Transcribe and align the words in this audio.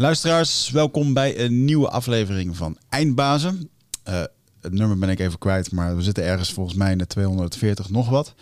Luisteraars, 0.00 0.70
welkom 0.70 1.12
bij 1.12 1.38
een 1.38 1.64
nieuwe 1.64 1.88
aflevering 1.88 2.56
van 2.56 2.76
Eindbazen. 2.88 3.70
Uh, 4.08 4.20
het 4.60 4.72
nummer 4.72 4.98
ben 4.98 5.08
ik 5.08 5.18
even 5.18 5.38
kwijt, 5.38 5.72
maar 5.72 5.96
we 5.96 6.02
zitten 6.02 6.24
ergens 6.24 6.52
volgens 6.52 6.76
mij 6.76 6.92
in 6.92 6.98
de 6.98 7.06
240 7.06 7.90
nog 7.90 8.08
wat. 8.08 8.34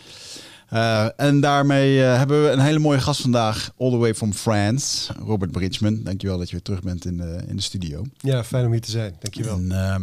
Uh, 0.73 1.21
en 1.21 1.41
daarmee 1.41 1.99
uh, 1.99 2.17
hebben 2.17 2.45
we 2.45 2.51
een 2.51 2.61
hele 2.61 2.79
mooie 2.79 3.01
gast 3.01 3.21
vandaag, 3.21 3.73
all 3.79 3.91
the 3.91 3.97
way 3.97 4.15
from 4.15 4.33
France, 4.33 5.13
Robert 5.27 5.51
Bridgman. 5.51 6.03
Dankjewel 6.03 6.39
dat 6.39 6.47
je 6.47 6.53
weer 6.53 6.65
terug 6.65 6.83
bent 6.83 7.05
in 7.05 7.17
de, 7.17 7.43
in 7.47 7.57
de 7.57 7.63
studio. 7.63 8.05
Ja, 8.19 8.45
fijn 8.45 8.65
om 8.65 8.73
hier 8.73 8.81
te 8.81 8.91
zijn. 8.91 9.17
Dankjewel. 9.19 9.57
En, 9.57 9.71
uh, 9.71 9.97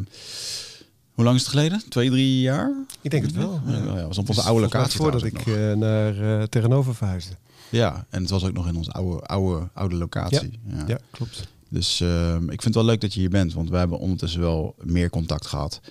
hoe 1.14 1.24
lang 1.24 1.36
is 1.36 1.42
het 1.42 1.52
geleden? 1.52 1.84
Twee, 1.90 2.10
drie 2.10 2.42
jaar? 2.42 2.72
Ik 3.02 3.12
denk 3.12 3.24
het 3.24 3.36
wel. 3.36 3.62
Ja, 3.66 3.78
ja. 3.78 3.98
ja 3.98 4.08
was 4.08 4.18
op 4.18 4.30
onze 4.30 4.42
oude 4.42 4.62
locatie. 4.62 4.98
Voordat 4.98 5.24
ik 5.24 5.46
naar 5.76 6.48
tegenover 6.50 6.96
verhuisde. 6.96 7.36
Ja, 7.70 8.06
en 8.10 8.22
het 8.22 8.30
was 8.30 8.44
ook 8.44 8.54
nog 8.54 8.68
in 8.68 8.76
onze 8.76 8.92
oude, 8.92 9.22
oude, 9.22 9.70
oude 9.74 9.96
locatie. 9.96 10.60
Ja, 10.68 10.84
ja. 10.88 11.00
klopt. 11.12 11.48
Dus 11.70 12.02
uh, 12.02 12.36
ik 12.36 12.62
vind 12.62 12.64
het 12.64 12.76
wel 12.76 12.86
leuk 12.86 13.02
dat 13.02 13.14
je 13.14 13.20
hier 13.20 13.30
bent, 13.30 13.54
want 13.54 13.70
we 13.70 13.78
hebben 13.78 14.00
ondertussen 14.00 14.40
wel 14.40 14.76
meer 14.84 15.10
contact 15.10 15.46
gehad. 15.46 15.82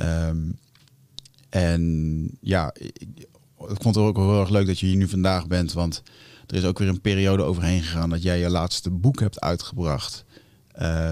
Um, 0.00 0.58
en 1.48 2.38
ja, 2.40 2.74
ik, 2.74 3.02
ik 3.58 3.82
vond 3.82 3.94
het 3.94 4.04
ook 4.04 4.16
heel 4.16 4.40
erg 4.40 4.48
leuk 4.48 4.66
dat 4.66 4.80
je 4.80 4.86
hier 4.86 4.96
nu 4.96 5.08
vandaag 5.08 5.46
bent, 5.46 5.72
want 5.72 6.02
er 6.46 6.56
is 6.56 6.64
ook 6.64 6.78
weer 6.78 6.88
een 6.88 7.00
periode 7.00 7.42
overheen 7.42 7.82
gegaan 7.82 8.10
dat 8.10 8.22
jij 8.22 8.38
je 8.38 8.50
laatste 8.50 8.90
boek 8.90 9.20
hebt 9.20 9.40
uitgebracht. 9.40 10.24
Uh, 10.78 11.10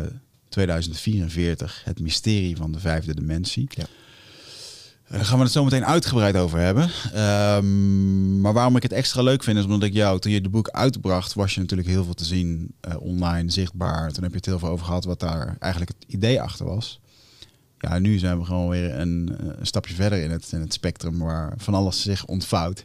2044, 0.48 1.82
Het 1.84 2.00
mysterie 2.00 2.56
van 2.56 2.72
de 2.72 2.80
vijfde 2.80 3.14
dimensie. 3.14 3.66
Ja. 3.68 3.84
Daar 5.08 5.24
gaan 5.24 5.38
we 5.38 5.44
het 5.44 5.52
zo 5.52 5.64
meteen 5.64 5.84
uitgebreid 5.84 6.36
over 6.36 6.58
hebben. 6.58 6.90
Um, 7.54 8.40
maar 8.40 8.52
waarom 8.52 8.76
ik 8.76 8.82
het 8.82 8.92
extra 8.92 9.22
leuk 9.22 9.42
vind, 9.42 9.58
is 9.58 9.64
omdat 9.64 9.82
ik 9.82 9.92
jou, 9.92 10.18
toen 10.20 10.32
je 10.32 10.40
de 10.40 10.48
boek 10.48 10.68
uitbracht, 10.68 11.34
was 11.34 11.54
je 11.54 11.60
natuurlijk 11.60 11.88
heel 11.88 12.04
veel 12.04 12.14
te 12.14 12.24
zien 12.24 12.74
uh, 12.88 12.94
online, 13.00 13.50
zichtbaar. 13.50 14.12
Toen 14.12 14.22
heb 14.22 14.30
je 14.30 14.36
het 14.36 14.46
heel 14.46 14.58
veel 14.58 14.68
over 14.68 14.86
gehad 14.86 15.04
wat 15.04 15.20
daar 15.20 15.56
eigenlijk 15.58 15.92
het 15.98 16.12
idee 16.12 16.40
achter 16.42 16.66
was. 16.66 17.00
Ja, 17.78 17.98
nu 17.98 18.18
zijn 18.18 18.38
we 18.38 18.44
gewoon 18.44 18.68
weer 18.68 19.00
een, 19.00 19.36
een 19.58 19.66
stapje 19.66 19.94
verder 19.94 20.22
in 20.22 20.30
het, 20.30 20.52
in 20.52 20.60
het 20.60 20.72
spectrum 20.72 21.18
waar 21.18 21.54
van 21.56 21.74
alles 21.74 22.02
zich 22.02 22.24
ontvouwt. 22.24 22.84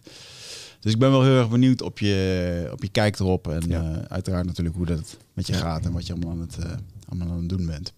Dus 0.79 0.94
ik 0.94 0.99
ben 0.99 1.11
wel 1.11 1.23
heel 1.23 1.38
erg 1.38 1.49
benieuwd 1.49 1.81
op 1.81 1.99
je, 1.99 2.69
op 2.72 2.83
je 2.83 2.89
kijk 2.89 3.19
erop. 3.19 3.47
En 3.47 3.63
ja. 3.67 3.81
uh, 3.81 3.97
uiteraard 4.07 4.45
natuurlijk 4.45 4.75
hoe 4.75 4.85
dat 4.85 5.17
met 5.33 5.47
je 5.47 5.53
gaat 5.53 5.85
en 5.85 5.91
wat 5.91 6.07
je 6.07 6.13
allemaal 6.13 6.31
aan 6.31 6.39
het, 6.39 6.57
uh, 6.59 6.72
allemaal 7.07 7.31
aan 7.31 7.39
het 7.39 7.49
doen 7.49 7.66
bent. 7.66 7.94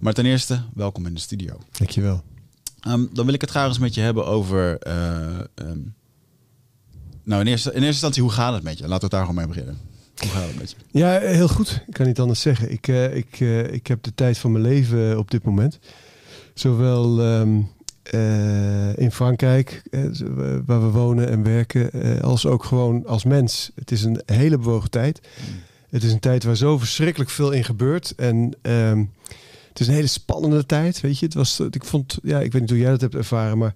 Maar 0.00 0.12
ten 0.12 0.26
eerste, 0.26 0.62
welkom 0.74 1.06
in 1.06 1.14
de 1.14 1.20
studio. 1.20 1.58
Dankjewel. 1.72 2.22
Um, 2.88 3.08
dan 3.12 3.24
wil 3.24 3.34
ik 3.34 3.40
het 3.40 3.50
graag 3.50 3.68
eens 3.68 3.78
met 3.78 3.94
je 3.94 4.00
hebben 4.00 4.26
over. 4.26 4.86
Uh, 4.86 5.38
um, 5.54 5.94
nou, 7.24 7.40
in 7.40 7.46
eerste, 7.46 7.68
in 7.68 7.74
eerste 7.74 7.88
instantie, 7.88 8.22
hoe 8.22 8.32
gaat 8.32 8.52
het 8.54 8.62
met 8.62 8.78
je? 8.78 8.88
Laten 8.88 8.96
we 8.96 9.02
het 9.02 9.10
daar 9.10 9.20
gewoon 9.20 9.36
mee 9.36 9.46
beginnen. 9.46 9.78
Hoe 10.16 10.28
gaat 10.28 10.46
het 10.46 10.58
met 10.58 10.70
je? 10.70 10.98
Ja, 10.98 11.18
heel 11.18 11.48
goed. 11.48 11.82
Ik 11.86 11.92
kan 11.92 12.06
niet 12.06 12.20
anders 12.20 12.40
zeggen. 12.40 12.72
Ik, 12.72 12.88
uh, 12.88 13.16
ik, 13.16 13.40
uh, 13.40 13.72
ik 13.72 13.86
heb 13.86 14.02
de 14.02 14.14
tijd 14.14 14.38
van 14.38 14.52
mijn 14.52 14.64
leven 14.64 15.18
op 15.18 15.30
dit 15.30 15.44
moment. 15.44 15.78
Zowel 16.54 17.20
um, 17.20 17.68
in 18.94 19.12
Frankrijk, 19.12 19.82
waar 20.66 20.80
we 20.80 20.90
wonen 20.90 21.28
en 21.28 21.42
werken, 21.42 22.20
als 22.22 22.46
ook 22.46 22.64
gewoon 22.64 23.06
als 23.06 23.24
mens. 23.24 23.70
Het 23.74 23.90
is 23.90 24.02
een 24.02 24.22
hele 24.26 24.58
bewogen 24.58 24.90
tijd. 24.90 25.20
Mm. 25.20 25.58
Het 25.88 26.02
is 26.02 26.12
een 26.12 26.20
tijd 26.20 26.44
waar 26.44 26.56
zo 26.56 26.78
verschrikkelijk 26.78 27.30
veel 27.30 27.50
in 27.50 27.64
gebeurt. 27.64 28.14
En 28.14 28.54
het 29.70 29.80
is 29.80 29.86
een 29.86 29.94
hele 29.94 30.06
spannende 30.06 30.66
tijd, 30.66 31.00
weet 31.00 31.18
je. 31.18 31.24
Het 31.24 31.34
was, 31.34 31.60
ik 31.60 31.84
vond, 31.84 32.18
ja, 32.22 32.40
ik 32.40 32.52
weet 32.52 32.60
niet 32.60 32.70
hoe 32.70 32.78
jij 32.78 32.90
dat 32.90 33.00
hebt 33.00 33.14
ervaren, 33.14 33.58
maar 33.58 33.74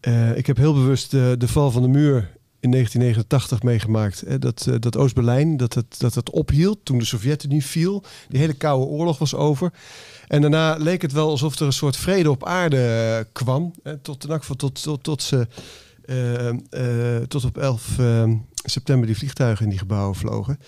uh, 0.00 0.36
ik 0.36 0.46
heb 0.46 0.56
heel 0.56 0.74
bewust 0.74 1.10
de, 1.10 1.48
val 1.48 1.70
van 1.70 1.82
de 1.82 1.88
muur 1.88 2.34
in 2.60 2.70
1989 2.70 3.62
meegemaakt. 3.62 4.22
Hè, 4.26 4.38
dat, 4.38 4.66
uh, 4.68 4.74
dat 4.78 4.96
Oost-Berlijn, 4.96 5.56
dat 5.56 5.74
het, 5.74 5.98
dat 5.98 6.14
het 6.14 6.30
ophield 6.30 6.78
toen 6.82 6.98
de 6.98 7.04
Sovjet-Unie 7.04 7.64
viel. 7.64 8.04
Die 8.28 8.40
hele 8.40 8.54
koude 8.54 8.86
oorlog 8.86 9.18
was 9.18 9.34
over. 9.34 9.72
En 10.26 10.40
daarna 10.40 10.76
leek 10.76 11.02
het 11.02 11.12
wel 11.12 11.28
alsof 11.28 11.58
er 11.58 11.66
een 11.66 11.72
soort 11.72 11.96
vrede 11.96 12.30
op 12.30 12.44
aarde 12.44 13.26
kwam. 13.32 13.72
Hè, 13.82 13.98
tot, 13.98 14.20
tot, 14.20 14.58
tot, 14.58 14.82
tot, 14.82 15.02
tot, 15.02 15.22
ze, 15.22 15.46
tot 17.28 17.44
op 17.44 17.58
11 17.58 17.98
september 18.64 19.06
die 19.06 19.16
vliegtuigen 19.16 19.64
in 19.64 19.70
die 19.70 19.78
gebouwen 19.78 20.14
vlogen. 20.14 20.58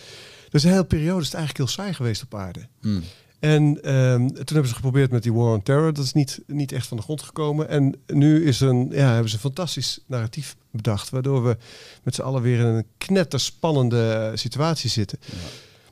Dus 0.48 0.64
een 0.64 0.70
hele 0.70 0.84
periode 0.84 1.20
is 1.20 1.26
het 1.26 1.34
eigenlijk 1.34 1.64
heel 1.64 1.82
saai 1.84 1.94
geweest 1.94 2.22
op 2.22 2.34
aarde. 2.34 2.68
Mm. 2.80 3.02
En 3.38 3.62
um, 3.94 4.28
toen 4.28 4.44
hebben 4.46 4.68
ze 4.68 4.74
geprobeerd 4.74 5.10
met 5.10 5.22
die 5.22 5.32
War 5.32 5.52
on 5.52 5.62
Terror. 5.62 5.92
Dat 5.92 6.04
is 6.04 6.12
niet, 6.12 6.40
niet 6.46 6.72
echt 6.72 6.86
van 6.86 6.96
de 6.96 7.02
grond 7.02 7.22
gekomen. 7.22 7.68
En 7.68 7.94
nu 8.06 8.44
is 8.44 8.60
een, 8.60 8.88
ja, 8.90 9.12
hebben 9.12 9.28
ze 9.28 9.34
een 9.34 9.40
fantastisch 9.40 9.98
narratief 10.06 10.56
bedacht. 10.70 11.10
Waardoor 11.10 11.44
we 11.44 11.56
met 12.02 12.14
z'n 12.14 12.22
allen 12.22 12.42
weer 12.42 12.58
in 12.58 12.66
een 12.66 12.86
knetterspannende 12.98 14.32
situatie 14.34 14.90
zitten. 14.90 15.18
Ja. 15.24 15.34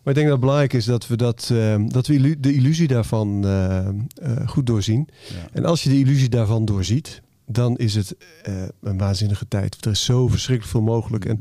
Maar 0.02 0.14
ik 0.14 0.20
denk 0.20 0.26
dat 0.26 0.30
het 0.30 0.40
belangrijk 0.40 0.72
is 0.72 0.84
dat 0.84 1.06
we, 1.06 1.16
dat, 1.16 1.48
uh, 1.52 1.84
dat 1.86 2.06
we 2.06 2.40
de 2.40 2.54
illusie 2.54 2.88
daarvan 2.88 3.46
uh, 3.46 3.88
uh, 4.22 4.48
goed 4.48 4.66
doorzien. 4.66 5.08
Ja. 5.28 5.48
En 5.52 5.64
als 5.64 5.82
je 5.82 5.88
de 5.88 5.98
illusie 5.98 6.28
daarvan 6.28 6.64
doorziet, 6.64 7.22
dan 7.46 7.76
is 7.76 7.94
het 7.94 8.16
een 8.80 8.98
waanzinnige 8.98 9.48
tijd. 9.48 9.84
Er 9.84 9.90
is 9.90 10.04
zo 10.04 10.28
verschrikkelijk 10.28 10.72
veel 10.72 10.94
mogelijk. 10.94 11.24
En 11.24 11.38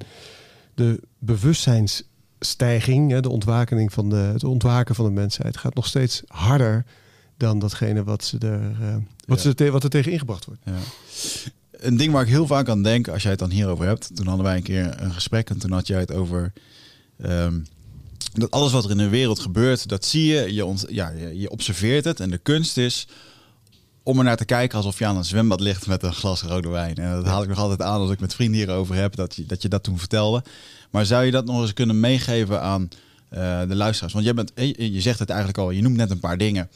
de 0.73 1.01
bewustzijns 1.19 2.03
stijging, 2.39 3.19
de 3.19 3.29
ontwakening 3.29 3.93
van 3.93 4.09
de, 4.09 4.15
het 4.15 4.43
ontwaken 4.43 4.95
van 4.95 5.05
de 5.05 5.11
mensheid, 5.11 5.57
gaat 5.57 5.75
nog 5.75 5.85
steeds 5.85 6.21
harder 6.27 6.85
dan 7.37 7.59
datgene 7.59 8.03
wat, 8.03 8.23
ze 8.23 8.37
er, 8.37 8.61
uh, 8.81 8.95
wat, 9.25 9.43
ja. 9.43 9.53
ze 9.57 9.71
wat 9.71 9.83
er 9.83 9.89
tegen 9.89 10.11
ingebracht 10.11 10.45
wordt. 10.45 10.61
Ja. 10.65 10.77
Een 11.71 11.97
ding 11.97 12.11
waar 12.11 12.21
ik 12.21 12.29
heel 12.29 12.47
vaak 12.47 12.69
aan 12.69 12.83
denk, 12.83 13.07
als 13.07 13.21
jij 13.21 13.31
het 13.31 13.39
dan 13.39 13.49
hierover 13.49 13.85
hebt, 13.85 14.15
toen 14.15 14.27
hadden 14.27 14.45
wij 14.45 14.55
een 14.55 14.63
keer 14.63 15.01
een 15.01 15.13
gesprek 15.13 15.49
en 15.49 15.57
toen 15.57 15.71
had 15.71 15.87
jij 15.87 15.99
het 15.99 16.11
over 16.13 16.53
um, 17.25 17.65
dat 18.33 18.51
alles 18.51 18.71
wat 18.71 18.83
er 18.83 18.91
in 18.91 18.97
de 18.97 19.09
wereld 19.09 19.39
gebeurt, 19.39 19.87
dat 19.89 20.05
zie 20.05 20.25
je, 20.25 20.53
je, 20.53 20.65
ont, 20.65 20.85
ja, 20.89 21.09
je, 21.09 21.39
je 21.39 21.49
observeert 21.49 22.05
het 22.05 22.19
en 22.19 22.29
de 22.29 22.37
kunst 22.37 22.77
is 22.77 23.07
om 24.05 24.17
er 24.17 24.23
naar 24.23 24.37
te 24.37 24.45
kijken 24.45 24.77
alsof 24.77 24.99
je 24.99 25.05
aan 25.05 25.17
een 25.17 25.25
zwembad 25.25 25.59
ligt 25.59 25.87
met 25.87 26.03
een 26.03 26.13
glas 26.13 26.41
rode 26.41 26.69
wijn. 26.69 26.95
En 26.95 27.11
dat 27.11 27.25
haal 27.25 27.41
ik 27.43 27.49
nog 27.49 27.57
altijd 27.57 27.81
aan 27.81 27.99
als 27.99 28.11
ik 28.11 28.19
met 28.19 28.35
vrienden 28.35 28.57
hierover 28.57 28.95
heb, 28.95 29.15
dat 29.15 29.35
je 29.35 29.45
dat, 29.45 29.61
je 29.61 29.69
dat 29.69 29.83
toen 29.83 29.99
vertelde. 29.99 30.43
Maar 30.91 31.05
zou 31.05 31.23
je 31.23 31.31
dat 31.31 31.45
nog 31.45 31.61
eens 31.61 31.73
kunnen 31.73 31.99
meegeven 31.99 32.61
aan 32.61 32.81
uh, 32.81 33.59
de 33.67 33.75
luisteraars? 33.75 34.13
Want 34.13 34.25
jij 34.25 34.33
bent, 34.33 34.51
je 34.77 35.01
zegt 35.01 35.19
het 35.19 35.29
eigenlijk 35.29 35.59
al, 35.59 35.71
je 35.71 35.81
noemt 35.81 35.95
net 35.95 36.11
een 36.11 36.19
paar 36.19 36.37
dingen. 36.37 36.69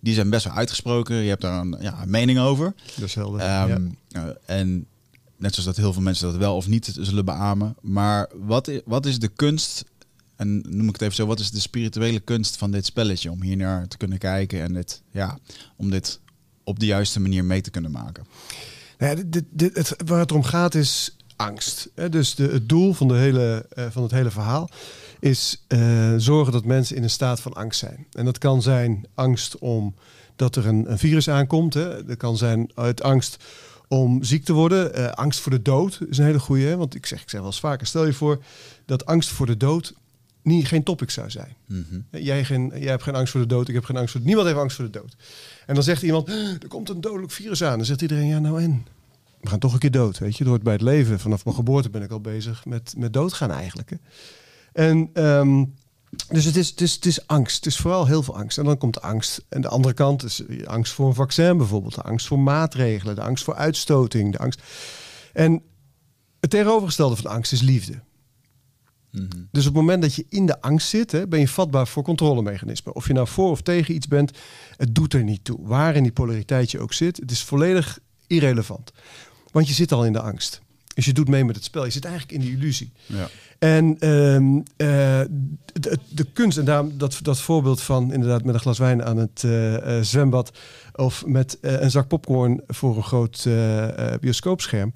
Die 0.00 0.14
zijn 0.14 0.30
best 0.30 0.44
wel 0.44 0.54
uitgesproken. 0.54 1.16
Je 1.16 1.28
hebt 1.28 1.42
daar 1.42 1.60
een, 1.60 1.76
ja, 1.80 2.02
een 2.02 2.10
mening 2.10 2.38
over. 2.38 2.74
Dat 2.94 3.04
is 3.04 3.14
helder. 3.14 3.70
Um, 3.70 3.96
ja. 4.08 4.24
uh, 4.24 4.30
en 4.46 4.86
net 5.36 5.54
zoals 5.54 5.68
dat 5.68 5.76
heel 5.76 5.92
veel 5.92 6.02
mensen 6.02 6.30
dat 6.30 6.36
wel 6.36 6.56
of 6.56 6.68
niet 6.68 6.96
zullen 7.00 7.24
beamen. 7.24 7.76
Maar 7.80 8.28
wat, 8.34 8.70
wat 8.84 9.06
is 9.06 9.18
de 9.18 9.28
kunst, 9.28 9.84
en 10.36 10.64
noem 10.68 10.86
ik 10.86 10.92
het 10.92 11.02
even 11.02 11.14
zo, 11.14 11.26
wat 11.26 11.40
is 11.40 11.50
de 11.50 11.60
spirituele 11.60 12.20
kunst 12.20 12.56
van 12.56 12.70
dit 12.70 12.86
spelletje? 12.86 13.30
Om 13.30 13.42
hier 13.42 13.56
naar 13.56 13.88
te 13.88 13.96
kunnen 13.96 14.18
kijken 14.18 14.62
en 14.62 14.72
dit, 14.72 15.02
ja, 15.10 15.38
om 15.76 15.90
dit 15.90 16.20
op 16.64 16.78
de 16.78 16.86
juiste 16.86 17.20
manier 17.20 17.44
mee 17.44 17.60
te 17.60 17.70
kunnen 17.70 17.90
maken. 17.90 18.26
Nou 18.98 19.16
ja, 19.16 19.22
dit, 19.26 19.44
dit, 19.50 19.76
het, 19.76 19.94
waar 20.06 20.18
het 20.18 20.32
om 20.32 20.42
gaat 20.42 20.74
is 20.74 21.16
angst. 21.36 21.90
Dus 22.10 22.34
de, 22.34 22.48
het 22.48 22.68
doel 22.68 22.92
van, 22.92 23.08
de 23.08 23.14
hele, 23.14 23.66
uh, 23.78 23.84
van 23.90 24.02
het 24.02 24.12
hele 24.12 24.30
verhaal 24.30 24.68
is 25.20 25.64
uh, 25.68 26.14
zorgen 26.16 26.52
dat 26.52 26.64
mensen 26.64 26.96
in 26.96 27.02
een 27.02 27.10
staat 27.10 27.40
van 27.40 27.52
angst 27.52 27.78
zijn. 27.78 28.06
En 28.12 28.24
dat 28.24 28.38
kan 28.38 28.62
zijn 28.62 29.06
angst 29.14 29.58
om 29.58 29.94
dat 30.36 30.56
er 30.56 30.66
een, 30.66 30.90
een 30.90 30.98
virus 30.98 31.28
aankomt. 31.28 31.74
Hè. 31.74 32.04
Dat 32.04 32.16
kan 32.16 32.36
zijn 32.36 32.70
uit 32.74 33.02
angst 33.02 33.44
om 33.88 34.22
ziek 34.22 34.44
te 34.44 34.52
worden. 34.52 34.98
Uh, 34.98 35.10
angst 35.10 35.40
voor 35.40 35.52
de 35.52 35.62
dood 35.62 36.00
is 36.08 36.18
een 36.18 36.24
hele 36.24 36.38
goede. 36.38 36.76
Want 36.76 36.94
ik 36.94 37.06
zeg, 37.06 37.22
ik 37.22 37.30
zeg 37.30 37.40
wel 37.40 37.50
eens 37.50 37.60
vaker, 37.60 37.86
stel 37.86 38.06
je 38.06 38.12
voor 38.12 38.42
dat 38.86 39.06
angst 39.06 39.28
voor 39.30 39.46
de 39.46 39.56
dood 39.56 39.94
niet, 40.44 40.66
geen 40.66 40.82
topic 40.82 41.10
zou 41.10 41.30
zijn. 41.30 41.54
Mm 41.66 41.86
-hmm. 41.88 42.04
jij, 42.10 42.44
geen, 42.44 42.72
jij 42.74 42.90
hebt 42.90 43.02
geen 43.02 43.14
angst 43.14 43.32
voor 43.32 43.40
de 43.40 43.46
dood, 43.46 43.68
ik 43.68 43.74
heb 43.74 43.84
geen 43.84 43.96
angst 43.96 44.12
voor 44.12 44.20
Niemand 44.24 44.46
heeft 44.46 44.58
angst 44.58 44.76
voor 44.76 44.84
de 44.84 44.98
dood. 44.98 45.16
En 45.66 45.74
dan 45.74 45.84
zegt 45.84 46.02
iemand, 46.02 46.28
er 46.28 46.68
komt 46.68 46.88
een 46.88 47.00
dodelijk 47.00 47.32
virus 47.32 47.62
aan. 47.64 47.76
Dan 47.76 47.86
zegt 47.86 48.02
iedereen, 48.02 48.26
ja 48.26 48.38
nou 48.38 48.62
en? 48.62 48.86
we 49.44 49.50
gaan 49.50 49.58
toch 49.58 49.72
een 49.72 49.78
keer 49.78 49.90
dood, 49.90 50.18
weet 50.18 50.36
je. 50.36 50.44
Dat 50.44 50.52
hoort 50.52 50.62
bij 50.62 50.72
het 50.72 50.82
leven. 50.82 51.20
Vanaf 51.20 51.44
mijn 51.44 51.56
geboorte 51.56 51.90
ben 51.90 52.02
ik 52.02 52.10
al 52.10 52.20
bezig 52.20 52.64
met, 52.64 52.94
met 52.96 53.12
doodgaan 53.12 53.50
eigenlijk. 53.50 53.90
Hè. 53.90 53.96
En 54.72 55.10
um, 55.24 55.74
dus 56.28 56.44
het 56.44 56.56
is, 56.56 56.68
het, 56.68 56.80
is, 56.80 56.94
het 56.94 57.06
is 57.06 57.26
angst. 57.26 57.56
Het 57.56 57.66
is 57.66 57.76
vooral 57.76 58.06
heel 58.06 58.22
veel 58.22 58.36
angst. 58.36 58.58
En 58.58 58.64
dan 58.64 58.78
komt 58.78 58.94
de 58.94 59.00
angst. 59.00 59.44
En 59.48 59.60
de 59.60 59.68
andere 59.68 59.94
kant 59.94 60.22
is 60.22 60.42
angst 60.64 60.92
voor 60.92 61.08
een 61.08 61.14
vaccin 61.14 61.56
bijvoorbeeld. 61.56 61.94
De 61.94 62.02
angst 62.02 62.26
voor 62.26 62.38
maatregelen. 62.38 63.14
De 63.14 63.22
angst 63.22 63.44
voor 63.44 63.54
uitstoting. 63.54 64.32
De 64.32 64.38
angst. 64.38 64.62
En 65.32 65.62
het 66.40 66.50
tegenovergestelde 66.50 67.16
van 67.16 67.30
angst 67.30 67.52
is 67.52 67.60
liefde. 67.60 68.00
Mm 69.14 69.28
-hmm. 69.30 69.48
Dus 69.50 69.66
op 69.66 69.74
het 69.74 69.82
moment 69.82 70.02
dat 70.02 70.14
je 70.14 70.26
in 70.28 70.46
de 70.46 70.60
angst 70.60 70.88
zit, 70.88 71.12
hè, 71.12 71.26
ben 71.26 71.40
je 71.40 71.48
vatbaar 71.48 71.86
voor 71.86 72.02
controlemechanismen. 72.02 72.94
Of 72.94 73.06
je 73.06 73.12
nou 73.12 73.28
voor 73.28 73.50
of 73.50 73.62
tegen 73.62 73.94
iets 73.94 74.08
bent, 74.08 74.38
het 74.76 74.94
doet 74.94 75.14
er 75.14 75.24
niet 75.24 75.44
toe. 75.44 75.58
Waar 75.62 75.96
in 75.96 76.02
die 76.02 76.12
polariteit 76.12 76.70
je 76.70 76.78
ook 76.78 76.92
zit, 76.92 77.16
het 77.16 77.30
is 77.30 77.42
volledig 77.42 77.98
irrelevant. 78.26 78.92
Want 79.52 79.68
je 79.68 79.74
zit 79.74 79.92
al 79.92 80.04
in 80.04 80.12
de 80.12 80.20
angst. 80.20 80.62
Dus 80.94 81.04
je 81.04 81.12
doet 81.12 81.28
mee 81.28 81.44
met 81.44 81.54
het 81.54 81.64
spel. 81.64 81.84
Je 81.84 81.90
zit 81.90 82.04
eigenlijk 82.04 82.34
in 82.34 82.40
die 82.40 82.56
illusie. 82.56 82.92
Ja. 83.06 83.28
En 83.58 84.08
um, 84.08 84.56
uh, 84.56 84.64
de, 84.76 85.98
de, 86.08 86.24
kunst, 86.32 86.58
en 86.58 86.64
daarom 86.64 86.98
dat, 86.98 87.18
dat 87.22 87.40
voorbeeld 87.40 87.82
van 87.82 88.12
inderdaad 88.12 88.44
met 88.44 88.54
een 88.54 88.60
glas 88.60 88.78
wijn 88.78 89.04
aan 89.04 89.16
het 89.16 89.42
uh, 89.46 89.72
uh, 89.72 90.00
zwembad. 90.00 90.58
of 90.94 91.26
met 91.26 91.58
een 91.60 91.90
zak 91.90 92.08
popcorn 92.08 92.60
voor 92.66 92.96
een 92.96 93.02
groot 93.02 93.48
bioscoopscherm. 94.20 94.92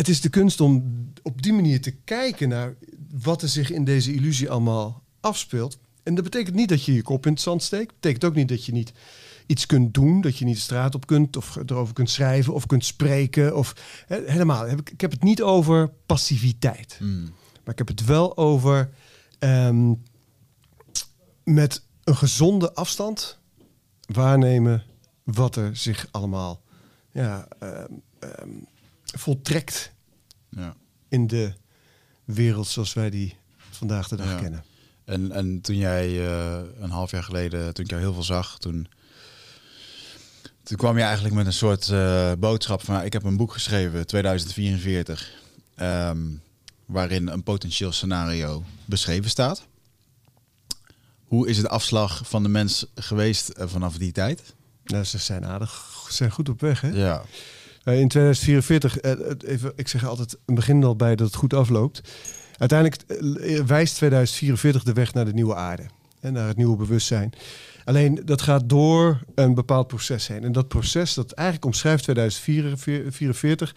Het 0.00 0.08
is 0.08 0.20
de 0.20 0.28
kunst 0.28 0.60
om 0.60 0.84
op 1.22 1.42
die 1.42 1.52
manier 1.52 1.80
te 1.80 1.90
kijken 1.90 2.48
naar 2.48 2.74
wat 3.10 3.42
er 3.42 3.48
zich 3.48 3.70
in 3.70 3.84
deze 3.84 4.14
illusie 4.14 4.50
allemaal 4.50 5.02
afspeelt. 5.20 5.78
En 6.02 6.14
dat 6.14 6.24
betekent 6.24 6.56
niet 6.56 6.68
dat 6.68 6.84
je 6.84 6.94
je 6.94 7.02
kop 7.02 7.26
in 7.26 7.32
het 7.32 7.40
zand 7.40 7.62
steekt. 7.62 7.86
Dat 7.86 8.00
betekent 8.00 8.24
ook 8.24 8.34
niet 8.34 8.48
dat 8.48 8.64
je 8.64 8.72
niet 8.72 8.92
iets 9.46 9.66
kunt 9.66 9.94
doen, 9.94 10.20
dat 10.20 10.36
je 10.36 10.44
niet 10.44 10.54
de 10.54 10.60
straat 10.60 10.94
op 10.94 11.06
kunt 11.06 11.36
of 11.36 11.56
erover 11.56 11.94
kunt 11.94 12.10
schrijven 12.10 12.54
of 12.54 12.66
kunt 12.66 12.84
spreken. 12.84 13.56
Of 13.56 13.74
hè, 14.06 14.20
helemaal. 14.26 14.68
Ik 14.68 15.00
heb 15.00 15.10
het 15.10 15.22
niet 15.22 15.42
over 15.42 15.90
passiviteit. 16.06 16.98
Mm. 17.00 17.22
Maar 17.64 17.72
ik 17.72 17.78
heb 17.78 17.88
het 17.88 18.04
wel 18.04 18.36
over 18.36 18.90
ehm, 19.38 19.94
met 21.44 21.82
een 22.04 22.16
gezonde 22.16 22.74
afstand 22.74 23.38
waarnemen 24.06 24.84
wat 25.24 25.56
er 25.56 25.76
zich 25.76 26.08
allemaal 26.10 26.62
ja, 27.12 27.48
ehm, 27.58 27.92
ehm, 28.18 28.48
voltrekt 29.18 29.92
Ja. 30.50 30.74
in 31.08 31.26
de 31.26 31.52
wereld 32.24 32.66
zoals 32.66 32.92
wij 32.92 33.10
die 33.10 33.36
vandaag 33.70 34.08
de 34.08 34.16
dag 34.16 34.26
Ja. 34.26 34.38
kennen. 34.40 34.64
En, 35.04 35.32
en 35.32 35.60
toen 35.60 35.76
jij 35.76 36.26
eh, 36.26 36.60
een 36.80 36.90
half 36.90 37.10
jaar 37.10 37.22
geleden, 37.22 37.74
toen 37.74 37.84
ik 37.84 37.90
jou 37.90 38.02
heel 38.02 38.12
veel 38.14 38.22
zag, 38.22 38.58
toen, 38.58 38.88
toen 40.62 40.76
kwam 40.76 40.96
je 40.96 41.02
eigenlijk 41.02 41.34
met 41.34 41.46
een 41.46 41.52
soort 41.52 41.88
eh, 41.88 42.32
boodschap 42.38 42.84
van, 42.84 43.02
ik 43.02 43.12
heb 43.12 43.24
een 43.24 43.36
boek 43.36 43.52
geschreven, 43.52 44.06
2044, 44.06 45.32
ehm, 45.74 46.18
waarin 46.86 47.28
een 47.28 47.42
potentieel 47.42 47.92
scenario 47.92 48.64
beschreven 48.84 49.30
staat. 49.30 49.66
Hoe 51.24 51.48
is 51.48 51.56
het 51.56 51.68
afslag 51.68 52.20
van 52.28 52.42
de 52.42 52.48
mens 52.48 52.86
geweest 52.94 53.48
eh, 53.48 53.66
vanaf 53.68 53.96
die 53.98 54.12
tijd? 54.12 54.54
Nou, 54.84 55.04
ze 55.04 55.18
zijn 55.18 55.46
aardig, 55.46 56.04
ze 56.08 56.14
zijn 56.14 56.30
goed 56.30 56.48
op 56.48 56.60
weg. 56.60 56.80
Hè? 56.80 56.88
Ja, 56.88 57.22
In 57.84 58.08
2044, 58.08 58.98
eh, 58.98 59.12
even, 59.46 59.72
ik 59.76 59.88
zeg 59.88 60.06
altijd 60.06 60.36
een 60.46 60.54
begin 60.54 60.84
al 60.84 60.96
bij 60.96 61.16
dat 61.16 61.26
het 61.26 61.36
goed 61.36 61.54
afloopt. 61.54 62.00
Uiteindelijk 62.56 63.02
eh, 63.02 63.64
wijst 63.64 63.96
2044 63.96 64.82
de 64.82 64.92
weg 64.92 65.14
naar 65.14 65.24
de 65.24 65.32
nieuwe 65.32 65.54
aarde. 65.54 65.86
En 66.20 66.32
naar 66.32 66.48
het 66.48 66.56
nieuwe 66.56 66.76
bewustzijn. 66.76 67.32
Alleen 67.84 68.22
dat 68.24 68.42
gaat 68.42 68.68
door 68.68 69.22
een 69.34 69.54
bepaald 69.54 69.86
proces 69.86 70.26
heen. 70.26 70.44
En 70.44 70.52
dat 70.52 70.68
proces, 70.68 71.14
dat 71.14 71.32
eigenlijk 71.32 71.66
omschrijft 71.66 72.02
2044 72.02 73.74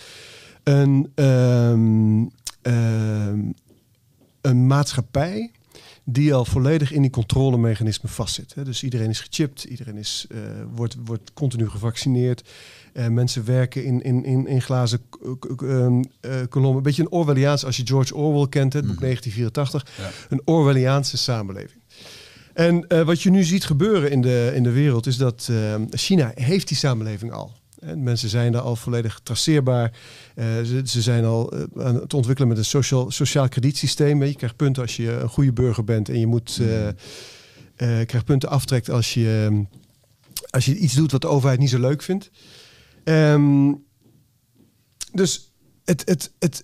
een, 0.64 1.12
ehm, 1.16 2.26
ehm, 2.62 3.40
een 4.42 4.68
maatschappij 4.68 5.52
die 6.04 6.34
al 6.34 6.46
volledig 6.46 6.92
in 6.92 7.02
die 7.02 7.12
controlemechanismen 7.12 8.12
vastzit. 8.12 8.54
hè. 8.56 8.64
Dus 8.64 8.84
iedereen 8.84 9.10
is 9.10 9.20
gechipt, 9.20 9.64
iedereen 9.64 9.98
is, 9.98 10.26
eh, 10.30 10.40
wordt, 10.76 10.96
wordt 11.06 11.34
continu 11.34 11.70
gevaccineerd. 11.70 12.44
Eh, 12.94 13.08
mensen 13.08 13.46
werken 13.46 13.86
in, 13.86 14.02
in, 14.02 14.24
in, 14.26 14.48
in 14.48 14.62
glazen 14.62 15.00
ehm, 15.58 16.04
eh, 16.20 16.32
kolommen. 16.50 16.78
Een 16.78 16.84
beetje 16.84 17.02
een 17.02 17.12
Orwelliaans, 17.12 17.66
als 17.66 17.78
je 17.78 17.86
George 17.86 18.16
Orwell 18.16 18.48
kent, 18.50 18.74
het 18.74 18.86
boek 18.86 18.96
Mhm. 18.96 19.04
1984. 19.04 19.88
Ja. 19.98 20.10
Een 20.30 20.42
Orwelliaanse 20.46 21.18
samenleving. 21.18 21.82
En 22.54 23.06
wat 23.06 23.22
je 23.22 23.30
nu 23.30 23.44
ziet 23.44 23.66
gebeuren 23.66 24.12
in 24.12 24.22
de, 24.22 24.52
in 24.56 24.64
de 24.64 24.72
wereld 24.72 25.06
is 25.08 25.18
dat 25.18 25.48
eh, 25.52 25.76
China 25.90 26.32
heeft 26.36 26.68
die 26.68 26.78
samenleving 26.78 27.32
al. 27.32 27.52
En 27.86 28.04
mensen 28.04 28.30
zijn 28.30 28.52
daar 28.52 28.62
al 28.62 28.76
volledig 28.76 29.20
traceerbaar. 29.24 29.92
Eh, 30.36 30.46
ze, 30.46 30.82
ze 30.86 31.02
zijn 31.02 31.26
al 31.26 31.52
eh, 31.52 31.86
aan 31.86 31.96
het 31.96 32.14
ontwikkelen 32.14 32.50
met 32.50 32.58
een 32.58 32.66
sociaal, 32.66 33.12
sociaal 33.12 33.50
kredietsysteem. 33.50 34.24
Je 34.24 34.36
krijgt 34.36 34.56
punten 34.56 34.82
als 34.82 34.96
je 34.96 35.12
een 35.12 35.30
goede 35.30 35.54
burger 35.54 35.84
bent. 35.84 36.10
En 36.10 36.20
je 36.20 36.28
moet, 36.28 36.60
eh, 36.62 36.88
eh, 36.88 36.96
krijgt 37.76 38.26
punten 38.26 38.50
aftrekt 38.50 38.90
als 38.90 39.14
je, 39.14 39.64
als 40.50 40.66
je 40.66 40.78
iets 40.78 40.94
doet 40.94 41.12
wat 41.12 41.22
de 41.22 41.28
overheid 41.28 41.60
niet 41.60 41.70
zo 41.70 41.80
leuk 41.80 42.02
vindt. 42.02 42.32
Ehm, 43.04 43.74
dus 45.12 45.52
het, 45.86 46.02
het, 46.06 46.32
het, 46.40 46.64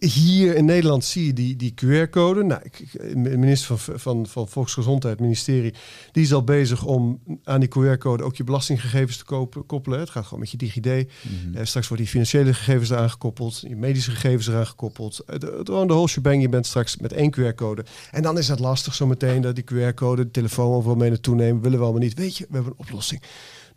hier 0.00 0.56
in 0.56 0.64
Nederland 0.64 1.04
zie 1.04 1.26
je 1.26 1.32
die, 1.32 1.56
die 1.56 1.74
QR-code. 1.84 2.42
Nou, 2.42 2.60
de 2.92 3.14
minister 3.16 3.78
van, 3.78 3.98
van, 3.98 4.26
van 4.26 4.48
Volksgezondheid, 4.48 5.20
ministerie, 5.20 5.74
die 6.12 6.22
is 6.22 6.32
al 6.32 6.44
bezig 6.44 6.84
om 6.84 7.20
aan 7.44 7.60
die 7.60 7.68
QR-code 7.68 8.22
ook 8.22 8.36
je 8.36 8.44
belastinggegevens 8.44 9.16
te 9.16 9.24
kopen, 9.24 9.66
koppelen. 9.66 9.98
Het 9.98 10.10
gaat 10.10 10.24
gewoon 10.24 10.40
met 10.40 10.50
je 10.50 10.56
DigiD. 10.56 10.84
Mhm. 10.86 11.56
Eh, 11.56 11.64
straks 11.64 11.88
worden 11.88 11.96
die 12.06 12.14
financiële 12.14 12.54
gegevens 12.54 12.90
eraan 12.90 13.10
gekoppeld, 13.10 13.60
je 13.68 13.76
medische 13.76 14.10
gegevens 14.10 14.46
eraan 14.48 14.66
gekoppeld. 14.66 15.22
De- 15.26 15.60
Gewoon 15.64 15.86
de 15.86 15.92
whole 15.92 16.08
shebang, 16.08 16.42
je 16.42 16.48
bent 16.48 16.66
straks 16.66 16.96
met 16.96 17.12
één 17.12 17.30
QR-code. 17.30 17.84
En 18.10 18.22
dan 18.22 18.38
is 18.38 18.48
het 18.48 18.58
lastig 18.58 18.94
zometeen 18.94 19.40
dat 19.42 19.54
die 19.54 19.64
QR-code, 19.64 20.22
de 20.24 20.30
telefoon 20.30 20.72
overal 20.74 20.96
mee 20.96 21.08
naartoe 21.10 21.34
nemen, 21.34 21.62
willen 21.62 21.78
we 21.78 21.84
allemaal 21.84 22.02
niet. 22.02 22.14
Weet 22.14 22.36
je, 22.36 22.46
we 22.48 22.54
hebben 22.54 22.72
een 22.78 22.84
oplossing. 22.86 23.22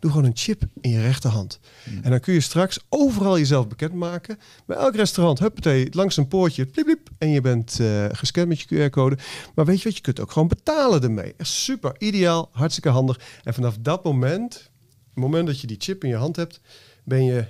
Doe 0.04 0.12
gewoon 0.12 0.28
een 0.28 0.36
chip 0.36 0.62
in 0.80 0.90
je 0.90 1.00
rechterhand. 1.00 1.60
En 2.02 2.10
dan 2.10 2.20
kun 2.20 2.34
je 2.34 2.40
straks 2.40 2.78
overal 2.88 3.38
jezelf 3.38 3.68
bekendmaken. 3.68 4.38
Bij 4.66 4.76
elk 4.76 4.94
restaurant, 4.94 5.38
huppatee, 5.38 5.88
langs 5.90 6.16
een 6.16 6.28
poortje, 6.28 6.66
bliep, 6.66 6.84
bliep, 6.84 7.10
en 7.18 7.28
je 7.28 7.40
bent 7.40 7.80
eh, 7.80 8.06
gescand 8.12 8.48
met 8.48 8.60
je 8.60 8.88
QR-code. 8.88 9.18
Maar 9.54 9.64
weet 9.64 9.78
je 9.78 9.84
wat, 9.84 9.96
je 9.96 10.02
kunt 10.02 10.20
ook 10.20 10.30
gewoon 10.30 10.48
betalen 10.48 11.02
ermee. 11.02 11.34
Super, 11.38 11.94
ideaal, 11.98 12.48
hartstikke 12.52 12.88
handig. 12.88 13.20
En 13.42 13.54
vanaf 13.54 13.76
dat 13.80 14.04
moment, 14.04 14.54
het 14.54 15.14
moment 15.14 15.46
dat 15.46 15.60
je 15.60 15.66
die 15.66 15.80
chip 15.80 16.04
in 16.04 16.10
je 16.10 16.16
hand 16.16 16.36
hebt, 16.36 16.60
ben 17.04 17.24
je, 17.24 17.46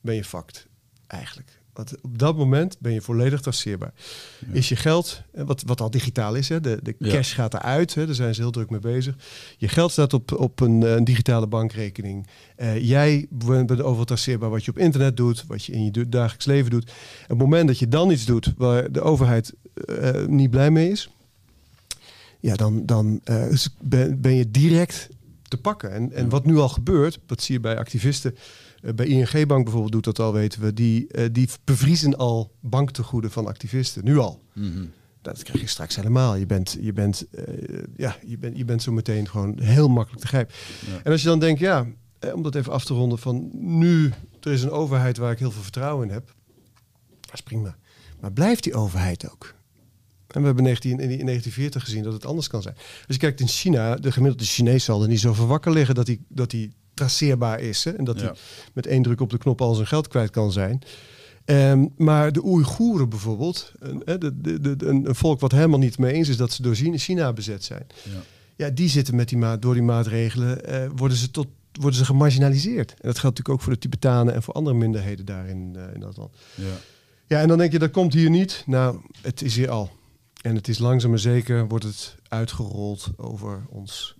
ben 0.00 0.14
je 0.14 0.24
fucked, 0.24 0.66
eigenlijk. 1.06 1.61
Want 1.72 1.94
op 2.02 2.18
dat 2.18 2.36
moment 2.36 2.76
ben 2.78 2.92
je 2.92 3.00
volledig 3.00 3.40
traceerbaar. 3.40 3.92
Is 4.52 4.68
je 4.68 4.76
geld, 4.76 5.22
eh, 5.32 5.44
wat, 5.44 5.62
wat 5.66 5.80
al 5.80 5.90
digitaal 5.90 6.34
is, 6.34 6.48
hè, 6.48 6.60
de, 6.60 6.78
de 6.82 6.94
Ja. 6.98 7.10
cash 7.10 7.34
gaat 7.34 7.54
eruit, 7.54 7.94
hè, 7.94 8.06
daar 8.06 8.14
zijn 8.14 8.34
ze 8.34 8.40
heel 8.40 8.50
druk 8.50 8.70
mee 8.70 8.80
bezig. 8.80 9.16
Je 9.58 9.68
geld 9.68 9.90
staat 9.92 10.12
op, 10.12 10.32
op 10.32 10.60
een, 10.60 10.82
eh, 10.82 10.94
een 10.94 11.04
digitale 11.04 11.46
bankrekening. 11.46 12.26
Eh, 12.56 12.88
jij 12.88 13.26
bent 13.30 13.70
overal 13.82 14.04
traceerbaar 14.04 14.50
wat 14.50 14.64
je 14.64 14.70
op 14.70 14.78
internet 14.78 15.16
doet, 15.16 15.44
wat 15.46 15.64
je 15.64 15.72
in 15.72 15.84
je 15.84 16.08
dagelijks 16.08 16.44
leven 16.46 16.70
doet. 16.70 16.90
Op 17.22 17.28
het 17.28 17.38
moment 17.38 17.66
dat 17.66 17.78
je 17.78 17.88
dan 17.88 18.10
iets 18.10 18.24
doet 18.24 18.52
waar 18.56 18.92
de 18.92 19.00
overheid 19.00 19.52
niet 20.26 20.50
blij 20.50 20.70
mee 20.70 20.90
is, 20.90 21.10
ja, 22.40 22.54
dan, 22.54 22.86
dan 22.86 23.20
ben, 23.82 24.20
ben 24.20 24.34
je 24.34 24.50
direct 24.50 25.08
te 25.48 25.56
pakken. 25.56 25.92
En, 25.92 26.12
en 26.12 26.28
wat 26.28 26.44
nu 26.44 26.58
al 26.58 26.68
gebeurt, 26.68 27.18
dat 27.26 27.42
zie 27.42 27.54
je 27.54 27.60
bij 27.60 27.78
activisten. 27.78 28.36
Eh, 28.82 28.94
bij 28.94 29.06
ING 29.06 29.46
Bank 29.46 29.64
bijvoorbeeld 29.64 29.92
doet 29.92 30.04
dat 30.04 30.18
al, 30.18 30.32
weten 30.32 30.60
we. 30.60 30.72
Die, 30.72 31.08
eh, 31.08 31.28
die 31.32 31.48
bevriezen 31.64 32.16
al 32.16 32.52
banktegoeden 32.60 33.30
van 33.30 33.46
activisten, 33.46 34.04
nu 34.04 34.18
al. 34.18 34.42
Mhm. 34.52 34.84
Dat 35.22 35.42
krijg 35.42 35.60
je 35.60 35.66
straks 35.66 35.96
helemaal. 35.96 36.34
Je 36.34 36.46
bent, 36.46 36.76
je 36.80 36.92
bent, 36.92 37.26
eh, 37.30 37.44
ja, 37.96 38.16
je 38.26 38.38
bent, 38.38 38.56
je 38.56 38.64
bent 38.64 38.82
zo 38.82 38.92
meteen 38.92 39.28
gewoon 39.28 39.58
heel 39.60 39.88
makkelijk 39.88 40.22
te 40.22 40.28
grijpen. 40.28 40.54
Ja. 40.86 41.00
En 41.02 41.12
als 41.12 41.22
je 41.22 41.28
dan 41.28 41.38
denkt, 41.38 41.60
ja, 41.60 41.86
om 42.34 42.42
dat 42.42 42.54
even 42.54 42.72
af 42.72 42.84
te 42.84 42.94
ronden, 42.94 43.18
van 43.18 43.50
nu, 43.52 44.12
er 44.40 44.52
is 44.52 44.62
een 44.62 44.70
overheid 44.70 45.16
waar 45.16 45.32
ik 45.32 45.38
heel 45.38 45.50
veel 45.50 45.62
vertrouwen 45.62 46.06
in 46.06 46.12
heb. 46.12 46.34
Dat 47.20 47.34
is 47.34 47.40
prima. 47.40 47.76
Maar 48.20 48.32
blijft 48.32 48.62
die 48.62 48.74
overheid 48.74 49.30
ook? 49.30 49.54
En 50.26 50.40
we 50.40 50.46
hebben 50.46 50.64
19, 50.64 50.90
in 50.90 50.96
1940 50.96 51.84
gezien 51.84 52.02
dat 52.02 52.12
het 52.12 52.26
anders 52.26 52.48
kan 52.48 52.62
zijn. 52.62 52.74
Als 52.74 53.16
je 53.16 53.18
kijkt 53.18 53.40
in 53.40 53.48
China, 53.48 53.96
de 53.96 54.12
gemiddelde 54.12 54.44
Chinees 54.44 54.84
zal 54.84 55.02
er 55.02 55.08
niet 55.08 55.20
zo 55.20 55.32
voor 55.32 55.46
wakker 55.46 55.72
liggen 55.72 55.94
dat 55.94 56.06
hij 56.06 56.18
dat 56.28 56.50
die 56.50 56.72
traceerbaar 57.06 57.60
is. 57.60 57.84
Hè? 57.84 57.90
En 57.90 58.04
dat 58.04 58.16
hij 58.16 58.24
Ja. 58.24 58.34
met 58.72 58.86
één 58.86 59.02
druk 59.02 59.20
op 59.20 59.30
de 59.30 59.38
knop 59.38 59.60
al 59.60 59.74
zijn 59.74 59.86
geld 59.86 60.08
kwijt 60.08 60.30
kan 60.30 60.52
zijn. 60.52 60.82
Ehm, 61.44 61.86
maar 61.96 62.32
de 62.32 62.44
Oeigoeren 62.44 63.08
bijvoorbeeld, 63.08 63.72
een, 63.78 64.02
de, 64.04 64.40
de, 64.40 64.76
de- 64.76 64.86
een, 64.86 65.14
volk 65.14 65.40
wat 65.40 65.52
helemaal 65.52 65.78
niet 65.78 65.98
mee 65.98 66.12
eens 66.12 66.28
is 66.28 66.36
dat 66.36 66.52
ze 66.52 66.62
door 66.62 66.74
China- 66.74 66.96
China 66.96 67.32
bezet 67.32 67.64
zijn. 67.64 67.86
Ja. 68.02 68.10
Ja, 68.56 68.70
die 68.70 68.88
zitten 68.88 69.16
met 69.16 69.28
die 69.28 69.38
maat, 69.38 69.62
door 69.62 69.74
die 69.74 69.82
maatregelen, 69.82 70.64
eh, 70.64 70.88
worden, 70.96 71.16
ze 71.16 71.30
tot, 71.30 71.46
worden 71.72 71.98
ze 71.98 72.04
gemarginaliseerd. 72.04 72.90
En 72.90 72.96
dat 73.08 73.18
geldt 73.18 73.22
natuurlijk 73.22 73.48
ook 73.48 73.60
voor 73.60 73.72
de 73.72 73.78
Tibetanen 73.78 74.34
en 74.34 74.42
voor 74.42 74.54
andere 74.54 74.76
minderheden 74.76 75.24
daar 75.26 75.48
in, 75.48 75.72
eh, 75.76 75.94
in 75.94 76.00
dat 76.00 76.16
land. 76.16 76.32
Ja. 76.54 76.64
Ja, 77.26 77.40
en 77.40 77.48
dan 77.48 77.58
denk 77.58 77.72
je, 77.72 77.78
dat 77.78 77.90
komt 77.90 78.12
hier 78.12 78.30
niet. 78.30 78.62
Nou, 78.66 79.00
het 79.22 79.42
is 79.42 79.56
hier 79.56 79.70
al. 79.70 79.90
En 80.42 80.54
het 80.54 80.68
is 80.68 80.78
langzaam 80.78 81.10
maar 81.10 81.18
zeker, 81.18 81.68
wordt 81.68 81.84
het 81.84 82.16
uitgerold 82.28 83.10
over 83.16 83.66
ons. 83.68 84.16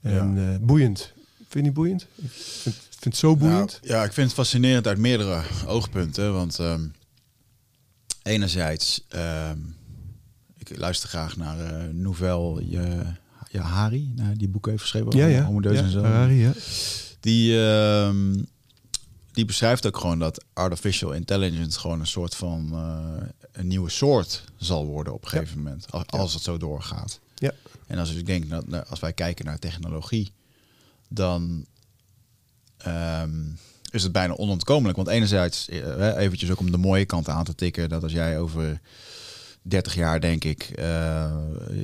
En 0.00 0.38
eh, 0.52 0.66
boeiend. 0.66 1.12
Vind 1.50 1.64
je 1.64 1.70
niet 1.70 1.74
boeiend? 1.74 2.02
Ik 2.02 2.30
vind, 2.30 2.74
vind 2.88 3.04
het 3.04 3.16
zo 3.16 3.36
boeiend. 3.36 3.78
Nou, 3.82 3.94
ja, 3.94 4.04
ik 4.04 4.12
vind 4.12 4.26
het 4.26 4.36
fascinerend 4.36 4.86
uit 4.86 4.98
meerdere 4.98 5.42
oogpunten. 5.66 6.32
Want 6.32 6.58
ehm, 6.58 6.86
enerzijds, 8.22 9.04
ehm, 9.08 9.58
ik 10.58 10.76
luister 10.76 11.08
graag 11.08 11.36
naar 11.36 11.58
eh 11.58 11.88
Nouvel 11.92 12.62
Hari, 13.52 14.12
nou, 14.16 14.36
die 14.36 14.48
boeken 14.48 14.70
heeft 14.70 14.82
geschreven 14.82 15.16
ja, 15.16 15.24
over 15.24 15.36
ja. 15.36 15.44
Homo 15.44 15.60
Deus 15.60 15.78
ja, 15.78 15.82
en 15.82 15.90
zo. 15.90 16.02
Harari, 16.02 16.34
ja. 16.34 16.52
Die, 17.20 17.64
ehm, 17.64 18.42
die 19.32 19.44
beschrijft 19.44 19.86
ook 19.86 19.96
gewoon 19.96 20.18
dat 20.18 20.44
artificial 20.52 21.12
intelligence 21.12 21.80
gewoon 21.80 22.00
een 22.00 22.06
soort 22.06 22.34
van 22.34 22.68
eh, 22.72 23.28
een 23.52 23.66
nieuwe 23.66 23.90
soort 23.90 24.44
zal 24.56 24.86
worden 24.86 25.12
op 25.12 25.22
een 25.22 25.28
gegeven 25.28 25.56
moment. 25.56 25.92
Als, 25.92 26.06
als 26.06 26.34
het 26.34 26.42
zo 26.42 26.58
doorgaat. 26.58 27.20
Ja. 27.34 27.52
En 27.86 27.98
als 27.98 28.14
ik 28.14 28.26
denk 28.26 28.50
dat 28.50 28.66
nou, 28.66 28.84
als 28.88 29.00
wij 29.00 29.12
kijken 29.12 29.44
naar 29.44 29.58
technologie, 29.58 30.32
dan 31.12 31.66
ehm, 32.76 33.30
is 33.90 34.02
het 34.02 34.12
bijna 34.12 34.34
onontkomelijk. 34.34 34.96
Want 34.96 35.08
enerzijds, 35.08 35.68
eh, 35.68 36.16
eventjes 36.16 36.50
ook 36.50 36.60
om 36.60 36.70
de 36.70 36.76
mooie 36.76 37.04
kant 37.04 37.28
aan 37.28 37.44
te 37.44 37.54
tikken, 37.54 37.88
dat 37.88 38.02
als 38.02 38.12
jij 38.12 38.38
over 38.38 38.80
30 39.62 39.94
jaar, 39.94 40.20
denk 40.20 40.44
ik, 40.44 40.62
eh, 40.62 41.32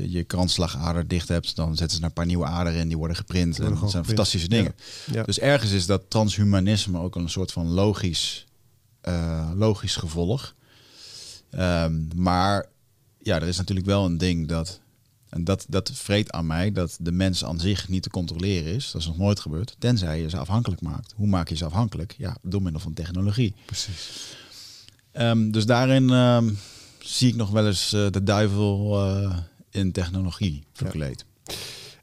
je 0.07 0.25
kransslagader 0.27 1.09
dicht 1.09 1.29
hebt, 1.29 1.57
dan 1.57 1.77
zetten 1.77 1.97
ze 1.97 2.03
er 2.03 2.09
een 2.09 2.13
paar 2.13 2.27
nieuwe 2.27 2.47
aderen 2.47 2.81
in, 2.81 2.89
die 2.89 2.97
worden 2.97 3.17
geprint. 3.17 3.57
worden 3.57 3.75
en 3.75 3.81
dat 3.81 3.91
zijn 3.91 4.05
geprint. 4.05 4.07
fantastische 4.07 4.49
dingen. 4.49 4.75
Ja. 5.13 5.23
Dus 5.23 5.39
ergens 5.39 5.71
is 5.71 5.87
dat 5.87 6.03
transhumanisme 6.09 6.99
ook 6.99 7.15
een 7.15 7.31
soort 7.31 7.53
van 7.53 7.69
logisch, 7.69 8.47
eh, 9.01 9.51
logisch 9.55 9.97
gevolg. 9.97 10.55
Ehm, 11.51 11.95
maar 12.15 12.67
ja, 13.19 13.37
er 13.37 13.49
is 13.49 13.57
natuurlijk 13.57 13.87
wel 13.87 14.05
een 14.05 14.19
ding 14.19 14.49
dat 14.49 14.81
En 15.29 15.45
dat, 15.45 15.67
dat 15.69 15.91
vreet 15.95 16.33
aan 16.33 16.47
mij 16.47 16.73
dat 16.73 16.97
de 17.01 17.13
mens 17.13 17.45
aan 17.45 17.61
zich 17.61 17.89
niet 17.89 18.03
te 18.03 18.11
controleren 18.11 18.75
is. 18.75 18.91
Dat 18.91 19.01
is 19.01 19.07
nog 19.07 19.19
nooit 19.19 19.41
gebeurd. 19.41 19.77
Tenzij 19.79 20.21
je 20.21 20.31
ze 20.31 20.37
afhankelijk 20.37 20.81
maakt. 20.81 21.13
Hoe 21.17 21.27
maak 21.27 21.49
je 21.49 21.57
ze 21.57 21.65
afhankelijk? 21.65 22.15
Ja, 22.19 22.37
door 22.43 22.63
middel 22.63 22.81
van 22.81 22.93
technologie. 22.93 23.55
Precies. 23.65 24.35
Ehm, 25.13 25.51
dus 25.51 25.67
daarin 25.67 26.11
ehm, 26.11 26.51
zie 26.99 27.29
ik 27.29 27.37
nog 27.37 27.51
wel 27.51 27.67
eens 27.67 27.93
eh, 27.93 28.11
de 28.11 28.23
duivel 28.23 29.05
eh, 29.07 29.39
in 29.71 29.93
technologie 29.93 30.65
verkleed. 30.73 31.25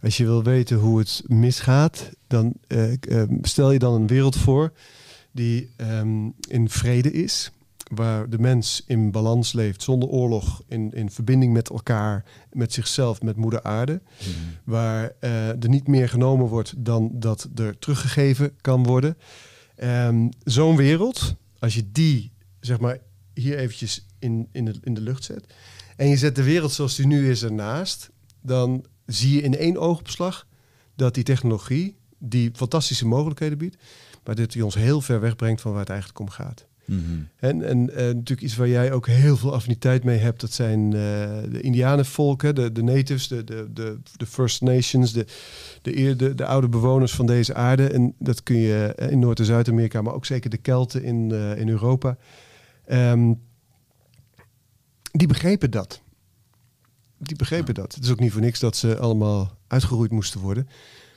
Als 0.04 0.18
je 0.18 0.24
wil 0.24 0.44
weten 0.44 0.78
hoe 0.78 1.00
het 1.00 1.24
misgaat, 1.28 2.10
dan 2.28 2.54
eh, 2.68 2.92
eh, 2.94 3.30
stel 3.42 3.72
je 3.72 3.80
dan 3.80 3.94
een 3.94 4.08
wereld 4.08 4.36
voor 4.36 4.74
die 5.32 5.70
ehm, 5.76 6.30
in 6.48 6.70
vrede 6.70 7.12
is. 7.12 7.52
Waar 7.96 8.30
de 8.30 8.40
mens 8.40 8.84
in 8.88 9.12
balans 9.12 9.54
leeft, 9.54 9.84
zonder 9.84 10.10
oorlog, 10.10 10.62
in, 10.68 10.92
in 10.92 11.12
verbinding 11.12 11.54
met 11.54 11.70
elkaar, 11.70 12.26
met 12.52 12.74
zichzelf, 12.74 13.22
met 13.22 13.36
moeder 13.36 13.64
aarde. 13.64 14.02
Waar 14.64 15.12
eh, 15.20 15.48
er 15.48 15.70
niet 15.70 15.88
meer 15.88 16.10
genomen 16.10 16.48
wordt 16.48 16.74
dan 16.78 17.10
dat 17.14 17.50
er 17.56 17.80
teruggegeven 17.80 18.52
kan 18.62 18.84
worden. 18.84 19.18
Ehm, 19.76 20.30
Zo'n 20.44 20.76
wereld, 20.76 21.36
als 21.60 21.76
je 21.76 21.92
die 21.92 22.32
zeg 22.60 22.80
maar 22.80 22.98
hier 23.34 23.58
eventjes 23.58 24.06
in, 24.20 24.48
in, 24.52 24.66
de, 24.66 24.74
in 24.82 24.94
de 24.94 25.02
lucht 25.02 25.24
zet. 25.24 25.54
En 25.96 26.08
je 26.08 26.18
zet 26.18 26.36
de 26.36 26.44
wereld 26.44 26.72
zoals 26.72 26.96
die 26.96 27.08
nu 27.08 27.30
is 27.30 27.44
ernaast. 27.44 28.10
Dan 28.42 28.86
zie 29.06 29.36
je 29.36 29.42
in 29.42 29.58
één 29.58 29.78
oogopslag 29.78 30.48
dat 30.96 31.14
die 31.14 31.24
technologie, 31.24 31.96
die 32.18 32.52
fantastische 32.54 33.06
mogelijkheden 33.06 33.58
biedt. 33.58 33.78
Maar 34.24 34.36
dat 34.36 34.52
die 34.52 34.66
ons 34.66 34.76
heel 34.76 35.02
ver 35.02 35.20
wegbrengt 35.20 35.62
van 35.62 35.72
waar 35.72 35.80
het 35.80 35.90
eigenlijk 35.90 36.20
om 36.20 36.30
gaat. 36.30 36.66
Mhm. 36.86 37.02
En, 37.36 37.62
en 37.62 37.90
eh, 37.90 38.06
natuurlijk 38.06 38.42
iets 38.42 38.56
waar 38.56 38.68
jij 38.68 38.92
ook 38.92 39.08
heel 39.08 39.38
veel 39.38 39.54
affiniteit 39.54 40.04
mee 40.04 40.18
hebt, 40.18 40.42
dat 40.42 40.52
zijn 40.52 40.86
eh, 40.86 41.00
de 41.52 41.62
Indianenvolken, 41.62 42.56
de, 42.56 42.72
de 42.72 42.84
natives, 42.84 43.28
de, 43.28 43.44
de, 43.44 43.68
de, 43.74 44.00
de 44.18 44.26
First 44.26 44.62
Nations, 44.62 45.14
de, 45.14 45.26
de, 45.82 45.98
eer- 45.98 46.18
de, 46.18 46.36
de 46.36 46.46
oude 46.46 46.70
bewoners 46.70 47.14
van 47.16 47.26
deze 47.26 47.54
aarde. 47.54 47.88
En 47.88 48.16
dat 48.20 48.44
kun 48.44 48.58
je 48.58 48.94
eh, 48.96 49.12
in 49.12 49.20
Noord- 49.20 49.40
en 49.40 49.46
Zuid-Amerika, 49.46 50.02
maar 50.02 50.14
ook 50.14 50.26
zeker 50.26 50.50
de 50.50 50.58
Kelten 50.58 51.04
in, 51.04 51.32
in 51.58 51.70
Europa. 51.70 52.18
Ehm, 52.86 53.34
die 55.12 55.28
begrepen 55.28 55.72
dat. 55.72 56.02
Die 57.18 57.38
begrepen 57.38 57.74
dat. 57.74 57.96
Het 57.96 58.04
is 58.04 58.12
ook 58.12 58.20
niet 58.20 58.32
voor 58.32 58.42
niks 58.42 58.60
dat 58.60 58.76
ze 58.76 59.00
allemaal 59.00 59.58
uitgeroeid 59.68 60.12
moesten 60.12 60.40
worden. 60.40 60.68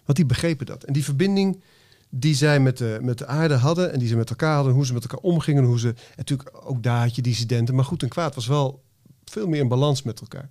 Want 0.05 0.19
die 0.19 0.27
begrepen 0.27 0.67
dat. 0.67 0.85
En 0.85 0.93
die 0.93 1.05
verbinding 1.05 1.63
die 2.09 2.35
zij 2.35 2.61
met 2.61 2.79
de, 2.79 2.99
met 3.03 3.19
de 3.19 3.27
aarde 3.27 3.55
hadden 3.55 3.93
en 3.93 3.99
die 3.99 4.09
ze 4.09 4.17
met 4.17 4.31
elkaar 4.31 4.55
hadden, 4.55 4.73
hoe 4.73 4.87
ze 4.87 4.93
met 4.93 5.03
elkaar 5.03 5.19
omgingen, 5.19 5.65
hoe 5.65 5.79
ze 5.79 5.89
en 5.89 5.95
natuurlijk 6.17 6.51
ook 6.65 6.83
daar 6.83 7.01
had 7.01 7.15
je 7.15 7.23
dissidenten, 7.23 7.75
maar 7.75 7.85
goed 7.85 8.03
en 8.03 8.09
kwaad 8.09 8.35
was 8.35 8.47
wel 8.47 8.83
veel 9.25 9.47
meer 9.47 9.61
in 9.61 9.69
balans 9.69 10.03
met 10.03 10.21
elkaar. 10.21 10.51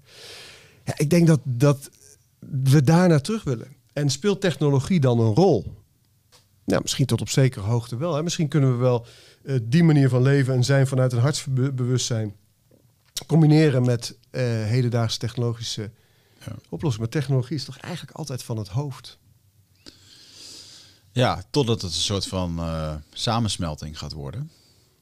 Ja, 0.84 0.94
ik 0.98 1.10
denk 1.10 1.28
dat, 1.28 1.40
dat 1.44 1.90
we 2.40 2.84
daar 2.84 3.08
naar 3.08 3.22
terug 3.22 3.44
willen. 3.44 3.68
En 3.94 4.10
speelt 4.10 4.42
technologie 4.42 5.00
dan 5.00 5.20
een 5.20 5.34
rol? 5.34 5.74
Nou, 6.66 6.82
misschien 6.82 7.06
tot 7.06 7.22
op 7.22 7.30
zekere 7.30 7.66
hoogte 7.66 7.98
wel. 7.98 8.16
Hè. 8.16 8.24
Misschien 8.24 8.48
kunnen 8.48 8.72
we 8.72 8.78
wel 8.78 9.06
eh, 9.44 9.56
die 9.64 9.84
manier 9.84 10.10
van 10.10 10.22
leven 10.22 10.54
en 10.54 10.64
zijn 10.64 10.88
vanuit 10.88 11.14
een 11.14 11.20
hartsbewustzijn 11.20 12.36
combineren 13.28 13.86
met 13.86 14.18
eh, 14.30 14.42
hedendaagse 14.44 15.20
technologische 15.20 15.92
Ja. 16.46 16.56
oplossingen. 16.70 17.10
Maar 17.10 17.22
technologie 17.22 17.56
is 17.56 17.66
toch 17.66 17.78
eigenlijk 17.78 18.18
altijd 18.18 18.44
van 18.44 18.58
het 18.58 18.68
hoofd. 18.68 19.18
Ja, 21.16 21.44
totdat 21.50 21.82
het 21.82 21.94
een 21.94 22.00
soort 22.00 22.28
van 22.28 22.60
eh, 22.60 22.94
samensmelting 23.14 23.98
gaat 23.98 24.12
worden. 24.12 24.52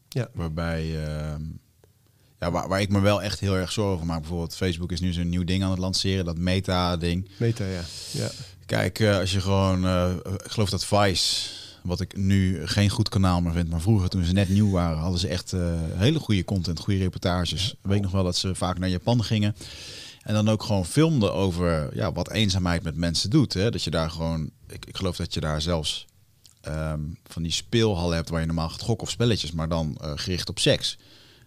Ja. 0.09 0.29
Waarbij, 0.33 1.05
ehm, 1.05 1.41
ja, 2.39 2.51
waar, 2.51 2.67
waar 2.67 2.81
ik 2.81 2.89
me 2.89 2.99
wel 2.99 3.21
echt 3.21 3.39
heel 3.39 3.55
erg 3.55 3.71
zorgen 3.71 3.93
over 3.93 4.05
maak. 4.05 4.19
Bijvoorbeeld 4.19 4.55
Facebook 4.55 4.91
is 4.91 4.99
nu 4.99 5.13
zo'n 5.13 5.29
nieuw 5.29 5.43
ding 5.43 5.63
aan 5.63 5.69
het 5.69 5.79
lanceren, 5.79 6.25
dat 6.25 6.37
meta-ding. 6.37 7.29
Meta, 7.37 7.65
ja. 7.65 7.81
ja. 8.11 8.29
Kijk, 8.65 8.99
eh, 8.99 9.17
als 9.17 9.31
je 9.31 9.41
gewoon, 9.41 9.85
eh, 9.85 10.13
ik 10.43 10.51
geloof 10.51 10.69
dat 10.69 10.85
Vice, 10.85 11.49
wat 11.83 12.01
ik 12.01 12.17
nu 12.17 12.67
geen 12.67 12.89
goed 12.89 13.09
kanaal 13.09 13.41
meer 13.41 13.53
vind, 13.53 13.69
maar 13.69 13.81
vroeger 13.81 14.09
toen 14.09 14.23
ze 14.23 14.33
net 14.33 14.49
nieuw 14.49 14.71
waren, 14.71 14.97
hadden 14.97 15.19
ze 15.19 15.27
echt 15.27 15.51
hele 15.95 16.19
goede 16.19 16.45
content, 16.45 16.79
goede 16.79 16.99
reportages. 16.99 17.75
Weet 17.81 18.01
nog 18.01 18.11
wel 18.11 18.23
dat 18.23 18.35
ze 18.35 18.55
vaak 18.55 18.79
naar 18.79 18.89
Japan 18.89 19.23
gingen. 19.23 19.55
En 20.23 20.33
dan 20.33 20.49
ook 20.49 20.63
gewoon 20.63 20.85
filmden 20.85 21.33
over 21.33 21.95
ja, 21.95 22.11
wat 22.11 22.31
eenzaamheid 22.31 22.83
met 22.83 22.95
mensen 22.95 23.29
doet. 23.29 23.53
Hè? 23.53 23.71
Dat 23.71 23.83
je 23.83 23.89
daar 23.89 24.11
gewoon, 24.11 24.49
ik, 24.67 24.85
ik 24.85 24.97
geloof 24.97 25.15
dat 25.15 25.33
je 25.33 25.39
daar 25.39 25.61
zelfs 25.61 26.05
ehm, 26.61 26.99
van 27.27 27.43
die 27.43 27.51
speelhallen 27.51 28.15
hebt 28.15 28.29
waar 28.29 28.39
je 28.39 28.45
normaal 28.45 28.69
gaat 28.69 28.81
gokken 28.81 29.07
of 29.07 29.13
spelletjes, 29.13 29.51
maar 29.51 29.69
dan 29.69 29.97
eh, 30.01 30.11
gericht 30.15 30.49
op 30.49 30.59
seks. 30.59 30.97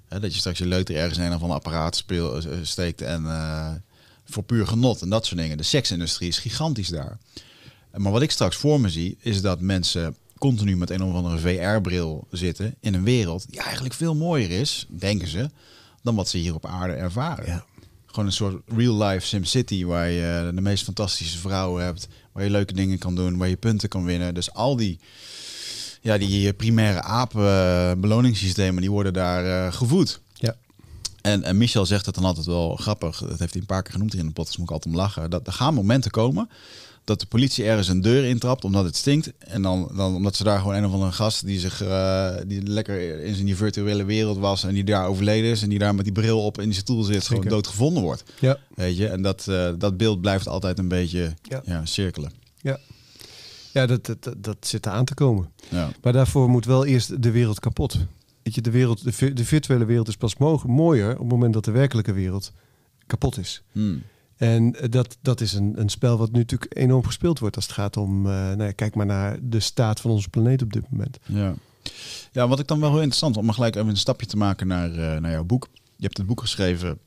Hè, 0.09 0.21
dat 0.21 0.33
je 0.33 0.39
straks 0.39 0.59
je 0.59 0.67
leuter 0.67 0.97
ergens 0.97 1.19
in 1.19 1.25
een 1.25 1.43
of 1.43 1.51
apparaat 1.51 1.97
speel, 1.97 2.37
eh, 2.39 2.59
steekt 2.63 3.01
en 3.03 3.27
eh, 3.27 3.71
voor 4.25 4.43
puur 4.43 4.67
genot 4.67 5.03
en 5.03 5.09
dat 5.09 5.27
soort 5.27 5.41
dingen. 5.41 5.57
De 5.57 5.63
seksindustrie 5.63 6.29
is 6.29 6.39
gigantisch 6.39 6.89
daar. 6.89 7.19
Eh, 7.91 8.01
Maar 8.01 8.13
wat 8.13 8.23
ik 8.23 8.31
straks 8.31 8.57
voor 8.57 8.81
me 8.81 8.89
zie, 8.89 9.17
is 9.21 9.41
dat 9.41 9.61
mensen 9.61 10.17
continu 10.39 10.77
met 10.77 10.91
een 10.91 11.03
of 11.03 11.15
andere 11.15 11.39
VR-bril 11.39 12.27
zitten 12.31 12.75
in 12.81 12.95
een 12.95 13.05
wereld 13.05 13.51
die 13.51 13.61
eigenlijk 13.61 13.95
veel 13.95 14.15
mooier 14.15 14.51
is, 14.51 14.87
denken 14.89 15.29
ze, 15.29 15.51
dan 16.03 16.15
wat 16.15 16.29
ze 16.29 16.39
hier 16.39 16.55
op 16.55 16.67
aarde 16.67 16.93
ervaren. 16.95 17.47
Ja. 17.47 17.65
Gewoon 18.17 18.31
een 18.31 18.37
soort 18.37 18.63
real-life 18.67 19.27
SimCity 19.27 19.85
waar 19.85 20.11
je 20.11 20.51
de 20.55 20.61
meest 20.61 20.85
fantastische 20.85 21.39
vrouwen 21.39 21.85
hebt, 21.85 22.09
waar 22.33 22.45
je 22.45 22.51
leuke 22.51 22.73
dingen 22.73 22.99
kan 22.99 23.15
doen, 23.15 23.37
waar 23.37 23.49
je 23.49 23.57
punten 23.57 23.89
kan 23.89 24.05
winnen. 24.05 24.35
Dus 24.35 24.53
al 24.53 24.77
die, 24.77 24.99
ja, 26.01 26.19
die 26.19 26.53
primaire 26.53 27.03
apen 27.03 27.43
eh, 27.43 27.93
beloningssystemen, 27.97 28.81
die 28.81 28.91
worden 28.91 29.13
daar 29.13 29.67
eh, 29.67 29.73
gevoed. 29.73 30.21
Ja. 30.35 30.55
En, 31.21 31.43
en 31.43 31.57
Michel 31.57 31.87
zegt 31.87 32.07
het 32.07 32.15
dan 32.15 32.25
altijd 32.25 32.47
wel 32.47 32.77
grappig, 32.77 33.19
dat 33.19 33.39
heeft 33.39 33.53
hij 33.53 33.61
een 33.61 33.67
paar 33.67 33.83
keer 33.83 33.93
genoemd 33.93 34.13
hier 34.13 34.21
in 34.21 34.27
de 34.27 34.33
podcast, 34.33 34.59
moet 34.59 34.69
ik 34.69 34.75
altijd 34.75 34.95
om 34.95 35.01
lachen, 35.01 35.31
dat 35.31 35.47
er 35.47 35.53
gaan 35.53 35.75
momenten 35.75 36.11
komen 36.11 36.49
dat 37.07 37.21
de 37.21 37.27
politie 37.27 37.65
ergens 37.65 37.89
een 37.89 38.01
deur 38.01 38.25
intrapt 38.25 38.65
omdat 38.65 38.85
het 38.85 38.97
stinkt. 38.97 39.33
En 39.39 39.63
dan, 39.63 39.91
dan 39.97 40.15
omdat 40.15 40.37
ze 40.37 40.45
daar 40.45 40.59
gewoon 40.59 40.75
een 40.75 40.85
of 40.87 40.93
andere 40.93 41.13
gast 41.13 41.47
die 41.47 41.59
zich 41.59 41.83
eh, 41.83 42.35
die 42.47 42.63
lekker 42.63 43.21
in 43.25 43.35
zijn 43.35 43.47
die 43.47 43.57
virtuele 43.57 44.05
wereld 44.05 44.39
was 44.39 44.65
en 44.65 44.75
die 44.75 44.85
daar 44.85 45.07
overleden 45.07 45.51
is 45.51 45.63
en 45.63 45.69
die 45.69 45.79
daar 45.79 45.95
met 45.95 46.05
die 46.05 46.13
bril 46.15 46.45
op 46.45 46.59
in 46.61 46.69
die 46.69 46.79
stoel 46.79 47.03
zit, 47.03 47.27
gewoon 47.27 47.45
dood 47.49 47.67
gevonden 47.67 48.03
wordt. 48.03 48.25
Ja. 48.41 48.59
Weet 48.75 48.97
je, 48.97 49.07
en 49.09 49.23
dat, 49.23 49.47
eh, 49.49 49.71
dat 49.79 49.97
beeld 49.97 50.21
blijft 50.21 50.49
altijd 50.49 50.79
een 50.79 50.89
beetje 50.89 51.35
Ja. 51.43 51.63
ja. 51.65 51.85
cirkelen. 51.85 52.33
Ja, 52.61 52.79
ja 53.73 53.87
dat, 53.87 54.07
dat, 54.07 54.35
dat, 54.37 54.57
zit 54.61 54.87
eraan 54.87 55.05
te 55.05 55.15
komen. 55.15 55.51
Ja. 55.69 55.91
Maar 56.03 56.13
daarvoor 56.13 56.49
moet 56.49 56.65
wel 56.65 56.85
eerst 56.85 57.23
de 57.23 57.31
wereld 57.31 57.61
kapot. 57.61 57.97
Weet 58.43 58.55
je, 58.55 58.61
de, 58.61 58.71
wereld, 58.71 59.05
de, 59.05 59.13
vi- 59.13 59.33
de 59.33 59.45
virtuele 59.45 59.85
wereld 59.85 60.09
is 60.09 60.17
pas 60.17 60.37
mo- 60.37 60.63
mooier 60.67 61.13
op 61.13 61.19
het 61.19 61.29
moment 61.29 61.53
dat 61.55 61.65
de 61.65 61.71
werkelijke 61.71 62.13
wereld 62.13 62.53
kapot 63.07 63.39
is. 63.39 63.63
Hmm. 63.73 64.03
En 64.37 64.75
eh, 64.81 64.91
dat, 64.91 65.17
dat 65.21 65.41
is 65.41 65.53
een, 65.53 65.81
een 65.81 65.89
spel 65.89 66.19
wat 66.19 66.33
nu 66.33 66.39
natuurlijk 66.39 66.77
enorm 66.77 67.05
gespeeld 67.05 67.39
wordt 67.39 67.57
als 67.57 67.65
het 67.65 67.75
gaat 67.75 67.97
om... 67.97 68.27
eh, 68.27 68.33
nou 68.33 68.63
ja, 68.63 68.73
kijk 68.73 68.95
maar 68.95 69.07
naar 69.07 69.39
de 69.43 69.61
staat 69.61 70.01
van 70.01 70.11
onze 70.11 70.29
planeet 70.29 70.63
op 70.63 70.73
dit 70.73 70.91
moment. 70.91 71.19
Ja. 71.27 71.55
ja, 72.33 72.49
wat 72.49 72.59
ik 72.59 72.67
dan 72.67 72.81
wel 72.81 72.89
heel 72.89 72.97
interessant 72.99 73.35
vond, 73.35 73.37
om 73.37 73.45
maar 73.45 73.55
gelijk 73.55 73.77
even 73.77 73.89
een 73.89 73.97
stapje 73.97 74.27
te 74.27 74.37
maken 74.37 74.67
naar, 74.67 74.91
eh, 74.91 75.21
naar 75.21 75.31
jouw 75.31 75.45
boek. 75.45 75.69
Je 75.97 76.05
hebt 76.05 76.17
het 76.17 76.27
boek 76.27 76.41
geschreven, 76.41 76.99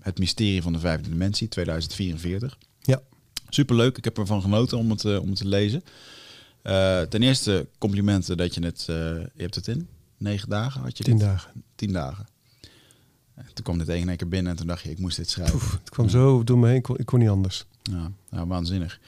Het 0.00 0.18
Mysterie 0.18 0.62
van 0.62 0.72
de 0.72 0.78
Vijfde 0.78 1.08
Dimensie, 1.08 1.48
2044. 1.48 2.58
Ja. 2.80 3.00
Superleuk, 3.48 3.98
ik 3.98 4.04
heb 4.04 4.18
ervan 4.18 4.40
genoten 4.42 4.78
om 4.78 4.90
het, 4.90 5.04
om 5.04 5.28
het 5.28 5.36
te 5.36 5.48
lezen. 5.48 5.82
Ten 7.08 7.22
eerste 7.22 7.66
complimenten 7.78 8.36
dat 8.36 8.54
je 8.54 8.64
het, 8.64 8.82
je 8.86 9.30
hebt 9.36 9.54
het 9.54 9.68
in 9.68 9.88
negen 10.16 10.48
dagen 10.48 10.80
had 10.80 10.98
je 10.98 11.04
Tien 11.04 11.16
dit? 11.18 11.26
dagen. 11.26 11.64
Tien 11.74 11.92
dagen. 11.92 12.26
Toen 13.34 13.64
kwam 13.64 13.78
dit 13.78 13.88
één 13.88 14.00
in 14.00 14.08
één 14.08 14.16
keer 14.16 14.28
binnen 14.28 14.52
en 14.52 14.58
toen 14.58 14.66
dacht 14.66 14.82
je, 14.82 14.90
ik 14.90 14.98
moest 14.98 15.16
dit 15.16 15.30
schrijven. 15.30 15.58
Poef, 15.58 15.72
het 15.72 15.90
kwam 15.90 16.08
zo 16.08 16.44
door 16.44 16.58
me 16.58 16.68
heen, 16.68 16.76
ik 16.96 17.06
kon, 17.06 17.18
niet 17.18 17.28
anders. 17.28 17.66
Ja, 17.82 18.10
nou, 18.30 18.46
waanzinnig. 18.46 19.00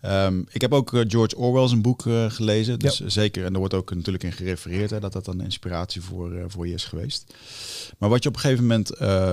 Ehm, 0.00 0.42
ik 0.50 0.60
heb 0.60 0.72
ook 0.72 0.94
eh, 0.94 1.00
George 1.06 1.36
Orwell 1.36 1.68
zijn 1.68 1.82
boek 1.82 2.06
eh, 2.06 2.30
gelezen. 2.30 2.78
Dus 2.78 3.00
zeker, 3.00 3.44
en 3.44 3.52
er 3.52 3.58
wordt 3.58 3.74
ook 3.74 3.94
natuurlijk 3.94 4.24
in 4.24 4.32
gerefereerd 4.32 4.90
hè, 4.90 5.00
dat 5.00 5.12
dat 5.12 5.26
een 5.26 5.40
inspiratie 5.40 6.02
voor, 6.02 6.34
eh, 6.34 6.44
voor 6.46 6.66
je 6.66 6.74
is 6.74 6.84
geweest. 6.84 7.34
Maar 7.98 8.08
wat 8.08 8.22
je 8.22 8.28
op 8.28 8.34
een 8.34 8.40
gegeven 8.40 8.62
moment 8.62 8.90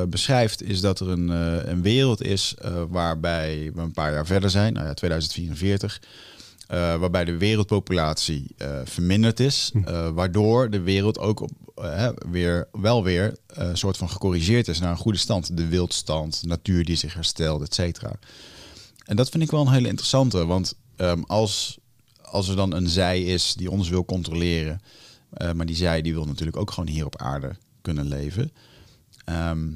beschrijft, 0.09 0.63
is 0.63 0.81
dat 0.81 0.99
er 0.99 1.09
een, 1.09 1.29
een 1.69 1.81
wereld 1.81 2.21
is 2.21 2.55
waarbij 2.89 3.71
we 3.75 3.81
een 3.81 3.91
paar 3.91 4.13
jaar 4.13 4.25
verder 4.25 4.49
zijn, 4.49 4.73
nou 4.73 4.85
ja, 4.85 4.93
2044. 4.93 6.01
Eh, 6.71 6.95
waarbij 6.95 7.25
de 7.25 7.37
wereldpopulatie 7.37 8.53
eh, 8.57 8.79
verminderd 8.83 9.39
is, 9.39 9.69
Hm. 9.73 9.83
eh, 9.83 10.09
waardoor 10.09 10.69
de 10.69 10.79
wereld 10.79 11.19
ook 11.19 11.39
op, 11.39 11.51
weer, 12.31 12.67
wel 12.71 13.03
weer 13.03 13.37
een 13.47 13.77
soort 13.77 13.97
van 13.97 14.09
gecorrigeerd 14.09 14.67
is 14.67 14.79
naar 14.79 14.91
een 14.91 14.97
goede 14.97 15.17
stand. 15.17 15.57
De 15.57 15.67
wildstand, 15.67 16.43
natuur 16.45 16.85
die 16.85 16.95
zich 16.95 17.13
herstelt, 17.13 17.61
et 17.61 17.73
cetera. 17.73 18.13
En 19.05 19.15
dat 19.15 19.29
vind 19.29 19.43
ik 19.43 19.51
wel 19.51 19.61
een 19.61 19.73
hele 19.73 19.87
interessante, 19.87 20.45
want 20.45 20.73
ehm, 20.95 21.21
als, 21.21 21.77
als 22.21 22.47
er 22.49 22.55
dan 22.55 22.73
een 22.73 22.89
zij 22.89 23.21
is 23.23 23.53
die 23.53 23.71
ons 23.71 23.89
wil 23.89 24.05
controleren, 24.05 24.81
maar 25.55 25.65
die 25.65 25.75
zij 25.75 26.01
die 26.01 26.13
wil 26.13 26.25
natuurlijk 26.25 26.57
ook 26.57 26.71
gewoon 26.71 26.89
hier 26.89 27.05
op 27.05 27.17
aarde 27.17 27.55
kunnen 27.81 28.07
leven, 28.07 28.51
ehm, 29.25 29.67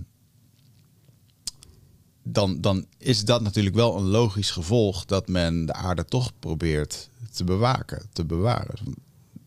dan, 2.28 2.62
dan 2.62 2.86
is 2.98 3.26
dat 3.26 3.42
natuurlijk 3.42 3.76
wel 3.76 3.98
een 3.98 4.06
logisch 4.08 4.52
gevolg 4.52 5.06
dat 5.06 5.28
men 5.28 5.66
de 5.66 5.74
aarde 5.74 6.06
toch 6.06 6.32
probeert 6.40 7.10
te 7.32 7.44
bewaken, 7.44 8.02
te 8.14 8.26
bewaren. 8.26 8.76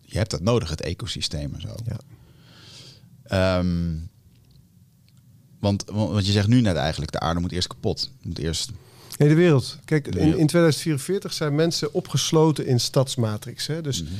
Je 0.00 0.16
hebt 0.18 0.30
dat 0.30 0.40
nodig, 0.40 0.70
het 0.70 0.80
ecosysteem 0.80 1.54
en 1.54 1.60
zo. 1.60 1.74
Ja. 1.86 1.98
Ehm, 3.22 3.96
want, 5.58 5.84
want 5.90 6.26
je 6.26 6.32
zegt 6.32 6.48
nu 6.48 6.60
net 6.60 6.76
eigenlijk, 6.76 7.12
de 7.12 7.20
aarde 7.20 7.40
moet 7.40 7.52
eerst 7.52 7.68
kapot. 7.68 8.10
Moet 8.22 8.38
eerst 8.38 8.70
Nee, 9.18 9.28
de 9.28 9.34
wereld. 9.34 9.78
Kijk, 9.84 10.06
in, 10.06 10.38
in 10.38 10.46
2044 10.46 11.32
zijn 11.32 11.54
mensen 11.54 11.94
opgesloten 11.94 12.66
in 12.66 12.80
stadsmatrix. 12.80 13.66
Hè? 13.66 13.80
Dus 13.82 14.02
Mhm. 14.02 14.12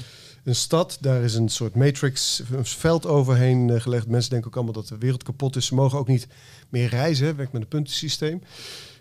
een 0.44 0.54
stad, 0.54 0.98
daar 1.00 1.22
is 1.22 1.34
een 1.34 1.48
soort 1.48 1.74
matrix, 1.74 2.42
een 2.52 2.64
veld 2.64 3.06
overheen 3.06 3.70
eh, 3.70 3.80
gelegd. 3.80 4.06
Mensen 4.06 4.30
denken 4.30 4.48
ook 4.48 4.56
allemaal 4.56 4.72
dat 4.74 4.88
de 4.88 4.98
wereld 4.98 5.22
kapot 5.22 5.56
is. 5.56 5.66
Ze 5.66 5.74
mogen 5.74 5.98
ook 5.98 6.08
niet 6.08 6.26
meer 6.68 6.88
reizen, 6.88 7.36
werkt 7.36 7.52
met 7.52 7.62
een 7.62 7.68
puntensysteem. 7.68 8.42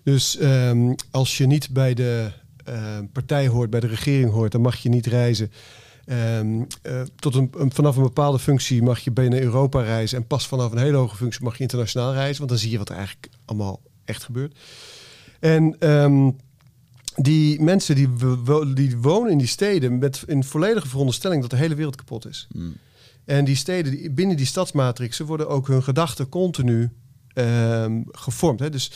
Dus 0.04 0.38
ehm, 0.38 0.94
als 1.12 1.38
je 1.38 1.48
niet 1.48 1.70
bij 1.70 1.94
de 1.94 2.32
eh, 2.66 2.98
partij 3.14 3.48
hoort, 3.48 3.70
bij 3.70 3.80
de 3.80 3.88
regering 3.88 4.32
hoort, 4.32 4.52
dan 4.52 4.62
mag 4.62 4.76
je 4.78 4.90
niet 4.90 5.06
reizen. 5.06 5.52
Ehm, 6.06 6.62
eh, 6.82 7.02
tot 7.16 7.36
een, 7.36 7.50
een- 7.58 7.72
vanaf 7.74 7.96
een 7.96 8.04
bepaalde 8.04 8.40
functie 8.40 8.84
mag 8.84 9.00
je 9.00 9.12
binnen 9.12 9.42
Europa 9.42 9.82
reizen. 9.82 10.18
En 10.18 10.28
pas 10.28 10.48
vanaf 10.48 10.72
een 10.72 10.78
hele 10.78 10.98
hoge 10.98 11.16
functie 11.16 11.44
mag 11.44 11.56
je 11.58 11.62
internationaal 11.64 12.14
reizen. 12.14 12.38
Want 12.38 12.50
dan 12.50 12.60
zie 12.60 12.72
je 12.72 12.78
wat 12.78 12.90
er 12.90 12.96
eigenlijk 12.96 13.30
allemaal 13.46 13.82
echt 14.06 14.24
gebeurt. 14.24 14.58
En 15.40 15.76
ehm, 15.80 16.32
die 17.16 17.62
mensen 17.62 17.96
die, 17.96 18.10
wo- 18.44 18.74
die 18.74 18.98
wonen 18.98 19.32
in 19.32 19.38
die 19.38 19.48
steden 19.48 19.98
met 19.98 20.24
in 20.28 20.44
volledige 20.44 20.88
veronderstelling 20.88 21.42
dat 21.42 21.50
de 21.50 21.58
hele 21.58 21.76
wereld 21.76 21.96
kapot 21.96 22.28
is. 22.28 22.48
Mm. 22.54 22.74
En 23.26 23.46
die 23.46 23.56
steden 23.56 23.92
die, 23.92 24.12
binnen 24.12 24.38
die 24.38 24.46
stadsmatrixen 24.46 25.26
worden 25.26 25.50
ook 25.50 25.68
hun 25.68 25.84
gedachten 25.84 26.30
continu 26.30 26.90
ehm, 27.38 28.02
gevormd. 28.12 28.60
Hè? 28.60 28.70
Dus 28.70 28.92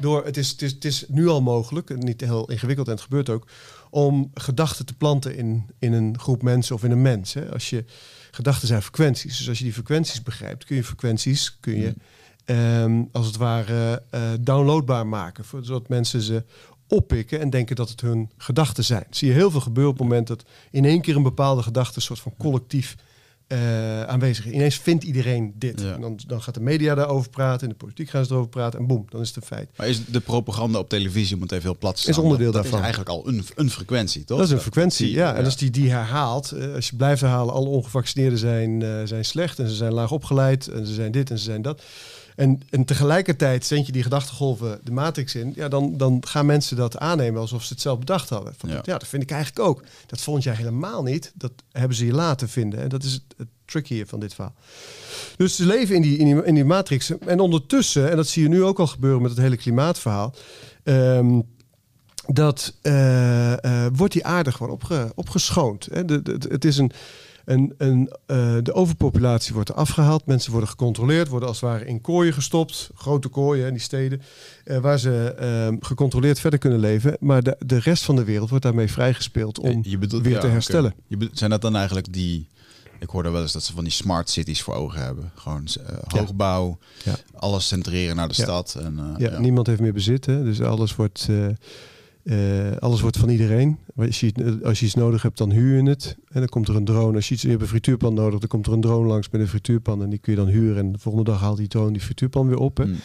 door, 0.00 0.24
het, 0.24 0.36
is, 0.36 0.50
het, 0.50 0.62
is, 0.62 0.72
het 0.72 0.84
is 0.84 1.04
nu 1.08 1.28
al 1.28 1.42
mogelijk, 1.42 1.96
niet 2.02 2.20
heel 2.20 2.50
ingewikkeld 2.50 2.86
en 2.86 2.92
het 2.92 3.02
gebeurt 3.02 3.28
ook, 3.28 3.46
om 3.90 4.30
gedachten 4.34 4.86
te 4.86 4.94
planten 4.94 5.36
in, 5.36 5.66
in 5.78 5.92
een 5.92 6.18
groep 6.18 6.42
mensen 6.42 6.74
of 6.74 6.84
in 6.84 6.90
een 6.90 7.02
mens. 7.02 7.34
Hè? 7.34 7.52
Als 7.52 7.70
je 7.70 7.84
gedachten 8.30 8.68
zijn 8.68 8.82
frequenties. 8.82 9.36
Dus 9.38 9.48
als 9.48 9.58
je 9.58 9.64
die 9.64 9.72
frequenties 9.72 10.22
begrijpt, 10.22 10.64
kun 10.64 10.76
je 10.76 10.84
frequenties 10.84 11.56
kun 11.60 11.76
je, 11.76 11.94
ehm, 12.44 13.02
als 13.12 13.26
het 13.26 13.36
ware 13.36 14.02
eh, 14.10 14.20
downloadbaar 14.40 15.06
maken. 15.06 15.44
voor- 15.44 15.64
Zodat 15.64 15.88
mensen 15.88 16.20
ze 16.22 16.44
oppikken 16.88 17.40
en 17.40 17.50
denken 17.50 17.76
dat 17.76 17.88
het 17.88 18.00
hun 18.00 18.30
gedachten 18.36 18.84
zijn. 18.84 19.04
Zie 19.10 19.28
je 19.28 19.34
heel 19.34 19.50
veel 19.50 19.60
gebeuren 19.60 19.92
op 19.92 19.98
het 19.98 20.08
moment 20.08 20.26
dat 20.26 20.44
in 20.70 20.84
één 20.84 21.00
keer 21.00 21.16
een 21.16 21.22
bepaalde 21.22 21.62
gedachte 21.62 21.96
een 21.96 22.02
soort 22.02 22.20
van 22.20 22.34
collectief 22.38 22.96
eh, 23.46 24.02
aanwezig 24.02 24.46
is. 24.46 24.52
Ineens 24.52 24.76
vindt 24.76 25.04
iedereen 25.04 25.54
dit. 25.58 25.80
Ja. 25.80 25.94
En 25.94 26.00
dan, 26.00 26.18
dan 26.26 26.42
gaat 26.42 26.54
de 26.54 26.60
media 26.60 26.94
daarover 26.94 27.30
praten, 27.30 27.62
in 27.62 27.68
de 27.68 27.78
politiek 27.78 28.10
gaan 28.10 28.24
ze 28.24 28.30
erover 28.30 28.50
praten 28.50 28.78
en 28.78 28.86
boem, 28.86 29.06
dan 29.08 29.20
is 29.20 29.28
het 29.28 29.36
een 29.36 29.42
feit. 29.42 29.68
Maar 29.76 29.88
is 29.88 30.04
de 30.04 30.20
propaganda 30.20 30.78
op 30.78 30.88
televisie, 30.88 31.36
om 31.36 31.42
het 31.42 31.52
even 31.52 31.64
heel 31.64 31.78
plat 31.78 32.02
te 32.02 32.10
Is 32.10 32.18
onderdeel 32.18 32.52
dat, 32.52 32.62
daarvan. 32.62 32.80
Dat 32.80 32.90
is 32.90 32.94
eigenlijk 32.94 33.26
al 33.26 33.32
een, 33.32 33.44
een 33.54 33.70
frequentie, 33.70 34.24
toch? 34.24 34.38
Dat 34.38 34.46
is 34.46 34.52
een 34.52 34.60
frequentie, 34.60 35.10
ja. 35.10 35.34
En 35.34 35.44
als 35.44 35.56
die 35.56 35.70
die 35.70 35.90
herhaalt, 35.90 36.50
eh, 36.50 36.74
als 36.74 36.88
je 36.88 36.96
blijft 36.96 37.20
herhalen, 37.20 37.54
alle 37.54 37.68
ongevaccineerden 37.68 38.38
zijn, 38.38 38.82
eh, 38.82 39.00
zijn 39.04 39.24
slecht 39.24 39.58
en 39.58 39.68
ze 39.68 39.74
zijn 39.74 39.92
laag 39.92 40.12
opgeleid 40.12 40.68
en 40.68 40.86
ze 40.86 40.94
zijn 40.94 41.12
dit 41.12 41.30
en 41.30 41.38
ze 41.38 41.44
zijn 41.44 41.62
dat. 41.62 41.82
En, 42.36 42.60
en 42.70 42.84
tegelijkertijd 42.84 43.64
zend 43.66 43.86
je 43.86 43.92
die 43.92 44.02
gedachtengolven 44.02 44.80
de 44.82 44.90
matrix 44.92 45.34
in, 45.34 45.52
ja, 45.56 45.68
dan, 45.68 45.96
dan 45.96 46.22
gaan 46.26 46.46
mensen 46.46 46.76
dat 46.76 46.98
aannemen 46.98 47.40
alsof 47.40 47.62
ze 47.64 47.72
het 47.72 47.82
zelf 47.82 47.98
bedacht 47.98 48.28
hadden. 48.28 48.54
Van, 48.56 48.68
Ja. 48.68 48.74
ja. 48.82 48.98
dat 48.98 49.08
vind 49.08 49.22
ik 49.22 49.30
eigenlijk 49.30 49.68
ook. 49.68 49.82
Dat 50.06 50.20
vond 50.20 50.42
jij 50.42 50.54
helemaal 50.54 51.02
niet. 51.02 51.32
Dat 51.34 51.52
hebben 51.72 51.96
ze 51.96 52.06
je 52.06 52.12
laten 52.12 52.48
vinden. 52.48 52.80
En 52.80 52.88
dat 52.88 53.02
is 53.02 53.12
het, 53.12 53.22
het 53.36 53.48
trick 53.64 53.86
hier 53.86 54.06
van 54.06 54.20
dit 54.20 54.34
verhaal. 54.34 54.54
Dus 55.36 55.56
ze 55.56 55.66
leven 55.66 55.94
in 55.94 56.02
die, 56.02 56.16
in, 56.18 56.24
die, 56.34 56.44
in 56.44 56.54
die 56.54 56.64
matrix. 56.64 57.18
En 57.18 57.40
ondertussen, 57.40 58.10
en 58.10 58.16
dat 58.16 58.28
zie 58.28 58.42
je 58.42 58.48
nu 58.48 58.62
ook 58.62 58.78
al 58.78 58.86
gebeuren 58.86 59.22
met 59.22 59.30
het 59.30 59.40
hele 59.40 59.56
klimaatverhaal. 59.56 60.34
ehm, 60.82 61.40
dat 62.28 62.74
eh, 62.82 63.52
eh, 63.64 63.90
wordt 63.92 64.12
die 64.12 64.24
aarde 64.26 64.52
gewoon 64.52 64.72
opge, 64.72 65.12
opgeschoond. 65.14 65.88
Hè? 65.92 66.04
De, 66.04 66.22
de- 66.22 66.46
het 66.48 66.64
is 66.64 66.76
een, 66.78 66.90
een, 67.46 67.74
eh, 68.26 68.56
de 68.62 68.72
overpopulatie 68.72 69.54
wordt 69.54 69.68
er 69.68 69.74
afgehaald. 69.74 70.26
Mensen 70.26 70.50
worden 70.50 70.68
gecontroleerd, 70.70 71.28
worden 71.28 71.48
als 71.48 71.60
het 71.60 71.70
ware 71.70 71.84
in 71.86 72.00
kooien 72.00 72.32
gestopt. 72.32 72.90
Grote 72.94 73.28
kooien 73.28 73.66
in 73.66 73.72
die 73.72 73.82
steden. 73.82 74.22
eh, 74.64 74.78
waar 74.78 74.98
ze 74.98 75.34
ehm, 75.38 75.76
gecontroleerd 75.80 76.40
verder 76.40 76.58
kunnen 76.58 76.78
leven. 76.78 77.16
Maar 77.20 77.42
de, 77.42 77.56
de 77.66 77.78
rest 77.78 78.04
van 78.04 78.16
de 78.16 78.24
wereld 78.24 78.48
wordt 78.48 78.64
daarmee 78.64 78.90
vrijgespeeld 78.90 79.58
om 79.58 79.78
Je 79.82 79.98
bedoelt- 79.98 80.22
weer 80.22 80.32
ja, 80.32 80.40
te 80.40 80.46
herstellen. 80.46 80.94
Je 81.06 81.16
bedoelt- 81.16 81.38
zijn 81.38 81.50
dat 81.50 81.60
dan 81.60 81.76
eigenlijk 81.76 82.12
die... 82.12 82.48
Ik 82.98 83.08
hoorde 83.08 83.30
wel 83.30 83.42
eens 83.42 83.52
dat 83.52 83.62
ze 83.62 83.72
van 83.72 83.84
die 83.84 83.92
smart 83.92 84.30
cities 84.30 84.62
voor 84.62 84.74
ogen 84.74 85.00
hebben. 85.04 85.30
Gewoon 85.34 85.66
eh, 85.86 85.96
hoogbouw, 86.06 86.78
Ja. 87.04 87.14
alles 87.34 87.66
centreren 87.66 88.16
naar 88.16 88.28
de 88.28 88.34
stad. 88.34 88.74
En, 88.80 88.98
eh, 88.98 89.26
Ja, 89.30 89.38
niemand 89.38 89.66
heeft 89.66 89.80
meer 89.80 89.92
bezit. 89.92 90.26
Hè? 90.26 90.42
Dus 90.44 90.60
alles 90.62 90.96
wordt, 90.96 91.28
eh, 92.26 92.76
alles 92.78 93.00
wordt 93.00 93.16
van 93.16 93.28
iedereen. 93.28 93.78
Als 93.96 94.20
je, 94.20 94.58
als 94.62 94.80
je 94.80 94.86
iets 94.86 94.94
nodig 94.94 95.22
hebt, 95.22 95.38
dan 95.38 95.50
huur 95.50 95.82
je 95.82 95.88
het. 95.88 96.16
En 96.28 96.40
dan 96.40 96.48
komt 96.48 96.68
er 96.68 96.76
een 96.76 96.84
drone. 96.84 97.16
Als 97.16 97.28
je 97.28 97.34
iets 97.34 97.42
je 97.42 97.48
hebt 97.48 97.62
een 97.62 97.68
frituurpan 97.68 98.14
nodig, 98.14 98.38
dan 98.40 98.48
komt 98.48 98.66
er 98.66 98.72
een 98.72 98.80
drone 98.80 99.08
langs 99.08 99.30
met 99.30 99.40
een 99.40 99.48
frituurpan. 99.48 100.02
En 100.02 100.10
die 100.10 100.18
kun 100.18 100.32
je 100.32 100.38
dan 100.38 100.48
huren. 100.48 100.76
En 100.76 100.92
de 100.92 100.98
volgende 100.98 101.30
dag 101.30 101.40
haalt 101.40 101.56
die 101.56 101.68
drone 101.68 101.92
die 101.92 102.00
frituurpan 102.00 102.48
weer 102.48 102.58
op. 102.58 102.76
Hè? 102.76 102.84
Mm. 102.84 102.96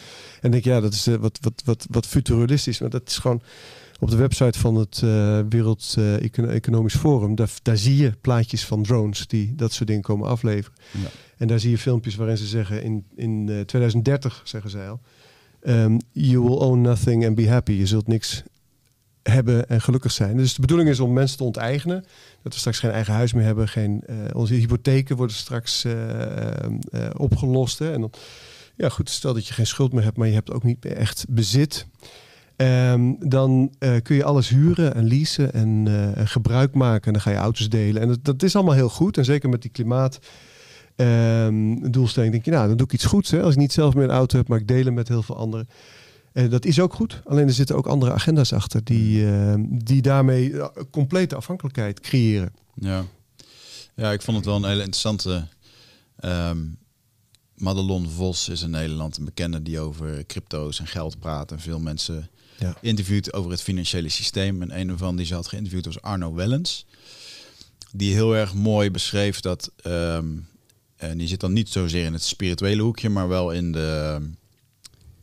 En 0.42 0.52
denk 0.52 0.64
ja, 0.64 0.80
dat 0.80 0.94
is 0.94 1.08
eh, 1.08 1.16
wat, 1.16 1.38
wat, 1.42 1.62
wat, 1.66 1.86
wat 1.90 2.06
futuristisch. 2.08 2.80
Maar 2.80 2.90
dat 2.90 3.08
is 3.08 3.18
gewoon 3.18 3.42
op 4.00 4.10
de 4.10 4.16
website 4.16 4.60
van 4.60 4.76
het 4.76 5.02
eh, 5.04 5.40
Wereld 5.50 5.96
Econo- 6.20 6.48
Economisch 6.48 6.96
Forum. 6.96 7.36
Daar, 7.36 7.52
daar 7.62 7.78
zie 7.78 7.98
je 7.98 8.12
plaatjes 8.22 8.66
van 8.66 8.84
drones 8.84 9.28
die 9.28 9.56
dat 9.56 9.74
soort 9.74 9.88
dingen 9.88 10.04
komen 10.04 10.28
afleveren. 10.28 10.78
Ja. 10.92 11.10
En 11.38 11.48
daar 11.48 11.60
zie 11.60 11.70
je 11.70 11.78
filmpjes 11.78 12.16
waarin 12.16 12.38
ze 12.38 12.46
zeggen 12.46 12.84
in, 12.84 13.06
in 13.16 13.50
eh, 13.50 13.60
2030, 13.60 14.42
zeggen 14.44 14.70
zij 14.70 14.90
al. 14.90 15.00
ehm, 15.62 15.98
you 16.12 16.42
will 16.44 16.58
own 16.58 16.82
nothing 16.82 17.26
and 17.26 17.36
be 17.36 17.50
happy. 17.50 17.72
Je 17.72 17.86
zult 17.86 18.08
niks 18.08 18.44
hebben 19.24 19.70
en 19.70 19.82
gelukkig 19.82 20.12
zijn. 20.12 20.38
Dus 20.38 20.54
de 20.54 20.62
bedoeling 20.62 20.90
is 20.90 21.00
om 21.00 21.14
mensen 21.14 21.38
te 21.38 21.44
onteigenen. 21.44 22.04
Dat 22.44 22.54
we 22.54 22.60
straks 22.60 22.80
geen 22.80 22.92
eigen 22.92 23.14
huis 23.14 23.34
meer 23.34 23.46
hebben. 23.46 23.68
Geen, 23.68 24.04
eh, 24.06 24.16
onze 24.34 24.54
hypotheken 24.54 25.16
worden 25.16 25.36
straks 25.36 25.84
eh, 25.84 26.64
eh, 26.64 26.70
opgelost. 27.18 27.80
Hè. 27.80 27.92
En 27.92 28.02
dan, 28.02 28.12
ja, 28.76 28.90
goed, 28.90 29.10
stel 29.10 29.34
dat 29.34 29.48
je 29.48 29.54
geen 29.54 29.68
schuld 29.68 29.94
meer 29.94 30.04
hebt, 30.04 30.18
maar 30.18 30.28
je 30.28 30.34
hebt 30.34 30.52
ook 30.52 30.64
niet 30.64 30.86
echt 30.86 31.26
bezit. 31.30 31.88
Ehm, 32.56 33.14
dan 33.20 33.74
kun 34.04 34.16
je 34.16 34.24
alles 34.24 34.50
huren 34.50 34.96
en 34.96 35.08
leasen 35.08 35.54
en 35.54 35.88
gebruik 36.28 36.74
maken. 36.74 37.08
En 37.08 37.14
dan 37.14 37.22
ga 37.22 37.32
je 37.32 37.38
auto's 37.38 37.70
delen. 37.70 38.02
En 38.02 38.08
dat, 38.08 38.24
dat 38.24 38.44
is 38.44 38.56
allemaal 38.56 38.74
heel 38.74 38.90
goed. 38.90 39.18
En 39.18 39.26
zeker 39.26 39.50
met 39.50 39.62
die 39.62 39.72
klimaat. 39.72 40.20
ehm, 40.96 41.92
doelstelling 41.92 42.32
denk 42.32 42.46
je, 42.46 42.52
nou, 42.52 42.68
dan 42.68 42.78
doe 42.78 42.86
ik 42.86 42.94
iets 42.94 43.06
goeds. 43.06 43.32
Hè? 43.32 43.42
Als 43.42 43.54
ik 43.54 43.60
niet 43.60 43.74
zelf 43.74 43.94
meer 43.94 44.04
een 44.04 44.10
auto 44.10 44.38
heb, 44.38 44.48
maar 44.48 44.60
ik 44.60 44.68
delen 44.68 44.94
met 44.94 45.08
heel 45.08 45.24
veel 45.24 45.38
anderen. 45.38 45.68
Eh, 46.34 46.50
dat 46.50 46.66
is 46.66 46.80
ook 46.80 46.94
goed. 46.94 47.22
Alleen 47.26 47.48
er 47.48 47.54
zitten 47.54 47.76
ook 47.76 47.88
andere 47.88 48.12
agenda's 48.14 48.54
achter 48.54 48.84
die, 48.84 49.26
ehm, 49.28 49.64
die 49.70 50.02
daarmee 50.02 50.60
eh, 50.62 50.68
complete 50.92 51.36
afhankelijkheid 51.36 52.00
creëren. 52.00 52.54
Ja. 52.76 53.06
ja, 53.96 54.12
ik 54.12 54.22
vond 54.22 54.38
het 54.38 54.46
wel 54.46 54.56
een 54.56 54.64
hele 54.70 54.80
interessante. 54.84 55.48
ehm 56.20 56.58
Madelon 57.56 58.10
Vos 58.10 58.50
is 58.50 58.62
in 58.62 58.70
Nederland 58.70 59.18
een 59.18 59.26
bekende 59.26 59.62
die 59.62 59.80
over 59.80 60.26
crypto's 60.26 60.80
en 60.80 60.88
geld 60.88 61.20
praat. 61.20 61.52
En 61.52 61.60
veel 61.60 61.80
mensen 61.80 62.30
Ja. 62.58 62.76
interviewt 62.82 63.34
over 63.34 63.52
het 63.52 63.62
financiële 63.62 64.10
systeem. 64.10 64.62
En 64.62 64.80
een 64.80 64.98
van 64.98 65.16
die 65.16 65.26
ze 65.26 65.34
had 65.34 65.48
geïnterviewd 65.48 65.86
was 65.86 66.02
Arno 66.02 66.34
Wellens. 66.34 66.86
Die 67.92 68.14
heel 68.14 68.36
erg 68.36 68.54
mooi 68.54 68.92
beschreef 68.92 69.40
dat. 69.40 69.72
ehm, 69.82 70.26
en 70.96 71.18
die 71.18 71.28
zit 71.28 71.40
dan 71.40 71.54
niet 71.54 71.70
zozeer 71.70 72.06
in 72.06 72.14
het 72.14 72.24
spirituele 72.24 72.82
hoekje, 72.82 73.10
maar 73.10 73.28
wel 73.28 73.52
in 73.52 73.72
de. 73.72 74.20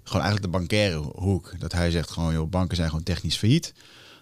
Gewoon 0.09 0.23
eigenlijk 0.23 0.53
de 0.53 0.59
bankaire 0.59 0.97
hoek. 0.97 1.55
Dat 1.59 1.73
hij 1.73 1.91
zegt 1.91 2.11
gewoon, 2.11 2.33
joh, 2.33 2.51
banken 2.51 2.77
zijn 2.77 2.89
gewoon 2.89 3.05
technisch 3.05 3.37
failliet. 3.37 3.73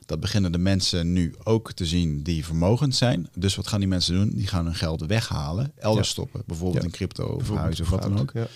Dat 0.06 0.20
beginnen 0.20 0.52
de 0.52 0.58
mensen 0.58 1.12
nu 1.12 1.34
ook 1.44 1.72
te 1.72 1.86
zien 1.86 2.22
die 2.22 2.44
vermogend 2.44 2.94
zijn. 2.94 3.28
Dus 3.34 3.54
wat 3.54 3.66
gaan 3.66 3.78
die 3.80 3.88
mensen 3.88 4.14
doen? 4.14 4.30
Die 4.34 4.46
gaan 4.46 4.64
hun 4.64 4.74
geld 4.74 5.00
weghalen, 5.06 5.72
elders 5.76 6.06
Ja. 6.06 6.12
stoppen. 6.12 6.42
Bijvoorbeeld 6.46 6.82
Ja. 6.82 6.88
in 6.88 6.94
crypto 6.94 7.24
of 7.26 7.50
huizen 7.50 7.84
of 7.84 7.90
wat 7.90 8.02
dan 8.02 8.18
ook. 8.20 8.30
Ja. 8.34 8.46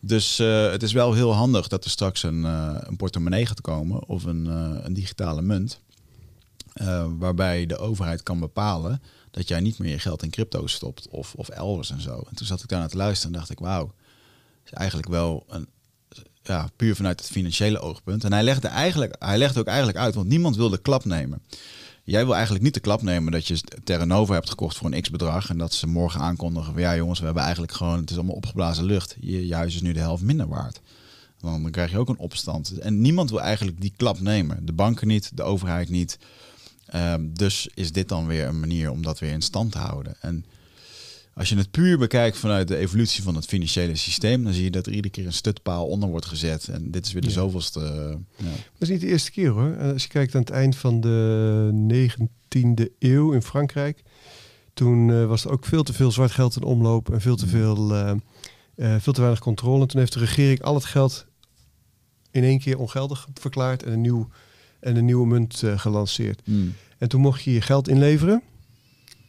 Dus 0.00 0.38
eh, 0.38 0.70
het 0.70 0.82
is 0.82 0.92
wel 0.92 1.12
heel 1.12 1.32
handig 1.34 1.68
dat 1.68 1.84
er 1.84 1.90
straks 1.90 2.22
een, 2.22 2.44
eh, 2.44 2.74
een 2.78 2.96
portemonnee 2.96 3.46
gaat 3.46 3.60
komen 3.60 4.08
of 4.08 4.24
een, 4.24 4.46
eh, 4.46 4.84
een 4.84 4.92
digitale 4.92 5.42
munt. 5.42 5.80
waarbij 7.18 7.66
de 7.66 7.76
overheid 7.78 8.22
kan 8.22 8.38
bepalen 8.40 9.02
dat 9.30 9.48
jij 9.48 9.60
niet 9.60 9.78
meer 9.78 9.90
je 9.90 9.98
geld 9.98 10.22
in 10.22 10.30
crypto 10.30 10.66
stopt 10.66 11.08
of, 11.08 11.34
of 11.34 11.48
elders 11.48 11.90
en 11.90 12.00
zo. 12.00 12.22
En 12.28 12.34
toen 12.36 12.46
zat 12.46 12.62
ik 12.62 12.68
daar 12.68 12.78
naar 12.78 12.88
te 12.88 12.96
luisteren 12.96 13.32
en 13.32 13.38
dacht 13.38 13.50
ik, 13.50 13.58
wauw, 13.58 13.92
is 14.64 14.70
eigenlijk 14.72 15.08
wel 15.08 15.44
een, 15.48 15.66
ja, 16.42 16.68
puur 16.76 16.96
vanuit 16.96 17.20
het 17.20 17.30
financiële 17.30 17.78
oogpunt. 17.80 18.24
En 18.24 18.32
hij 18.32 18.42
legde, 18.42 18.68
eigenlijk, 18.68 19.16
hij 19.18 19.38
legde 19.38 19.60
ook 19.60 19.66
eigenlijk 19.66 19.98
uit, 19.98 20.14
want 20.14 20.28
niemand 20.28 20.56
wil 20.56 20.68
de 20.68 20.78
klap 20.78 21.04
nemen. 21.04 21.42
Jij 22.04 22.24
wil 22.24 22.34
eigenlijk 22.34 22.64
niet 22.64 22.74
de 22.74 22.80
klap 22.80 23.02
nemen 23.02 23.32
dat 23.32 23.46
je 23.46 23.60
Terra 23.84 24.04
Nova 24.04 24.34
hebt 24.34 24.48
gekocht 24.48 24.76
voor 24.76 24.92
een 24.92 25.02
x-bedrag. 25.02 25.50
En 25.50 25.58
dat 25.58 25.74
ze 25.74 25.86
morgen 25.86 26.20
aankondigen 26.20 26.72
van 26.72 26.82
ja 26.82 26.96
jongens, 26.96 27.18
we 27.18 27.24
hebben 27.24 27.42
eigenlijk 27.42 27.72
gewoon, 27.72 28.00
het 28.00 28.10
is 28.10 28.16
allemaal 28.16 28.34
opgeblazen 28.34 28.84
lucht. 28.84 29.16
Je, 29.20 29.54
huis 29.54 29.74
is 29.74 29.82
nu 29.82 29.92
de 29.92 30.00
helft 30.00 30.22
minder 30.22 30.48
waard. 30.48 30.80
Dan, 31.40 31.62
dan 31.62 31.70
krijg 31.70 31.90
je 31.90 31.98
ook 31.98 32.08
een 32.08 32.18
opstand. 32.18 32.78
En 32.78 33.00
niemand 33.00 33.30
wil 33.30 33.40
eigenlijk 33.40 33.80
die 33.80 33.92
klap 33.96 34.20
nemen. 34.20 34.66
De 34.66 34.72
banken 34.72 35.08
niet, 35.08 35.30
de 35.34 35.42
overheid 35.42 35.88
niet. 35.88 36.18
Ehm, 36.86 37.26
dus 37.32 37.68
is 37.74 37.92
dit 37.92 38.08
dan 38.08 38.26
weer 38.26 38.46
een 38.46 38.60
manier 38.60 38.90
om 38.90 39.02
dat 39.02 39.18
weer 39.18 39.32
in 39.32 39.42
stand 39.42 39.72
te 39.72 39.78
houden. 39.78 40.16
En 40.20 40.44
als 41.40 41.48
je 41.48 41.56
het 41.56 41.70
puur 41.70 41.98
bekijkt 41.98 42.36
vanuit 42.38 42.68
de 42.68 42.76
evolutie 42.76 43.22
van 43.22 43.34
het 43.34 43.44
financiële 43.46 43.96
systeem, 43.96 44.44
dan 44.44 44.52
zie 44.52 44.64
je 44.64 44.70
dat 44.70 44.86
er 44.86 44.92
iedere 44.92 45.12
keer 45.14 45.26
een 45.26 45.32
stutpaal 45.32 45.86
onder 45.86 46.08
wordt 46.08 46.26
gezet. 46.26 46.68
En 46.68 46.90
dit 46.90 47.06
is 47.06 47.12
weer 47.12 47.22
de 47.22 47.28
Ja. 47.28 47.34
zoveelste. 47.34 47.80
eh, 47.80 48.44
ja. 48.46 48.50
Dat 48.50 48.78
is 48.78 48.88
niet 48.88 49.00
de 49.00 49.06
eerste 49.06 49.30
keer 49.30 49.48
hoor. 49.50 49.72
Eh, 49.72 49.92
Als 49.92 50.02
je 50.02 50.08
kijkt 50.08 50.34
aan 50.34 50.40
het 50.40 50.50
eind 50.50 50.76
van 50.76 51.00
de 51.00 51.70
19e 51.72 52.90
eeuw 52.98 53.32
in 53.32 53.42
Frankrijk. 53.42 54.02
Toen 54.74 55.10
eh, 55.10 55.26
was 55.26 55.44
er 55.44 55.50
ook 55.50 55.64
veel 55.64 55.82
te 55.82 55.92
veel 55.92 56.10
zwart 56.12 56.30
geld 56.30 56.56
in 56.56 56.62
omloop 56.62 57.12
en 57.12 57.20
veel 57.20 57.36
te, 57.36 57.44
Mm. 57.44 57.50
veel, 57.50 58.18
veel 59.00 59.12
te 59.12 59.20
weinig 59.20 59.40
controle. 59.40 59.80
En 59.82 59.88
toen 59.88 60.00
heeft 60.00 60.12
de 60.12 60.18
regering 60.18 60.62
al 60.62 60.74
het 60.74 60.84
geld 60.84 61.26
in 62.30 62.44
één 62.44 62.58
keer 62.58 62.78
ongeldig 62.78 63.28
verklaard 63.34 63.82
en 63.82 63.92
een 63.92 64.00
nieuw 64.00 64.28
en 64.80 64.96
een 64.96 65.04
nieuwe 65.04 65.26
munt 65.26 65.62
gelanceerd. 65.76 66.40
Hmm. 66.44 66.74
En 66.98 67.08
toen 67.08 67.20
mocht 67.20 67.42
je 67.42 67.52
je 67.52 67.60
geld 67.60 67.88
inleveren, 67.88 68.42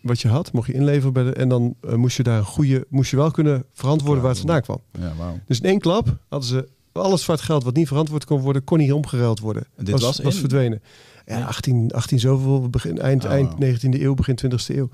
wat 0.01 0.21
je 0.21 0.27
had, 0.27 0.51
mocht 0.51 0.67
je 0.67 0.73
inleveren 0.73 1.13
bij 1.13 1.23
de, 1.23 1.33
en 1.33 1.49
dan 1.49 1.75
eh, 1.81 1.93
moest 1.93 2.17
je 2.17 2.23
daar 2.23 2.37
een 2.37 2.45
goede, 2.45 2.85
moest 2.89 3.11
je 3.11 3.17
wel 3.17 3.31
kunnen 3.31 3.63
verantwoorden 3.71 4.21
waar 4.21 4.31
het 4.31 4.39
vandaan 4.39 4.61
kwam. 4.61 4.81
Ja, 4.99 5.13
wauw. 5.17 5.39
Dus 5.45 5.59
in 5.59 5.65
één 5.69 5.79
klap 5.79 6.17
hadden 6.29 6.49
ze 6.49 6.67
alles 6.91 7.23
zwart 7.23 7.41
geld 7.41 7.63
wat 7.63 7.75
niet 7.75 7.87
verantwoord 7.87 8.25
kon 8.25 8.41
worden, 8.41 8.63
kon 8.63 8.77
niet 8.77 8.91
omgeruild 8.93 9.39
worden. 9.39 9.63
En 9.75 9.85
dit 9.85 9.99
was 10.01 10.19
in- 10.19 10.31
verdwenen. 10.31 10.81
Ja, 11.25 11.45
18, 11.45 11.91
18 11.91 12.19
zoveel, 12.19 12.69
begin, 12.69 12.99
eind, 12.99 13.25
Oh, 13.25 13.31
eind 13.31 13.49
wauw. 13.57 13.73
19e 13.73 14.01
eeuw, 14.01 14.13
begin 14.13 14.35
20e 14.35 14.75
eeuw. 14.75 14.89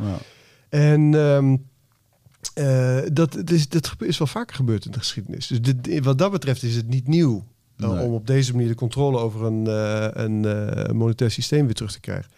En 0.70 1.16
ehm, 1.16 1.58
eh, 2.54 2.98
dat, 3.14 3.52
is, 3.52 3.70
dat 3.70 3.96
is 4.00 4.18
wel 4.18 4.28
vaker 4.28 4.56
gebeurd 4.56 4.86
in 4.86 4.92
de 4.92 5.00
geschiedenis. 5.00 5.48
Dus 5.48 5.62
dit, 5.62 6.04
wat 6.04 6.18
dat 6.18 6.32
betreft 6.32 6.64
is 6.64 6.76
het 6.76 6.88
niet 6.88 7.08
nieuw 7.08 7.46
uh, 7.78 7.90
Nee. 7.92 8.06
om 8.06 8.14
op 8.14 8.28
deze 8.28 8.52
manier 8.52 8.68
de 8.68 8.76
controle 8.76 9.18
over 9.18 9.44
een, 9.46 9.68
eh, 9.68 10.08
een 10.24 10.46
eh, 10.46 10.92
monetair 10.94 11.32
systeem 11.32 11.66
weer 11.66 11.74
terug 11.76 11.92
te 11.92 12.00
krijgen. 12.00 12.32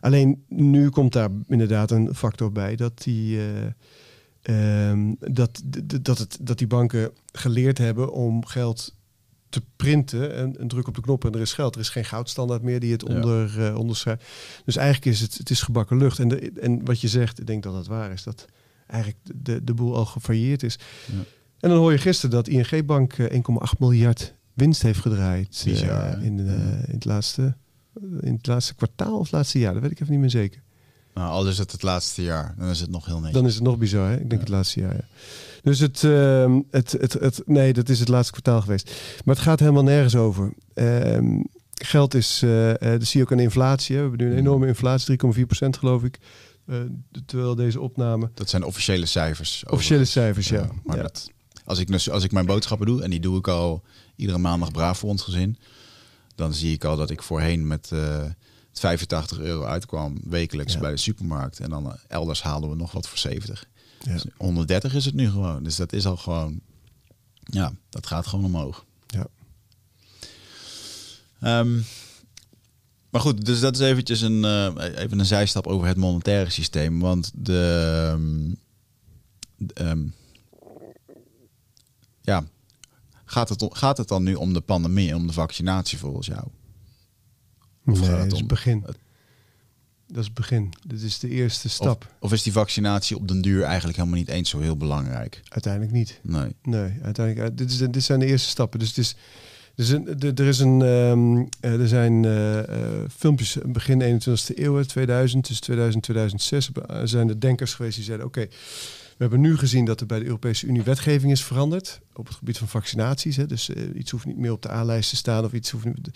Alleen 0.00 0.44
nu 0.48 0.88
komt 0.88 1.12
daar 1.12 1.30
inderdaad 1.48 1.90
een 1.90 2.14
factor 2.14 2.52
bij 2.52 2.76
dat 2.76 3.02
die, 3.02 3.38
eh, 3.38 4.90
ehm, 4.90 5.14
dat, 5.18 5.62
dat, 6.02 6.18
het, 6.18 6.38
dat 6.40 6.58
die 6.58 6.66
banken 6.66 7.10
geleerd 7.32 7.78
hebben 7.78 8.12
om 8.12 8.44
geld 8.46 8.96
te 9.48 9.62
printen 9.76 10.34
en 10.34 10.60
een 10.60 10.68
druk 10.68 10.88
op 10.88 10.94
de 10.94 11.00
knop 11.00 11.24
en 11.24 11.32
er 11.32 11.40
is 11.40 11.52
geld. 11.52 11.74
Er 11.74 11.80
is 11.80 11.88
geen 11.88 12.04
goudstandaard 12.04 12.62
meer 12.62 12.80
die 12.80 12.92
het 12.92 13.04
Ja. 13.08 13.14
onder, 13.14 13.66
eh, 13.66 13.78
onderschrijft. 13.78 14.24
Dus 14.64 14.76
eigenlijk 14.76 15.06
is 15.14 15.20
het, 15.20 15.38
het 15.38 15.50
is 15.50 15.62
gebakken 15.62 15.96
lucht. 15.98 16.18
En, 16.18 16.28
de, 16.28 16.52
en 16.60 16.84
wat 16.84 17.00
je 17.00 17.08
zegt, 17.08 17.40
ik 17.40 17.46
denk 17.46 17.62
dat 17.62 17.72
dat 17.74 17.86
waar 17.86 18.12
is, 18.12 18.22
dat 18.22 18.44
eigenlijk 18.86 19.20
de, 19.34 19.64
de 19.64 19.74
boel 19.74 19.96
al 19.96 20.04
gefailleerd 20.04 20.62
is. 20.62 20.78
Ja. 21.06 21.12
En 21.60 21.68
dan 21.68 21.78
hoor 21.78 21.92
je 21.92 21.98
gisteren 21.98 22.30
dat 22.30 22.48
ING 22.48 22.86
Bank 22.86 23.12
eh, 23.12 23.34
1,8 23.72 23.78
miljard 23.78 24.34
winst 24.54 24.82
heeft 24.82 25.00
gedraaid 25.00 25.62
eh, 25.66 25.72
Bizar, 25.72 26.22
in, 26.22 26.38
eh, 26.38 26.46
Ja. 26.46 26.60
in, 26.86 26.92
het 26.94 27.04
laatste, 27.04 27.56
in 28.20 28.32
het 28.34 28.46
laatste 28.46 28.74
kwartaal 28.74 29.16
of 29.18 29.22
het 29.22 29.32
laatste 29.32 29.58
jaar. 29.58 29.72
Dat 29.72 29.82
weet 29.82 29.90
ik 29.90 30.00
even 30.00 30.10
niet 30.12 30.20
meer 30.20 30.30
zeker. 30.30 30.62
Nou, 31.14 31.30
al 31.30 31.48
is 31.48 31.58
het 31.58 31.72
het 31.72 31.82
laatste 31.82 32.22
jaar, 32.22 32.54
dan 32.58 32.68
is 32.68 32.80
het 32.80 32.90
nog 32.90 33.06
heel 33.06 33.16
netjes. 33.16 33.32
Dan 33.34 33.46
is 33.46 33.54
het 33.54 33.62
nog 33.62 33.78
bizar, 33.78 34.08
hè? 34.08 34.12
Ik 34.12 34.18
denk 34.18 34.32
Ja. 34.32 34.38
het 34.38 34.48
laatste 34.48 34.80
jaar. 34.80 34.94
Ja. 34.94 35.04
Dus 35.62 35.78
het, 35.78 36.04
ehm, 36.04 36.60
het, 36.70 36.92
het, 36.92 37.12
het, 37.12 37.42
nee, 37.46 37.72
dat 37.72 37.88
is 37.88 37.98
het 37.98 38.08
laatste 38.08 38.32
kwartaal 38.32 38.60
geweest. 38.60 38.92
Maar 39.24 39.34
het 39.34 39.44
gaat 39.44 39.60
helemaal 39.60 39.82
nergens 39.82 40.16
over. 40.16 40.52
Ehm, 40.74 41.40
geld 41.74 42.14
is, 42.14 42.42
eh 42.42 42.70
eh, 42.70 42.78
dat 42.80 43.04
zie 43.04 43.20
je 43.20 43.26
ook 43.26 43.32
aan 43.32 43.38
inflatie. 43.40 43.96
Hè. 43.96 44.02
We 44.02 44.08
hebben 44.08 44.26
nu 44.26 44.32
een 44.32 44.38
enorme 44.38 44.66
inflatie, 44.66 45.06
3,4% 45.06 45.76
geloof 45.78 46.04
ik. 46.04 46.18
Eh, 46.66 46.76
terwijl 47.26 47.54
deze 47.54 47.80
opname. 47.80 48.30
Dat 48.34 48.48
zijn 48.50 48.64
officiële 48.64 49.06
cijfers. 49.06 49.64
Officiële 49.70 50.04
cijfers, 50.04 50.48
ja. 50.48 50.68
maar 50.84 50.96
Ja. 50.96 51.02
Dat, 51.02 51.30
als, 51.64 51.78
ik, 51.78 52.08
als 52.08 52.24
ik 52.24 52.32
mijn 52.32 52.46
boodschappen 52.46 52.86
doe, 52.86 53.02
en 53.02 53.10
die 53.10 53.20
doe 53.20 53.38
ik 53.38 53.48
al 53.48 53.82
iedere 54.16 54.38
maandag 54.38 54.70
braaf 54.70 54.98
voor 54.98 55.08
ons 55.10 55.22
gezin, 55.22 55.58
dan 56.38 56.54
zie 56.54 56.72
ik 56.72 56.84
al 56.84 56.96
dat 56.96 57.10
ik 57.10 57.22
voorheen 57.22 57.66
met 57.66 57.90
eh 57.92 58.24
85 58.72 59.38
euro 59.38 59.64
uitkwam 59.64 60.18
wekelijks 60.24 60.72
Ja. 60.72 60.80
bij 60.80 60.90
de 60.90 60.96
supermarkt. 60.96 61.60
En 61.60 61.70
dan 61.70 61.86
eh, 61.92 61.98
elders 62.08 62.42
haalden 62.42 62.70
we 62.70 62.76
nog 62.76 62.92
wat 62.92 63.08
voor 63.08 63.18
70. 63.18 63.64
Ja. 64.00 64.12
Dus 64.12 64.24
130 64.36 64.94
is 64.94 65.04
het 65.04 65.14
nu 65.14 65.30
gewoon. 65.30 65.62
Dus 65.62 65.76
dat 65.76 65.92
is 65.92 66.06
al 66.06 66.16
gewoon, 66.16 66.60
ja, 67.44 67.72
dat 67.90 68.06
gaat 68.06 68.26
gewoon 68.26 68.44
omhoog. 68.44 68.84
Ja. 69.06 69.26
Ehm, 71.40 71.80
maar 73.10 73.20
goed, 73.20 73.46
dus 73.46 73.60
dat 73.60 73.74
is 73.74 73.80
eventjes 73.80 74.20
een, 74.20 74.44
eh, 74.44 74.74
even 74.96 75.18
een 75.18 75.26
zijstap 75.26 75.66
over 75.66 75.86
het 75.86 75.96
monetaire 75.96 76.50
systeem. 76.50 77.00
Want 77.00 77.30
de, 77.34 78.12
ehm, 78.12 78.54
ehm, 79.86 80.06
ja, 82.20 82.44
gaat 83.30 83.48
het, 83.48 83.62
om- 83.62 83.74
gaat 83.74 83.96
het 83.96 84.08
dan 84.08 84.22
nu 84.22 84.34
om 84.34 84.52
de 84.52 84.60
pandemie 84.60 85.08
en 85.10 85.16
om 85.16 85.26
de 85.26 85.32
vaccinatie 85.32 85.98
volgens 85.98 86.26
jou? 86.26 86.42
Of 87.86 88.00
Nee, 88.00 88.08
gaat 88.08 88.08
het 88.10 88.22
dat 88.22 88.32
is 88.32 88.38
het 88.38 88.46
begin. 88.48 88.82
het- 88.86 88.98
Dat 90.06 90.18
is 90.18 90.24
het 90.24 90.34
begin. 90.34 90.72
Dit 90.86 91.02
is 91.02 91.18
de 91.18 91.28
eerste 91.28 91.68
stap. 91.68 92.14
Of 92.20 92.32
is 92.32 92.42
die 92.42 92.52
vaccinatie 92.52 93.16
op 93.16 93.28
den 93.28 93.40
duur 93.40 93.62
eigenlijk 93.62 93.96
helemaal 93.96 94.18
niet 94.18 94.28
eens 94.28 94.50
zo 94.50 94.60
heel 94.60 94.76
belangrijk? 94.76 95.40
Uiteindelijk 95.48 95.92
niet. 95.92 96.20
Nee. 96.22 96.56
Nee, 96.62 96.92
uiteindelijk. 97.02 97.50
eh, 97.50 97.56
Dit, 97.56 97.70
is, 97.70 97.76
dit 97.78 98.02
zijn 98.02 98.18
de 98.20 98.26
eerste 98.26 98.48
stappen. 98.48 98.78
Dus 98.78 98.88
het 98.88 98.98
is. 98.98 99.16
Er, 99.74 99.84
is 99.84 99.90
een, 99.90 100.04
de- 100.18 100.32
er, 100.34 100.46
is 100.46 100.58
een, 100.58 100.82
ehm, 100.82 101.36
eh, 101.60 101.80
er 101.80 101.88
zijn 101.88 102.24
eh, 102.24 102.60
filmpjes 103.16 103.56
begin 103.66 104.02
21e 104.02 104.54
eeuw, 104.62 104.74
hè, 104.76 104.86
2000, 104.86 105.46
dus 105.48 105.60
2000, 105.60 106.02
2006, 106.02 106.70
eh, 106.72 107.00
zijn 107.04 107.28
er 107.28 107.40
denkers 107.40 107.74
geweest 107.74 107.96
die 107.96 108.04
zeiden: 108.04 108.26
Oké, 108.26 108.46
hebben 109.18 109.40
nu 109.40 109.56
gezien 109.56 109.84
dat 109.84 110.00
er 110.00 110.06
bij 110.06 110.18
de 110.18 110.24
Europese 110.24 110.66
Unie 110.66 110.82
wetgeving 110.82 111.32
is 111.32 111.44
veranderd 111.44 112.00
op 112.14 112.26
het 112.26 112.36
gebied 112.36 112.58
van 112.58 112.68
vaccinaties. 112.68 113.36
Hè, 113.36 113.46
dus 113.46 113.68
eh, 113.68 113.82
iets 113.94 114.10
hoeft 114.10 114.26
niet 114.26 114.36
meer 114.36 114.52
op 114.52 114.62
de 114.62 114.70
A-lijst 114.70 115.10
te 115.10 115.16
staan 115.16 115.44
of 115.44 115.52
iets 115.52 115.70
hoeft 115.70 115.84
niet. 115.84 116.10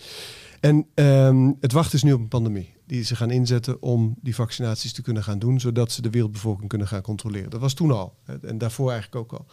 En 0.59 0.85
ehm, 0.93 1.51
het 1.59 1.71
wacht 1.71 1.93
is 1.93 2.03
nu 2.03 2.13
op 2.13 2.19
een 2.19 2.27
pandemie 2.27 2.73
die 2.85 3.03
ze 3.03 3.15
gaan 3.15 3.31
inzetten 3.31 3.81
om 3.81 4.15
die 4.21 4.35
vaccinaties 4.35 4.93
te 4.93 5.01
kunnen 5.01 5.23
gaan 5.23 5.39
doen, 5.39 5.59
zodat 5.59 5.91
ze 5.91 6.01
de 6.01 6.09
wereldbevolking 6.09 6.69
kunnen 6.69 6.87
gaan 6.87 7.01
controleren. 7.01 7.49
Dat 7.49 7.59
was 7.59 7.73
toen 7.73 7.91
al 7.91 8.15
hè, 8.23 8.47
en 8.47 8.57
daarvoor 8.57 8.91
eigenlijk 8.91 9.21
ook 9.21 9.39
al. 9.39 9.45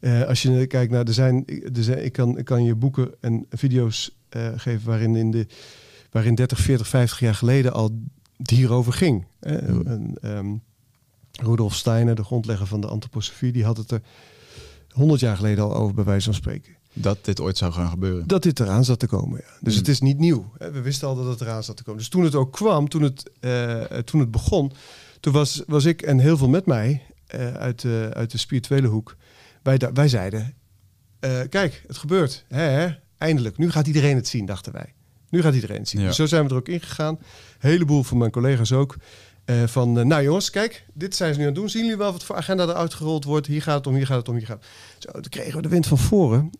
Eh, 0.00 0.22
als 0.22 0.42
je 0.42 0.66
kijkt 0.66 0.92
naar, 0.92 1.04
er 1.04 1.12
zijn, 1.12 1.46
er 1.46 1.82
zijn 1.82 2.04
ik, 2.04 2.12
kan, 2.12 2.38
ik 2.38 2.44
kan 2.44 2.64
je 2.64 2.74
boeken 2.74 3.14
en 3.20 3.46
video's 3.50 4.18
eh, 4.28 4.48
geven 4.56 4.86
waarin, 4.86 5.16
in 5.16 5.30
de, 5.30 5.46
waarin 6.10 6.34
30, 6.34 6.58
40, 6.58 6.88
50 6.88 7.20
jaar 7.20 7.34
geleden 7.34 7.72
al 7.72 8.00
het 8.36 8.50
hierover 8.50 8.92
ging. 8.92 9.26
hè. 9.40 9.84
En, 9.84 10.14
ehm, 10.20 10.54
Rudolf 11.42 11.74
Steiner, 11.74 12.14
de 12.14 12.24
grondlegger 12.24 12.66
van 12.66 12.80
de 12.80 12.86
antroposofie, 12.86 13.52
die 13.52 13.64
had 13.64 13.76
het 13.76 13.90
er 13.90 14.00
100 14.90 15.20
jaar 15.20 15.36
geleden 15.36 15.64
al 15.64 15.74
over, 15.74 15.94
bij 15.94 16.04
wijze 16.04 16.24
van 16.24 16.34
spreken. 16.34 16.72
Dat 16.92 17.24
dit 17.24 17.40
ooit 17.40 17.58
zou 17.58 17.72
gaan 17.72 17.88
gebeuren. 17.88 18.26
Dat 18.26 18.42
dit 18.42 18.60
eraan 18.60 18.84
zat 18.84 18.98
te 18.98 19.06
komen. 19.06 19.40
Ja. 19.44 19.52
Dus 19.60 19.72
Hmm. 19.72 19.82
het 19.82 19.88
is 19.88 20.00
niet 20.00 20.18
nieuw. 20.18 20.52
hè. 20.58 20.70
We 20.70 20.80
wisten 20.80 21.08
al 21.08 21.14
dat 21.14 21.26
het 21.26 21.40
eraan 21.40 21.62
zat 21.64 21.76
te 21.76 21.82
komen. 21.82 22.00
Dus 22.00 22.08
toen 22.08 22.24
het 22.24 22.34
ook 22.34 22.52
kwam, 22.52 22.88
toen 22.88 23.02
het, 23.02 23.30
eh, 23.40 23.80
toen 23.82 24.20
het 24.20 24.30
begon, 24.30 24.72
toen 25.20 25.32
was, 25.32 25.62
was 25.66 25.84
ik 25.84 26.02
en 26.02 26.18
heel 26.18 26.36
veel 26.36 26.48
met 26.48 26.66
mij 26.66 27.02
eh, 27.26 27.54
uit, 27.54 27.80
de, 27.80 28.10
uit 28.12 28.30
de 28.30 28.38
spirituele 28.38 28.86
hoek. 28.88 29.16
Wij, 29.62 29.78
wij 29.94 30.08
zeiden: 30.08 30.54
eh, 31.20 31.40
Kijk, 31.48 31.84
het 31.86 31.96
gebeurt. 31.98 32.44
Hè, 32.48 32.62
hè? 32.62 32.88
Eindelijk. 33.18 33.58
Nu 33.58 33.70
gaat 33.70 33.86
iedereen 33.86 34.16
het 34.16 34.28
zien, 34.28 34.46
dachten 34.46 34.72
wij. 34.72 34.94
Nu 35.28 35.42
gaat 35.42 35.54
iedereen 35.54 35.78
het 35.78 35.88
zien. 35.88 36.00
Ja. 36.00 36.06
Dus 36.06 36.16
zo 36.16 36.26
zijn 36.26 36.44
we 36.44 36.50
er 36.50 36.56
ook 36.56 36.68
ingegaan. 36.68 37.14
Een 37.14 37.70
heleboel 37.70 38.02
van 38.02 38.18
mijn 38.18 38.30
collega's 38.30 38.72
ook. 38.72 38.96
Eh, 39.50 39.66
van, 39.66 39.98
eh, 39.98 40.04
nou 40.04 40.22
jongens, 40.22 40.50
kijk, 40.50 40.84
dit 40.92 41.16
zijn 41.16 41.32
ze 41.32 41.38
nu 41.38 41.46
aan 41.46 41.52
het 41.52 41.60
doen. 41.60 41.70
Zien 41.70 41.82
jullie 41.82 41.96
wel 41.96 42.12
wat 42.12 42.24
voor 42.24 42.36
agenda 42.36 42.68
er 42.68 42.74
uitgerold 42.74 43.24
wordt? 43.24 43.46
Hier 43.46 43.62
gaat 43.62 43.76
het 43.76 43.86
om, 43.86 43.94
hier 43.94 44.06
gaat 44.06 44.16
het 44.16 44.28
om, 44.28 44.36
hier 44.36 44.46
gaat 44.46 44.56
het 44.56 44.66
om. 45.04 45.12
Zo, 45.12 45.20
toen 45.20 45.30
kregen 45.30 45.56
we 45.56 45.62
de 45.62 45.68
wind 45.68 45.86
van 45.86 45.98
voren. 45.98 46.50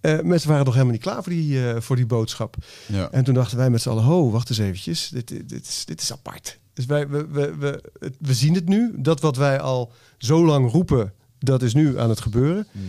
Eh, 0.00 0.20
mensen 0.20 0.48
waren 0.48 0.64
nog 0.64 0.74
helemaal 0.74 0.94
niet 0.94 1.02
klaar 1.02 1.22
voor 1.22 1.32
die, 1.32 1.60
voor 1.78 1.96
die 1.96 2.06
boodschap. 2.06 2.56
Ja. 2.86 3.10
En 3.10 3.24
toen 3.24 3.34
dachten 3.34 3.56
wij 3.56 3.70
met 3.70 3.82
z'n 3.82 3.88
allen, 3.88 4.02
ho, 4.02 4.30
wacht 4.30 4.48
eens 4.48 4.58
eventjes. 4.58 5.08
Dit, 5.08 5.28
dit, 5.28 5.48
dit, 5.48 5.66
is, 5.66 5.84
dit 5.84 6.00
is 6.00 6.12
apart. 6.12 6.58
Dus 6.72 6.86
wij, 6.86 7.08
we, 7.08 7.26
we, 7.26 7.56
we, 7.56 7.82
we 8.18 8.34
zien 8.34 8.54
het 8.54 8.68
nu. 8.68 8.92
Dat 8.96 9.20
wat 9.20 9.36
wij 9.36 9.60
al 9.60 9.92
zo 10.18 10.44
lang 10.44 10.70
roepen, 10.70 11.12
dat 11.38 11.62
is 11.62 11.74
nu 11.74 11.98
aan 11.98 12.08
het 12.08 12.20
gebeuren. 12.20 12.66
Hmm. 12.72 12.82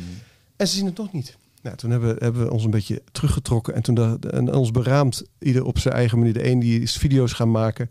En 0.55 0.67
ze 0.67 0.75
zien 0.75 0.85
het 0.85 0.97
nog 0.97 1.13
niet. 1.13 1.37
Nou, 1.61 1.75
toen 1.75 1.91
hebben, 1.91 2.15
hebben 2.19 2.43
we 2.43 2.51
ons 2.51 2.63
een 2.63 2.71
beetje 2.71 3.01
teruggetrokken 3.11 3.73
en 3.73 3.81
toen 3.81 3.95
dacht- 3.95 4.25
en 4.25 4.53
ons 4.53 4.71
beraamd, 4.71 5.23
ieder 5.39 5.65
op 5.65 5.79
zijn 5.79 5.93
eigen 5.93 6.17
manier. 6.17 6.33
De 6.33 6.47
een 6.47 6.59
die 6.59 6.81
is 6.81 6.97
video's 6.97 7.33
gaan 7.33 7.51
maken 7.51 7.89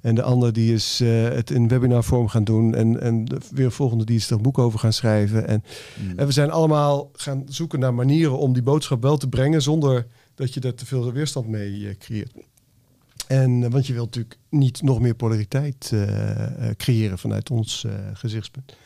en 0.00 0.14
de 0.14 0.22
ander 0.22 0.52
die 0.52 0.72
is 0.72 1.00
eh, 1.00 1.22
het 1.22 1.50
in 1.50 1.68
webinarvorm 1.68 2.28
gaan 2.28 2.44
doen 2.44 2.74
en, 2.74 3.00
en 3.00 3.24
de, 3.24 3.38
weer 3.50 3.72
volgende 3.72 4.04
die 4.04 4.16
is 4.16 4.30
er 4.30 4.36
een 4.36 4.42
boek 4.42 4.58
over 4.58 4.78
gaan 4.78 4.92
schrijven. 4.92 5.46
En, 5.46 5.64
Hmm. 5.98 6.18
en 6.18 6.26
we 6.26 6.32
zijn 6.32 6.50
allemaal 6.50 7.10
gaan 7.12 7.42
zoeken 7.48 7.78
naar 7.78 7.94
manieren 7.94 8.38
om 8.38 8.52
die 8.52 8.62
boodschap 8.62 9.02
wel 9.02 9.16
te 9.16 9.28
brengen 9.28 9.62
zonder 9.62 10.06
dat 10.34 10.54
je 10.54 10.60
er 10.60 10.74
te 10.74 10.86
veel 10.86 11.12
weerstand 11.12 11.48
mee 11.48 11.88
eh, 11.88 11.94
creëert. 11.98 12.32
En, 13.26 13.64
eh, 13.64 13.70
want 13.70 13.86
je 13.86 13.92
wilt 13.92 14.06
natuurlijk 14.06 14.38
niet 14.48 14.82
nog 14.82 15.00
meer 15.00 15.14
polariteit 15.14 15.92
creëren 16.76 17.18
vanuit 17.18 17.50
ons 17.50 17.86
gezichtspunt. 18.12 18.76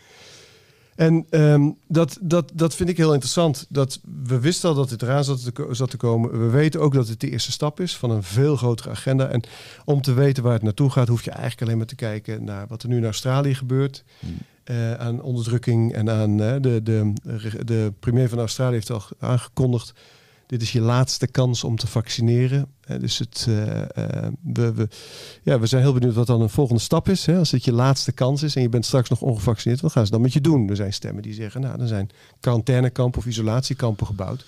En 1.03 1.27
ehm, 1.31 1.71
dat, 1.87 2.19
dat, 2.21 2.51
dat 2.55 2.75
vind 2.75 2.89
ik 2.89 2.97
heel 2.97 3.13
interessant. 3.13 3.67
Dat 3.69 4.01
we 4.25 4.41
wisten 4.41 4.69
al 4.69 4.75
dat 4.75 4.91
het 4.91 5.03
eraan 5.03 5.25
zat 5.25 5.55
te, 5.55 5.67
zat 5.71 5.91
te 5.91 5.97
komen. 5.97 6.41
We 6.41 6.49
weten 6.49 6.81
ook 6.81 6.95
dat 6.95 7.09
het 7.09 7.21
de 7.21 7.31
eerste 7.31 7.53
stap 7.53 7.81
is 7.81 7.97
van 7.97 8.11
een 8.11 8.23
veel 8.23 8.57
grotere 8.57 8.91
agenda. 8.91 9.27
En 9.27 9.43
om 9.85 10.03
te 10.03 10.13
weten 10.13 10.43
waar 10.43 10.53
het 10.53 10.63
naartoe 10.63 10.91
gaat, 10.91 11.09
hoef 11.09 11.25
je 11.25 11.31
eigenlijk 11.31 11.63
alleen 11.63 11.77
maar 11.77 11.87
te 11.87 11.95
kijken 11.95 12.45
naar 12.45 12.67
wat 12.67 12.83
er 12.83 12.89
nu 12.89 12.97
in 12.97 13.05
Australië 13.05 13.55
gebeurt. 13.55 14.05
Hmm. 14.19 14.37
eh, 14.65 14.95
aan 14.95 15.23
onderdrukking 15.23 15.93
en 15.93 16.11
aan 16.11 16.37
de, 16.37 16.81
de, 16.83 17.13
de 17.65 17.93
premier 18.01 18.29
van 18.29 18.39
Australië 18.39 18.75
heeft 18.75 18.91
al 18.91 19.03
aangekondigd. 19.19 19.93
Dit 20.53 20.63
is 20.63 20.73
je 20.73 20.81
laatste 20.81 21.27
kans 21.27 21.65
om 21.65 21.77
te 21.77 21.87
vaccineren. 21.87 22.67
Dus 22.99 23.19
het, 23.19 23.47
eh, 23.49 23.81
eh, 23.81 24.33
we, 24.43 24.73
we, 24.73 24.89
ja, 25.43 25.61
we 25.61 25.67
zijn 25.67 25.83
heel 25.83 25.93
benieuwd 25.93 26.15
wat 26.15 26.27
dan 26.27 26.41
een 26.41 26.51
volgende 26.51 26.81
stap 26.81 27.09
is. 27.09 27.27
Hè? 27.27 27.39
Als 27.39 27.51
dit 27.51 27.65
je 27.65 27.73
laatste 27.73 28.13
kans 28.13 28.43
is 28.43 28.57
en 28.57 28.63
je 28.63 28.69
bent 28.69 28.87
straks 28.87 29.09
nog 29.09 29.21
ongevaccineerd, 29.21 29.81
wat 29.81 29.93
gaan 29.93 30.05
ze 30.05 30.11
dan 30.11 30.21
met 30.21 30.33
je 30.33 30.41
doen? 30.41 30.69
Er 30.69 30.77
zijn 30.77 30.93
stemmen 30.93 31.23
die 31.23 31.35
zeggen, 31.35 31.61
nou, 31.61 31.81
er 31.81 31.89
zijn 31.89 32.11
quarantainekampen 32.41 33.21
of 33.21 33.27
isolatiekampen 33.27 34.07
gebouwd. 34.07 34.45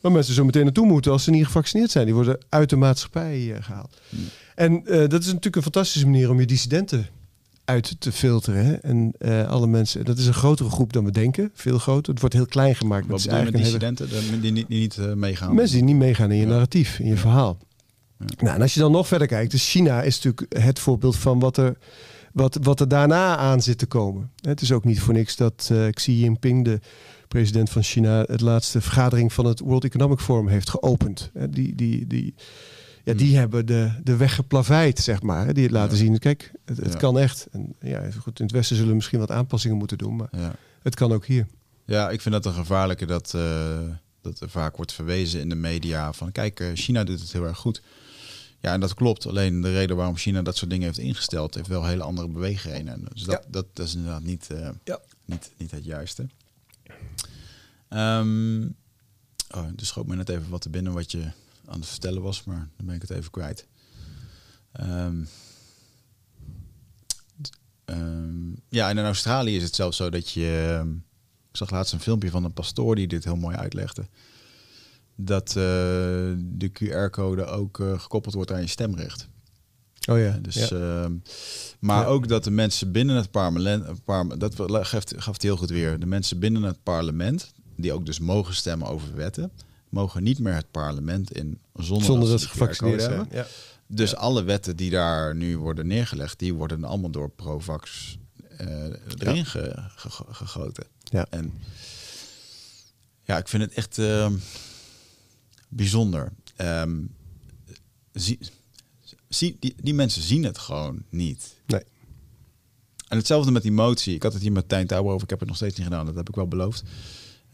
Waar 0.00 0.12
mensen 0.12 0.34
zo 0.34 0.44
meteen 0.44 0.64
naartoe 0.64 0.86
moeten 0.86 1.12
als 1.12 1.24
ze 1.24 1.30
niet 1.30 1.44
gevaccineerd 1.44 1.90
zijn. 1.90 2.04
Die 2.04 2.14
worden 2.14 2.38
uit 2.48 2.70
de 2.70 2.76
maatschappij 2.76 3.54
eh, 3.54 3.62
gehaald. 3.62 4.00
Hmm. 4.08 4.24
En 4.54 4.82
dat 4.84 5.20
is 5.20 5.26
natuurlijk 5.26 5.56
een 5.56 5.62
fantastische 5.62 6.06
manier 6.06 6.30
om 6.30 6.40
je 6.40 6.46
dissidenten 6.46 7.06
uit 7.66 7.96
te 8.00 8.12
filteren. 8.12 8.64
Hè? 8.66 8.72
En 8.72 9.12
eh, 9.18 9.48
alle 9.48 9.66
mensen, 9.66 10.04
dat 10.04 10.18
is 10.18 10.26
een 10.26 10.34
grotere 10.34 10.70
groep 10.70 10.92
dan 10.92 11.04
we 11.04 11.10
denken. 11.10 11.50
Veel 11.54 11.78
groter. 11.78 12.10
Het 12.12 12.20
wordt 12.20 12.34
heel 12.34 12.46
klein 12.46 12.74
gemaakt. 12.74 13.06
Wat 13.06 13.22
bedoel 13.22 13.38
je 13.38 13.44
met 13.44 13.52
eigenlijk 13.54 14.00
een 14.00 14.18
hele- 14.20 14.40
Die 14.40 14.52
niet, 14.52 14.68
die 14.68 14.78
niet 14.80 14.96
eh, 14.98 15.12
meegaan? 15.12 15.54
Mensen 15.54 15.76
die 15.76 15.84
niet 15.86 15.96
meegaan 15.96 16.30
in 16.30 16.36
je 16.36 16.42
Ja. 16.42 16.48
narratief, 16.48 16.98
in 16.98 17.06
je 17.06 17.14
Ja. 17.14 17.18
verhaal. 17.20 17.58
Nou, 18.36 18.54
en 18.54 18.62
als 18.62 18.74
je 18.74 18.80
dan 18.80 18.92
nog 18.92 19.06
verder 19.06 19.26
kijkt, 19.26 19.50
dus 19.50 19.70
China 19.70 20.02
is 20.02 20.22
natuurlijk 20.22 20.62
het 20.62 20.78
voorbeeld 20.78 21.16
van 21.16 21.38
wat 21.38 21.56
er, 21.56 21.76
wat, 22.32 22.58
wat 22.62 22.80
er 22.80 22.88
daarna 22.88 23.36
aan 23.36 23.62
zit 23.62 23.78
te 23.78 23.86
komen. 23.86 24.30
Het 24.40 24.60
is 24.60 24.72
ook 24.72 24.84
niet 24.84 25.00
voor 25.00 25.14
niks 25.14 25.36
dat 25.36 25.68
uh, 25.72 25.88
Xi 25.90 26.20
Jinping, 26.20 26.64
de 26.64 26.80
president 27.28 27.70
van 27.70 27.82
China, 27.82 28.24
het 28.26 28.40
laatste 28.40 28.80
vergadering 28.80 29.32
van 29.32 29.44
het 29.46 29.60
World 29.60 29.84
Economic 29.84 30.18
Forum 30.18 30.48
heeft 30.48 30.70
geopend. 30.70 31.30
Die, 31.50 31.74
die, 31.74 32.06
die, 32.06 32.34
ja, 33.06 33.14
die 33.14 33.28
hmm. 33.28 33.38
hebben 33.38 33.66
de, 33.66 33.90
de 34.02 34.16
weg 34.16 34.34
geplaveid, 34.34 34.98
zeg 34.98 35.22
maar. 35.22 35.54
Die 35.54 35.62
het 35.62 35.72
laten 35.72 35.96
zien, 35.96 36.18
kijk, 36.18 36.52
het, 36.64 36.76
het 36.76 36.96
kan 36.96 37.18
echt. 37.18 37.46
En 37.50 37.74
ja, 37.80 38.10
goed, 38.10 38.38
in 38.38 38.44
het 38.44 38.54
Westen 38.54 38.76
zullen 38.76 38.90
we 38.90 38.96
misschien 38.96 39.18
wat 39.18 39.30
aanpassingen 39.30 39.76
moeten 39.76 39.98
doen, 39.98 40.16
maar 40.16 40.28
ja. 40.30 40.54
het 40.82 40.94
kan 40.94 41.12
ook 41.12 41.26
hier. 41.26 41.46
Ja, 41.84 42.10
ik 42.10 42.20
vind 42.20 42.34
dat 42.34 42.46
een 42.46 42.52
gevaarlijke 42.52 43.06
dat, 43.06 43.32
uh, 43.36 43.78
dat 44.20 44.40
er 44.40 44.50
vaak 44.50 44.76
wordt 44.76 44.92
verwezen 44.92 45.40
in 45.40 45.48
de 45.48 45.54
media 45.54 46.12
van, 46.12 46.32
kijk, 46.32 46.60
uh, 46.60 46.68
China 46.74 47.04
doet 47.04 47.20
het 47.20 47.32
heel 47.32 47.44
erg 47.44 47.58
goed. 47.58 47.82
Ja, 48.60 48.72
en 48.72 48.80
dat 48.80 48.94
klopt. 48.94 49.26
Alleen 49.26 49.60
de 49.60 49.72
reden 49.72 49.96
waarom 49.96 50.16
China 50.16 50.42
dat 50.42 50.56
soort 50.56 50.70
dingen 50.70 50.86
heeft 50.86 50.98
ingesteld, 50.98 51.54
heeft 51.54 51.68
wel 51.68 51.84
hele 51.84 52.02
andere 52.02 52.28
bewegingen. 52.28 53.04
Dus 53.12 53.22
dat, 53.22 53.44
dat, 53.48 53.66
dat, 53.72 53.86
is 53.86 53.94
inderdaad 53.94 54.22
niet, 54.22 54.48
uh, 54.52 54.68
ja. 54.84 55.00
niet, 55.24 55.50
niet 55.56 55.70
het 55.70 55.84
juiste. 55.84 56.26
Um, 57.90 58.74
oh, 59.50 59.66
dus 59.74 59.88
schoot 59.88 60.06
me 60.06 60.16
net 60.16 60.28
even 60.28 60.48
wat 60.48 60.60
te 60.60 60.70
binnen 60.70 60.92
wat 60.92 61.10
je 61.10 61.30
aan 61.66 61.80
het 61.80 61.88
vertellen 61.88 62.22
was, 62.22 62.44
maar 62.44 62.68
dan 62.76 62.86
ben 62.86 62.94
ik 62.94 63.00
het 63.00 63.10
even 63.10 63.30
kwijt. 63.30 63.66
Um, 64.80 65.28
um, 67.84 68.56
ja, 68.68 68.88
en 68.88 68.98
in 68.98 69.04
Australië 69.04 69.56
is 69.56 69.62
het 69.62 69.74
zelfs 69.74 69.96
zo 69.96 70.10
dat 70.10 70.30
je. 70.30 70.82
ik 71.50 71.56
zag 71.56 71.70
laatst 71.70 71.92
een 71.92 72.00
filmpje 72.00 72.30
van 72.30 72.44
een 72.44 72.52
pastoor 72.52 72.94
die 72.94 73.06
dit 73.06 73.24
heel 73.24 73.36
mooi 73.36 73.56
uitlegde. 73.56 74.06
Dat 75.14 75.48
uh, 75.48 75.54
de 76.38 76.70
QR-code 76.72 77.44
ook 77.44 77.78
uh, 77.78 78.00
gekoppeld 78.00 78.34
wordt 78.34 78.52
aan 78.52 78.60
je 78.60 78.66
stemrecht. 78.66 79.28
Oh 80.08 80.18
ja. 80.18 80.38
Dus, 80.42 80.68
ja. 80.68 81.08
maar 81.78 82.02
ja. 82.02 82.06
ook 82.06 82.28
dat 82.28 82.44
de 82.44 82.50
mensen 82.50 82.92
binnen 82.92 83.16
het 83.16 83.30
parlement, 83.30 84.04
par, 84.04 84.38
dat 84.38 84.54
gaf, 84.56 85.02
gaf 85.16 85.32
het 85.32 85.42
heel 85.42 85.56
goed 85.56 85.70
weer. 85.70 85.98
De 85.98 86.06
mensen 86.06 86.38
binnen 86.38 86.62
het 86.62 86.82
parlement, 86.82 87.52
die 87.76 87.92
ook 87.92 88.06
dus 88.06 88.18
mogen 88.18 88.54
stemmen 88.54 88.88
over 88.88 89.14
wetten, 89.14 89.52
mogen 89.88 90.22
niet 90.22 90.38
meer 90.38 90.54
het 90.54 90.70
parlement 90.70 91.32
in 91.32 91.58
zonder, 91.74 92.06
zonder 92.06 92.28
dat 92.28 92.40
ze 92.40 92.48
gevaccineerd 92.48 93.02
zijn. 93.02 93.28
Ja. 93.30 93.46
Dus 93.86 94.14
alle 94.14 94.42
wetten 94.42 94.76
die 94.76 94.90
daar 94.90 95.34
nu 95.34 95.58
worden 95.58 95.86
neergelegd, 95.86 96.38
die 96.38 96.54
worden 96.54 96.84
allemaal 96.84 97.10
door 97.10 97.30
Provax 97.30 98.16
uh, 98.60 98.84
erin 99.18 99.44
ja. 99.52 99.90
gegoten. 100.30 100.84
Ja. 101.04 101.26
En 101.30 101.52
ja, 103.22 103.38
ik 103.38 103.48
vind 103.48 103.62
het 103.62 103.72
echt 103.72 103.98
uh, 103.98 104.30
bijzonder. 105.68 106.32
Um, 106.56 107.14
zie, 108.12 108.38
zie, 109.28 109.56
die, 109.60 109.74
die 109.82 109.94
mensen 109.94 110.22
zien 110.22 110.44
het 110.44 110.58
gewoon 110.58 111.02
niet. 111.08 111.54
Nee. 111.66 111.82
En 113.08 113.16
hetzelfde 113.16 113.50
met 113.50 113.62
die 113.62 113.72
motie. 113.72 114.14
Ik 114.14 114.22
had 114.22 114.32
het 114.32 114.42
hier 114.42 114.52
met 114.52 114.68
Tijn 114.68 114.86
Touwer 114.86 115.12
over. 115.12 115.22
Ik 115.22 115.30
heb 115.30 115.38
het 115.38 115.48
nog 115.48 115.56
steeds 115.56 115.76
niet 115.76 115.86
gedaan. 115.86 116.06
Dat 116.06 116.14
heb 116.14 116.28
ik 116.28 116.34
wel 116.34 116.48
beloofd. 116.48 116.82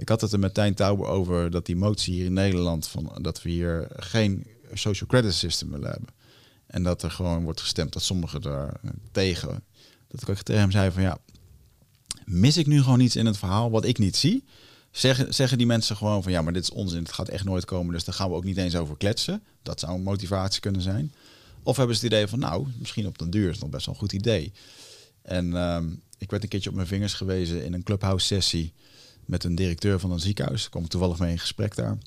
Ik 0.02 0.08
had 0.08 0.20
het 0.20 0.32
er 0.32 0.38
met 0.38 0.54
Tijn 0.54 0.74
Touwer 0.74 1.06
over 1.06 1.50
dat 1.50 1.66
die 1.66 1.76
motie 1.76 2.14
hier 2.14 2.24
in 2.24 2.32
Nederland... 2.32 2.88
Van, 2.88 3.18
dat 3.20 3.42
we 3.42 3.50
hier 3.50 3.86
geen 3.96 4.46
social 4.72 5.08
credit 5.08 5.34
system 5.34 5.70
willen 5.70 5.90
hebben. 5.90 6.08
En 6.66 6.82
dat 6.82 7.02
er 7.02 7.10
gewoon 7.10 7.44
wordt 7.44 7.60
gestemd 7.60 7.92
dat 7.92 8.02
sommigen 8.02 8.40
daar 8.40 8.80
tegen... 9.12 9.64
Dat 10.08 10.28
ik 10.28 10.42
tegen 10.42 10.60
hem 10.60 10.70
zei 10.70 10.90
van 10.90 11.02
ja, 11.02 11.18
mis 12.24 12.56
ik 12.56 12.66
nu 12.66 12.82
gewoon 12.82 13.00
iets 13.00 13.16
in 13.16 13.26
het 13.26 13.38
verhaal 13.38 13.70
wat 13.70 13.84
ik 13.84 13.98
niet 13.98 14.16
zie? 14.16 14.44
Zeggen, 14.90 15.34
zeggen 15.34 15.58
die 15.58 15.66
mensen 15.66 15.96
gewoon 15.96 16.22
van 16.22 16.32
ja, 16.32 16.42
maar 16.42 16.52
dit 16.52 16.62
is 16.62 16.70
onzin, 16.70 17.02
het 17.02 17.12
gaat 17.12 17.28
echt 17.28 17.44
nooit 17.44 17.64
komen, 17.64 17.92
dus 17.92 18.04
daar 18.04 18.14
gaan 18.14 18.28
we 18.28 18.36
ook 18.36 18.44
niet 18.44 18.56
eens 18.56 18.76
over 18.76 18.96
kletsen. 18.96 19.42
Dat 19.62 19.80
zou 19.80 19.94
een 19.94 20.02
motivatie 20.02 20.60
kunnen 20.60 20.82
zijn. 20.82 21.14
Of 21.62 21.76
hebben 21.76 21.96
ze 21.96 22.04
het 22.04 22.12
idee 22.12 22.26
van 22.26 22.38
nou, 22.38 22.66
misschien 22.78 23.06
op 23.06 23.18
den 23.18 23.30
duur 23.30 23.48
is 23.48 23.52
het 23.52 23.60
nog 23.60 23.70
best 23.70 23.86
wel 23.86 23.94
een 23.94 24.00
goed 24.00 24.12
idee. 24.12 24.52
En 25.22 25.54
um, 25.54 26.02
ik 26.18 26.30
werd 26.30 26.42
een 26.42 26.48
keertje 26.48 26.70
op 26.70 26.76
mijn 26.76 26.88
vingers 26.88 27.14
gewezen 27.14 27.64
in 27.64 27.72
een 27.72 27.82
clubhouse 27.82 28.26
sessie 28.26 28.72
met 29.24 29.44
een 29.44 29.54
directeur 29.54 29.98
van 29.98 30.10
een 30.10 30.20
ziekenhuis. 30.20 30.64
Ik 30.64 30.70
kwam 30.70 30.88
toevallig 30.88 31.18
mee 31.18 31.30
in 31.30 31.38
gesprek 31.38 31.74
daar. 31.74 31.98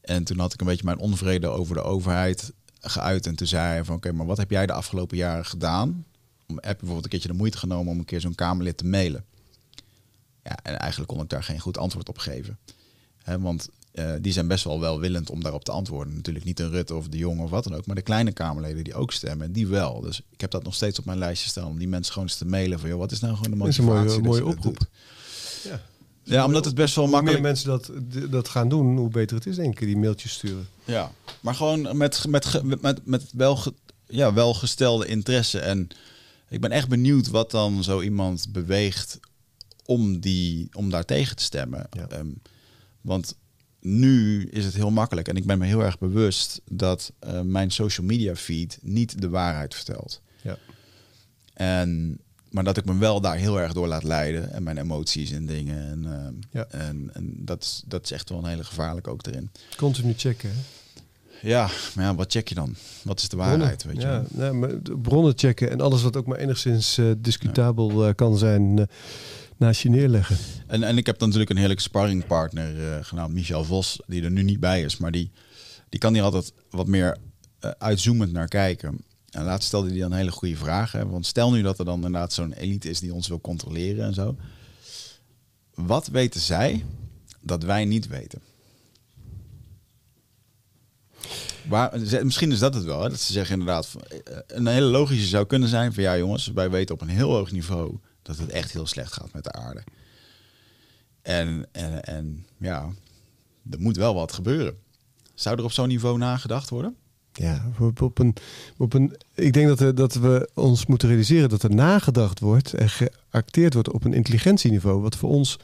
En 0.00 0.24
toen 0.24 0.38
had 0.38 0.52
ik 0.52 0.60
een 0.60 0.66
beetje 0.66 0.84
mijn 0.84 0.98
onvrede 0.98 1.46
over 1.46 1.74
de 1.74 1.82
overheid 1.82 2.52
geuit. 2.80 3.26
En 3.26 3.34
toen 3.34 3.46
zei 3.46 3.66
hij 3.66 3.84
van 3.84 3.96
oké, 3.96 4.12
maar 4.12 4.26
wat 4.26 4.36
heb 4.36 4.50
jij 4.50 4.66
de 4.66 4.72
afgelopen 4.72 5.16
jaren 5.16 5.46
gedaan? 5.46 6.04
Om, 6.46 6.54
heb 6.54 6.64
je 6.64 6.76
bijvoorbeeld 6.76 7.04
een 7.04 7.10
keertje 7.10 7.28
de 7.28 7.34
moeite 7.34 7.58
genomen 7.58 7.92
om 7.92 7.98
een 7.98 8.04
keer 8.04 8.20
zo'n 8.20 8.34
Kamerlid 8.34 8.76
te 8.76 8.86
mailen? 8.86 9.24
Ja, 10.42 10.58
en 10.62 10.78
eigenlijk 10.78 11.10
kon 11.10 11.20
ik 11.22 11.28
daar 11.28 11.44
geen 11.44 11.60
goed 11.60 11.78
antwoord 11.78 12.08
op 12.08 12.18
geven. 12.18 12.58
Want 13.38 13.68
uh, 13.92 14.12
die 14.20 14.32
zijn 14.32 14.48
best 14.48 14.64
wel 14.64 14.80
welwillend 14.80 15.30
om 15.30 15.42
daarop 15.42 15.64
te 15.64 15.72
antwoorden. 15.72 16.14
Natuurlijk 16.14 16.44
niet 16.44 16.60
een 16.60 16.70
Rutte 16.70 16.94
of 16.94 17.08
de 17.08 17.18
Jong 17.18 17.40
of 17.40 17.50
wat 17.50 17.64
dan 17.64 17.74
ook. 17.74 17.86
Maar 17.86 17.96
de 17.96 18.02
kleine 18.02 18.32
Kamerleden 18.32 18.84
die 18.84 18.94
ook 18.94 19.12
stemmen, 19.12 19.52
die 19.52 19.66
wel. 19.66 20.00
Dus 20.00 20.22
ik 20.30 20.40
heb 20.40 20.50
dat 20.50 20.64
nog 20.64 20.74
steeds 20.74 20.98
op 20.98 21.04
mijn 21.04 21.18
lijstje 21.18 21.48
staan. 21.48 21.66
Om 21.66 21.78
die 21.78 21.88
mensen 21.88 22.12
gewoon 22.12 22.28
eens 22.28 22.38
te 22.38 22.46
mailen 22.46 22.80
van... 22.80 22.88
Joh, 22.88 22.98
wat 22.98 23.12
is 23.12 23.20
nou 23.20 23.34
gewoon 23.34 23.50
de 23.50 23.56
motivatie? 23.56 23.94
Dat 23.94 24.10
is 24.10 24.16
een 24.16 24.22
mooie, 24.22 24.40
mooie 24.40 24.56
oproep. 24.56 24.78
Ja. 25.64 25.80
Ja, 26.28 26.44
omdat 26.44 26.64
het 26.64 26.74
best 26.74 26.94
wel 26.94 27.04
Hoe 27.04 27.12
makkelijk... 27.12 27.42
meer 27.42 27.50
mensen 27.50 27.68
dat, 27.68 27.90
dat 28.30 28.48
gaan 28.48 28.68
doen, 28.68 28.96
hoe 28.96 29.08
beter 29.08 29.36
het 29.36 29.46
is, 29.46 29.56
denk 29.56 29.80
ik, 29.80 29.86
die 29.86 29.96
mailtjes 29.96 30.32
sturen. 30.32 30.68
Ja, 30.84 31.12
maar 31.40 31.54
gewoon 31.54 31.96
met, 31.96 32.24
met, 32.28 32.62
met, 32.80 33.06
met 33.06 33.30
wel, 33.32 33.56
ge, 33.56 33.74
ja, 34.06 34.32
welgestelde 34.32 35.06
interesse. 35.06 35.58
En 35.58 35.88
ik 36.48 36.60
ben 36.60 36.70
echt 36.70 36.88
benieuwd 36.88 37.28
wat 37.28 37.50
dan 37.50 37.82
zo 37.84 38.00
iemand 38.00 38.52
beweegt 38.52 39.20
om, 39.84 40.20
die, 40.20 40.68
om 40.72 40.90
daar 40.90 41.04
tegen 41.04 41.36
te 41.36 41.42
stemmen. 41.42 41.86
Ja. 41.90 42.18
Um, 42.18 42.40
want 43.00 43.36
nu 43.80 44.46
is 44.46 44.64
het 44.64 44.74
heel 44.74 44.90
makkelijk. 44.90 45.28
En 45.28 45.36
ik 45.36 45.46
ben 45.46 45.58
me 45.58 45.66
heel 45.66 45.82
erg 45.82 45.98
bewust 45.98 46.60
dat 46.70 47.12
uh, 47.26 47.40
mijn 47.40 47.70
social 47.70 48.06
media 48.06 48.36
feed 48.36 48.78
niet 48.82 49.20
de 49.20 49.28
waarheid 49.28 49.74
vertelt. 49.74 50.20
Ja. 50.42 50.58
En 51.54 52.20
maar 52.50 52.64
dat 52.64 52.76
ik 52.76 52.84
me 52.84 52.98
wel 52.98 53.20
daar 53.20 53.36
heel 53.36 53.60
erg 53.60 53.72
door 53.72 53.88
laat 53.88 54.04
leiden. 54.04 54.52
En 54.52 54.62
mijn 54.62 54.78
emoties 54.78 55.30
en 55.30 55.46
dingen. 55.46 55.88
En, 55.90 56.04
uh, 56.04 56.40
ja. 56.50 56.66
en, 56.70 57.10
en 57.12 57.32
dat, 57.36 57.62
is, 57.62 57.82
dat 57.86 58.04
is 58.04 58.10
echt 58.10 58.28
wel 58.28 58.38
een 58.38 58.48
hele 58.48 58.64
gevaarlijke 58.64 59.10
ook 59.10 59.26
erin. 59.26 59.50
Continu 59.76 60.14
checken. 60.16 60.50
Hè? 60.50 60.56
Ja, 61.42 61.70
maar 61.94 62.04
ja, 62.04 62.14
wat 62.14 62.32
check 62.32 62.48
je 62.48 62.54
dan? 62.54 62.74
Wat 63.02 63.20
is 63.20 63.28
de 63.28 63.36
waarheid? 63.36 63.84
Bronnen, 63.86 64.20
weet 64.20 64.30
je? 64.30 64.40
Ja, 64.40 64.52
maar 64.52 64.70
bronnen 65.02 65.32
checken 65.36 65.70
en 65.70 65.80
alles 65.80 66.02
wat 66.02 66.16
ook 66.16 66.26
maar 66.26 66.38
enigszins 66.38 66.98
uh, 66.98 67.12
discutabel 67.18 68.02
ja. 68.02 68.08
uh, 68.08 68.14
kan 68.14 68.38
zijn, 68.38 68.88
naast 69.56 69.80
je 69.80 69.90
neerleggen. 69.90 70.36
En, 70.66 70.82
en 70.82 70.96
ik 70.96 71.06
heb 71.06 71.18
dan 71.18 71.28
natuurlijk 71.28 71.50
een 71.50 71.58
heerlijke 71.58 71.82
sparringpartner 71.82 73.04
genaamd 73.04 73.34
Michel 73.34 73.64
Vos, 73.64 74.00
die 74.06 74.22
er 74.22 74.30
nu 74.30 74.42
niet 74.42 74.60
bij 74.60 74.82
is, 74.82 74.96
maar 74.96 75.10
die, 75.10 75.30
die 75.88 76.00
kan 76.00 76.14
hier 76.14 76.22
altijd 76.22 76.52
wat 76.70 76.86
meer 76.86 77.16
uitzoomend 77.78 78.32
naar 78.32 78.48
kijken. 78.48 79.00
En 79.30 79.44
laatst 79.44 79.66
stelde 79.68 79.88
hij 79.90 79.98
dan 79.98 80.12
hele 80.12 80.30
goede 80.30 80.56
vragen. 80.56 81.10
Want 81.10 81.26
stel 81.26 81.50
nu 81.50 81.62
dat 81.62 81.78
er 81.78 81.84
dan 81.84 81.94
inderdaad 81.94 82.32
zo'n 82.32 82.52
elite 82.52 82.90
is 82.90 83.00
die 83.00 83.14
ons 83.14 83.28
wil 83.28 83.40
controleren 83.40 84.04
en 84.04 84.14
zo. 84.14 84.36
Wat 85.74 86.06
weten 86.06 86.40
zij 86.40 86.84
dat 87.40 87.62
wij 87.62 87.84
niet 87.84 88.06
weten? 88.06 88.40
Misschien 92.22 92.52
is 92.52 92.58
dat 92.58 92.74
het 92.74 92.84
wel. 92.84 93.02
Hè? 93.02 93.08
Dat 93.08 93.20
ze 93.20 93.32
zeggen 93.32 93.58
inderdaad, 93.58 93.94
een 94.46 94.66
hele 94.66 94.86
logische 94.86 95.26
zou 95.26 95.46
kunnen 95.46 95.68
zijn 95.68 95.92
van 95.92 96.02
ja 96.02 96.18
jongens, 96.18 96.46
wij 96.46 96.70
weten 96.70 96.94
op 96.94 97.00
een 97.00 97.08
heel 97.08 97.30
hoog 97.30 97.50
niveau 97.50 97.98
dat 98.22 98.38
het 98.38 98.50
echt 98.50 98.72
heel 98.72 98.86
slecht 98.86 99.12
gaat 99.12 99.32
met 99.32 99.44
de 99.44 99.52
aarde. 99.52 99.84
En, 101.22 101.68
en, 101.72 102.04
en 102.04 102.46
ja, 102.58 102.88
er 103.70 103.80
moet 103.80 103.96
wel 103.96 104.14
wat 104.14 104.32
gebeuren. 104.32 104.78
Zou 105.34 105.58
er 105.58 105.64
op 105.64 105.72
zo'n 105.72 105.88
niveau 105.88 106.18
nagedacht 106.18 106.70
worden? 106.70 106.96
Ja, 107.38 107.64
op, 107.78 108.02
op, 108.02 108.18
een, 108.18 108.34
op 108.76 108.94
een, 108.94 109.16
ik 109.34 109.52
denk 109.52 109.68
dat 109.68 109.78
we, 109.78 109.92
dat 109.92 110.14
we 110.14 110.50
ons 110.54 110.86
moeten 110.86 111.08
realiseren 111.08 111.48
dat 111.48 111.62
er 111.62 111.74
nagedacht 111.74 112.40
wordt 112.40 112.74
en 112.74 112.88
geacteerd 112.88 113.74
wordt 113.74 113.92
op 113.92 114.04
een 114.04 114.12
intelligentieniveau, 114.12 115.00
wat 115.00 115.16
voor 115.16 115.30
ons 115.30 115.58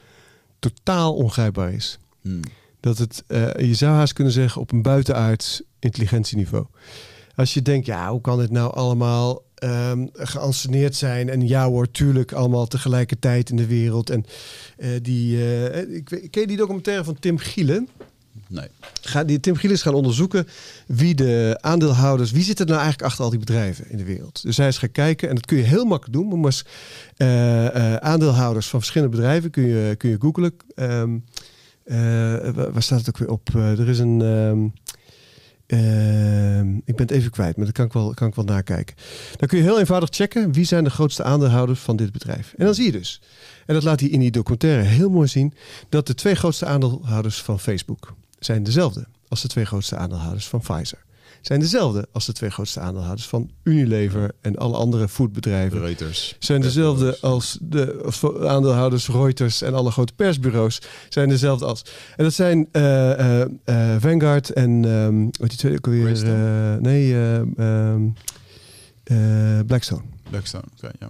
totaal 0.58 1.14
ongrijpbaar 1.14 1.72
is. 1.72 1.98
Hmm. 2.20 2.40
Dat 2.80 2.98
het, 2.98 3.24
uh, 3.28 3.56
je 3.56 3.74
zou 3.74 3.94
haast 3.94 4.12
kunnen 4.12 4.32
zeggen, 4.32 4.60
op 4.60 4.72
een 4.72 4.82
buitenaards 4.82 5.62
intelligentieniveau. 5.78 6.66
Als 7.34 7.54
je 7.54 7.62
denkt, 7.62 7.86
ja, 7.86 8.10
hoe 8.10 8.20
kan 8.20 8.38
dit 8.38 8.50
nou 8.50 8.74
allemaal 8.74 9.42
um, 9.64 10.08
geanceneerd 10.12 10.96
zijn? 10.96 11.28
En 11.28 11.48
ja 11.48 11.68
hoor, 11.68 11.90
tuurlijk, 11.90 12.32
allemaal 12.32 12.66
tegelijkertijd 12.66 13.50
in 13.50 13.56
de 13.56 13.66
wereld. 13.66 14.10
En 14.10 14.24
uh, 14.78 14.88
die, 15.02 15.36
uh, 15.36 15.94
ik, 15.94 16.04
ken 16.04 16.40
je 16.40 16.46
die 16.46 16.56
documentaire 16.56 17.04
van 17.04 17.18
Tim 17.18 17.38
Gielen? 17.38 17.88
Nee. 18.48 18.68
Ga, 19.00 19.24
die 19.24 19.40
Tim 19.40 19.56
Gielis 19.56 19.82
gaan 19.82 19.94
onderzoeken 19.94 20.46
wie 20.86 21.14
de 21.14 21.58
aandeelhouders, 21.60 22.30
wie 22.30 22.42
zit 22.42 22.60
er 22.60 22.66
nou 22.66 22.78
eigenlijk 22.78 23.08
achter 23.08 23.24
al 23.24 23.30
die 23.30 23.38
bedrijven 23.38 23.90
in 23.90 23.96
de 23.96 24.04
wereld. 24.04 24.42
Dus 24.42 24.56
hij 24.56 24.68
is 24.68 24.78
gaan 24.78 24.90
kijken 24.90 25.28
en 25.28 25.34
dat 25.34 25.46
kun 25.46 25.56
je 25.56 25.62
heel 25.62 25.84
makkelijk 25.84 26.18
doen. 26.18 26.40
Maar 26.40 26.62
uh, 27.16 27.64
uh, 27.64 27.96
aandeelhouders 27.96 28.68
van 28.68 28.80
verschillende 28.80 29.16
bedrijven 29.16 29.50
kun 29.50 29.66
je, 29.66 29.96
kun 29.96 30.10
je 30.10 30.16
googlen. 30.20 30.54
Um, 30.76 31.24
uh, 31.84 31.96
waar 32.50 32.82
staat 32.82 32.98
het 32.98 33.08
ook 33.08 33.18
weer 33.18 33.30
op? 33.30 33.48
er 33.54 33.88
is 33.88 33.98
een. 33.98 34.20
Um, 34.20 34.72
ik 36.84 36.96
ben 36.96 37.06
het 37.06 37.10
even 37.10 37.30
kwijt, 37.30 37.56
maar 37.56 37.64
dat 37.64 37.74
kan 37.74 37.86
ik, 37.86 37.92
wel, 37.92 38.14
kan 38.14 38.28
ik 38.28 38.34
wel 38.34 38.44
nakijken. 38.44 38.96
Dan 39.36 39.48
kun 39.48 39.58
je 39.58 39.64
heel 39.64 39.78
eenvoudig 39.78 40.08
checken 40.12 40.52
wie 40.52 40.64
zijn 40.64 40.84
de 40.84 40.90
grootste 40.90 41.22
aandeelhouders 41.22 41.80
van 41.80 41.96
dit 41.96 42.12
bedrijf. 42.12 42.54
En 42.56 42.64
dan 42.64 42.74
zie 42.74 42.84
je 42.84 42.92
dus, 42.92 43.20
en 43.66 43.74
dat 43.74 43.82
laat 43.82 44.00
hij 44.00 44.08
in 44.08 44.20
die 44.20 44.30
documentaire 44.30 44.82
heel 44.82 45.10
mooi 45.10 45.28
zien, 45.28 45.54
dat 45.88 46.06
de 46.06 46.14
twee 46.14 46.34
grootste 46.34 46.66
aandeelhouders 46.66 47.42
van 47.42 47.60
Facebook 47.60 48.14
zijn 48.44 48.62
dezelfde 48.62 49.06
als 49.28 49.42
de 49.42 49.48
twee 49.48 49.64
grootste 49.64 49.96
aandeelhouders 49.96 50.48
van 50.48 50.60
Pfizer. 50.60 51.04
zijn 51.40 51.60
dezelfde 51.60 52.08
als 52.12 52.26
de 52.26 52.32
twee 52.32 52.50
grootste 52.50 52.80
aandeelhouders 52.80 53.28
van 53.28 53.50
Unilever 53.62 54.30
en 54.40 54.56
alle 54.56 54.76
andere 54.76 55.08
foodbedrijven. 55.08 55.78
Reuters. 55.78 56.36
Zijn 56.38 56.60
dezelfde 56.60 57.18
als 57.20 57.58
de 57.60 58.00
als 58.04 58.24
aandeelhouders 58.24 59.08
Reuters 59.08 59.62
en 59.62 59.74
alle 59.74 59.90
grote 59.90 60.12
persbureaus 60.12 60.80
zijn 61.08 61.28
dezelfde 61.28 61.64
als. 61.64 61.84
En 62.16 62.24
dat 62.24 62.32
zijn 62.32 62.68
eh, 62.72 63.12
eh, 63.12 63.48
eh, 63.64 64.00
Vanguard 64.00 64.50
en 64.50 64.84
um, 64.84 65.24
wat 65.24 65.48
die 65.48 65.58
tweede 65.58 65.78
ook 65.78 65.86
eh, 65.86 66.74
nee, 66.74 67.12
eh, 67.12 67.40
ehm, 67.56 68.08
eh, 69.04 69.60
Blackstone. 69.66 70.02
Blackstone, 70.30 70.64
oké, 70.76 70.90
ja. 70.98 71.08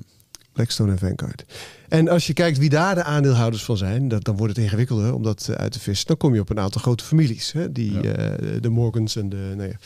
Blackstone 0.54 0.92
en 0.92 0.98
Vanguard. 0.98 1.44
En 1.88 2.08
als 2.08 2.26
je 2.26 2.32
kijkt 2.32 2.58
wie 2.58 2.68
daar 2.68 2.94
de 2.94 3.02
aandeelhouders 3.02 3.64
van 3.64 3.76
zijn, 3.76 4.08
dat, 4.08 4.24
dan 4.24 4.36
wordt 4.36 4.56
het 4.56 4.64
ingewikkelder 4.64 5.14
om 5.14 5.22
dat 5.22 5.46
eh, 5.50 5.56
uit 5.56 5.72
te 5.72 5.80
vissen. 5.80 6.06
Dan 6.06 6.16
kom 6.16 6.34
je 6.34 6.40
op 6.40 6.50
een 6.50 6.60
aantal 6.60 6.80
grote 6.80 7.04
families. 7.04 7.52
Hè? 7.52 7.72
Die, 7.72 7.92
Ja. 7.92 8.00
eh, 8.02 8.60
de 8.60 8.68
Morgans 8.68 9.16
en 9.16 9.28
de... 9.28 9.52
Nou 9.56 9.68
ja. 9.68 9.76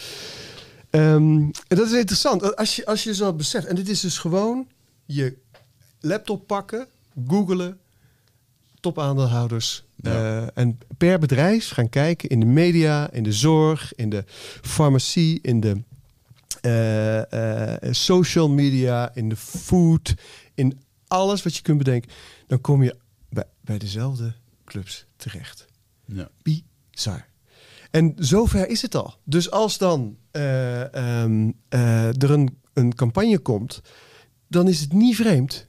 Ehm, 0.90 1.36
en 1.68 1.76
dat 1.76 1.86
is 1.86 1.92
interessant. 1.92 2.56
Als 2.56 2.76
je, 2.76 2.86
als 2.86 3.04
je 3.04 3.14
zo 3.14 3.32
beseft. 3.32 3.66
En 3.66 3.74
dit 3.74 3.88
is 3.88 4.00
dus 4.00 4.18
gewoon 4.18 4.66
je 5.06 5.36
laptop 6.00 6.46
pakken, 6.46 6.86
googelen, 7.28 7.78
topaandeelhouders. 8.80 9.84
Ja. 9.96 10.40
eh, 10.40 10.46
en 10.54 10.78
per 10.98 11.18
bedrijf 11.18 11.68
gaan 11.70 11.88
kijken 11.88 12.28
in 12.28 12.40
de 12.40 12.46
media, 12.46 13.10
in 13.12 13.22
de 13.22 13.32
zorg, 13.32 13.94
in 13.94 14.10
de 14.10 14.24
farmacie, 14.62 15.38
in 15.42 15.60
de 15.60 15.82
social 17.90 18.48
media, 18.48 19.10
in 19.14 19.28
de 19.28 19.36
food, 19.36 20.14
in 20.58 20.80
alles 21.06 21.42
wat 21.42 21.56
je 21.56 21.62
kunt 21.62 21.78
bedenken. 21.78 22.10
Dan 22.46 22.60
kom 22.60 22.82
je 22.82 22.96
bij, 23.28 23.44
bij 23.60 23.78
dezelfde 23.78 24.32
clubs 24.64 25.06
terecht. 25.16 25.66
ja. 26.04 26.28
Bizar. 26.42 27.26
En 27.90 28.12
zover 28.16 28.68
is 28.68 28.82
het 28.82 28.94
al. 28.94 29.14
Dus 29.24 29.50
als 29.50 29.78
dan 29.78 30.16
eh, 30.30 30.94
ehm, 30.94 31.50
eh, 31.68 32.22
er 32.22 32.30
een, 32.30 32.58
een 32.72 32.94
campagne 32.94 33.38
komt, 33.38 33.80
dan 34.48 34.68
is 34.68 34.80
het 34.80 34.92
niet 34.92 35.16
vreemd 35.16 35.66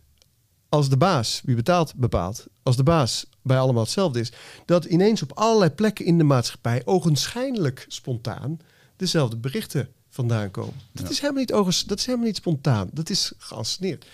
als 0.69 0.89
de 0.89 0.97
baas, 0.97 1.41
wie 1.45 1.56
betaalt, 1.56 1.95
bepaalt, 1.95 2.47
als 2.63 2.75
de 2.75 2.84
baas 2.84 3.25
bij 3.41 3.60
allemaal 3.60 3.84
hetzelfde 3.84 4.19
is, 4.19 4.32
dat 4.65 4.86
ineens 4.86 5.21
op 5.23 5.32
allerlei 5.38 5.69
plekken 5.71 6.06
in 6.06 6.17
de 6.17 6.23
maatschappij 6.23 6.82
ogenschijnlijk 6.86 7.86
spontaan 7.88 8.60
dezelfde 8.95 9.38
berichten 9.38 9.89
vandaan 10.10 10.52
komen. 10.52 10.73
Dat, 10.91 11.04
Ja. 11.04 11.10
is, 11.10 11.19
helemaal 11.19 11.39
niet 11.65 11.88
dat 11.88 11.97
is 11.99 12.06
helemaal 12.06 12.28
niet 12.28 12.36
spontaan. 12.36 12.89
Dat 12.93 13.10
is 13.10 13.34
geanceneerd. 13.38 14.06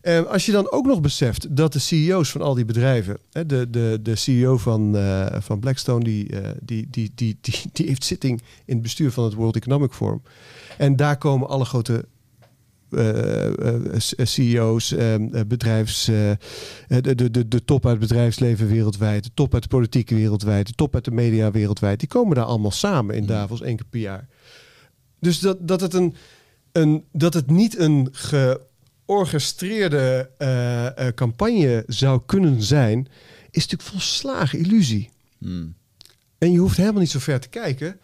Eh, 0.00 0.22
als 0.22 0.46
je 0.46 0.52
dan 0.52 0.70
ook 0.70 0.86
nog 0.86 1.00
beseft 1.00 1.56
dat 1.56 1.72
de 1.72 1.78
CEO's 1.78 2.30
van 2.30 2.40
al 2.40 2.54
die 2.54 2.64
bedrijven, 2.64 3.18
hè, 3.32 3.46
de, 3.46 3.70
de, 3.70 3.98
de 4.02 4.14
CEO 4.14 4.56
van, 4.56 4.96
eh, 4.96 5.26
van 5.40 5.60
Blackstone, 5.60 6.04
die, 6.04 6.28
eh, 6.28 6.50
die, 6.62 6.88
die, 6.90 7.12
die, 7.14 7.38
die, 7.40 7.54
die 7.72 7.86
heeft 7.86 8.04
zitting 8.04 8.40
in 8.64 8.74
het 8.74 8.82
bestuur 8.82 9.12
van 9.12 9.24
het 9.24 9.34
World 9.34 9.56
Economic 9.56 9.92
Forum. 9.92 10.22
En 10.78 10.96
daar 10.96 11.18
komen 11.18 11.48
alle 11.48 11.64
grote 11.64 12.04
eh, 12.90 13.98
CEO's, 14.22 14.92
eh, 14.92 15.14
eh, 15.14 15.46
bedrijfs, 15.46 16.04
de, 16.04 17.14
de, 17.14 17.48
de, 17.48 17.64
top 17.64 17.86
uit 17.86 18.00
het 18.00 18.08
bedrijfsleven 18.08 18.68
wereldwijd, 18.68 19.24
de 19.24 19.30
top 19.34 19.54
uit 19.54 19.62
de 19.62 19.68
politiek 19.68 20.10
wereldwijd, 20.10 20.66
de 20.66 20.72
top 20.72 20.94
uit 20.94 21.04
de 21.04 21.10
media 21.10 21.50
wereldwijd, 21.50 21.98
die 21.98 22.08
komen 22.08 22.36
daar 22.36 22.44
allemaal 22.44 22.70
samen 22.70 23.14
in 23.14 23.26
Davos 23.26 23.62
één 23.62 23.76
keer 23.76 23.86
per 23.90 24.00
jaar. 24.00 24.28
Dus 25.20 25.40
dat, 25.40 25.68
dat, 25.68 25.80
het, 25.80 25.94
een, 25.94 26.14
een, 26.72 27.04
dat 27.12 27.34
het 27.34 27.50
niet 27.50 27.78
een 27.78 28.08
georchestreerde 29.08 30.30
eh, 30.38 31.06
eh, 31.06 31.14
campagne 31.14 31.84
zou 31.86 32.20
kunnen 32.26 32.62
zijn, 32.62 33.08
is 33.50 33.62
natuurlijk 33.66 33.90
volslagen 33.90 34.58
illusie. 34.58 35.10
Hmm. 35.38 35.74
En 36.38 36.52
je 36.52 36.58
hoeft 36.58 36.76
helemaal 36.76 37.00
niet 37.00 37.10
zo 37.10 37.18
ver 37.18 37.40
te 37.40 37.48
kijken 37.48 38.00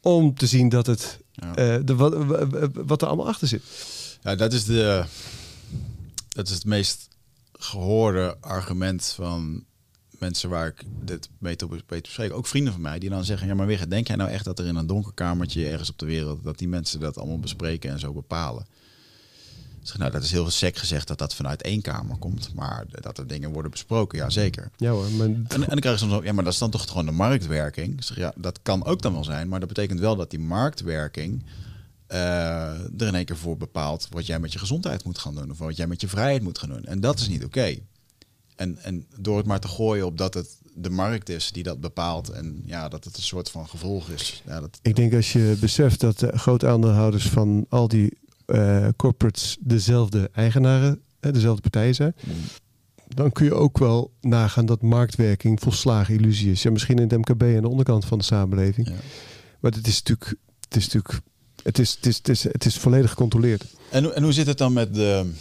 om 0.00 0.34
te 0.34 0.46
zien 0.46 0.68
dat 0.68 0.86
het, 0.86 1.18
Ja. 1.32 1.54
eh, 1.54 1.80
de, 1.84 1.94
wat, 2.86 3.02
er 3.02 3.08
allemaal 3.08 3.28
achter 3.28 3.48
zit. 3.48 3.62
Ja, 4.22 4.34
dat 4.34 4.52
is, 4.52 4.64
de, 4.64 5.04
dat 6.28 6.48
is 6.48 6.54
het 6.54 6.64
meest 6.64 7.08
gehoorde 7.52 8.36
argument 8.40 9.12
van 9.16 9.64
mensen 10.18 10.50
waar 10.50 10.66
ik 10.66 10.82
dit 11.04 11.28
mee 11.38 11.56
te, 11.56 11.66
mee 11.68 11.80
te 12.00 12.08
bespreken. 12.08 12.36
Ook 12.36 12.46
vrienden 12.46 12.72
van 12.72 12.82
mij 12.82 12.98
die 12.98 13.10
dan 13.10 13.24
zeggen, 13.24 13.46
ja 13.46 13.54
maar 13.54 13.66
Wigert, 13.66 13.90
denk 13.90 14.06
jij 14.06 14.16
nou 14.16 14.30
echt 14.30 14.44
dat 14.44 14.58
er 14.58 14.66
in 14.66 14.76
een 14.76 14.86
donker 14.86 15.12
kamertje 15.14 15.68
ergens 15.68 15.90
op 15.90 15.98
de 15.98 16.06
wereld, 16.06 16.44
dat 16.44 16.58
die 16.58 16.68
mensen 16.68 17.00
dat 17.00 17.18
allemaal 17.18 17.38
bespreken 17.38 17.90
en 17.90 17.98
zo 17.98 18.12
bepalen? 18.12 18.66
Zeg, 19.82 19.98
nou, 19.98 20.10
dat 20.10 20.22
is 20.22 20.30
heel 20.30 20.50
sec 20.50 20.76
gezegd 20.76 21.08
dat 21.08 21.18
dat 21.18 21.34
vanuit 21.34 21.62
één 21.62 21.80
kamer 21.80 22.16
komt, 22.16 22.54
maar 22.54 22.84
dat 22.90 23.18
er 23.18 23.26
dingen 23.26 23.52
worden 23.52 23.70
besproken, 23.70 24.18
ja 24.18 24.30
zeker. 24.30 24.70
Ja 24.76 24.90
hoor, 24.90 25.10
maar 25.10 25.26
En, 25.26 25.46
en 25.48 25.60
dan 25.60 25.78
krijg 25.78 26.00
je 26.00 26.04
soms 26.04 26.12
ook, 26.12 26.24
ja, 26.24 26.32
maar 26.32 26.44
dat 26.44 26.52
is 26.52 26.58
dan 26.58 26.70
toch 26.70 26.88
gewoon 26.88 27.06
de 27.06 27.12
marktwerking. 27.12 27.92
Ik 27.92 28.02
zeg, 28.02 28.16
ja, 28.16 28.32
dat 28.36 28.58
kan 28.62 28.84
ook 28.84 29.02
dan 29.02 29.12
wel 29.12 29.24
zijn, 29.24 29.48
maar 29.48 29.60
dat 29.60 29.68
betekent 29.68 30.00
wel 30.00 30.16
dat 30.16 30.30
die 30.30 30.40
marktwerking 30.40 31.44
eh, 32.06 32.70
er 32.70 33.06
in 33.06 33.14
één 33.14 33.24
keer 33.24 33.36
voor 33.36 33.56
bepaalt 33.56 34.06
wat 34.10 34.26
jij 34.26 34.38
met 34.38 34.52
je 34.52 34.58
gezondheid 34.58 35.04
moet 35.04 35.18
gaan 35.18 35.34
doen 35.34 35.50
of 35.50 35.58
wat 35.58 35.76
jij 35.76 35.86
met 35.86 36.00
je 36.00 36.08
vrijheid 36.08 36.42
moet 36.42 36.58
gaan 36.58 36.68
doen. 36.68 36.84
En 36.84 37.00
dat 37.00 37.18
is 37.18 37.28
niet 37.28 37.44
oké. 37.44 37.78
En, 38.56 38.78
en 38.78 39.06
door 39.16 39.36
het 39.36 39.46
maar 39.46 39.60
te 39.60 39.68
gooien 39.68 40.06
op 40.06 40.18
dat 40.18 40.34
het 40.34 40.56
de 40.74 40.90
markt 40.90 41.28
is 41.28 41.52
die 41.52 41.62
dat 41.62 41.80
bepaalt 41.80 42.28
en 42.28 42.62
ja, 42.64 42.88
dat 42.88 43.04
het 43.04 43.16
een 43.16 43.22
soort 43.22 43.50
van 43.50 43.68
gevolg 43.68 44.08
is. 44.08 44.42
Ja, 44.46 44.60
dat, 44.60 44.78
ik 44.82 44.96
denk 44.96 45.14
als 45.14 45.32
je 45.32 45.56
beseft 45.60 46.00
dat 46.00 46.18
de 46.18 46.38
grote 46.38 46.68
aandeelhouders 46.68 47.28
van 47.28 47.66
al 47.68 47.88
die 47.88 48.18
corporates 48.96 49.56
dezelfde 49.60 50.30
eigenaren, 50.32 51.00
eh, 51.20 51.32
dezelfde 51.32 51.60
partijen 51.62 51.94
zijn, 51.94 52.14
dan 53.08 53.32
kun 53.32 53.44
je 53.44 53.54
ook 53.54 53.78
wel 53.78 54.12
nagaan 54.20 54.66
dat 54.66 54.82
marktwerking 54.82 55.60
volslagen 55.60 56.14
illusie 56.14 56.50
is. 56.50 56.62
Ja, 56.62 56.70
misschien 56.70 56.96
in 56.98 57.08
het 57.08 57.18
MKB 57.18 57.42
aan 57.42 57.62
de 57.62 57.68
onderkant 57.68 58.04
van 58.04 58.18
de 58.18 58.24
samenleving. 58.24 58.88
Ja. 58.88 58.94
Maar 59.60 59.72
het 59.72 59.86
is 59.86 60.02
natuurlijk, 60.02 60.34
het 60.68 60.76
is 60.76 60.84
natuurlijk, 60.84 61.20
het 61.62 61.78
is, 61.78 61.94
het 61.94 62.06
is, 62.06 62.16
het 62.16 62.28
is, 62.28 62.42
het 62.42 62.64
is 62.64 62.78
volledig 62.78 63.10
gecontroleerd. 63.10 63.64
En, 63.90 64.04
hoe- 64.04 64.12
en 64.12 64.22
hoe 64.22 64.32
zit 64.32 64.46
het 64.46 64.58
dan 64.58 64.72
met 64.72 64.94
de, 64.94 65.32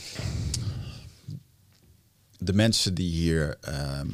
de 2.37 2.53
mensen 2.53 2.93
die 2.93 3.09
hier 3.11 3.57
ehm, 3.61 4.07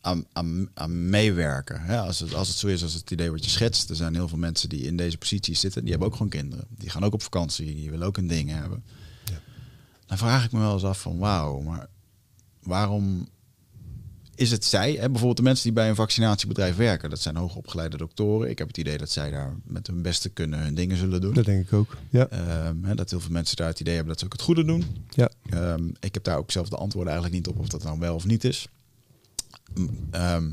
aan, 0.00 0.24
aan, 0.32 0.68
aan 0.74 1.08
meewerken? 1.10 1.80
Hè? 1.80 1.98
Als, 2.00 2.20
het, 2.20 2.34
als 2.34 2.48
het 2.48 2.56
zo 2.56 2.66
is 2.66 2.82
als 2.82 2.94
het 2.94 3.10
idee 3.10 3.30
wat 3.30 3.44
je 3.44 3.50
schetst, 3.50 3.90
er 3.90 3.96
zijn 3.96 4.14
heel 4.14 4.28
veel 4.28 4.38
mensen 4.38 4.68
die 4.68 4.82
in 4.82 4.96
deze 4.96 5.18
positie 5.18 5.54
zitten, 5.54 5.80
die 5.82 5.90
hebben 5.90 6.08
ook 6.08 6.14
gewoon 6.16 6.30
kinderen. 6.30 6.64
Die 6.78 6.90
gaan 6.90 7.04
ook 7.04 7.12
op 7.12 7.22
vakantie, 7.22 7.74
die 7.74 7.90
willen 7.90 8.06
ook 8.06 8.16
een 8.16 8.26
ding 8.26 8.50
hebben. 8.50 8.84
Dan 10.06 10.18
vraag 10.18 10.44
ik 10.44 10.52
me 10.52 10.58
wel 10.58 10.72
eens 10.72 10.84
af 10.84 11.00
van 11.00 11.18
wauw, 11.18 11.60
maar 11.60 11.86
waarom 12.62 13.28
is 14.34 14.50
het 14.50 14.64
zij, 14.64 14.92
hè, 14.92 15.06
bijvoorbeeld 15.06 15.36
de 15.36 15.42
mensen 15.42 15.64
die 15.64 15.72
bij 15.72 15.88
een 15.88 15.94
vaccinatiebedrijf 15.94 16.76
werken, 16.76 17.10
dat 17.10 17.20
zijn 17.20 17.36
hoogopgeleide 17.36 17.96
doktoren. 17.96 18.50
Ik 18.50 18.58
heb 18.58 18.66
het 18.68 18.78
idee 18.78 18.98
dat 18.98 19.10
zij 19.10 19.30
daar 19.30 19.56
met 19.64 19.86
hun 19.86 20.02
beste 20.02 20.28
kunnen 20.28 20.58
hun 20.60 20.74
dingen 20.74 20.96
zullen 20.96 21.20
doen. 21.20 21.34
Dat 21.34 21.44
denk 21.44 21.66
ik 21.66 21.72
ook. 21.72 21.96
Ja, 22.10 22.26
Ehm, 22.28 22.82
hè, 22.84 22.94
dat 22.94 23.10
heel 23.10 23.20
veel 23.20 23.30
mensen 23.30 23.56
daar 23.56 23.68
het 23.68 23.80
idee 23.80 23.94
hebben 23.94 24.12
dat 24.12 24.18
ze 24.20 24.26
ook 24.26 24.32
het 24.32 24.42
goede 24.42 24.64
doen. 24.64 24.84
ja. 25.10 25.30
Ehm, 25.50 25.88
ik 26.00 26.14
heb 26.14 26.24
daar 26.24 26.36
ook 26.38 26.50
zelf 26.50 26.68
de 26.68 26.76
antwoorden 26.76 27.12
eigenlijk 27.12 27.46
niet 27.46 27.54
op 27.56 27.60
of 27.62 27.68
dat 27.68 27.82
nou 27.82 27.98
wel 27.98 28.14
of 28.14 28.24
niet 28.26 28.44
is. 28.44 28.68
Ehm, 30.10 30.50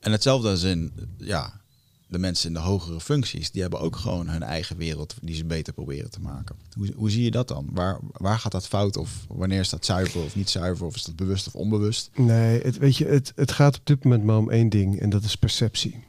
en 0.00 0.12
hetzelfde 0.12 0.48
als 0.48 0.62
in, 0.62 0.92
ja, 1.18 1.60
de 2.08 2.18
mensen 2.18 2.48
in 2.48 2.54
de 2.54 2.60
hogere 2.60 3.00
functies, 3.00 3.50
die 3.50 3.62
hebben 3.62 3.80
ook 3.80 3.96
gewoon 3.96 4.28
hun 4.28 4.42
eigen 4.42 4.76
wereld 4.76 5.14
die 5.22 5.34
ze 5.34 5.44
beter 5.44 5.72
proberen 5.72 6.10
te 6.10 6.20
maken. 6.20 6.56
Hoe, 6.72 6.92
hoe 6.96 7.10
zie 7.10 7.24
je 7.24 7.30
dat 7.30 7.48
dan? 7.48 7.68
Waar, 7.72 7.98
waar 8.12 8.38
gaat 8.38 8.52
dat 8.52 8.68
fout? 8.68 8.96
Of 8.96 9.24
wanneer 9.28 9.60
is 9.60 9.68
dat 9.68 9.84
zuiver 9.84 10.22
of 10.22 10.36
niet 10.36 10.50
zuiver? 10.50 10.86
Of 10.86 10.94
is 10.94 11.04
dat 11.04 11.16
bewust 11.16 11.46
of 11.46 11.54
onbewust? 11.54 12.10
Nee, 12.14 12.60
het, 12.60 12.78
weet 12.78 12.96
je, 12.96 13.06
het, 13.06 13.32
het 13.34 13.52
gaat 13.52 13.76
op 13.78 13.86
dit 13.86 14.04
moment 14.04 14.24
maar 14.24 14.36
om 14.36 14.50
één 14.50 14.68
ding 14.68 15.00
en 15.00 15.10
dat 15.10 15.24
is 15.24 15.36
perceptie. 15.36 16.04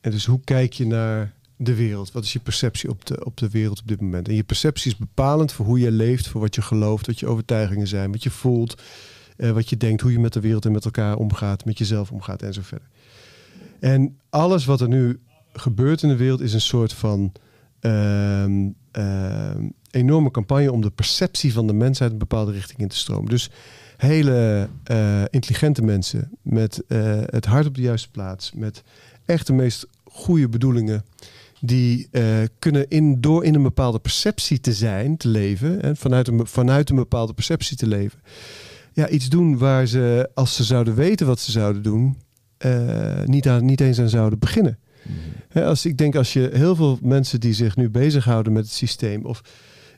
En 0.00 0.10
dus 0.10 0.24
hoe 0.24 0.40
kijk 0.44 0.72
je 0.72 0.86
naar 0.86 1.34
de 1.56 1.74
wereld? 1.74 2.12
Wat 2.12 2.24
is 2.24 2.32
je 2.32 2.40
perceptie 2.40 2.90
op 2.90 3.06
de, 3.06 3.24
op 3.24 3.36
de 3.36 3.48
wereld 3.48 3.80
op 3.80 3.88
dit 3.88 4.00
moment? 4.00 4.28
En 4.28 4.34
je 4.34 4.44
perceptie 4.44 4.90
is 4.90 4.98
bepalend 4.98 5.52
voor 5.52 5.66
hoe 5.66 5.78
je 5.78 5.90
leeft, 5.90 6.28
voor 6.28 6.40
wat 6.40 6.54
je 6.54 6.62
gelooft, 6.62 7.06
wat 7.06 7.20
je 7.20 7.26
overtuigingen 7.26 7.86
zijn, 7.86 8.12
wat 8.12 8.22
je 8.22 8.30
voelt, 8.30 8.82
eh, 9.36 9.50
wat 9.50 9.68
je 9.68 9.76
denkt, 9.76 10.00
hoe 10.00 10.12
je 10.12 10.18
met 10.18 10.32
de 10.32 10.40
wereld 10.40 10.64
en 10.64 10.72
met 10.72 10.84
elkaar 10.84 11.16
omgaat, 11.16 11.64
met 11.64 11.78
jezelf 11.78 12.10
omgaat 12.10 12.42
en 12.42 12.54
zo 12.54 12.60
verder. 12.62 12.88
En 13.80 14.18
alles 14.30 14.64
wat 14.64 14.80
er 14.80 14.88
nu 14.88 15.20
gebeurt 15.52 16.02
in 16.02 16.08
de 16.08 16.16
wereld 16.16 16.40
is 16.40 16.54
een 16.54 16.60
soort 16.60 16.92
van 16.92 17.32
ehm, 17.80 18.68
ehm, 18.90 19.68
enorme 19.90 20.30
campagne 20.30 20.72
om 20.72 20.80
de 20.80 20.90
perceptie 20.90 21.52
van 21.52 21.66
de 21.66 21.72
mensheid 21.72 22.12
een 22.12 22.18
bepaalde 22.18 22.52
richting 22.52 22.78
in 22.78 22.88
te 22.88 22.96
stromen. 22.96 23.30
Dus 23.30 23.50
hele 23.96 24.68
eh, 24.84 25.22
intelligente 25.30 25.82
mensen 25.82 26.30
met 26.42 26.82
eh, 26.88 27.20
het 27.26 27.44
hart 27.44 27.66
op 27.66 27.74
de 27.74 27.82
juiste 27.82 28.10
plaats, 28.10 28.52
met 28.52 28.82
echt 29.24 29.46
de 29.46 29.52
meest 29.52 29.86
goede 30.04 30.48
bedoelingen, 30.48 31.04
die 31.60 32.08
kunnen 32.58 32.88
in, 32.88 33.20
door 33.20 33.44
in 33.44 33.54
een 33.54 33.62
bepaalde 33.62 33.98
perceptie 33.98 34.60
te 34.60 34.72
zijn, 34.72 35.16
te 35.16 35.28
leven, 35.28 35.82
en 35.82 35.96
vanuit 35.96 36.28
een, 36.28 36.46
vanuit 36.46 36.90
een 36.90 36.96
bepaalde 36.96 37.32
perceptie 37.32 37.76
te 37.76 37.86
leven, 37.86 38.20
ja, 38.92 39.08
iets 39.08 39.28
doen 39.28 39.58
waar 39.58 39.86
ze, 39.86 40.30
als 40.34 40.56
ze 40.56 40.64
zouden 40.64 40.94
weten 40.94 41.26
wat 41.26 41.40
ze 41.40 41.50
zouden 41.50 41.82
doen, 41.82 42.16
eh, 42.58 43.24
niet, 43.24 43.48
aan, 43.48 43.64
niet 43.64 43.80
eens 43.80 44.00
aan 44.00 44.08
zouden 44.08 44.38
beginnen. 44.38 44.78
Hè, 45.48 45.64
als, 45.64 45.86
ik 45.86 45.98
denk 45.98 46.14
als 46.16 46.32
je 46.32 46.50
heel 46.52 46.76
veel 46.76 46.98
mensen 47.02 47.40
die 47.40 47.52
zich 47.52 47.76
nu 47.76 47.90
bezighouden 47.90 48.52
met 48.52 48.64
het 48.64 48.72
systeem 48.72 49.24
of 49.24 49.42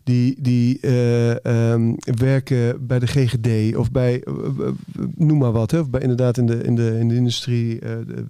die, 0.05 0.42
die 0.42 0.80
eh, 0.80 1.45
ehm, 1.45 1.92
werken 2.05 2.86
bij 2.86 2.99
de 2.99 3.07
GGD 3.07 3.76
of 3.76 3.90
bij 3.90 4.22
eh, 4.22 4.34
noem 5.14 5.38
maar 5.38 5.53
wat, 5.53 5.70
hè, 5.70 5.78
of 5.78 5.90
bij 5.90 6.01
inderdaad 6.01 6.38
in 6.38 6.47
de, 6.47 6.62
in 6.62 6.74
de, 6.74 6.99
in 6.99 7.09
de 7.09 7.14
industrie 7.14 7.78
de- 7.80 8.26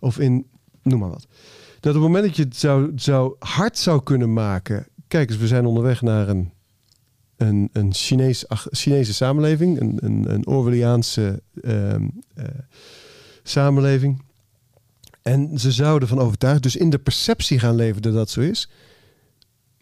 of 0.00 0.18
in 0.18 0.46
noem 0.82 1.00
maar 1.00 1.10
wat. 1.10 1.26
Dat 1.80 1.94
op 1.94 2.00
het 2.02 2.10
moment 2.10 2.24
dat 2.24 2.36
je 2.36 2.42
het 2.42 2.56
zou, 2.56 2.92
zou 2.94 3.34
hard 3.38 3.78
zou 3.78 4.02
kunnen 4.02 4.32
maken. 4.32 4.86
Kijk 5.08 5.30
eens, 5.30 5.38
we 5.38 5.46
zijn 5.46 5.66
onderweg 5.66 6.02
naar 6.02 6.28
een, 6.28 6.50
een, 7.36 7.68
een 7.72 7.94
Chinees, 7.94 8.48
ach, 8.48 8.66
Chinese 8.70 9.14
samenleving. 9.14 9.80
Een, 9.80 9.98
een, 10.00 10.32
een 10.32 10.46
Orwelliaanse 10.46 11.42
ehm, 11.62 12.08
eh, 12.34 12.44
samenleving. 13.42 14.22
En 15.22 15.58
ze 15.58 15.72
zouden 15.72 16.08
van 16.08 16.18
overtuigd, 16.18 16.62
dus 16.62 16.76
in 16.76 16.90
de 16.90 16.98
perceptie 16.98 17.58
gaan 17.58 17.74
leven 17.74 18.02
dat 18.02 18.12
dat 18.12 18.30
zo 18.30 18.40
is. 18.40 18.70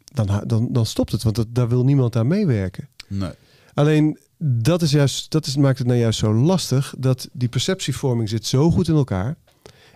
Dan, 0.04 0.42
dan, 0.46 0.68
dan 0.72 0.86
stopt 0.86 1.12
het, 1.12 1.22
want 1.22 1.36
dat, 1.36 1.46
daar 1.50 1.68
wil 1.68 1.84
niemand 1.84 2.16
aan 2.16 2.26
meewerken. 2.26 2.88
Nee. 3.08 3.30
Alleen 3.74 4.18
dat, 4.38 4.82
is 4.82 4.90
juist, 4.90 5.30
dat 5.30 5.46
is, 5.46 5.56
maakt 5.56 5.78
het 5.78 5.86
nou 5.86 5.98
juist 5.98 6.18
zo 6.18 6.34
lastig 6.34 6.94
dat 6.98 7.28
die 7.32 7.48
perceptievorming 7.48 8.28
zit 8.28 8.46
zo 8.46 8.70
goed 8.70 8.88
in 8.88 8.94
elkaar. 8.94 9.36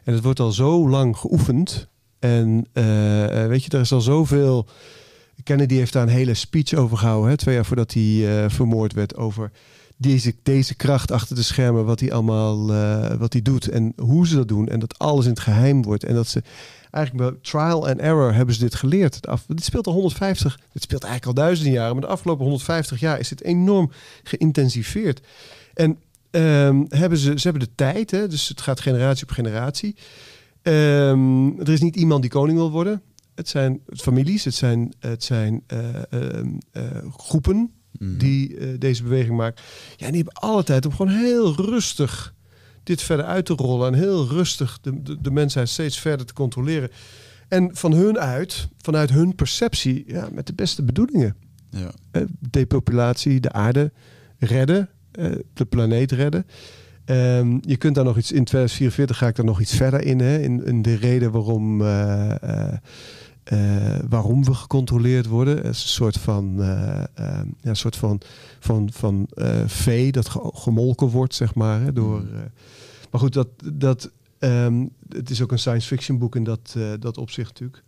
En 0.05 0.15
het 0.15 0.23
wordt 0.23 0.41
al 0.41 0.53
zo 0.53 0.89
lang 0.89 1.17
geoefend. 1.17 1.89
En 2.19 2.67
eh, 2.73 3.43
eh, 3.43 3.49
weet 3.49 3.65
je, 3.65 3.71
er 3.71 3.81
is 3.81 3.93
al 3.93 4.01
zoveel. 4.01 4.69
Kennedy 5.49 5.75
heeft 5.75 5.93
daar 5.93 6.03
een 6.03 6.09
hele 6.09 6.35
speech 6.35 6.75
over 6.75 6.97
gehouden, 6.97 7.31
hè, 7.31 7.37
twee 7.37 7.55
jaar 7.55 7.65
voordat 7.65 7.93
hij 7.93 8.43
eh, 8.43 8.51
vermoord 8.51 8.93
werd, 8.93 9.17
over 9.17 9.51
deze, 9.97 10.35
deze 10.43 10.75
kracht 10.75 11.11
achter 11.11 11.37
de 11.37 11.43
schermen, 11.43 11.85
wat 11.85 12.01
hij 12.01 12.13
allemaal 12.13 12.73
eh, 12.73 13.15
wat 13.15 13.33
hij 13.33 13.43
doet 13.43 13.69
en 13.69 13.93
hoe 13.97 14.27
ze 14.27 14.35
dat 14.35 14.49
doen. 14.49 14.69
En 14.69 14.81
dat 14.81 14.99
alles 14.99 15.25
in 15.25 15.31
het 15.31 15.41
geheim 15.41 15.83
wordt. 15.83 16.05
En 16.05 16.15
dat 16.15 16.27
ze 16.27 16.43
eigenlijk 16.91 17.31
bij 17.31 17.41
trial 17.43 17.89
and 17.89 17.99
error 17.99 18.35
hebben 18.35 18.55
ze 18.55 18.61
dit 18.61 18.75
geleerd. 18.75 19.27
Af, 19.27 19.45
dit 19.47 19.65
speelt 19.65 19.87
al 19.87 19.93
150, 19.93 20.61
dit 20.73 20.83
speelt 20.83 21.05
eigenlijk 21.05 21.39
al 21.39 21.45
duizenden 21.45 21.75
jaren, 21.75 21.93
maar 21.93 22.05
de 22.05 22.13
afgelopen 22.13 22.43
150 22.43 23.01
jaar 23.01 23.19
is 23.19 23.29
dit 23.29 23.43
enorm 23.43 23.91
geïntensiveerd. 24.23 25.21
En 25.75 25.99
ehm, 26.31 26.85
hebben 26.89 27.19
ze, 27.19 27.39
ze 27.39 27.49
hebben 27.49 27.67
de 27.67 27.75
tijd, 27.75 28.11
hè, 28.11 28.29
dus 28.29 28.49
het 28.49 28.61
gaat 28.61 28.81
generatie 28.81 29.23
op 29.23 29.31
generatie. 29.31 29.97
Ehm, 30.63 31.61
er 31.61 31.69
is 31.69 31.81
niet 31.81 31.97
iemand 31.97 32.23
die 32.23 32.31
koning 32.31 32.59
wil 32.59 32.71
worden. 32.71 33.03
Het 33.39 33.49
zijn 33.49 33.81
families, 33.87 34.45
het 34.45 34.55
zijn, 34.55 34.93
het 34.99 35.25
zijn 35.25 35.63
eh, 35.67 36.13
ehm, 36.13 36.49
eh, 36.73 36.83
groepen 37.17 37.73
Mhm. 37.99 38.19
die 38.19 38.57
eh, 38.57 38.69
deze 38.79 39.03
beweging 39.03 39.37
maken. 39.37 39.65
Ja, 39.97 40.07
en 40.07 40.13
die 40.13 40.23
hebben 40.23 40.43
alle 40.43 40.63
tijd 40.63 40.87
om 40.87 40.93
gewoon 40.93 41.13
heel 41.13 41.55
rustig 41.55 42.35
dit 42.83 43.03
verder 43.03 43.27
uit 43.27 43.45
te 43.45 43.53
rollen. 43.53 43.93
En 43.93 43.99
heel 43.99 44.27
rustig 44.27 44.79
de, 44.81 45.03
de, 45.03 45.21
de 45.21 45.31
mensheid 45.31 45.69
steeds 45.69 45.99
verder 45.99 46.27
te 46.27 46.33
controleren. 46.33 46.91
En 47.49 47.71
van 47.77 47.93
hun 47.93 48.19
uit, 48.19 48.69
vanuit 48.79 49.11
hun 49.11 49.35
perceptie, 49.35 50.05
ja, 50.07 50.29
met 50.33 50.47
de 50.47 50.55
beste 50.55 50.83
bedoelingen. 50.83 51.37
Ja. 51.71 51.91
Depopulatie, 52.51 53.41
de 53.41 53.53
aarde 53.53 53.93
redden, 54.39 54.89
de 55.55 55.65
planeet 55.69 56.13
redden. 56.13 56.47
Ehm, 57.05 57.59
je 57.61 57.77
kunt 57.77 57.95
daar 57.95 58.05
nog 58.05 58.19
iets 58.19 58.33
in 58.33 58.45
2044 58.45 59.17
ga 59.17 59.27
ik 59.27 59.37
daar 59.37 59.45
nog 59.45 59.61
iets 59.61 59.77
verder 59.77 60.03
in, 60.03 60.21
hè, 60.21 60.39
in, 60.39 60.65
in 60.65 60.83
de 60.83 60.95
reden 60.95 61.31
waarom, 61.31 61.83
eh, 63.49 63.99
waarom 64.09 64.45
we 64.45 64.55
gecontroleerd 64.55 65.27
worden. 65.27 65.57
Het 65.57 65.75
is 65.75 65.83
een 65.83 65.89
soort 65.89 66.19
van, 66.19 66.63
eh, 66.63 66.99
eh, 66.99 67.07
ja, 67.61 67.71
een 67.71 67.77
soort 67.77 67.97
van, 67.97 68.21
van, 68.61 68.93
van 68.93 69.29
vee 69.67 70.13
dat 70.13 70.29
ge- 70.29 70.51
gemolken 70.55 71.07
wordt, 71.09 71.35
zeg 71.35 71.55
maar. 71.55 71.81
Hè, 71.81 71.93
door, 71.93 72.21
eh, 72.21 72.41
maar 73.11 73.21
goed, 73.21 73.33
dat, 73.33 73.49
dat, 73.75 74.11
ehm, 74.39 74.87
het 75.09 75.31
is 75.31 75.43
ook 75.43 75.53
een 75.53 75.59
science 75.59 75.87
fiction 75.87 76.19
boek 76.19 76.37
in 76.37 76.45
dat, 76.45 76.77
dat 76.99 77.19
opzicht 77.19 77.49
natuurlijk. 77.49 77.83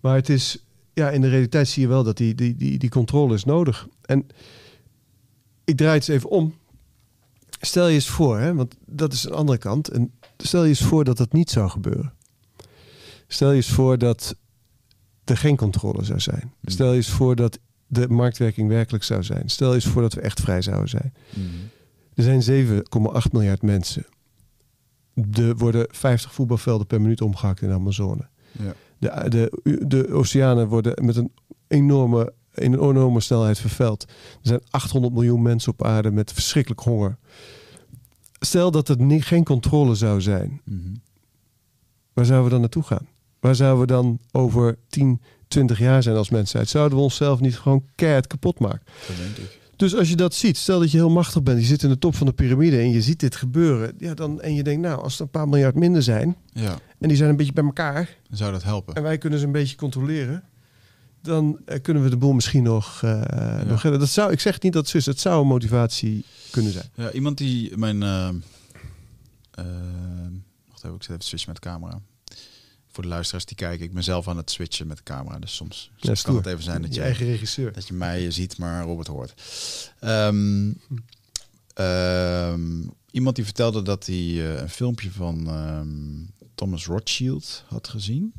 Maar 0.00 0.14
het 0.14 0.28
is, 0.28 0.64
ja, 0.92 1.10
in 1.10 1.20
de 1.20 1.28
realiteit 1.28 1.68
zie 1.68 1.82
je 1.82 1.88
wel 1.88 2.02
dat 2.04 2.16
die, 2.16 2.34
die, 2.34 2.56
die, 2.56 2.78
die 2.78 2.90
controle 2.90 3.34
is 3.34 3.44
nodig. 3.44 3.88
En 4.02 4.26
ik 5.64 5.76
draai 5.76 5.98
het 5.98 6.08
eens 6.08 6.16
even 6.18 6.30
om. 6.30 6.54
Stel 7.60 7.86
je 7.88 7.94
eens 7.94 8.08
voor, 8.08 8.38
hè, 8.38 8.54
want 8.54 8.74
dat 8.86 9.12
is 9.12 9.24
een 9.24 9.32
andere 9.32 9.58
kant. 9.58 9.88
En 9.88 10.12
stel 10.36 10.62
je 10.62 10.68
eens 10.68 10.82
voor 10.82 11.04
dat 11.04 11.16
dat 11.16 11.32
niet 11.32 11.50
zou 11.50 11.70
gebeuren. 11.70 12.12
Stel 13.28 13.50
je 13.50 13.56
eens 13.56 13.70
voor 13.70 13.98
dat 13.98 14.36
er 15.24 15.36
geen 15.36 15.56
controle 15.56 16.04
zou 16.04 16.20
zijn. 16.20 16.52
Stel 16.64 16.90
je 16.90 16.96
eens 16.96 17.10
voor 17.10 17.36
dat 17.36 17.58
de 17.86 18.08
marktwerking 18.08 18.68
werkelijk 18.68 19.04
zou 19.04 19.22
zijn. 19.22 19.48
Stel 19.48 19.68
je 19.68 19.74
eens 19.74 19.86
voor 19.86 20.02
dat 20.02 20.14
we 20.14 20.20
echt 20.20 20.40
vrij 20.40 20.62
zouden 20.62 20.88
zijn. 20.88 21.14
Mhm. 21.30 21.46
Er 22.14 22.22
zijn 22.22 22.42
7,8 22.42 23.32
miljard 23.32 23.62
mensen. 23.62 24.06
Er 25.32 25.56
worden 25.56 25.86
50 25.90 26.34
voetbalvelden 26.34 26.86
per 26.86 27.00
minuut 27.00 27.20
omgehakt 27.20 27.62
in 27.62 27.68
de 27.68 27.74
Amazone. 27.74 28.28
Ja. 28.58 28.74
De, 28.98 29.28
de, 29.62 29.86
de 29.86 30.12
oceanen 30.12 30.68
worden 30.68 31.04
met 31.04 31.16
een 31.16 31.32
enorme, 31.66 32.32
in 32.54 32.72
een 32.72 32.80
enorme 32.80 33.20
snelheid 33.20 33.58
vervuild. 33.58 34.02
Er 34.08 34.38
zijn 34.40 34.60
800 34.70 35.14
miljoen 35.14 35.42
mensen 35.42 35.72
op 35.72 35.84
aarde 35.84 36.10
met 36.10 36.32
verschrikkelijk 36.32 36.80
honger. 36.80 37.16
Stel 38.40 38.70
dat 38.70 38.88
er 38.88 39.00
niet, 39.00 39.24
geen 39.24 39.44
controle 39.44 39.94
zou 39.94 40.20
zijn. 40.20 40.60
Mhm. 40.64 40.94
Waar 42.12 42.24
zouden 42.24 42.44
we 42.44 42.50
dan 42.50 42.60
naartoe 42.60 42.82
gaan? 42.82 43.06
Waar 43.42 43.54
zouden 43.54 43.80
we 43.80 43.86
dan 43.86 44.18
over 44.32 44.78
10, 44.88 45.20
20 45.48 45.78
jaar 45.78 46.02
zijn 46.02 46.16
als 46.16 46.30
mensheid? 46.30 46.68
Zouden 46.68 46.98
we 46.98 47.04
onszelf 47.04 47.40
niet 47.40 47.58
gewoon 47.58 47.84
keihard 47.94 48.26
kapot 48.26 48.58
maken? 48.58 48.82
Dat 49.08 49.16
denk 49.16 49.36
ik. 49.36 49.60
Dus 49.76 49.96
als 49.96 50.08
je 50.08 50.16
dat 50.16 50.34
ziet, 50.34 50.56
stel 50.56 50.80
dat 50.80 50.90
je 50.90 50.96
heel 50.96 51.10
machtig 51.10 51.42
bent, 51.42 51.60
je 51.60 51.66
zit 51.66 51.82
in 51.82 51.88
de 51.88 51.98
top 51.98 52.14
van 52.14 52.26
de 52.26 52.32
piramide 52.32 52.78
en 52.78 52.90
je 52.90 53.02
ziet 53.02 53.20
dit 53.20 53.36
gebeuren, 53.36 53.94
ja, 53.98 54.14
dan, 54.14 54.40
en 54.40 54.54
je 54.54 54.62
denkt, 54.62 54.82
nou, 54.82 55.02
als 55.02 55.14
er 55.14 55.20
een 55.20 55.30
paar 55.30 55.48
miljard 55.48 55.74
minder 55.74 56.02
zijn 56.02 56.36
Ja, 56.52 56.78
en 56.98 57.08
die 57.08 57.16
zijn 57.16 57.30
een 57.30 57.36
beetje 57.36 57.52
bij 57.52 57.64
elkaar 57.64 58.16
dan 58.28 58.36
zou 58.36 58.52
dat 58.52 58.62
helpen. 58.62 58.94
en 58.94 59.02
wij 59.02 59.18
kunnen 59.18 59.38
ze 59.38 59.44
een 59.46 59.52
beetje 59.52 59.76
controleren, 59.76 60.44
dan 61.22 61.58
eh, 61.64 61.80
kunnen 61.82 62.02
we 62.02 62.10
de 62.10 62.16
boel 62.16 62.32
misschien 62.32 62.62
nog, 62.62 63.02
eh, 63.02 63.62
nog 63.62 63.82
redden. 63.82 64.00
Dat 64.00 64.08
zou, 64.08 64.32
ik 64.32 64.40
zeg 64.40 64.60
niet 64.60 64.72
dat 64.72 64.92
het 64.92 65.06
is, 65.06 65.20
zou 65.20 65.40
een 65.40 65.46
motivatie 65.46 66.24
kunnen 66.50 66.72
zijn. 66.72 66.90
Ja, 66.94 67.12
iemand 67.12 67.38
die 67.38 67.76
mijn... 67.76 68.02
eh, 68.02 68.28
wacht 70.68 70.84
even, 70.84 70.94
ik 70.96 71.02
zet 71.02 71.10
even 71.10 71.22
switchen 71.22 71.52
met 71.52 71.62
de 71.62 71.68
camera. 71.68 72.00
Voor 72.92 73.02
de 73.02 73.08
luisteraars 73.08 73.44
die 73.44 73.56
kijken, 73.56 73.84
ik 73.84 73.92
ben 73.92 74.02
zelf 74.02 74.28
aan 74.28 74.36
het 74.36 74.50
switchen 74.50 74.86
met 74.86 74.96
de 74.96 75.02
camera. 75.02 75.38
Dus 75.38 75.54
soms 75.54 75.90
Ja, 75.96 76.14
kan 76.22 76.36
het 76.36 76.46
even 76.46 76.62
zijn 76.62 76.82
dat 76.82 76.94
je 76.94 77.00
je, 77.00 77.06
eigen 77.06 77.26
regisseur. 77.26 77.72
dat 77.72 77.86
je 77.86 77.94
mij 77.94 78.30
ziet, 78.30 78.58
maar 78.58 78.84
Robert 78.84 79.08
hoort. 79.08 79.34
Ehm, 80.00 80.72
ehm, 81.74 82.82
iemand 83.10 83.36
die 83.36 83.44
vertelde 83.44 83.82
dat 83.82 84.06
hij 84.06 84.16
eh, 84.16 84.60
een 84.60 84.68
filmpje 84.70 85.10
van 85.10 85.48
ehm, 85.48 86.44
Thomas 86.54 86.86
Rothschild 86.86 87.64
had 87.68 87.88
gezien. 87.88 88.32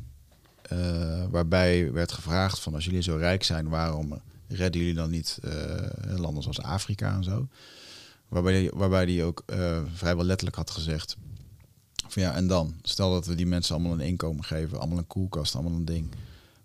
Eh, 0.62 1.24
waarbij 1.30 1.92
werd 1.92 2.12
gevraagd 2.12 2.60
van 2.60 2.74
als 2.74 2.84
jullie 2.84 3.02
zo 3.02 3.16
rijk 3.16 3.42
zijn, 3.42 3.68
waarom 3.68 4.20
redden 4.48 4.80
jullie 4.80 4.96
dan 4.96 5.10
niet 5.10 5.38
eh, 5.42 6.18
landen 6.18 6.42
zoals 6.42 6.62
Afrika 6.62 7.14
en 7.14 7.24
zo? 7.24 7.48
Waarbij 8.28 8.52
hij 8.52 8.70
waarbij 8.74 9.06
die 9.06 9.22
ook 9.22 9.42
eh, 9.46 9.82
vrijwel 9.94 10.24
letterlijk 10.24 10.56
had 10.56 10.70
gezegd 10.70 11.16
van 12.14 12.22
ja, 12.22 12.34
en 12.34 12.46
dan? 12.46 12.74
Stel 12.82 13.10
dat 13.12 13.26
we 13.26 13.34
die 13.34 13.46
mensen 13.46 13.74
allemaal 13.74 13.92
een 13.92 14.06
inkomen 14.06 14.44
geven, 14.44 14.78
allemaal 14.78 14.98
een 14.98 15.06
koelkast, 15.06 15.54
allemaal 15.54 15.72
een 15.72 15.84
ding. 15.84 16.08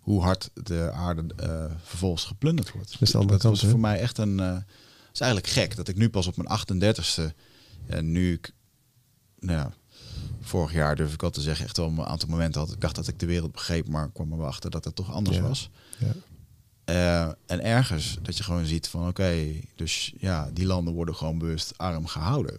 Hoe 0.00 0.22
hard 0.22 0.50
de 0.54 0.90
aarde 0.94 1.24
eh, 1.36 1.64
vervolgens 1.82 2.24
geplunderd 2.24 2.72
wordt. 2.72 2.96
dat 3.00 3.26
kant, 3.26 3.42
was 3.42 3.64
voor 3.64 3.80
mij 3.80 4.00
echt 4.00 4.18
een... 4.18 4.40
eh 4.40 4.56
is 5.12 5.20
eigenlijk 5.20 5.52
gek 5.52 5.76
dat 5.76 5.88
ik 5.88 5.96
nu 5.96 6.08
pas 6.10 6.26
op 6.26 6.36
mijn 6.36 6.60
38ste... 6.84 7.22
En 7.86 8.12
nu 8.12 8.32
ik... 8.32 8.52
Nou 9.38 9.58
ja, 9.58 9.72
vorig 10.40 10.72
jaar 10.72 10.96
durf 10.96 11.12
ik 11.12 11.20
wel 11.20 11.30
te 11.30 11.40
zeggen, 11.40 11.64
echt 11.64 11.76
wel 11.76 11.86
een 11.86 12.04
aantal 12.04 12.28
momenten 12.28 12.60
had. 12.60 12.72
Ik 12.72 12.80
dacht 12.80 12.94
dat 12.94 13.08
ik 13.08 13.18
de 13.18 13.26
wereld 13.26 13.52
begreep, 13.52 13.88
maar 13.88 14.06
ik 14.06 14.12
kwam 14.12 14.32
er 14.32 14.38
wel 14.38 14.46
achter 14.46 14.70
dat 14.70 14.84
het 14.84 14.94
toch 14.94 15.12
anders 15.12 15.36
Ja. 15.36 15.42
was. 15.42 15.70
Ja. 15.98 16.12
Eh, 16.84 17.32
en 17.46 17.62
ergens 17.64 18.18
dat 18.22 18.36
je 18.36 18.42
gewoon 18.42 18.66
ziet 18.66 18.88
van 18.88 19.08
oké, 19.08 19.60
dus 19.76 20.14
ja, 20.18 20.50
die 20.52 20.66
landen 20.66 20.94
worden 20.94 21.16
gewoon 21.16 21.38
bewust 21.38 21.78
arm 21.78 22.06
gehouden. 22.06 22.56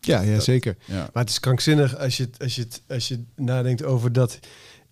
Ja, 0.00 0.20
ja 0.20 0.40
zeker. 0.40 0.76
Ja, 0.84 0.94
Maar 1.12 1.22
het 1.22 1.30
is 1.30 1.40
krankzinnig 1.40 1.96
als 1.98 2.16
je, 2.16 2.28
als 2.38 2.54
je, 2.56 2.66
als 2.88 3.08
je 3.08 3.24
nadenkt 3.36 3.84
over 3.84 4.12
dat. 4.12 4.38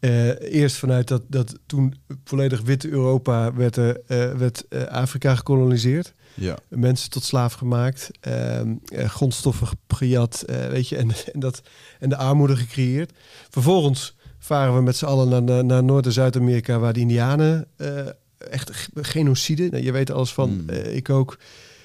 eh, 0.01 0.53
eerst 0.53 0.77
vanuit 0.77 1.09
dat, 1.09 1.23
dat 1.27 1.59
toen 1.67 1.95
volledig 2.25 2.61
witte 2.61 2.89
Europa 2.89 3.55
werd, 3.55 3.77
er, 3.77 4.01
eh, 4.07 4.33
werd 4.33 4.65
eh, 4.69 4.83
Afrika 4.83 5.35
gekoloniseerd. 5.35 6.15
ja, 6.35 6.57
Mensen 6.69 7.11
tot 7.11 7.25
slaaf 7.25 7.53
gemaakt. 7.53 8.11
ehm, 8.21 8.75
eh, 8.85 9.09
grondstoffen 9.09 9.67
ge- 9.67 9.77
gejat. 9.89 10.43
eh, 10.43 10.67
weet 10.67 10.89
je, 10.89 10.97
en, 10.97 11.11
en, 11.33 11.41
dat, 11.41 11.63
en 11.99 12.09
de 12.09 12.17
armoede 12.17 12.57
gecreëerd. 12.57 13.13
Vervolgens 13.51 14.17
varen 14.39 14.75
we 14.75 14.83
met 14.83 14.97
z'n 14.97 15.05
allen 15.05 15.29
naar, 15.29 15.43
naar, 15.43 15.65
naar 15.65 15.85
Noord- 15.85 16.07
en 16.07 16.13
Zuid-Amerika... 16.13 16.79
waar 16.79 16.93
de 16.93 17.01
Indianen 17.01 17.67
eh, 17.77 18.07
echt 18.39 18.89
genocide... 18.95 19.69
Nou, 19.71 19.83
je 19.85 19.93
weet 19.93 20.11
alles 20.11 20.33
van, 20.33 20.51
Mm. 20.51 20.69
eh, 20.69 20.97
ik 20.97 21.11
ook. 21.11 21.39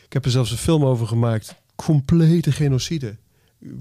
Ik 0.06 0.14
heb 0.14 0.26
er 0.26 0.32
zelfs 0.32 0.52
een 0.52 0.58
film 0.58 0.86
over 0.86 1.08
gemaakt. 1.08 1.56
Complete 1.76 2.52
genocide. 2.52 3.18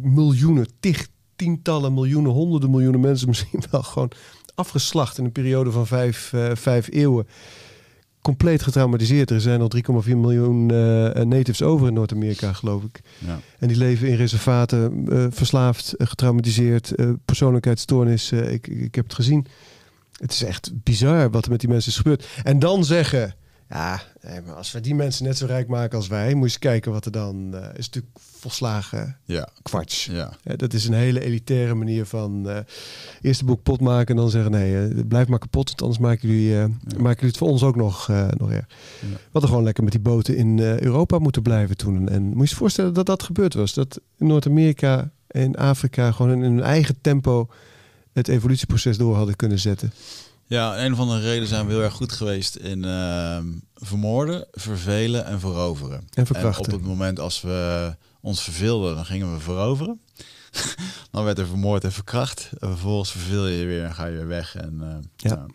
Miljoenen, 0.02 0.66
tig, 0.80 1.08
tientallen 1.36 1.94
miljoenen, 1.94 2.32
honderden 2.32 2.70
miljoenen 2.70 3.00
mensen... 3.00 3.28
misschien 3.28 3.62
wel 3.70 3.82
gewoon 3.82 4.10
afgeslacht 4.54 5.18
in 5.18 5.24
een 5.24 5.32
periode 5.32 5.70
van 5.70 5.86
vijf, 5.86 6.32
eh, 6.32 6.50
vijf 6.54 6.88
eeuwen. 6.90 7.26
Compleet 8.22 8.62
getraumatiseerd. 8.62 9.30
Er 9.30 9.40
zijn 9.40 9.60
al 9.60 9.70
3,4 10.04 10.16
miljoen 10.16 10.70
eh, 10.70 11.22
natives 11.24 11.62
over 11.62 11.86
in 11.86 11.92
Noord-Amerika, 11.94 12.52
geloof 12.52 12.82
ik. 12.82 13.00
ja. 13.18 13.40
En 13.58 13.68
die 13.68 13.76
leven 13.76 14.08
in 14.08 14.16
reservaten, 14.16 15.06
eh, 15.08 15.26
verslaafd, 15.30 15.92
eh, 15.92 16.06
getraumatiseerd, 16.06 16.94
eh, 16.94 17.10
persoonlijkheidsstoornis. 17.24 18.32
eh, 18.32 18.52
ik, 18.52 18.66
ik 18.66 18.94
heb 18.94 19.04
het 19.04 19.14
gezien. 19.14 19.46
Het 20.12 20.32
is 20.32 20.42
echt 20.42 20.70
bizar 20.82 21.30
wat 21.30 21.44
er 21.44 21.50
met 21.50 21.60
die 21.60 21.68
mensen 21.68 21.90
is 21.90 21.96
gebeurd. 21.96 22.26
En 22.42 22.58
dan 22.58 22.84
zeggen, 22.84 23.34
Ja, 23.72 24.02
nee, 24.20 24.40
maar 24.40 24.54
als 24.54 24.72
we 24.72 24.80
die 24.80 24.94
mensen 24.94 25.24
net 25.24 25.36
zo 25.36 25.46
rijk 25.46 25.68
maken 25.68 25.96
als 25.96 26.06
wij, 26.06 26.28
moet 26.28 26.36
je 26.36 26.42
eens 26.42 26.58
kijken 26.58 26.92
wat 26.92 27.04
er 27.04 27.12
dan 27.12 27.50
uh, 27.54 27.60
is. 27.60 27.86
Natuurlijk 27.86 28.18
volslagen 28.18 29.16
ja. 29.24 29.48
kwarts. 29.62 30.04
Ja. 30.04 30.32
Ja, 30.42 30.56
dat 30.56 30.72
is 30.72 30.86
een 30.86 30.94
hele 30.94 31.20
elitaire 31.20 31.74
manier 31.74 32.06
van 32.06 32.48
uh, 32.48 32.56
eerst 33.20 33.40
de 33.40 33.46
boek 33.46 33.62
pot 33.62 33.80
maken 33.80 34.14
en 34.14 34.20
dan 34.20 34.30
zeggen 34.30 34.50
nee, 34.50 34.88
uh, 34.88 35.04
blijf 35.08 35.28
maar 35.28 35.38
kapot, 35.38 35.68
want 35.68 35.82
anders 35.82 36.00
maken 36.00 36.28
jullie, 36.28 36.48
ja. 36.48 36.66
maken 36.66 36.98
jullie 36.98 37.26
het 37.26 37.36
voor 37.36 37.48
ons 37.48 37.62
ook 37.62 37.76
nog, 37.76 38.08
nog 38.36 38.50
erg. 38.50 38.66
Ja. 39.00 39.16
Wat 39.30 39.42
er 39.42 39.48
gewoon 39.48 39.64
lekker 39.64 39.84
met 39.84 39.92
die 39.92 40.02
boten 40.02 40.36
in 40.36 40.58
Europa 40.60 41.18
moeten 41.18 41.42
blijven 41.42 41.76
toen. 41.76 42.08
En 42.08 42.22
moet 42.22 42.44
je 42.44 42.50
je 42.50 42.56
voorstellen 42.56 42.94
dat 42.94 43.06
dat 43.06 43.22
gebeurd 43.22 43.54
was. 43.54 43.74
Dat 43.74 44.00
in 44.18 44.26
Noord-Amerika 44.26 45.10
en 45.26 45.56
Afrika 45.56 46.12
gewoon 46.12 46.32
in 46.32 46.42
hun 46.42 46.62
eigen 46.62 47.00
tempo 47.00 47.48
het 48.12 48.28
evolutieproces 48.28 48.96
door 48.96 49.16
hadden 49.16 49.36
kunnen 49.36 49.58
zetten. 49.58 49.92
Ja, 50.52 50.84
een 50.84 50.96
van 50.96 51.08
de 51.08 51.20
redenen 51.20 51.48
zijn 51.48 51.66
we 51.66 51.72
heel 51.72 51.82
erg 51.82 51.92
goed 51.92 52.12
geweest 52.12 52.56
in 52.56 52.84
uh, 52.84 53.38
vermoorden, 53.74 54.46
vervelen 54.50 55.24
en 55.24 55.40
veroveren. 55.40 56.06
En 56.14 56.26
verkrachten. 56.26 56.64
En 56.64 56.72
op 56.72 56.78
het 56.78 56.88
moment 56.88 57.20
als 57.20 57.40
we 57.40 57.94
ons 58.20 58.42
verveelden, 58.42 58.94
dan 58.94 59.04
gingen 59.04 59.32
we 59.32 59.40
veroveren. 59.40 60.00
dan 61.10 61.24
werd 61.24 61.38
er 61.38 61.46
vermoord 61.46 61.84
en 61.84 61.92
verkracht. 61.92 62.50
En 62.58 62.68
vervolgens 62.68 63.10
verveel 63.10 63.46
je 63.46 63.64
weer 63.64 63.84
en 63.84 63.94
ga 63.94 64.06
je 64.06 64.16
weer 64.16 64.26
weg. 64.26 64.56
En, 64.56 64.78
uh, 64.82 64.88
ja. 65.16 65.34
Nou. 65.34 65.50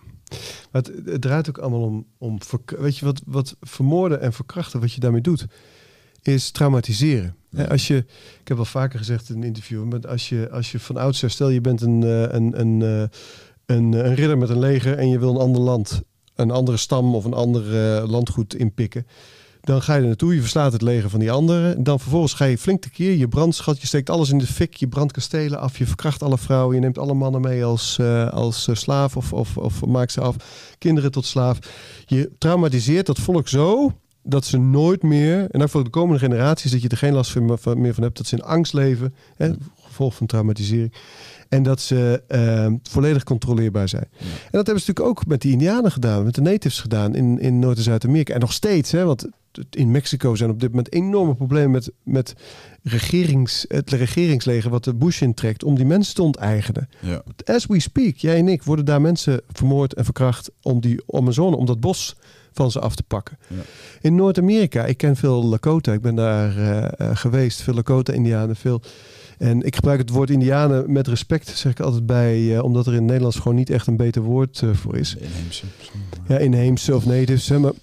Maar 0.72 0.82
het, 0.82 0.92
het, 1.06 1.22
draait 1.22 1.50
ook 1.50 1.58
allemaal 1.58 1.84
om, 1.84 2.06
om 2.18 2.40
weet 2.66 2.98
je 2.98 3.06
wat, 3.06 3.22
wat 3.26 3.56
vermoorden 3.62 4.22
en 4.22 4.34
verkrachten, 4.34 4.80
wat 4.80 4.94
je 4.94 5.00
daarmee 5.00 5.22
doet, 5.22 5.46
is 6.22 6.52
traumatiseren. 6.52 7.36
Ja. 7.50 7.64
Als 7.64 7.88
je, 7.88 7.98
ik 8.42 8.48
heb 8.48 8.58
wel 8.58 8.66
vaker 8.66 9.00
gezegd 9.00 9.30
in 9.30 9.36
een 9.36 9.44
interview, 9.44 9.84
maar 9.84 10.08
als 10.08 10.30
je, 10.30 10.50
als 10.52 10.72
je 10.72 10.80
van 10.80 10.98
oudsher, 10.98 11.30
stel 11.30 11.50
je 11.50 11.62
bent 11.62 11.82
een, 11.82 12.02
een, 12.36 12.60
een, 12.60 13.10
een 13.68 13.76
een, 13.94 14.06
een 14.06 14.16
ridder 14.16 14.38
met 14.38 14.50
een 14.50 14.60
leger 14.60 14.98
en 14.98 15.10
je 15.10 15.20
wil 15.20 15.30
een 15.30 15.42
ander 15.42 15.62
land, 15.62 16.02
een 16.36 16.52
andere 16.52 16.78
stam 16.78 17.16
of 17.16 17.26
een 17.26 17.34
ander 17.34 17.64
uh, 17.64 18.10
landgoed 18.10 18.56
inpikken. 18.56 19.08
Dan 19.62 19.82
ga 19.82 19.96
je 19.96 20.02
er 20.02 20.08
naartoe, 20.08 20.34
je 20.34 20.42
verslaat 20.42 20.72
het 20.74 20.82
leger 20.82 21.10
van 21.10 21.20
die 21.20 21.32
andere. 21.32 21.82
Dan 21.82 22.00
vervolgens 22.00 22.34
ga 22.34 22.46
je 22.46 22.58
flink 22.58 22.82
tekeer, 22.82 23.16
je 23.16 23.28
brandschat, 23.28 23.82
je 23.82 23.88
steekt 23.88 24.10
alles 24.10 24.30
in 24.30 24.38
de 24.38 24.48
fik, 24.48 24.74
je 24.74 24.88
brandt 24.88 25.14
kastelen 25.14 25.60
af, 25.60 25.78
je 25.78 25.86
verkracht 25.86 26.24
alle 26.24 26.38
vrouwen, 26.38 26.76
je 26.76 26.82
neemt 26.82 26.98
alle 26.98 27.14
mannen 27.14 27.42
mee 27.42 27.66
als, 27.66 27.98
uh, 28.02 28.30
als 28.30 28.70
slaaf 28.72 29.18
of, 29.18 29.34
of, 29.34 29.58
of 29.58 29.86
maakt 29.86 30.12
ze 30.12 30.22
af, 30.22 30.36
kinderen 30.78 31.12
tot 31.12 31.26
slaaf. 31.26 31.60
Je 32.06 32.32
traumatiseert 32.38 33.06
dat 33.06 33.20
volk 33.20 33.48
zo 33.48 33.92
dat 34.24 34.46
ze 34.46 34.58
nooit 34.58 35.04
meer, 35.04 35.50
en 35.52 35.62
ook 35.62 35.70
voor 35.70 35.84
de 35.84 35.90
komende 35.90 36.20
generaties, 36.20 36.72
dat 36.72 36.82
je 36.82 36.90
er 36.90 36.98
geen 36.98 37.14
last 37.14 37.36
meer 37.40 37.58
van 37.94 38.04
hebt, 38.04 38.18
dat 38.18 38.26
ze 38.28 38.36
in 38.36 38.44
angst 38.44 38.74
leven, 38.74 39.14
hè, 39.36 39.52
gevolg 39.82 40.16
van 40.16 40.28
traumatisering. 40.28 40.94
En 41.50 41.64
dat 41.64 41.82
ze 41.82 42.24
uh, 42.30 42.74
volledig 42.90 43.24
controleerbaar 43.24 43.90
zijn. 43.90 44.08
Ja. 44.12 44.26
En 44.26 44.28
dat 44.52 44.66
hebben 44.66 44.84
ze 44.84 44.90
natuurlijk 44.90 45.20
ook 45.20 45.26
met 45.26 45.42
de 45.42 45.50
Indianen 45.50 45.92
gedaan, 45.92 46.24
met 46.24 46.36
de 46.36 46.42
natives 46.42 46.80
gedaan 46.80 47.16
in, 47.16 47.40
in 47.40 47.60
Noord- 47.60 47.78
en 47.78 47.84
Zuid-Amerika. 47.84 48.34
En 48.34 48.40
nog 48.40 48.54
steeds, 48.54 48.92
hè, 48.92 49.06
want 49.06 49.28
in 49.70 49.92
Mexico 49.92 50.36
zijn 50.36 50.50
op 50.50 50.60
dit 50.60 50.70
moment 50.70 50.94
enorme 50.94 51.36
problemen 51.36 51.72
met, 51.72 51.92
met 52.04 52.34
regerings, 52.84 53.66
het 53.68 53.92
regeringsleger 53.92 54.70
wat 54.70 54.84
de 54.84 54.96
Bush 54.96 55.22
intrekt 55.22 55.64
om 55.64 55.76
die 55.76 55.86
mensen 55.86 56.16
te 56.16 56.22
onteigenen. 56.22 56.90
Ja. 57.00 57.24
As 57.46 57.66
we 57.66 57.80
speak, 57.80 58.16
jij 58.16 58.38
en 58.38 58.48
ik, 58.48 58.64
worden 58.64 58.86
daar 58.86 59.02
mensen 59.02 59.42
vermoord 59.52 59.94
en 59.94 60.04
verkracht 60.04 60.52
om 60.62 60.80
die 60.80 61.04
Amazone, 61.08 61.56
om 61.56 61.66
dat 61.66 61.80
bos 61.80 62.16
van 62.52 62.72
ze 62.72 62.80
af 62.80 62.96
te 62.96 63.04
pakken. 63.04 63.38
Ja. 63.48 63.62
In 64.02 64.16
Noord-Amerika, 64.16 64.86
ik 64.86 64.98
ken 64.98 65.16
veel 65.16 65.46
Lakota, 65.46 65.94
ik 65.94 66.02
ben 66.02 66.16
daar 66.16 66.58
uh, 66.58 67.16
geweest, 67.16 67.62
veel 67.62 67.74
Lakota-Indianen, 67.74 68.56
veel 68.56 68.82
en 69.38 69.62
ik 69.62 69.76
gebruik 69.76 70.00
het 70.00 70.10
woord 70.10 70.30
Indianen 70.30 70.92
met 70.92 71.08
respect, 71.08 71.48
zeg 71.48 71.72
ik 71.72 71.80
altijd 71.80 72.06
bij, 72.06 72.40
uh, 72.40 72.64
omdat 72.64 72.86
er 72.86 72.92
in 72.92 72.98
het 72.98 73.08
Nederlands 73.08 73.38
gewoon 73.38 73.58
niet 73.58 73.70
echt 73.70 73.88
een 73.88 73.98
beter 73.98 74.22
woord 74.22 74.62
uh, 74.62 74.74
voor 74.74 74.98
is. 74.98 75.16
Inheemse. 75.16 75.66
Ja, 76.28 76.38
inheemse 76.38 76.96
of 76.96 77.06
natives. 77.06 77.50
Hè, 77.50 77.60
maar 77.60 77.74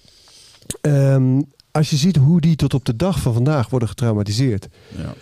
um, 0.81 1.45
als 1.71 1.89
je 1.89 1.95
ziet 1.95 2.15
hoe 2.15 2.41
die 2.41 2.55
tot 2.55 2.73
op 2.73 2.85
de 2.85 2.95
dag 2.95 3.19
van 3.19 3.33
vandaag 3.33 3.69
worden 3.69 3.89
getraumatiseerd. 3.89 4.67
Ja. 4.97 5.13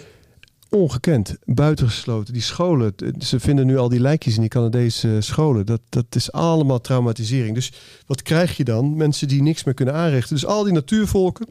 Ongekend, 0.69 1.38
buitengesloten. 1.45 2.34
Die 2.34 2.41
scholen, 2.41 2.93
ze 3.19 3.39
vinden 3.39 3.65
nu 3.65 3.77
al 3.77 3.89
die 3.89 3.99
lijkjes 3.99 4.36
in 4.36 4.41
die 4.41 4.49
Canadese 4.49 5.17
scholen. 5.19 5.65
Dat, 5.65 5.81
dat 5.89 6.05
is 6.09 6.31
allemaal 6.31 6.81
traumatisering. 6.81 7.55
Dus 7.55 7.71
wat 8.05 8.21
krijg 8.21 8.57
je 8.57 8.63
dan? 8.63 8.95
Mensen 8.95 9.27
die 9.27 9.41
niks 9.41 9.63
meer 9.63 9.73
kunnen 9.73 9.93
aanrichten. 9.93 10.36
Dus 10.36 10.45
al 10.45 10.63
die 10.63 10.73
natuurvolken, 10.73 11.47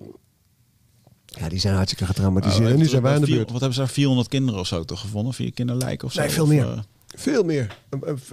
ja, 1.40 1.48
die 1.48 1.58
zijn 1.58 1.74
hartstikke 1.74 2.06
getraumatiseerd. 2.06 2.64
Oh, 2.66 2.70
en 2.72 2.78
nu 2.78 2.84
zijn 2.86 3.02
wij 3.02 3.14
aan 3.14 3.20
de 3.20 3.26
beurt. 3.26 3.50
Wat 3.50 3.60
hebben 3.60 3.72
ze 3.72 3.78
daar 3.80 3.88
400 3.88 4.28
kinderen 4.28 4.60
of 4.60 4.66
zo 4.66 4.84
toch 4.84 5.00
gevonden? 5.00 5.34
Vier 5.34 5.52
kinderlijken 5.52 6.06
of 6.06 6.12
zo? 6.12 6.20
Nee, 6.20 6.30
veel 6.30 6.42
Of, 6.42 6.48
meer. 6.48 6.64
uh, 6.66 6.78
Veel 7.06 7.44
meer. 7.44 7.78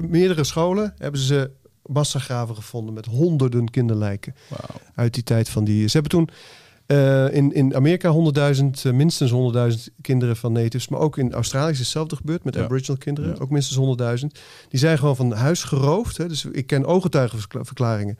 Meerdere 0.01 0.43
scholen 0.43 0.93
hebben 0.97 1.21
ze 1.21 1.49
massagraven 1.85 2.55
gevonden 2.55 2.93
met 2.93 3.05
honderden 3.05 3.69
kinderlijken. 3.69 4.35
wow. 4.47 4.59
Uit 4.95 5.13
die 5.13 5.23
tijd 5.23 5.49
van 5.49 5.63
die... 5.63 5.87
Ze 5.87 5.99
hebben 5.99 6.11
toen 6.11 6.29
uh, 6.87 7.33
in, 7.33 7.53
in 7.53 7.75
Amerika 7.75 8.13
100.000, 8.55 8.63
uh, 8.85 8.93
minstens 8.93 9.31
100.000 9.77 9.95
kinderen 10.01 10.35
van 10.37 10.51
natives. 10.51 10.87
Maar 10.87 10.99
ook 10.99 11.17
in 11.17 11.33
Australië 11.33 11.71
is 11.71 11.79
hetzelfde 11.79 12.15
gebeurd 12.15 12.43
met 12.43 12.55
Ja. 12.55 12.63
aboriginal 12.63 12.97
kinderen. 12.97 13.29
Ja. 13.35 13.41
Ook 13.41 13.49
minstens 13.49 13.97
100.000. 14.21 14.27
Die 14.69 14.79
zijn 14.79 14.97
gewoon 14.97 15.15
van 15.15 15.31
huis 15.31 15.63
geroofd. 15.63 16.17
Hè. 16.17 16.27
Dus 16.27 16.45
ik 16.45 16.67
ken 16.67 16.85
ooggetuigenverklaringen. 16.85 18.17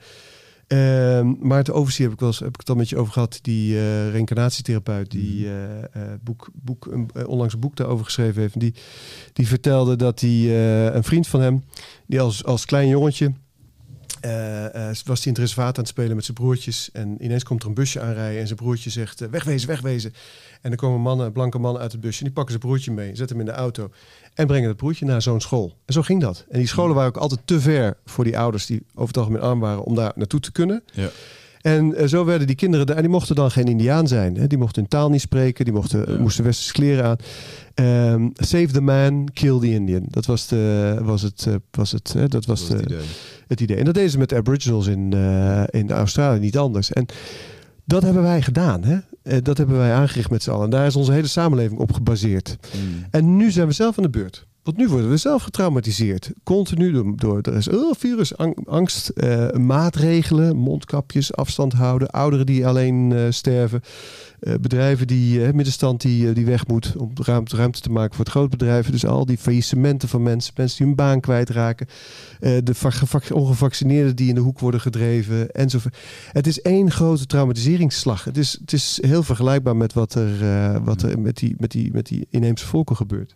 Ehm, 0.70 1.34
Maarten 1.39 1.74
Overzien 1.74 2.03
heb 2.03 2.13
ik, 2.13 2.20
wel 2.20 2.30
eens, 2.30 2.39
heb 2.39 2.53
ik 2.53 2.59
het 2.59 2.70
al 2.70 2.76
met 2.76 2.89
je 2.89 2.97
over 2.97 3.13
gehad. 3.13 3.39
Die 3.41 3.74
uh, 3.74 4.09
reïncarnatietherapeut 4.11 5.11
die 5.11 5.45
uh, 5.45 5.51
uh, 5.51 6.03
boek, 6.22 6.49
boek, 6.53 6.86
een, 6.86 7.28
onlangs 7.28 7.53
een 7.53 7.59
boek 7.59 7.76
daarover 7.76 8.05
geschreven 8.05 8.41
heeft. 8.41 8.59
Die, 8.59 8.74
die 9.34 9.47
vertelde 9.47 9.95
dat 9.95 10.20
hij 10.20 10.30
uh, 10.30 10.93
een 10.93 11.03
vriend 11.03 11.28
van 11.28 11.41
hem, 11.41 11.63
die 12.05 12.22
als, 12.22 12.45
als 12.45 12.65
klein 12.65 12.88
jongetje 12.88 13.32
uh, 14.26 14.63
uh, 14.63 14.89
was 15.05 15.24
hij 15.24 15.24
in 15.24 15.30
het 15.30 15.38
reservaat 15.38 15.78
aan 15.78 15.84
het 15.84 15.88
spelen 15.88 16.15
met 16.15 16.26
zijn 16.26 16.38
broertjes. 16.38 16.89
En 16.91 17.24
ineens 17.24 17.43
komt 17.43 17.61
er 17.61 17.67
een 17.67 17.74
busje 17.74 18.01
aanrijden 18.01 18.39
en 18.39 18.45
zijn 18.45 18.59
broertje 18.59 18.89
zegt... 18.89 19.22
Uh, 19.22 19.30
wegwezen, 19.30 19.67
wegwezen. 19.67 20.13
En 20.61 20.70
dan 20.70 20.76
komen 20.76 21.01
mannen, 21.01 21.32
blanke 21.32 21.59
mannen 21.59 21.82
uit 21.82 21.91
het 21.91 22.01
busje. 22.01 22.20
En 22.20 22.26
die 22.26 22.34
pakken 22.34 22.53
zijn 22.53 22.65
broertje 22.65 22.91
mee, 22.91 23.15
zetten 23.15 23.38
hem 23.38 23.47
in 23.47 23.51
de 23.53 23.59
auto... 23.59 23.91
en 24.40 24.48
brengen 24.48 24.68
het 24.68 24.78
broertje 24.78 25.06
naar 25.06 25.22
zo'n 25.22 25.42
school. 25.42 25.74
En 25.86 25.94
zo 25.94 26.02
ging 26.02 26.22
dat. 26.22 26.46
En 26.50 26.58
die 26.60 26.68
scholen 26.68 26.96
waren 26.96 27.10
ook 27.10 27.18
altijd 27.18 27.40
te 27.46 27.60
ver 27.60 27.98
voor 28.06 28.24
die 28.24 28.38
ouders... 28.38 28.66
die 28.66 28.82
over 28.94 29.08
het 29.08 29.18
algemeen 29.18 29.42
arm 29.42 29.60
waren 29.60 29.84
om 29.84 29.96
daar 29.96 30.12
naartoe 30.16 30.40
te 30.40 30.52
kunnen. 30.52 30.84
Ja. 30.94 31.10
En 31.62 31.94
uh, 32.02 32.08
zo 32.08 32.26
werden 32.26 32.48
die 32.48 32.56
kinderen... 32.56 32.86
daar- 32.86 32.96
En 32.96 33.02
die 33.02 33.12
mochten 33.12 33.36
dan 33.36 33.52
geen 33.52 33.66
indiaan 33.68 34.08
zijn. 34.08 34.36
Hè? 34.38 34.48
Die 34.48 34.58
mochten 34.58 34.82
hun 34.82 34.90
taal 34.90 35.10
niet 35.10 35.22
spreken. 35.22 35.66
Die 35.66 35.74
mochten, 35.74 36.12
Ja. 36.14 36.20
moesten 36.20 36.44
westerse 36.44 36.74
kleren 36.74 37.06
aan. 37.06 37.16
Ehm, 37.74 38.30
save 38.34 38.68
the 38.72 38.82
man, 38.82 39.30
kill 39.34 39.60
the 39.60 39.70
Indian. 39.74 40.04
Dat 40.08 40.26
was, 40.26 40.48
de, 40.48 40.98
was 41.02 41.22
het... 41.22 41.46
eh, 41.48 41.54
Was 41.72 41.92
het 41.92 42.14
hè? 42.14 42.28
dat 42.28 42.46
was, 42.46 42.60
Dat 42.60 42.70
was 42.70 42.78
de, 42.78 42.84
het 42.84 42.86
idee. 42.92 43.06
het 43.48 43.60
idee. 43.62 43.78
En 43.78 43.86
dat 43.86 43.94
deden 43.94 44.10
ze 44.10 44.18
met 44.18 44.30
de 44.30 44.36
Aboriginals 44.36 44.88
in, 44.88 45.14
eh, 45.14 45.64
in 45.70 45.92
Australië 45.92 46.40
niet 46.40 46.58
anders. 46.58 46.92
En 46.92 47.06
dat 47.90 48.04
hebben 48.04 48.24
wij 48.24 48.42
gedaan. 48.42 48.84
Hè? 48.84 48.98
Eh, 49.24 49.38
dat 49.44 49.58
hebben 49.58 49.78
wij 49.78 49.94
aangericht 49.94 50.30
met 50.30 50.44
z'n 50.44 50.52
allen. 50.52 50.64
En 50.64 50.70
daar 50.70 50.86
is 50.86 50.96
onze 50.96 51.12
hele 51.12 51.28
samenleving 51.28 51.80
op 51.80 51.94
gebaseerd. 51.94 52.58
Mm. 52.76 53.06
En 53.12 53.38
nu 53.38 53.52
zijn 53.52 53.68
we 53.68 53.74
zelf 53.74 53.98
aan 53.98 54.04
de 54.04 54.10
beurt. 54.10 54.48
Want 54.70 54.82
nu 54.82 54.88
worden 54.88 55.09
we 55.09 55.17
zelf 55.17 55.43
getraumatiseerd. 55.43 56.32
Continu 56.43 56.91
door, 56.91 57.15
door 57.15 57.41
er 57.41 57.55
is 57.55 57.70
oh, 57.70 57.93
virus, 57.97 58.38
ang- 58.38 58.67
angst, 58.67 59.09
eh, 59.09 59.51
maatregelen, 59.51 60.55
mondkapjes, 60.55 61.34
afstand 61.36 61.74
houden, 61.74 62.09
ouderen 62.09 62.45
die 62.45 62.67
alleen 62.67 63.11
eh, 63.11 63.26
sterven, 63.30 63.82
eh, 64.39 64.53
bedrijven 64.61 65.07
die, 65.07 65.39
middenstand 65.53 66.01
die, 66.01 66.34
die 66.34 66.45
weg 66.45 66.67
moet 66.67 66.93
om 66.97 67.11
ruimte, 67.24 67.55
ruimte 67.55 67.82
te 67.82 67.89
maken 67.91 68.15
voor 68.15 68.24
het 68.26 68.34
grootbedrijven. 68.34 68.91
Dus 68.91 69.05
al 69.05 69.26
die 69.26 69.38
faillissementen 69.38 70.09
van 70.09 70.24
mensen, 70.24 70.53
mensen 70.55 70.78
die 70.78 70.88
hun 70.88 70.95
baan 70.95 71.20
kwijtraken, 71.20 71.88
eh, 72.39 72.57
de 72.63 72.76
va- 72.76 72.89
gevac- 72.89 73.34
ongevaccineerden 73.34 74.15
die 74.15 74.30
in 74.30 74.36
de 74.36 74.41
hoek 74.41 74.59
worden 74.59 74.82
gedreven 74.82 75.51
enzovoort. 75.51 75.97
Het 76.32 76.47
is 76.47 76.61
één 76.61 76.91
grote 76.91 77.26
traumatiseringsslag. 77.26 78.24
Het 78.24 78.38
is, 78.38 78.57
het 78.61 78.74
is 78.74 78.99
heel 79.01 79.24
vergelijkbaar 79.24 79.76
met 79.76 79.93
wat 79.93 80.13
er, 80.13 80.84
wat 80.84 81.01
er 81.01 81.20
met, 81.20 81.38
die, 81.38 81.55
met, 81.57 81.72
die, 81.72 81.91
met 81.93 82.05
die 82.07 82.28
inheemse 82.30 82.65
volken 82.65 82.95
gebeurt. 82.95 83.36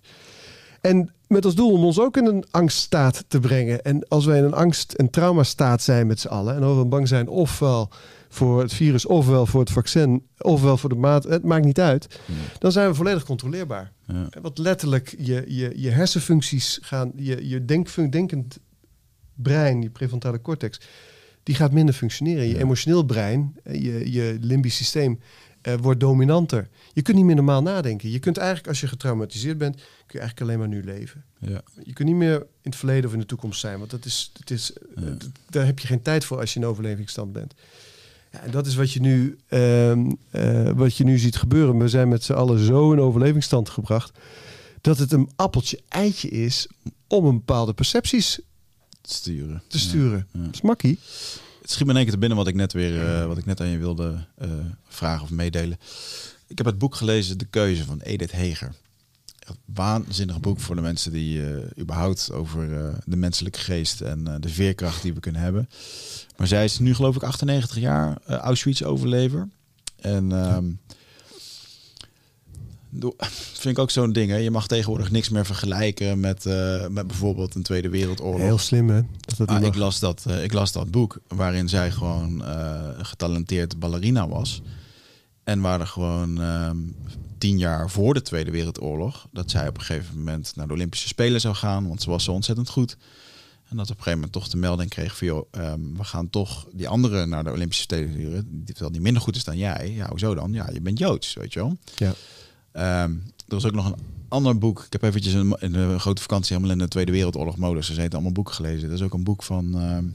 En 0.84 1.14
met 1.28 1.46
als 1.46 1.56
doel 1.56 1.72
om 1.72 1.84
ons 1.84 2.00
ook 2.00 2.18
in 2.18 2.26
een 2.26 2.46
angststaat 2.52 3.26
te 3.28 3.40
brengen. 3.40 3.84
En 3.84 4.08
als 4.08 4.26
wij 4.26 4.38
in 4.38 4.44
een 4.44 4.54
angst- 4.54 4.94
en 4.94 5.10
traumastaat 5.10 5.82
zijn 5.82 6.08
met 6.08 6.20
z'n 6.20 6.28
allen... 6.28 6.56
en 6.56 6.78
we 6.78 6.86
bang 6.86 7.08
zijn 7.08 7.28
ofwel 7.28 7.90
voor 8.30 8.62
het 8.62 8.74
virus, 8.74 9.06
ofwel 9.06 9.46
voor 9.46 9.60
het 9.60 9.72
vaccin... 9.72 10.28
ofwel 10.38 10.78
voor 10.78 10.90
de 10.90 10.96
maat, 10.96 11.24
het 11.24 11.44
maakt 11.44 11.66
niet 11.66 11.80
uit... 11.80 12.20
Dan 12.60 12.72
zijn 12.72 12.90
we 12.90 12.96
volledig 12.96 13.24
controleerbaar. 13.24 13.92
Ja. 14.08 14.28
Wat 14.42 14.58
letterlijk 14.58 15.16
je, 15.18 15.44
je, 15.48 15.72
je 15.76 15.90
hersenfuncties 15.90 16.80
gaan... 16.82 17.12
je, 17.16 17.48
je 17.50 17.66
denkend 18.10 18.60
brein, 19.34 19.80
die 19.80 19.90
prefrontale 19.90 20.42
cortex... 20.42 20.80
die 21.44 21.56
gaat 21.56 21.72
minder 21.72 21.96
functioneren. 21.96 22.48
Je 22.48 22.54
Ja. 22.54 22.60
emotioneel 22.60 23.04
brein, 23.04 23.56
je, 23.64 24.12
je 24.12 24.38
limbisch 24.42 24.76
systeem... 24.76 25.20
eh, 25.64 25.74
wordt 25.82 26.00
dominanter. 26.00 26.68
Je 26.94 27.02
kunt 27.02 27.18
niet 27.18 27.26
meer 27.26 27.36
normaal 27.36 27.62
nadenken. 27.62 28.10
Je 28.12 28.20
kunt 28.20 28.38
eigenlijk, 28.38 28.68
als 28.68 28.82
je 28.82 28.88
getraumatiseerd 28.88 29.58
bent, 29.58 29.76
kun 29.76 29.86
je 30.08 30.20
eigenlijk 30.20 30.42
alleen 30.42 30.60
maar 30.60 30.68
nu 30.78 30.84
leven. 30.84 31.24
Ja. 31.40 31.62
Je 31.84 31.94
kunt 31.94 32.08
niet 32.08 32.18
meer 32.18 32.36
in 32.36 32.46
het 32.70 32.76
verleden 32.76 33.06
of 33.06 33.14
in 33.14 33.20
de 33.20 33.26
toekomst 33.26 33.60
zijn, 33.60 33.78
want 33.80 33.90
dat 33.92 34.06
is, 34.06 34.32
dat 34.34 34.50
is, 34.50 34.72
Ja. 34.96 35.16
d- 35.18 35.30
daar 35.50 35.66
heb 35.66 35.80
je 35.80 35.88
geen 35.88 36.02
tijd 36.02 36.26
voor 36.26 36.40
als 36.40 36.54
je 36.54 36.60
in 36.60 36.66
overlevingsstand 36.66 37.34
bent. 37.34 37.54
Ja, 38.32 38.40
en 38.40 38.52
dat 38.52 38.66
is 38.68 38.76
wat 38.76 38.92
je, 38.92 39.00
nu, 39.00 39.38
ehm, 39.48 40.12
eh, 40.30 40.70
wat 40.72 40.98
je 40.98 41.04
nu 41.04 41.18
ziet 41.18 41.36
gebeuren. 41.36 41.78
We 41.78 41.88
zijn 41.88 42.08
met 42.08 42.24
z'n 42.24 42.34
allen 42.34 42.60
zo 42.66 42.92
in 42.94 43.00
overlevingsstand 43.00 43.70
gebracht 43.70 44.18
dat 44.82 44.98
het 44.98 45.12
een 45.12 45.30
appeltje 45.36 45.80
eitje 45.90 46.30
is 46.30 46.68
om 47.08 47.26
een 47.26 47.36
bepaalde 47.38 47.74
percepties 47.74 48.40
Sturen. 49.02 49.62
te 49.68 49.80
sturen. 49.80 50.28
Ja. 50.32 50.40
Dat 50.44 50.54
is 50.54 50.62
makkie. 50.62 51.00
Het 51.64 51.72
schiet 51.72 51.86
me 51.86 51.92
in 51.92 51.96
één 51.96 52.06
keer 52.06 52.14
te 52.14 52.20
binnen 52.20 52.38
wat 52.38 52.48
ik 52.48 52.56
net 52.56 52.74
weer, 52.74 53.08
eh, 53.08 53.26
wat 53.26 53.38
ik 53.38 53.46
net 53.46 53.62
aan 53.62 53.68
je 53.68 53.78
wilde 53.78 54.26
eh, 54.38 54.50
vragen 54.88 55.24
of 55.24 55.30
meedelen. 55.30 55.78
Ik 56.48 56.58
heb 56.58 56.68
het 56.68 56.78
boek 56.78 56.96
gelezen, 56.96 57.38
De 57.38 57.46
Keuze 57.46 57.86
van 57.86 58.00
Edith 58.00 58.32
Heger. 58.32 58.72
Echt 59.40 59.58
waanzinnig 59.66 60.40
boek 60.40 60.60
voor 60.60 60.76
de 60.76 60.82
mensen 60.82 61.12
die 61.12 61.46
eh, 61.46 61.80
überhaupt 61.80 62.32
over 62.32 62.68
de 63.06 63.16
menselijke 63.16 63.60
geest 63.60 64.02
en 64.02 64.38
de 64.40 64.50
veerkracht 64.50 65.02
die 65.02 65.14
we 65.14 65.20
kunnen 65.20 65.42
hebben. 65.42 65.70
Maar 66.38 66.48
zij 66.48 66.64
is 66.64 66.80
nu 66.80 66.96
geloof 66.96 67.16
ik 67.16 67.24
98 67.24 67.78
jaar 67.78 68.18
Auschwitz-overlever. 68.26 69.50
En 69.96 70.32
ehm, 70.32 70.66
vind 73.60 73.78
ik 73.78 73.80
ook 73.80 73.92
zo'n 73.92 74.12
ding. 74.14 74.30
Hè? 74.32 74.38
Je 74.38 74.52
mag 74.52 74.68
tegenwoordig 74.68 75.12
niks 75.12 75.30
meer 75.30 75.46
vergelijken 75.46 76.20
met, 76.20 76.46
eh, 76.46 76.88
met 76.88 77.08
bijvoorbeeld 77.08 77.56
een 77.56 77.64
Tweede 77.64 77.90
Wereldoorlog. 77.90 78.40
Heel 78.42 78.58
slim, 78.58 78.90
hè? 78.90 79.02
Dat 79.22 79.38
dat 79.38 79.50
Ah, 79.50 79.62
ik, 79.64 79.76
las 79.76 80.00
dat, 80.00 80.24
eh, 80.28 80.44
ik 80.44 80.54
las 80.54 80.72
dat 80.72 80.92
boek 80.92 81.20
waarin 81.28 81.70
zij 81.70 81.92
gewoon 81.92 82.42
een 82.42 83.06
getalenteerd 83.06 83.80
ballerina 83.80 84.28
was. 84.28 84.62
En 85.44 85.62
waar 85.62 85.80
er 85.80 85.88
gewoon 85.88 86.42
ehm, 86.42 86.78
tien 87.38 87.58
jaar 87.58 87.90
voor 87.90 88.14
de 88.14 88.22
Tweede 88.22 88.52
Wereldoorlog... 88.52 89.28
dat 89.32 89.52
zij 89.52 89.68
op 89.68 89.78
een 89.78 89.84
gegeven 89.84 90.18
moment 90.18 90.52
naar 90.56 90.68
de 90.68 90.74
Olympische 90.74 91.08
Spelen 91.08 91.42
zou 91.42 91.56
gaan... 91.56 91.88
want 91.88 92.02
ze 92.02 92.10
was 92.10 92.24
zo 92.24 92.32
ontzettend 92.32 92.70
goed. 92.70 92.98
En 93.70 93.78
dat 93.78 93.86
op 93.86 93.98
een 93.98 94.04
gegeven 94.04 94.14
moment 94.20 94.32
toch 94.32 94.48
de 94.48 94.58
melding 94.58 94.90
kreeg 94.90 95.18
van... 95.18 95.28
Joh, 95.28 95.48
ehm, 95.52 95.80
we 95.98 96.04
gaan 96.04 96.30
toch 96.30 96.68
die 96.72 96.88
anderen 96.88 97.30
naar 97.30 97.44
de 97.44 97.52
Olympische 97.52 97.84
Spelen 97.84 98.12
sturen... 98.14 98.48
die- 98.52 98.66
terwijl 98.66 98.92
die 98.92 99.02
minder 99.02 99.22
goed 99.22 99.36
is 99.36 99.44
dan 99.44 99.58
jij. 99.58 99.92
Ja, 99.96 100.10
hoezo 100.10 100.36
dan? 100.36 100.54
Ja, 100.54 100.70
je 100.74 100.82
bent 100.82 101.00
Joods, 101.00 101.34
weet 101.34 101.54
je 101.54 101.60
wel. 101.60 101.78
Ja. 101.96 102.14
Ehm, 102.74 103.12
er 103.48 103.56
was 103.56 103.66
ook 103.66 103.74
nog 103.74 103.86
een 103.86 104.00
ander 104.28 104.58
boek. 104.58 104.84
Ik 104.86 104.92
heb 104.92 105.04
eventjes 105.04 105.34
een, 105.34 105.56
in 105.60 105.74
een 105.74 106.00
grote 106.00 106.22
vakantie 106.22 106.56
helemaal 106.56 106.76
in 106.78 106.84
de 106.84 106.88
Tweede 106.88 107.12
Wereldoorlog 107.12 107.58
modus 107.58 107.88
gezeten. 107.88 108.12
Allemaal 108.12 108.32
boeken 108.32 108.54
gelezen. 108.54 108.90
Dat 108.90 109.00
is 109.00 109.06
ook 109.06 109.14
een 109.14 109.24
boek 109.24 109.44
van 109.44 109.80
ehm 109.80 110.06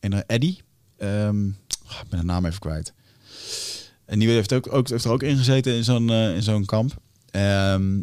een 0.00 0.26
Eddie. 0.26 0.62
Ik 0.96 2.08
ben 2.08 2.18
de 2.18 2.24
naam 2.24 2.46
even 2.46 2.60
kwijt. 2.60 2.92
En 4.04 4.18
die 4.18 4.28
heeft, 4.28 4.52
ook, 4.52 4.72
ook, 4.72 4.88
heeft 4.88 5.04
er 5.04 5.10
ook 5.10 5.22
in 5.22 5.36
gezeten 5.36 5.74
in 5.74 5.84
zo'n 5.84 6.10
eh, 6.10 6.34
in 6.34 6.42
zo'n 6.42 6.64
kamp. 6.64 6.96
Ehm, 7.30 8.00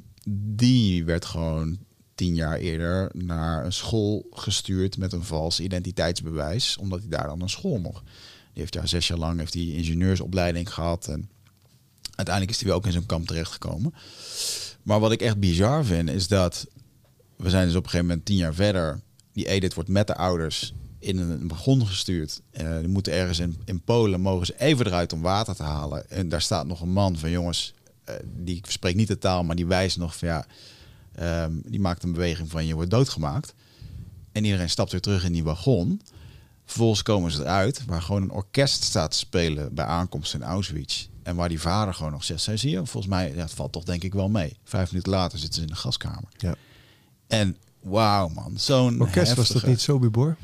die 0.55 1.05
werd 1.05 1.25
gewoon 1.25 1.77
tien 2.15 2.35
jaar 2.35 2.57
eerder 2.57 3.11
naar 3.13 3.65
een 3.65 3.73
school 3.73 4.27
gestuurd 4.31 4.97
met 4.97 5.13
een 5.13 5.23
vals 5.23 5.59
identiteitsbewijs. 5.59 6.77
Omdat 6.77 6.99
hij 6.99 7.09
daar 7.09 7.27
dan 7.27 7.37
naar 7.37 7.49
school 7.49 7.79
mocht. 7.79 8.03
Die 8.53 8.61
heeft 8.61 8.73
ja 8.73 8.85
zes 8.85 9.07
jaar 9.07 9.17
lang 9.17 9.39
heeft 9.39 9.53
hij 9.53 9.63
ingenieursopleiding 9.63 10.73
gehad. 10.73 11.07
En 11.07 11.29
uiteindelijk 12.27 12.55
is 12.55 12.61
hij 12.61 12.67
wel 12.67 12.77
ook 12.77 12.85
in 12.85 12.91
zo'n 12.91 13.05
kamp 13.05 13.27
terechtgekomen. 13.27 13.93
Maar 14.83 14.99
wat 14.99 15.11
ik 15.11 15.21
echt 15.21 15.39
bizar 15.39 15.85
vind, 15.85 16.09
is 16.09 16.27
dat 16.27 16.67
we 17.35 17.49
zijn 17.49 17.65
dus 17.65 17.75
op 17.75 17.83
een 17.83 17.89
gegeven 17.89 18.07
moment 18.07 18.25
tien 18.25 18.37
jaar 18.37 18.53
verder. 18.53 19.01
Die 19.33 19.47
Edith 19.47 19.73
wordt 19.73 19.89
met 19.89 20.07
de 20.07 20.15
ouders 20.15 20.73
in 20.99 21.17
een 21.17 21.47
begon 21.47 21.87
gestuurd. 21.87 22.41
Eh 22.51 22.77
die 22.79 22.87
moeten 22.87 23.13
ergens 23.13 23.39
in, 23.39 23.57
in 23.65 23.81
Polen, 23.81 24.21
mogen 24.21 24.45
ze 24.45 24.59
even 24.59 24.85
eruit 24.85 25.13
om 25.13 25.21
water 25.21 25.55
te 25.55 25.63
halen. 25.63 26.09
En 26.09 26.29
daar 26.29 26.41
staat 26.41 26.65
nog 26.65 26.81
een 26.81 26.91
man 26.91 27.17
van 27.17 27.29
jongens, 27.29 27.73
eh, 28.03 28.15
die 28.25 28.61
spreekt 28.67 28.97
niet 28.97 29.07
de 29.07 29.17
taal, 29.17 29.43
maar 29.43 29.55
die 29.55 29.65
wijst 29.65 29.97
nog 29.97 30.17
van 30.17 30.27
ja, 30.27 30.45
ehm, 31.15 31.51
die 31.65 31.79
maakt 31.79 32.03
een 32.03 32.11
beweging 32.11 32.49
van 32.49 32.65
je 32.65 32.73
wordt 32.73 32.89
doodgemaakt. 32.89 33.53
En 34.31 34.43
iedereen 34.43 34.69
stapt 34.69 34.91
weer 34.91 35.01
terug 35.01 35.25
in 35.25 35.33
die 35.33 35.43
wagon. 35.43 36.01
Vervolgens 36.65 37.03
komen 37.03 37.31
ze 37.31 37.41
eruit, 37.41 37.85
waar 37.85 38.01
gewoon 38.01 38.21
een 38.21 38.31
orkest 38.31 38.83
staat 38.83 39.11
te 39.11 39.17
spelen 39.17 39.73
bij 39.73 39.85
aankomst 39.85 40.33
in 40.33 40.43
Auschwitz. 40.43 41.07
En 41.23 41.35
waar 41.35 41.49
die 41.49 41.59
vader 41.61 41.93
gewoon 41.93 42.11
nog 42.11 42.23
zegt, 42.23 42.41
"Zij, 42.41 42.57
zie 42.57 42.69
je, 42.71 42.77
volgens 42.77 43.07
mij, 43.07 43.33
het 43.35 43.51
valt 43.51 43.71
toch 43.71 43.83
denk 43.83 44.03
ik 44.03 44.13
wel 44.13 44.29
mee. 44.29 44.57
Vijf 44.63 44.91
minuten 44.91 45.11
later 45.11 45.37
zitten 45.39 45.55
ze 45.55 45.61
in 45.61 45.67
de 45.73 45.75
gaskamer. 45.79 46.29
Ja. 46.37 46.55
En 47.27 47.57
wauw 47.81 48.27
man, 48.27 48.53
zo'n 48.55 49.01
Orkest 49.01 49.33
was 49.35 49.47
dat 49.49 49.65
niet 49.65 49.81
Sobibor? 49.81 50.37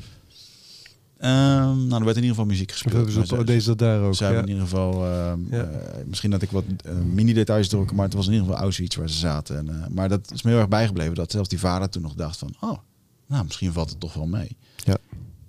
Ehm, 1.18 1.86
nou, 1.86 1.94
er 1.98 2.04
werd 2.04 2.16
in 2.16 2.22
ieder 2.22 2.28
geval 2.28 2.44
muziek 2.46 2.68
Of 2.68 2.72
gespeeld. 2.72 2.94
hebben 2.94 3.26
ze 3.26 3.36
op, 3.38 3.46
deze 3.46 3.66
dat 3.66 3.78
daar 3.78 4.00
ook? 4.00 4.14
ze 4.14 4.24
hebben 4.24 4.40
Ja. 4.42 4.46
in 4.48 4.52
ieder 4.54 4.68
geval, 4.68 5.04
ehm, 5.04 5.40
Ja. 5.54 5.62
eh, 5.64 6.04
misschien 6.06 6.30
dat 6.30 6.42
ik 6.42 6.50
wat 6.50 6.64
eh, 6.84 6.92
mini-details 6.94 7.68
drukken, 7.68 7.96
maar 7.96 8.04
het 8.04 8.14
was 8.14 8.26
in 8.26 8.32
ieder 8.32 8.46
geval 8.46 8.62
Auschwitz 8.62 8.96
waar 8.96 9.08
ze 9.10 9.18
zaten. 9.18 9.56
En, 9.58 9.68
eh, 9.82 9.88
maar 9.88 10.08
dat 10.08 10.30
is 10.32 10.42
me 10.42 10.50
heel 10.50 10.58
erg 10.58 10.68
bijgebleven, 10.68 11.14
dat 11.14 11.30
zelfs 11.30 11.48
die 11.48 11.58
vader 11.58 11.88
toen 11.88 12.02
nog 12.02 12.14
dacht 12.14 12.38
van, 12.38 12.54
oh, 12.60 12.78
nou, 13.26 13.44
misschien 13.44 13.72
valt 13.72 13.90
het 13.90 14.00
toch 14.00 14.14
wel 14.14 14.26
mee. 14.26 14.56
Ja. 14.76 14.96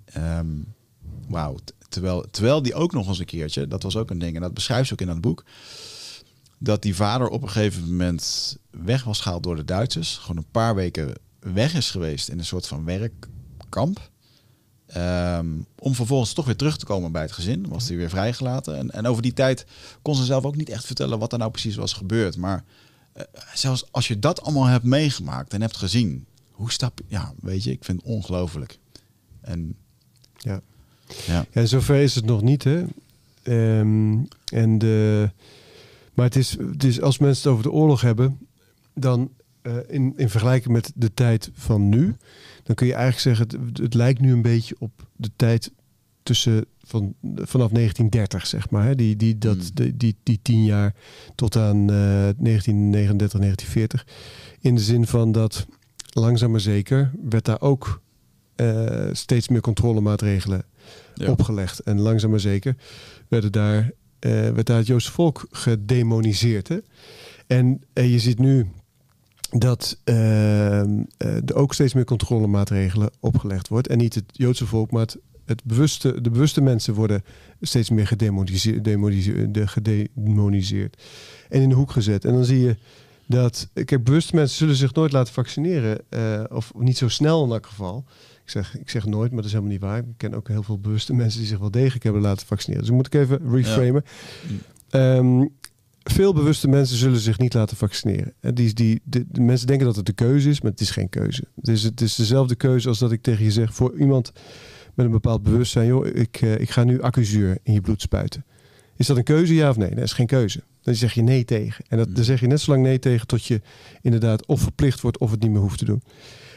Ehm, 0.04 0.46
Wauw, 1.30 1.56
terwijl, 1.88 2.26
terwijl 2.30 2.62
die 2.62 2.74
ook 2.74 2.92
nog 2.92 3.08
eens 3.08 3.18
een 3.18 3.24
keertje, 3.24 3.68
dat 3.68 3.82
was 3.82 3.96
ook 3.96 4.10
een 4.10 4.18
ding, 4.18 4.34
en 4.34 4.40
dat 4.40 4.54
beschrijft 4.54 4.86
ze 4.86 4.92
ook 4.92 5.00
in 5.00 5.06
dat 5.06 5.20
boek, 5.20 5.44
dat 6.58 6.82
die 6.82 6.94
vader 6.94 7.28
op 7.28 7.42
een 7.42 7.50
gegeven 7.50 7.82
moment 7.82 8.56
weg 8.70 9.04
was 9.04 9.20
gehaald 9.20 9.42
door 9.42 9.56
de 9.56 9.64
Duitsers, 9.64 10.16
gewoon 10.16 10.36
een 10.36 10.50
paar 10.50 10.74
weken 10.74 11.14
weg 11.40 11.74
is 11.74 11.90
geweest 11.90 12.28
in 12.28 12.38
een 12.38 12.44
soort 12.44 12.66
van 12.66 12.84
werkkamp. 12.84 14.10
Ehm, 14.86 15.46
om 15.78 15.94
vervolgens 15.94 16.32
toch 16.32 16.44
weer 16.44 16.56
terug 16.56 16.76
te 16.76 16.84
komen 16.84 17.12
bij 17.12 17.22
het 17.22 17.32
gezin. 17.32 17.68
Was 17.68 17.88
hij 17.88 17.96
weer 17.96 18.08
vrijgelaten. 18.08 18.76
En, 18.76 18.90
en 18.90 19.06
over 19.06 19.22
die 19.22 19.32
tijd 19.32 19.66
kon 20.02 20.14
ze 20.14 20.24
zelf 20.24 20.44
ook 20.44 20.56
niet 20.56 20.68
echt 20.68 20.84
vertellen 20.84 21.18
wat 21.18 21.32
er 21.32 21.38
nou 21.38 21.50
precies 21.50 21.76
was 21.76 21.92
gebeurd. 21.92 22.36
Maar 22.36 22.64
eh, 23.12 23.24
zelfs 23.54 23.92
als 23.92 24.08
je 24.08 24.18
dat 24.18 24.42
allemaal 24.42 24.64
hebt 24.64 24.84
meegemaakt 24.84 25.54
en 25.54 25.60
hebt 25.60 25.76
gezien, 25.76 26.26
hoe 26.50 26.70
stap 26.72 26.98
je? 26.98 27.04
Ja, 27.08 27.34
weet 27.40 27.64
je, 27.64 27.70
ik 27.70 27.84
vind 27.84 28.00
het 28.00 28.10
ongelooflijk. 28.10 28.78
En 29.40 29.76
Ja. 30.36 30.60
Ja, 31.26 31.46
Ja, 31.52 31.64
zover 31.64 31.96
is 31.96 32.14
het 32.14 32.24
nog 32.24 32.42
niet, 32.42 32.64
hè. 32.64 32.84
Ehm, 33.42 34.16
en 34.52 34.78
de, 34.78 35.30
maar 36.14 36.24
het 36.24 36.36
is, 36.36 36.50
het 36.72 36.84
is, 36.84 37.00
als 37.00 37.18
mensen 37.18 37.42
het 37.42 37.52
over 37.52 37.70
de 37.70 37.78
oorlog 37.78 38.00
hebben, 38.00 38.38
dan 38.94 39.30
eh, 39.62 39.76
in, 39.88 40.12
in 40.16 40.28
vergelijking 40.30 40.72
met 40.72 40.92
de 40.94 41.14
tijd 41.14 41.50
van 41.54 41.88
nu, 41.88 42.16
dan 42.62 42.74
kun 42.74 42.86
je 42.86 42.94
eigenlijk 42.94 43.38
zeggen, 43.38 43.66
het, 43.66 43.78
het 43.78 43.94
lijkt 43.94 44.20
nu 44.20 44.32
een 44.32 44.42
beetje 44.42 44.76
op 44.78 45.06
de 45.16 45.30
tijd 45.36 45.72
tussen 46.22 46.64
van, 46.82 47.14
vanaf 47.34 47.70
1930, 47.70 48.46
zeg 48.46 48.70
maar. 48.70 48.84
Hè? 48.84 48.94
Die, 48.94 49.16
die, 49.16 49.38
dat, 49.38 49.56
Hmm. 49.56 49.70
die, 49.74 49.96
die, 49.96 50.16
die 50.22 50.38
tien 50.42 50.64
jaar 50.64 50.94
tot 51.34 51.56
aan 51.56 51.80
eh 51.80 52.28
1939, 52.38 53.40
1940. 53.40 54.06
In 54.60 54.74
de 54.74 54.80
zin 54.80 55.06
van 55.06 55.32
dat 55.32 55.66
langzaam 56.10 56.50
maar 56.50 56.60
zeker 56.60 57.10
werd 57.28 57.44
daar 57.44 57.60
ook 57.60 58.00
eh, 58.60 59.08
steeds 59.12 59.48
meer 59.48 59.60
controlemaatregelen 59.60 60.64
ja. 61.14 61.30
opgelegd. 61.30 61.78
En 61.78 62.00
langzaam 62.00 62.30
maar 62.30 62.40
zeker 62.40 62.76
werden 63.28 63.52
daar, 63.52 63.90
eh, 64.18 64.30
werd 64.30 64.66
daar 64.66 64.76
het 64.76 64.86
Joodse 64.86 65.12
volk 65.12 65.46
gedemoniseerd. 65.50 66.68
Hè? 66.68 66.78
En 67.46 67.82
eh, 67.92 68.12
je 68.12 68.18
ziet 68.18 68.38
nu 68.38 68.66
dat 69.50 69.98
ehm, 70.04 71.02
eh, 71.16 71.36
er 71.36 71.54
ook 71.54 71.74
steeds 71.74 71.94
meer 71.94 72.04
controlemaatregelen 72.04 73.10
opgelegd 73.20 73.68
wordt. 73.68 73.88
En 73.88 73.98
niet 73.98 74.14
het 74.14 74.24
Joodse 74.32 74.66
volk, 74.66 74.90
maar 74.90 75.02
het, 75.02 75.18
het 75.44 75.64
bewuste, 75.64 76.20
de 76.20 76.30
bewuste 76.30 76.60
mensen 76.60 76.94
worden 76.94 77.24
steeds 77.60 77.90
meer 77.90 78.06
gedemoniseerd, 78.06 78.84
demoniseerd, 78.84 79.54
de- 79.54 79.66
gedemoniseerd 79.66 81.02
en 81.48 81.62
in 81.62 81.68
de 81.68 81.74
hoek 81.74 81.90
gezet. 81.90 82.24
En 82.24 82.32
dan 82.32 82.44
zie 82.44 82.60
je 82.60 82.76
dat, 83.26 83.68
kijk, 83.72 84.04
bewuste 84.04 84.34
mensen 84.34 84.56
zullen 84.56 84.76
zich 84.76 84.94
nooit 84.94 85.12
laten 85.12 85.32
vaccineren. 85.32 86.00
of 86.50 86.72
niet 86.78 86.98
zo 86.98 87.08
snel 87.08 87.44
in 87.44 87.50
elk 87.50 87.66
geval. 87.66 88.04
Ik 88.50 88.56
zeg, 88.56 88.78
ik 88.78 88.90
zeg 88.90 89.06
nooit, 89.06 89.28
maar 89.28 89.36
dat 89.36 89.46
is 89.46 89.52
helemaal 89.52 89.72
niet 89.72 89.82
waar. 89.82 89.98
Ik 89.98 90.04
ken 90.16 90.34
ook 90.34 90.48
heel 90.48 90.62
veel 90.62 90.78
bewuste 90.78 91.14
mensen 91.14 91.38
die 91.38 91.48
zich 91.48 91.58
wel 91.58 91.70
degelijk 91.70 92.02
hebben 92.04 92.22
laten 92.22 92.46
vaccineren. 92.46 92.84
Dus 92.84 92.94
moet 92.94 93.06
ik 93.06 93.14
even 93.14 93.50
reframen. 93.50 94.04
Ehm, 94.90 95.46
veel 96.02 96.34
bewuste 96.34 96.68
mensen 96.68 96.96
zullen 96.96 97.18
zich 97.18 97.38
niet 97.38 97.54
laten 97.54 97.76
vaccineren. 97.76 98.32
En 98.40 98.54
die, 98.54 98.74
die, 98.74 99.00
de, 99.04 99.24
de 99.28 99.40
mensen 99.40 99.66
denken 99.66 99.86
dat 99.86 99.96
het 99.96 100.06
de 100.06 100.12
keuze 100.12 100.48
is, 100.48 100.60
maar 100.60 100.70
het 100.70 100.80
is 100.80 100.90
geen 100.90 101.08
keuze. 101.08 101.44
Het 101.54 101.68
is, 101.68 101.82
het 101.82 102.00
is 102.00 102.14
dezelfde 102.14 102.54
keuze 102.54 102.88
als 102.88 102.98
dat 102.98 103.12
ik 103.12 103.22
tegen 103.22 103.44
je 103.44 103.50
zeg 103.50 103.74
voor 103.74 103.98
iemand 103.98 104.32
met 104.94 105.06
een 105.06 105.12
bepaald 105.12 105.42
bewustzijn. 105.42 105.86
Joh, 105.86 106.06
ik, 106.06 106.40
eh, 106.40 106.60
ik 106.60 106.70
ga 106.70 106.84
nu 106.84 107.02
accuzuur 107.02 107.58
in 107.62 107.72
je 107.72 107.80
bloed 107.80 108.00
spuiten. 108.00 108.44
Is 108.96 109.06
dat 109.06 109.16
een 109.16 109.24
keuze, 109.24 109.54
ja 109.54 109.68
of 109.70 109.76
nee? 109.76 109.94
Dat 109.94 110.04
is 110.04 110.12
geen 110.12 110.26
keuze. 110.26 110.62
Dan 110.82 110.94
zeg 110.94 111.12
je 111.12 111.22
nee 111.22 111.44
tegen. 111.44 111.84
En 111.88 111.98
dat, 111.98 112.14
dan 112.14 112.24
zeg 112.24 112.40
je 112.40 112.46
net 112.46 112.60
zo 112.60 112.70
lang 112.70 112.82
nee 112.82 112.98
tegen 112.98 113.26
tot 113.26 113.44
je 113.44 113.60
inderdaad 114.02 114.46
of 114.46 114.60
verplicht 114.60 115.00
wordt 115.00 115.18
of 115.18 115.30
het 115.30 115.42
niet 115.42 115.50
meer 115.50 115.60
hoeft 115.60 115.78
te 115.78 115.84
doen. 115.84 116.02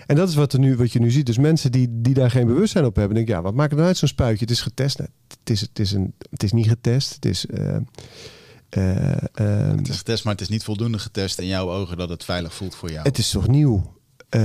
En 0.05 0.15
dat 0.15 0.29
is 0.29 0.35
wat, 0.35 0.53
er 0.53 0.59
nu, 0.59 0.75
wat 0.75 0.91
je 0.91 0.99
nu 0.99 1.11
ziet. 1.11 1.25
Dus 1.25 1.37
mensen 1.37 1.71
die, 1.71 1.87
die 1.91 2.13
daar 2.13 2.31
geen 2.31 2.47
bewustzijn 2.47 2.85
op 2.85 2.95
hebben, 2.95 3.15
denken, 3.15 3.33
ja, 3.33 3.41
wat 3.41 3.53
maakt 3.53 3.69
het 3.69 3.77
nou 3.77 3.87
uit 3.87 3.97
zo'n 3.97 4.07
spuitje? 4.07 4.45
Het 4.45 4.53
is 4.53 4.61
getest. 4.61 4.97
Het, 4.97 5.09
is, 5.43 5.61
het, 5.61 5.79
is 5.79 5.91
een, 5.91 6.13
het 6.29 6.43
is 6.43 6.51
niet 6.51 6.67
getest. 6.67 7.13
Het 7.13 7.25
is. 7.25 7.45
eh, 7.45 7.75
eh, 8.69 9.11
ehm, 9.33 9.77
Het 9.77 9.89
is 9.89 9.97
getest, 9.97 10.23
maar 10.23 10.33
het 10.33 10.41
is 10.41 10.49
niet 10.49 10.63
voldoende 10.63 10.99
getest 10.99 11.39
in 11.39 11.47
jouw 11.47 11.69
ogen 11.71 11.97
dat 11.97 12.09
het 12.09 12.23
veilig 12.23 12.53
voelt 12.53 12.75
voor 12.75 12.91
jou. 12.91 13.03
het 13.03 13.17
is 13.17 13.29
toch 13.29 13.47
nieuw? 13.47 13.93
Eh, 14.29 14.41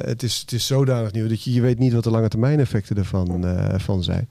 het, 0.00 0.22
is, 0.22 0.38
het 0.38 0.52
is 0.52 0.66
zodanig 0.66 1.12
nieuw 1.12 1.28
dat 1.28 1.42
je, 1.42 1.52
je 1.52 1.60
weet 1.60 1.78
niet 1.78 1.92
wat 1.92 2.04
de 2.04 2.10
lange 2.10 2.28
termijn 2.28 2.60
effecten 2.60 2.96
ervan 2.96 3.44
van 3.80 4.02
zijn. 4.02 4.28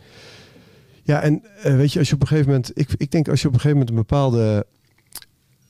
Ja, 1.03 1.21
en 1.21 1.41
weet 1.61 1.93
je, 1.93 1.99
als 1.99 2.07
je 2.07 2.15
op 2.15 2.21
een 2.21 2.27
gegeven 2.27 2.49
moment, 2.49 2.71
ik, 2.73 2.89
ik 2.97 3.11
denk 3.11 3.27
als 3.27 3.41
je 3.41 3.47
op 3.47 3.53
een 3.53 3.59
gegeven 3.59 3.85
moment 3.85 3.89
een 3.89 4.05
bepaalde. 4.07 4.65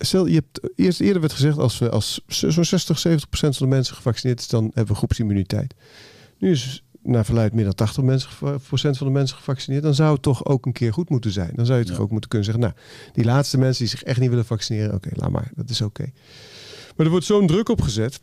Stel, 0.03 0.25
je 0.25 0.33
hebt 0.35 0.79
eerst 0.79 0.99
eerder 0.99 1.21
werd 1.21 1.33
gezegd, 1.33 1.57
als 1.57 1.79
we 1.79 1.89
als 1.89 2.21
zo'n 2.27 2.65
60, 2.65 2.99
70 2.99 3.29
procent 3.29 3.57
van 3.57 3.69
de 3.69 3.75
mensen 3.75 3.95
gevaccineerd 3.95 4.39
is, 4.39 4.47
dan 4.47 4.63
hebben 4.63 4.87
we 4.93 4.95
groepsimmuniteit. 4.95 5.73
Nu 6.37 6.51
is 6.51 6.83
naar 7.03 7.25
verluid 7.25 7.53
meer 7.53 7.63
dan 7.63 7.75
80 7.75 8.03
mensen, 8.03 8.29
procent 8.67 8.97
van 8.97 9.07
de 9.07 9.13
mensen 9.13 9.37
gevaccineerd. 9.37 9.83
Dan 9.83 9.93
zou 9.93 10.13
het 10.13 10.21
toch 10.21 10.45
ook 10.45 10.65
een 10.65 10.71
keer 10.71 10.93
goed 10.93 11.09
moeten 11.09 11.31
zijn. 11.31 11.51
Dan 11.55 11.65
zou 11.65 11.79
je 11.79 11.85
toch 11.85 11.99
ook 11.99 12.11
moeten 12.11 12.29
kunnen 12.29 12.47
zeggen, 12.47 12.63
nou, 12.63 12.77
die 13.13 13.25
laatste 13.25 13.57
mensen 13.57 13.79
die 13.79 13.89
zich 13.89 14.03
echt 14.03 14.19
niet 14.19 14.29
willen 14.29 14.45
vaccineren, 14.45 14.93
oké, 14.93 15.09
laat 15.13 15.29
maar, 15.29 15.51
dat 15.55 15.69
is 15.69 15.81
oké. 15.81 16.11
Maar 16.95 17.05
er 17.05 17.11
wordt 17.11 17.25
zo'n 17.25 17.47
druk 17.47 17.69
op 17.69 17.81
gezet, 17.81 18.19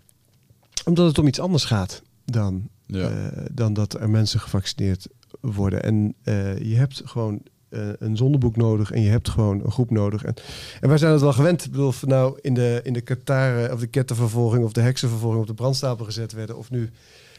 omdat 0.85 1.07
het 1.07 1.19
om 1.19 1.27
iets 1.27 1.41
anders 1.41 1.65
gaat 1.65 2.03
dan, 2.25 2.69
ja. 2.87 3.11
eh, 3.11 3.45
dan 3.53 3.73
dat 3.73 4.01
er 4.01 4.11
mensen 4.11 4.41
gevaccineerd 4.41 5.07
worden. 5.41 5.83
En 5.83 6.15
eh, 6.23 6.59
je 6.59 6.77
hebt 6.77 7.03
gewoon 7.05 7.35
eh, 7.35 7.51
een 7.99 8.17
zondeboek 8.17 8.57
nodig 8.57 8.91
en 8.91 9.01
je 9.01 9.11
hebt 9.11 9.29
gewoon 9.29 9.61
een 9.65 9.71
groep 9.71 9.91
nodig. 9.91 10.25
En, 10.25 10.35
en 10.81 10.89
wij 10.89 10.99
zijn 10.99 11.13
het 11.13 11.21
wel 11.21 11.33
gewend. 11.33 11.65
Ik 11.65 11.71
bedoel, 11.71 11.87
of 11.87 12.01
we 12.01 12.07
nou 12.07 12.39
in 12.41 12.55
de, 12.55 12.81
in 12.85 12.93
de 12.93 13.01
Qatar 13.01 13.73
of 13.73 13.81
de 13.81 13.87
kettenvervolging 13.87 14.65
of 14.65 14.73
de 14.73 14.81
heksenvervolging 14.81 15.41
op 15.41 15.47
de 15.47 15.55
brandstapel 15.55 16.05
gezet 16.05 16.33
werden 16.33 16.57
of 16.57 16.71
nu, 16.71 16.91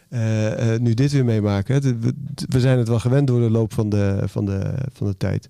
eh, 0.09 0.73
eh, 0.73 0.81
nu 0.81 0.93
dit 0.93 1.11
weer 1.11 1.25
meemaken. 1.25 1.81
We, 1.81 2.13
we 2.49 2.59
zijn 2.59 2.77
het 2.77 2.87
wel 2.87 2.99
gewend 2.99 3.27
door 3.27 3.39
de 3.39 3.49
loop 3.49 3.73
van 3.73 3.89
de, 3.89 4.21
van 4.25 4.45
de, 4.45 4.73
van 4.93 5.07
de 5.07 5.17
tijd. 5.17 5.47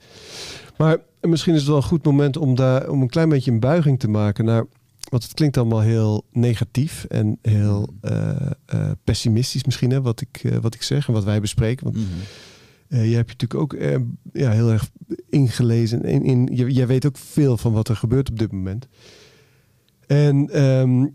Maar 0.77 0.97
misschien 1.21 1.53
is 1.53 1.59
het 1.59 1.67
wel 1.69 1.77
een 1.77 1.83
goed 1.83 2.05
moment 2.05 2.37
om, 2.37 2.55
daar, 2.55 2.89
om 2.89 3.01
een 3.01 3.09
klein 3.09 3.29
beetje 3.29 3.51
een 3.51 3.59
buiging 3.59 3.99
te 3.99 4.09
maken 4.09 4.45
naar. 4.45 4.65
Want 5.09 5.23
het 5.23 5.33
klinkt 5.33 5.57
allemaal 5.57 5.79
heel 5.79 6.25
negatief 6.31 7.03
en 7.03 7.37
heel 7.41 7.93
eh, 8.01 8.29
eh, 8.65 8.91
pessimistisch 9.03 9.63
misschien, 9.63 9.91
hè, 9.91 10.01
wat, 10.01 10.21
ik, 10.21 10.43
eh, 10.43 10.57
wat 10.57 10.73
ik 10.73 10.81
zeg 10.81 11.07
en 11.07 11.13
wat 11.13 11.23
wij 11.23 11.41
bespreken. 11.41 11.83
Want 11.83 11.95
Mhm. 11.95 12.05
Eh, 12.89 13.09
je 13.09 13.15
hebt 13.15 13.29
je 13.31 13.35
natuurlijk 13.37 13.61
ook 13.61 13.73
eh, 13.73 13.95
ja, 14.33 14.51
heel 14.51 14.71
erg 14.71 14.89
ingelezen. 15.29 16.03
In, 16.03 16.23
in, 16.23 16.49
je- 16.53 16.71
jij 16.71 16.87
weet 16.87 17.05
ook 17.05 17.17
veel 17.17 17.57
van 17.57 17.73
wat 17.73 17.87
er 17.87 17.95
gebeurt 17.95 18.29
op 18.29 18.39
dit 18.39 18.51
moment. 18.51 18.87
En 20.07 20.49
ehm, 20.49 21.05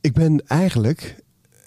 ik 0.00 0.12
ben 0.12 0.46
eigenlijk 0.46 1.16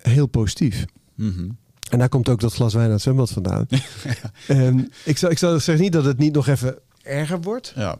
heel 0.02 0.28
positief. 0.28 0.86
Mhm. 1.16 1.50
En 1.90 2.00
daar 2.00 2.10
komt 2.10 2.30
ook 2.30 2.40
dat 2.40 2.54
glas 2.54 2.74
wijn 2.74 2.86
uit 2.86 2.94
het 2.94 3.02
zwembad 3.04 3.32
vandaan. 3.32 3.66
Ik, 5.06 5.18
zou, 5.18 5.32
ik 5.32 5.38
zeggen 5.38 5.80
niet 5.80 5.92
dat 5.94 6.06
het 6.06 6.18
niet 6.18 6.34
nog 6.34 6.48
even 6.48 6.78
erger 7.04 7.42
wordt. 7.42 7.74
Ja. 7.76 7.98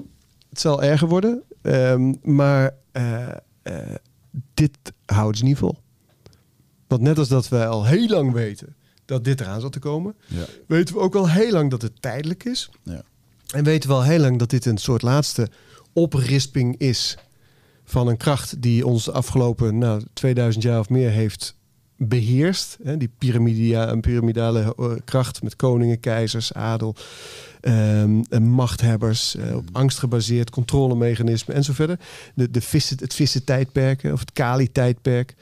Het 0.50 0.60
zal 0.60 0.84
erger 0.84 1.08
worden. 1.08 1.44
Ehm, 1.62 2.14
maar 2.22 2.74
eh, 2.92 3.28
dit 4.54 4.78
houdt 5.06 5.38
ze 5.38 5.44
niet 5.44 5.58
vol. 5.58 5.78
Want 6.88 7.02
net 7.02 7.18
als 7.18 7.28
dat 7.28 7.48
wij 7.50 7.68
al 7.68 7.86
heel 7.86 8.08
lang 8.08 8.32
weten 8.32 8.76
dat 9.06 9.24
dit 9.24 9.42
eraan 9.42 9.62
zat 9.62 9.72
te 9.72 9.80
komen, 9.80 10.16
Ja. 10.28 10.46
weten 10.68 10.96
we 10.96 11.02
ook 11.02 11.16
al 11.16 11.30
heel 11.30 11.52
lang 11.52 11.70
dat 11.72 11.82
het 11.82 12.02
tijdelijk 12.02 12.44
is. 12.46 12.70
Ja. 12.84 13.02
En 13.54 13.64
weten 13.64 13.90
we 13.90 13.96
al 13.96 14.04
heel 14.04 14.20
lang 14.20 14.40
dat 14.40 14.50
dit 14.50 14.66
een 14.66 14.78
soort 14.78 15.02
laatste 15.02 15.50
oprisping 15.94 16.78
is 16.78 17.18
van 17.84 18.08
een 18.08 18.18
kracht 18.18 18.62
die 18.62 18.86
ons 18.88 19.04
de 19.06 19.12
afgelopen 19.12 19.78
nou, 19.78 20.02
2000 20.14 20.64
jaar 20.64 20.80
of 20.80 20.90
meer 20.90 21.10
heeft 21.10 21.56
beheerst. 21.98 22.78
Hè, 22.84 22.98
die 22.98 23.10
piramidia, 23.18 23.96
piramidale 23.96 24.76
eh, 24.78 24.92
kracht 25.06 25.44
met 25.44 25.56
koningen, 25.56 26.00
keizers, 26.00 26.54
adel, 26.54 26.96
ehm, 27.62 28.22
en 28.30 28.44
machthebbers, 28.44 29.36
eh, 29.36 29.56
op 29.56 29.70
angst 29.72 29.98
gebaseerd, 30.00 30.50
controlemechanismen 30.50 31.56
en 31.56 31.64
zo 31.64 31.74
verder. 31.74 32.00
De, 32.36 32.52
de 32.52 32.62
vissen, 32.62 32.98
het 33.00 33.14
vissen 33.14 33.44
tijdperk 33.44 34.04
of 34.04 34.20
het 34.20 34.34
Kali 34.34 34.72
tijdperk. 34.72 35.36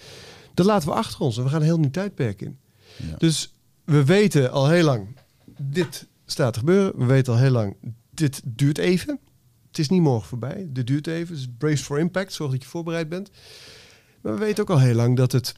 Dat 0.54 0.66
laten 0.66 0.88
we 0.90 0.96
achter 0.96 1.20
ons 1.20 1.38
en 1.38 1.44
we 1.44 1.50
gaan 1.50 1.60
een 1.60 1.66
heel 1.66 1.80
nieuw 1.80 1.92
tijdperk 1.92 2.42
in. 2.42 2.58
Ja. 2.98 3.16
Dus 3.18 3.54
we 3.84 4.04
weten 4.04 4.52
al 4.52 4.70
heel 4.70 4.84
lang, 4.84 5.08
dit 5.58 6.08
staat 6.26 6.54
te 6.54 6.60
gebeuren. 6.60 6.98
We 6.98 7.06
weten 7.06 7.34
al 7.34 7.40
heel 7.40 7.52
lang, 7.52 7.76
dit 8.10 8.42
duurt 8.46 8.78
even. 8.78 9.20
Het 9.68 9.80
is 9.80 9.90
niet 9.90 10.02
morgen 10.02 10.28
voorbij. 10.28 10.68
Dit 10.70 10.88
duurt 10.88 11.08
even. 11.08 11.36
Dus 11.36 11.48
brace 11.58 11.84
for 11.84 12.00
impact. 12.00 12.34
Zorg 12.34 12.52
dat 12.52 12.62
je 12.62 12.70
voorbereid 12.70 13.10
bent. 13.10 13.30
Maar 14.22 14.34
we 14.34 14.40
weten 14.40 14.64
ook 14.64 14.70
al 14.70 14.80
heel 14.80 14.96
lang 14.96 15.18
dat 15.18 15.32
het 15.32 15.54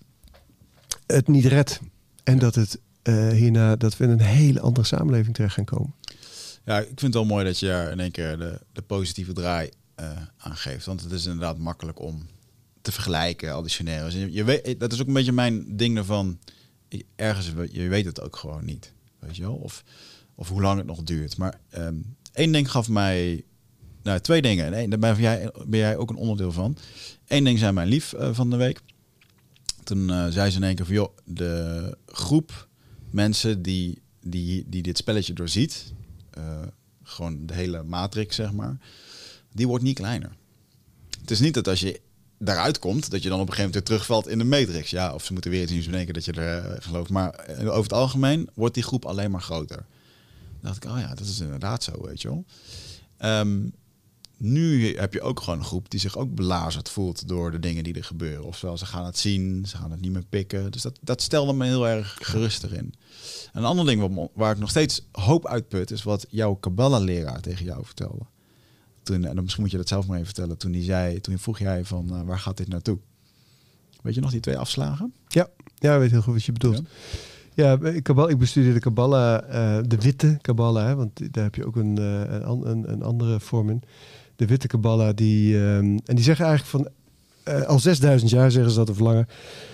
het 1.05 1.27
niet 1.27 1.45
redt. 1.45 1.79
En 2.23 2.39
dat 2.39 2.55
het 2.55 2.79
eh, 3.01 3.29
hierna 3.29 3.75
dat 3.75 3.97
we 3.97 4.03
in 4.03 4.09
een 4.09 4.21
hele 4.21 4.59
andere 4.59 4.86
samenleving 4.86 5.36
terecht 5.36 5.53
gaan 5.53 5.65
komen. 5.65 5.93
Ja, 6.65 6.79
ik 6.79 6.86
vind 6.86 7.01
het 7.01 7.13
wel 7.13 7.25
mooi 7.25 7.45
dat 7.45 7.59
je 7.59 7.65
daar 7.65 7.91
in 7.91 7.99
één 7.99 8.11
keer 8.11 8.38
de, 8.38 8.59
de 8.71 8.81
positieve 8.81 9.33
draai 9.33 9.69
eh 9.95 10.09
aangeeft. 10.38 10.86
Want 10.86 11.01
het 11.01 11.11
is 11.11 11.25
inderdaad 11.25 11.57
makkelijk 11.57 11.99
om 11.99 12.27
te 12.81 12.91
vergelijken, 12.91 13.53
al 13.53 13.61
die 13.61 13.71
scenario's. 13.71 14.13
En 14.13 14.19
Je, 14.19 14.31
je 14.31 14.43
weet, 14.43 14.79
dat 14.79 14.93
is 14.93 15.01
ook 15.01 15.07
een 15.07 15.13
beetje 15.13 15.31
mijn 15.31 15.77
ding 15.77 15.97
ervan. 15.97 16.39
Ergens, 17.16 17.52
je 17.72 17.88
weet 17.88 18.06
het 18.06 18.22
ook 18.22 18.36
gewoon 18.36 18.66
niet. 18.66 18.93
Weet 19.20 19.36
je 19.36 19.41
wel? 19.41 19.56
Of, 19.56 19.84
of 20.36 20.50
hoe 20.50 20.62
lang 20.62 20.78
het 20.78 20.88
nog 20.88 21.04
duurt. 21.04 21.38
Maar 21.38 21.60
ehm, 21.70 21.96
één 22.34 22.52
ding 22.52 22.72
gaf 22.72 22.89
mij... 22.89 23.43
Nou, 24.04 24.20
twee 24.20 24.41
dingen. 24.41 24.72
Nee, 24.72 24.88
daar 24.88 25.00
ben 25.00 25.16
jij, 25.16 25.52
ben 25.68 25.80
jij 25.80 25.98
ook 25.98 26.10
een 26.10 26.16
onderdeel 26.16 26.52
van. 26.52 26.78
Eén 27.28 27.43
ding 27.43 27.60
zei 27.60 27.72
mijn 27.72 27.88
lief 27.88 28.14
eh, 28.14 28.34
van 28.34 28.50
de 28.50 28.56
week. 28.56 28.82
Toen 29.84 30.10
eh, 30.10 30.28
zei 30.28 30.50
ze 30.50 30.58
in 30.58 30.64
één 30.64 30.76
keer 30.76 30.86
van... 30.86 30.96
joh, 30.96 31.18
de 31.24 31.98
groep 32.06 32.68
mensen 33.10 33.62
die, 33.62 34.02
die, 34.22 34.66
die 34.68 34.82
dit 34.82 34.98
spelletje 34.98 35.34
doorziet... 35.34 35.93
eh, 36.30 36.62
gewoon 37.04 37.46
de 37.46 37.54
hele 37.54 37.84
matrix, 37.84 38.36
zeg 38.36 38.52
maar... 38.52 38.78
die 39.52 39.68
wordt 39.68 39.84
niet 39.84 39.96
kleiner. 39.96 40.36
Het 41.22 41.32
is 41.32 41.39
niet 41.39 41.54
dat 41.54 41.68
als 41.68 41.80
je 41.80 42.02
daaruit 42.46 42.80
komt... 42.80 43.12
dat 43.12 43.24
je 43.24 43.30
dan 43.30 43.39
op 43.39 43.48
een 43.48 43.54
gegeven 43.54 43.70
moment 43.70 43.86
terugvalt 43.86 44.28
in 44.28 44.38
de 44.38 44.43
matrix. 44.43 44.89
Ja, 44.89 45.14
of 45.14 45.26
ze 45.26 45.34
moeten 45.34 45.52
weer 45.52 45.62
iets 45.62 45.72
nieuws 45.72 45.86
bedenken 45.86 46.14
dat 46.14 46.26
je 46.26 46.32
er 46.32 46.66
eh, 46.66 46.82
gelooft. 46.82 47.10
Maar 47.10 47.30
eh, 47.30 47.68
over 47.68 47.84
het 47.84 47.93
algemeen 47.93 48.50
wordt 48.54 48.74
die 48.74 48.84
groep 48.84 49.06
alleen 49.06 49.32
maar 49.32 49.41
groter. 49.41 49.86
Dan 50.62 50.74
dacht 50.74 50.84
ik, 50.84 50.91
oh 50.91 51.00
ja, 51.00 51.08
dat 51.08 51.28
is 51.28 51.39
inderdaad 51.39 51.84
zo, 51.84 51.91
weet 52.02 52.22
je 52.22 52.28
wel. 52.28 52.46
Ehm, 53.18 53.68
nu 54.38 54.96
heb 54.98 55.14
je 55.14 55.22
ook 55.22 55.39
gewoon 55.39 55.60
een 55.60 55.66
groep 55.66 55.89
die 55.89 56.00
zich 56.00 56.18
ook 56.18 56.36
belazerd 56.36 56.89
voelt 56.89 57.28
door 57.28 57.52
de 57.52 57.60
dingen 57.60 57.84
die 57.84 57.93
er 57.93 58.04
gebeuren. 58.04 58.46
Ofwel, 58.46 58.78
ze 58.78 58.86
gaan 58.86 59.06
het 59.06 59.18
zien, 59.18 59.66
ze 59.66 59.78
gaan 59.78 59.91
het 59.91 60.02
niet 60.02 60.12
meer 60.12 60.26
pikken. 60.30 60.72
Dus 60.72 60.82
dat, 60.82 61.00
dat 61.02 61.22
stelde 61.22 61.54
me 61.54 61.66
heel 61.66 61.88
erg 61.88 62.18
gerust 62.22 62.64
erin. 62.64 62.93
En 63.54 63.62
een 63.62 63.66
ander 63.66 63.86
ding 63.86 64.30
waar 64.34 64.52
ik 64.52 64.60
nog 64.60 64.70
steeds 64.70 65.02
hoop 65.12 65.48
uitput, 65.48 65.91
is 65.91 66.04
wat 66.04 66.26
jouw 66.30 66.54
Kabbalah-leraar 66.54 67.41
tegen 67.41 67.66
jou 67.66 67.86
vertelde. 67.86 68.26
Toen, 69.06 69.26
en 69.26 69.34
dan 69.34 69.43
misschien 69.43 69.64
moet 69.64 69.72
je 69.72 69.78
dat 69.78 69.88
zelf 69.88 70.08
maar 70.08 70.16
even 70.16 70.34
vertellen. 70.34 70.58
Toen, 70.58 70.72
die 70.72 70.84
zei, 70.84 71.22
toen 71.22 71.39
vroeg 71.39 71.60
jij 71.60 71.86
van, 71.86 72.10
eh, 72.10 72.22
waar 72.22 72.39
gaat 72.39 72.58
dit 72.58 72.68
naartoe? 72.68 72.97
Weet 74.01 74.16
je 74.16 74.22
nog 74.22 74.32
die 74.32 74.39
twee 74.39 74.58
afslagen? 74.58 75.14
Ja, 75.28 75.47
ja 75.76 75.93
ik 75.93 75.99
weet 75.99 76.12
heel 76.12 76.22
goed 76.22 76.34
wat 76.34 76.43
je 76.43 76.51
bedoelt. 76.51 76.82
Ja, 77.53 77.80
ik, 77.82 78.03
Kabbal, 78.03 78.30
ik 78.30 78.38
bestudeerde 78.38 78.80
Kabbalah, 78.80 79.43
eh, 79.49 79.84
de 79.88 79.97
witte 79.97 80.38
Kabbalah, 80.41 80.95
want 80.95 81.34
daar 81.34 81.43
heb 81.43 81.56
je 81.56 81.66
ook 81.66 81.76
een, 81.76 81.97
eh, 81.97 82.39
een, 82.41 82.91
een, 82.91 83.03
andere 83.03 83.39
vorm 83.39 83.70
in. 83.70 83.84
De 84.36 84.45
witte 84.45 84.68
Kabbalah, 84.68 85.16
die, 85.16 85.56
ehm, 85.56 85.97
en 86.06 86.16
die 86.16 86.24
zeggen 86.24 86.45
eigenlijk 86.45 86.86
van, 87.43 87.66
al 87.68 87.80
6000 87.80 88.32
jaar 88.32 88.51
zeggen 88.51 88.72
ze 88.72 88.78
dat 88.78 88.89
of 88.89 88.99
langer. 88.99 89.28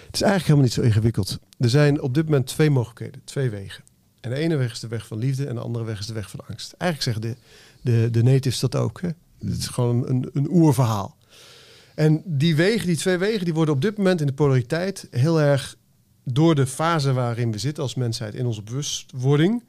Het 0.06 0.16
is 0.16 0.22
eigenlijk 0.22 0.42
helemaal 0.42 0.64
niet 0.64 0.74
zo 0.74 0.82
ingewikkeld. 0.82 1.40
Er 1.58 1.70
zijn 1.70 2.02
op 2.02 2.14
dit 2.14 2.26
moment 2.26 2.48
twee 2.48 2.70
mogelijkheden, 2.70 3.22
twee 3.24 3.50
wegen. 3.50 3.84
En 4.22 4.30
de 4.30 4.36
ene 4.36 4.56
weg 4.56 4.72
is 4.72 4.80
de 4.80 4.88
weg 4.88 5.08
van 5.08 5.18
liefde 5.18 5.48
en 5.48 5.56
de 5.56 5.62
andere 5.62 5.86
weg 5.86 6.00
is 6.00 6.06
de 6.06 6.14
weg 6.14 6.30
van 6.30 6.40
angst. 6.48 6.74
Eigenlijk 6.78 7.18
zeggen 7.18 7.22
de, 7.22 7.48
de, 7.82 8.08
de 8.12 8.24
natives 8.24 8.60
dat 8.60 8.76
ook. 8.76 9.02
Hè? 9.02 9.10
Het 9.40 9.58
is 9.58 9.68
gewoon 9.68 10.08
een, 10.08 10.30
een 10.34 10.52
oerverhaal. 10.52 11.18
En 11.96 12.22
die 12.26 12.56
wegen, 12.56 12.88
die 12.88 12.98
twee 12.98 13.18
wegen, 13.18 13.46
die 13.46 13.54
worden 13.54 13.74
op 13.74 13.82
dit 13.82 13.98
moment 13.98 14.22
in 14.22 14.28
de 14.28 14.34
polariteit 14.34 15.08
heel 15.12 15.42
erg 15.42 15.78
door 16.24 16.56
de 16.56 16.68
fase 16.68 17.14
waarin 17.14 17.52
we 17.52 17.58
zitten 17.58 17.84
als 17.84 17.96
mensheid 17.96 18.34
in 18.34 18.46
onze 18.46 18.62
bewustwording, 18.62 19.64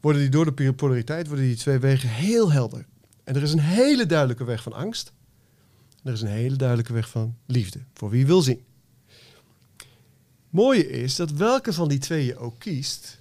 worden 0.00 0.22
die 0.22 0.30
door 0.30 0.54
de 0.54 0.72
polariteit, 0.72 1.26
worden 1.26 1.44
die 1.44 1.56
twee 1.56 1.78
wegen 1.78 2.08
heel 2.08 2.52
helder. 2.52 2.86
En 3.24 3.36
er 3.36 3.42
is 3.42 3.52
een 3.52 3.58
hele 3.58 4.06
duidelijke 4.06 4.44
weg 4.44 4.62
van 4.62 4.72
angst. 4.72 5.12
En 6.02 6.08
er 6.08 6.12
is 6.12 6.20
een 6.20 6.28
hele 6.28 6.56
duidelijke 6.56 6.92
weg 6.92 7.08
van 7.08 7.36
liefde, 7.46 7.78
voor 7.94 8.10
wie 8.10 8.26
wil 8.26 8.42
zien. 8.42 8.60
Mooie 10.50 10.88
is 10.88 11.16
dat 11.16 11.30
welke 11.30 11.72
van 11.72 11.88
die 11.88 11.98
twee 11.98 12.24
je 12.24 12.36
ook 12.36 12.58
kiest, 12.58 13.20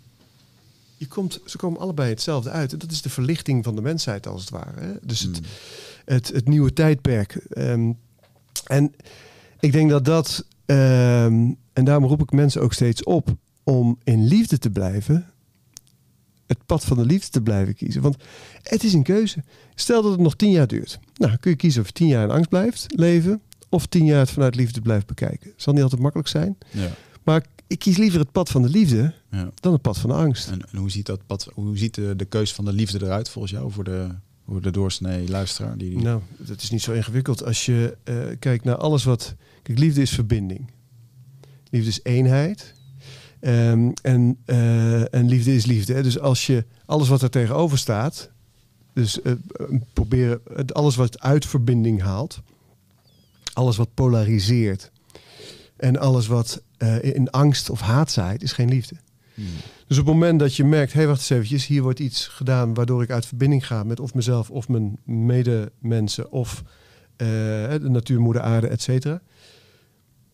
je 0.97 1.07
komt, 1.07 1.39
ze 1.45 1.57
komen 1.57 1.79
allebei 1.79 2.09
hetzelfde 2.09 2.49
uit. 2.49 2.73
En 2.73 2.77
dat 2.79 2.91
is 2.91 3.01
de 3.01 3.09
verlichting 3.09 3.63
van 3.63 3.75
de 3.75 3.81
mensheid 3.81 4.27
als 4.27 4.41
het 4.41 4.49
ware. 4.49 4.79
Hè? 4.81 4.93
Dus 5.01 5.19
het, 5.19 5.39
het, 6.05 6.27
het 6.27 6.47
nieuwe 6.47 6.73
tijdperk. 6.73 7.33
Ehm, 7.35 7.91
en 8.65 8.93
ik 9.59 9.71
denk 9.71 9.89
dat 9.89 10.05
dat, 10.05 10.45
ehm, 10.65 11.51
en 11.73 11.85
daarom 11.85 12.05
roep 12.05 12.21
ik 12.21 12.31
mensen 12.31 12.61
ook 12.61 12.73
steeds 12.73 13.03
op 13.03 13.35
om 13.63 13.97
in 14.03 14.27
liefde 14.27 14.57
te 14.57 14.69
blijven, 14.69 15.31
het 16.47 16.65
pad 16.65 16.85
van 16.85 16.97
de 16.97 17.05
liefde 17.05 17.29
te 17.29 17.41
blijven 17.41 17.75
kiezen. 17.75 18.01
Want 18.01 18.15
het 18.61 18.83
is 18.83 18.93
een 18.93 19.03
keuze. 19.03 19.43
Stel 19.75 20.01
dat 20.01 20.11
het 20.11 20.19
nog 20.19 20.35
tien 20.35 20.51
jaar 20.51 20.67
duurt. 20.67 20.99
Nou, 21.15 21.37
kun 21.37 21.51
je 21.51 21.57
kiezen 21.57 21.81
of 21.81 21.87
je 21.87 21.93
tien 21.93 22.07
jaar 22.07 22.23
in 22.23 22.31
angst 22.31 22.49
blijft 22.49 22.85
leven, 22.87 23.41
of 23.69 23.85
tien 23.85 24.05
jaar 24.05 24.19
het 24.19 24.29
vanuit 24.31 24.55
liefde 24.55 24.81
blijft 24.81 25.05
bekijken. 25.05 25.53
Zal 25.55 25.73
niet 25.73 25.83
altijd 25.83 26.01
makkelijk 26.01 26.29
zijn, 26.29 26.57
Ja. 26.71 26.89
maar 27.23 27.45
ik 27.67 27.79
kies 27.79 27.97
liever 27.97 28.19
het 28.19 28.31
pad 28.31 28.49
van 28.49 28.61
de 28.61 28.69
liefde 28.69 29.13
ja. 29.31 29.49
dan 29.59 29.73
het 29.73 29.81
pad 29.81 29.97
van 29.97 30.09
de 30.09 30.15
angst. 30.15 30.47
En, 30.47 30.61
en 30.71 30.77
hoe 30.77 30.89
ziet, 30.91 31.05
dat 31.05 31.25
pad, 31.25 31.49
hoe 31.53 31.77
ziet 31.77 31.93
de, 31.95 32.15
de 32.15 32.25
keus 32.25 32.53
van 32.53 32.65
de 32.65 32.73
liefde 32.73 33.05
eruit 33.05 33.29
volgens 33.29 33.53
jou 33.53 33.71
voor 33.71 33.83
de, 33.83 34.07
voor 34.47 34.61
de 34.61 34.71
doorsnee 34.71 35.29
luisteraar? 35.29 35.77
Die, 35.77 35.89
die... 35.89 35.99
Nou, 36.01 36.21
dat 36.37 36.61
is 36.61 36.69
niet 36.69 36.81
zo 36.81 36.91
ingewikkeld. 36.91 37.43
Als 37.43 37.65
je 37.65 37.97
eh, 38.03 38.15
kijkt 38.39 38.63
naar 38.63 38.75
alles 38.77 39.03
wat. 39.03 39.35
Kijk, 39.63 39.79
liefde 39.79 40.01
is 40.01 40.11
verbinding. 40.11 40.71
Liefde 41.69 41.89
is 41.89 41.99
eenheid. 42.03 42.73
Ehm, 43.39 43.91
en, 44.01 44.37
eh, 44.45 45.13
en 45.13 45.27
liefde 45.27 45.55
is 45.55 45.65
liefde. 45.65 45.93
Hè? 45.93 46.03
Dus 46.03 46.19
als 46.19 46.45
je 46.47 46.65
alles 46.85 47.07
wat 47.07 47.21
er 47.21 47.29
tegenover 47.29 47.77
staat. 47.77 48.29
Dus 48.93 49.21
eh, 49.21 49.33
proberen. 49.93 50.39
het- 50.53 50.73
Alles 50.73 50.95
wat 50.95 51.19
uit 51.19 51.45
verbinding 51.45 52.01
haalt. 52.01 52.41
Alles 53.53 53.77
wat 53.77 53.93
polariseert. 53.93 54.91
En 55.77 55.97
alles 55.97 56.27
wat 56.27 56.61
eh, 56.77 57.03
in 57.03 57.29
angst 57.29 57.69
of 57.69 57.81
haat 57.81 58.11
zaait, 58.11 58.43
is 58.43 58.51
geen 58.51 58.69
liefde. 58.69 58.95
Hmm. 59.33 59.45
Dus 59.87 59.97
op 59.97 60.05
het 60.05 60.13
moment 60.13 60.39
dat 60.39 60.55
je 60.55 60.63
merkt, 60.63 60.93
hé, 60.93 60.97
hey, 60.97 61.07
wacht 61.07 61.19
eens 61.19 61.29
eventjes, 61.29 61.67
hier 61.67 61.81
wordt 61.81 61.99
iets 61.99 62.27
gedaan 62.27 62.73
waardoor 62.73 63.03
ik 63.03 63.11
uit 63.11 63.25
verbinding 63.25 63.67
ga 63.67 63.83
met 63.83 63.99
of 63.99 64.13
mezelf 64.13 64.49
of 64.49 64.67
mijn 64.67 64.97
medemensen 65.03 66.31
of 66.31 66.63
eh, 67.15 67.27
de 67.69 67.89
natuurmoeder 67.89 68.41
aarde, 68.41 68.67
et 68.67 68.81
cetera. 68.81 69.21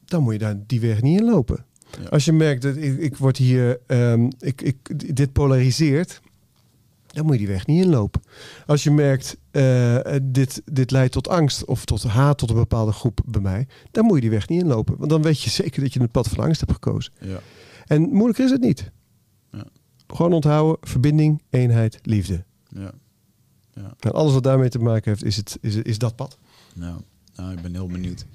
Dan 0.06 0.24
moet 0.24 0.34
je 0.34 0.39
daar 0.39 0.56
die 0.68 0.80
weg 0.80 1.02
niet 1.02 1.20
in 1.20 1.26
lopen. 1.26 1.66
Ja. 2.02 2.08
Als 2.10 2.26
je 2.26 2.32
merkt 2.32 2.62
dat 2.62 2.76
ik, 2.76 3.00
ik 3.00 3.18
word 3.18 3.38
hier, 3.38 3.80
ehm, 3.88 4.30
ik, 4.39 4.62
ik, 4.62 4.78
dit 5.16 5.32
polariseert, 5.34 6.22
dan 7.14 7.26
moet 7.26 7.34
je 7.34 7.39
die 7.39 7.47
weg 7.47 7.66
niet 7.66 7.84
inlopen. 7.84 8.22
Als 8.66 8.84
je 8.84 8.91
merkt, 8.91 9.38
eh, 9.51 9.97
dit, 10.22 10.61
dit 10.66 10.91
leidt 10.91 11.14
tot 11.14 11.28
angst 11.28 11.66
of 11.66 11.86
tot 11.86 12.03
haat 12.03 12.38
tot 12.38 12.49
een 12.49 12.55
bepaalde 12.55 12.91
groep 12.91 13.20
bij 13.26 13.41
mij, 13.41 13.68
dan 13.91 14.05
moet 14.05 14.16
je 14.16 14.22
die 14.22 14.30
weg 14.30 14.47
niet 14.47 14.61
inlopen. 14.61 14.97
Want 14.97 15.09
dan 15.09 15.22
weet 15.22 15.41
je 15.41 15.49
zeker 15.49 15.82
dat 15.82 15.93
je 15.93 16.01
het 16.01 16.11
pad 16.11 16.28
van 16.28 16.43
angst 16.43 16.59
hebt 16.59 16.72
gekozen. 16.72 17.14
Ja. 17.20 17.39
En 17.86 18.01
moeilijker 18.01 18.45
is 18.45 18.51
het 18.51 18.61
niet. 18.61 18.91
Ja. 19.51 19.66
Gewoon 20.07 20.34
onthouden, 20.34 20.78
verbinding, 20.82 21.41
eenheid, 21.49 21.99
liefde. 22.01 22.43
Ja. 22.70 22.93
En 23.99 24.11
alles 24.11 24.34
wat 24.34 24.43
daarmee 24.43 24.70
te 24.70 24.80
maken 24.80 25.11
heeft, 25.11 25.24
is, 25.24 25.36
het, 25.36 25.57
is, 25.61 25.76
is 25.76 25.97
dat 25.97 26.16
pad. 26.16 26.38
Nou, 26.74 27.01
nou, 27.36 27.51
ik 27.51 27.61
ben 27.61 27.74
heel 27.74 27.88
benieuwd. 27.88 28.26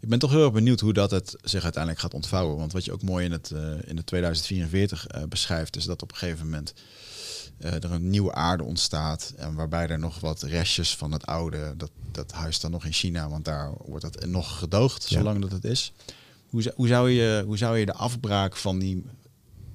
Ik 0.00 0.08
ben 0.08 0.18
toch 0.18 0.30
heel 0.30 0.44
erg 0.44 0.52
benieuwd 0.52 0.80
hoe 0.80 0.92
dat 0.92 1.10
het 1.10 1.36
zich 1.42 1.62
uiteindelijk 1.62 2.02
gaat 2.02 2.14
ontvouwen. 2.14 2.56
Want 2.56 2.72
wat 2.72 2.84
je 2.84 2.92
ook 2.92 3.02
mooi 3.02 3.24
in 3.24 3.32
het, 3.32 3.50
eh, 3.50 3.60
in 3.84 3.96
het 3.96 4.06
2044 4.06 5.06
eh, 5.06 5.22
beschrijft, 5.28 5.76
is 5.76 5.84
dat 5.84 6.02
op 6.02 6.10
een 6.10 6.16
gegeven 6.16 6.44
moment 6.44 6.74
eh, 7.58 7.72
er 7.72 7.92
een 7.92 8.10
nieuwe 8.10 8.32
aarde 8.34 8.64
ontstaat. 8.64 9.32
En 9.36 9.54
waarbij 9.54 9.86
er 9.86 9.98
nog 9.98 10.20
wat 10.20 10.42
restjes 10.42 10.96
van 10.96 11.12
het 11.12 11.26
oude, 11.26 11.74
dat, 11.76 11.90
dat 12.12 12.32
huis 12.32 12.60
dan 12.60 12.70
nog 12.70 12.84
in 12.84 12.92
China, 12.92 13.28
want 13.28 13.44
daar 13.44 13.70
wordt 13.84 14.04
het 14.04 14.26
nog 14.26 14.58
gedoogd, 14.58 15.08
Ja. 15.08 15.18
zolang 15.18 15.40
dat 15.40 15.52
het 15.52 15.64
is. 15.64 15.92
Hoe, 16.48 16.62
zou- 16.62 16.74
hoe, 16.76 16.86
zou 16.86 17.10
je, 17.10 17.42
hoe 17.46 17.56
zou 17.58 17.78
je 17.78 17.86
de 17.86 17.92
afbraak 17.94 18.56
van 18.56 18.78
die. 18.78 19.04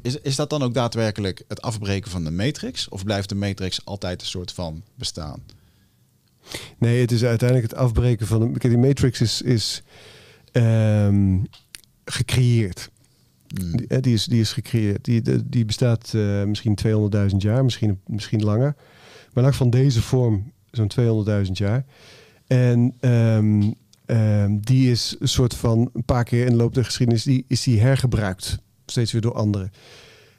Is, 0.01 0.15
is 0.19 0.35
dat 0.35 0.49
dan 0.49 0.63
ook 0.63 0.73
daadwerkelijk 0.73 1.43
het 1.47 1.61
afbreken 1.61 2.11
van 2.11 2.23
de 2.23 2.31
matrix? 2.31 2.89
Of 2.89 3.03
blijft 3.03 3.29
de 3.29 3.35
matrix 3.35 3.85
altijd 3.85 4.21
een 4.21 4.27
soort 4.27 4.51
van 4.51 4.83
bestaan? 4.95 5.43
Nee, 6.77 7.01
het 7.01 7.11
is 7.11 7.23
uiteindelijk 7.23 7.71
het 7.71 7.79
afbreken 7.79 8.27
van... 8.27 8.53
De, 8.53 8.59
die 8.69 8.77
matrix 8.77 9.21
is, 9.21 9.41
is 9.41 9.81
ehm, 10.51 11.37
gecreëerd. 12.05 12.89
Die, 13.53 13.87
eh, 13.87 14.01
die, 14.01 14.13
is, 14.13 14.25
die 14.25 14.39
is 14.39 14.53
gecreëerd. 14.53 15.05
Die, 15.05 15.21
die 15.45 15.65
bestaat 15.65 16.13
eh, 16.13 16.43
misschien 16.43 16.77
200.000 17.31 17.37
jaar, 17.37 17.63
misschien, 17.63 17.99
misschien 18.07 18.43
langer. 18.43 18.75
Maar 19.33 19.43
in 19.43 19.57
van 19.57 19.69
deze 19.69 20.01
vorm 20.01 20.51
zo'n 20.71 20.91
200.000 21.45 21.51
jaar. 21.51 21.85
En 22.47 22.93
ehm, 22.99 23.71
ehm, 24.05 24.57
die 24.59 24.91
is 24.91 25.15
een 25.19 25.27
soort 25.27 25.55
van 25.55 25.89
een 25.93 26.03
paar 26.03 26.23
keer 26.23 26.45
in 26.45 26.51
de 26.51 26.57
loop 26.57 26.73
der 26.73 26.85
geschiedenis 26.85 27.23
die, 27.23 27.45
is 27.47 27.63
die 27.63 27.79
hergebruikt. 27.79 28.59
Steeds 28.85 29.11
weer 29.11 29.21
door 29.21 29.33
anderen. 29.33 29.71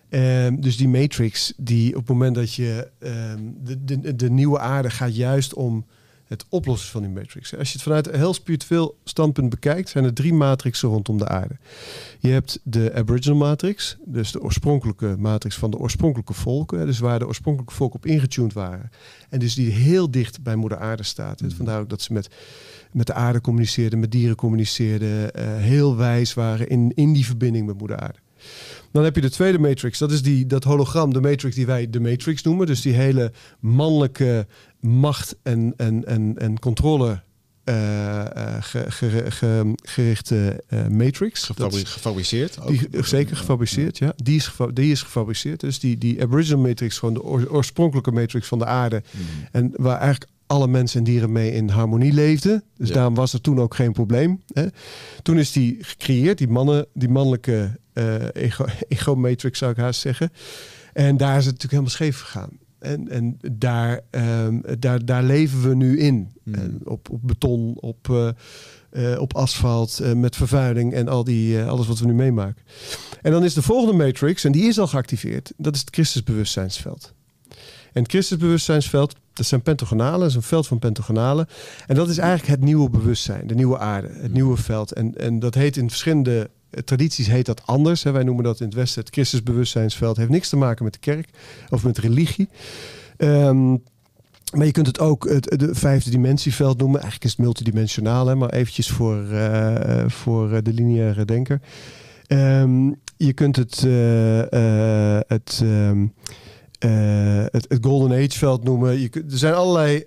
Ehm, 0.08 0.60
dus 0.60 0.76
die 0.76 0.88
matrix, 0.88 1.52
die 1.56 1.88
op 1.88 2.00
het 2.00 2.08
moment 2.08 2.34
dat 2.34 2.54
je 2.54 2.90
de, 3.62 3.84
de, 3.84 4.16
de 4.16 4.30
nieuwe 4.30 4.58
aarde 4.58 4.90
gaat 4.90 5.16
juist 5.16 5.54
om 5.54 5.84
het 6.32 6.44
oplossen 6.48 6.90
van 6.90 7.02
die 7.02 7.10
matrix. 7.10 7.56
Als 7.56 7.68
je 7.68 7.74
het 7.74 7.82
vanuit 7.82 8.08
een 8.08 8.18
heel 8.18 8.34
spiritueel 8.34 8.98
standpunt 9.04 9.50
bekijkt, 9.50 9.88
zijn 9.88 10.04
er 10.04 10.12
drie 10.12 10.34
matrixen 10.34 10.88
rondom 10.88 11.18
de 11.18 11.28
aarde. 11.28 11.56
Je 12.18 12.28
hebt 12.28 12.60
de 12.62 12.92
Aboriginal 12.94 13.38
matrix, 13.38 13.96
dus 14.04 14.32
de 14.32 14.40
oorspronkelijke 14.40 15.14
matrix 15.18 15.56
van 15.56 15.70
de 15.70 15.78
oorspronkelijke 15.78 16.32
volken, 16.32 16.86
dus 16.86 16.98
waar 16.98 17.18
de 17.18 17.26
oorspronkelijke 17.26 17.74
volken 17.74 17.96
op 17.96 18.06
ingetuned 18.06 18.52
waren. 18.52 18.90
En 19.28 19.38
dus 19.38 19.54
die 19.54 19.70
heel 19.70 20.10
dicht 20.10 20.42
bij 20.42 20.56
moeder 20.56 20.78
aarde 20.78 21.02
staat. 21.02 21.40
Mhm. 21.40 21.50
Vandaar 21.50 21.80
ook 21.80 21.90
dat 21.90 22.02
ze 22.02 22.12
met, 22.12 22.28
met 22.92 23.06
de 23.06 23.14
aarde 23.14 23.40
communiceerden, 23.40 24.00
met 24.00 24.10
dieren 24.10 24.36
communiceerden, 24.36 25.34
eh, 25.34 25.56
heel 25.56 25.96
wijs 25.96 26.34
waren 26.34 26.68
in, 26.68 26.92
in 26.94 27.12
die 27.12 27.26
verbinding 27.26 27.66
met 27.66 27.78
moeder 27.78 27.96
aarde. 27.96 28.18
Dan 28.92 29.04
heb 29.04 29.14
je 29.14 29.20
de 29.20 29.30
tweede 29.30 29.58
matrix, 29.58 29.98
dat 29.98 30.10
is 30.10 30.22
die, 30.22 30.46
dat 30.46 30.64
hologram, 30.64 31.12
de 31.12 31.20
matrix 31.20 31.54
die 31.54 31.66
wij 31.66 31.90
de 31.90 32.00
matrix 32.00 32.42
noemen. 32.42 32.66
Dus 32.66 32.80
die 32.80 32.92
hele 32.92 33.32
mannelijke 33.60 34.46
macht 34.82 35.36
en, 35.42 35.74
en, 35.76 36.04
en, 36.06 36.34
en 36.38 36.58
controle 36.58 37.22
ge- 38.60 38.90
ge- 38.90 39.30
ge- 39.30 39.72
gerichte 39.82 40.64
matrix. 40.90 41.42
Gefabri- 41.44 41.84
gefabriceerd? 41.84 42.60
ook? 42.60 42.68
die, 42.68 42.88
zeker 43.04 43.36
gefabriceerd, 43.36 43.98
ja. 43.98 44.12
Die 44.16 44.36
is, 44.36 44.50
die 44.74 44.90
is 44.92 45.02
gefabriceerd. 45.02 45.60
Dus 45.60 45.78
die, 45.80 45.98
die 45.98 46.22
Aboriginal 46.22 46.60
matrix, 46.60 46.98
gewoon 46.98 47.14
de 47.14 47.22
oor- 47.22 47.48
oorspronkelijke 47.50 48.10
matrix 48.12 48.46
van 48.48 48.58
de 48.58 48.66
aarde. 48.66 49.02
Mhm. 49.10 49.22
En 49.52 49.70
waar 49.76 49.98
eigenlijk 50.00 50.30
alle 50.46 50.68
mensen 50.68 50.98
en 50.98 51.04
dieren 51.04 51.32
mee 51.32 51.52
in 51.52 51.68
harmonie 51.68 52.12
leefden. 52.12 52.62
Dus 52.76 52.88
Ja. 52.88 52.94
daarom 52.94 53.14
was 53.14 53.32
er 53.32 53.40
toen 53.40 53.60
ook 53.60 53.74
geen 53.74 53.92
probleem. 53.92 54.42
Hè. 54.52 54.66
Toen 55.22 55.38
is 55.38 55.52
die 55.52 55.76
gecreëerd, 55.80 56.38
die, 56.38 56.48
mannen, 56.48 56.86
die 56.94 57.08
mannelijke 57.08 57.78
eh, 57.92 58.14
ego, 58.32 58.64
ego-matrix 58.88 59.58
zou 59.58 59.70
ik 59.70 59.76
haast 59.76 60.00
zeggen. 60.00 60.32
En 60.92 61.16
daar 61.16 61.38
is 61.38 61.46
het 61.46 61.54
natuurlijk 61.54 61.70
helemaal 61.72 61.90
scheef 61.90 62.20
gegaan. 62.20 62.50
En, 62.82 63.08
en 63.08 63.38
daar, 63.52 64.00
ehm, 64.10 64.60
daar, 64.78 65.04
daar 65.04 65.22
leven 65.22 65.68
we 65.68 65.74
nu 65.74 65.98
in. 65.98 66.32
Hmm. 66.42 66.54
En 66.54 66.80
op, 66.84 67.10
op 67.10 67.20
beton, 67.22 67.76
op, 67.80 68.10
eh, 68.10 68.28
eh, 69.12 69.20
op 69.20 69.34
asfalt, 69.34 70.00
eh, 70.00 70.12
met 70.12 70.36
vervuiling 70.36 70.92
en 70.92 71.08
al 71.08 71.24
die, 71.24 71.62
alles 71.62 71.86
wat 71.86 71.98
we 71.98 72.06
nu 72.06 72.14
meemaken. 72.14 72.62
En 73.22 73.32
dan 73.32 73.44
is 73.44 73.54
de 73.54 73.62
volgende 73.62 74.04
matrix, 74.04 74.44
en 74.44 74.52
die 74.52 74.64
is 74.64 74.78
al 74.78 74.86
geactiveerd, 74.86 75.52
dat 75.56 75.74
is 75.74 75.80
het 75.80 75.94
Christusbewustzijnsveld. 75.94 77.12
En 77.92 78.02
het 78.02 78.10
Christusbewustzijnsveld, 78.10 79.14
dat 79.32 79.46
zijn 79.46 79.62
pentagonalen, 79.62 80.20
dat 80.20 80.28
is 80.28 80.34
een 80.34 80.42
veld 80.42 80.66
van 80.66 80.78
pentagonalen. 80.78 81.46
En 81.86 81.94
dat 81.94 82.08
is 82.08 82.18
eigenlijk 82.18 82.50
het 82.50 82.60
nieuwe 82.60 82.90
bewustzijn, 82.90 83.46
de 83.46 83.54
nieuwe 83.54 83.78
aarde, 83.78 84.08
het 84.08 84.32
nieuwe 84.32 84.56
veld. 84.56 84.92
En, 84.92 85.18
en 85.18 85.38
dat 85.38 85.54
heet 85.54 85.76
in 85.76 85.88
verschillende 85.88 86.50
tradities 86.84 87.26
heet 87.26 87.46
dat 87.46 87.66
anders. 87.66 88.02
Wij 88.02 88.22
noemen 88.22 88.44
dat 88.44 88.60
in 88.60 88.66
het 88.66 88.74
Westen 88.74 89.02
het 89.02 89.12
Christusbewustzijnsveld. 89.12 90.16
Heeft 90.16 90.30
niks 90.30 90.48
te 90.48 90.56
maken 90.56 90.84
met 90.84 90.92
de 90.92 90.98
kerk 90.98 91.28
of 91.70 91.84
met 91.84 91.98
religie. 91.98 92.48
Ehm, 93.16 93.70
maar 94.52 94.66
je 94.66 94.72
kunt 94.72 94.86
het 94.86 94.98
ook 94.98 95.28
het 95.28 95.58
de 95.58 95.74
vijfde 95.74 96.10
dimensieveld 96.10 96.78
noemen. 96.78 97.00
Eigenlijk 97.00 97.24
is 97.24 97.36
het 97.36 97.40
multidimensionaal, 97.40 98.26
hè, 98.26 98.34
maar 98.34 98.50
eventjes 98.50 98.90
voor, 98.90 99.30
eh, 99.30 100.08
voor 100.08 100.52
eh, 100.52 100.58
de 100.62 100.72
lineaire 100.72 101.24
denker. 101.24 101.60
Ehm, 102.26 102.90
je 103.16 103.32
kunt 103.32 103.56
het, 103.56 103.84
eh, 103.84 105.18
het, 105.26 105.60
ehm, 105.62 106.06
eh, 106.78 107.44
het, 107.50 107.66
het 107.68 107.78
Golden 107.80 108.18
Age 108.18 108.38
veld 108.38 108.64
noemen. 108.64 109.00
Je 109.00 109.08
kunt, 109.08 109.32
er 109.32 109.38
zijn 109.38 109.54
allerlei 109.54 110.04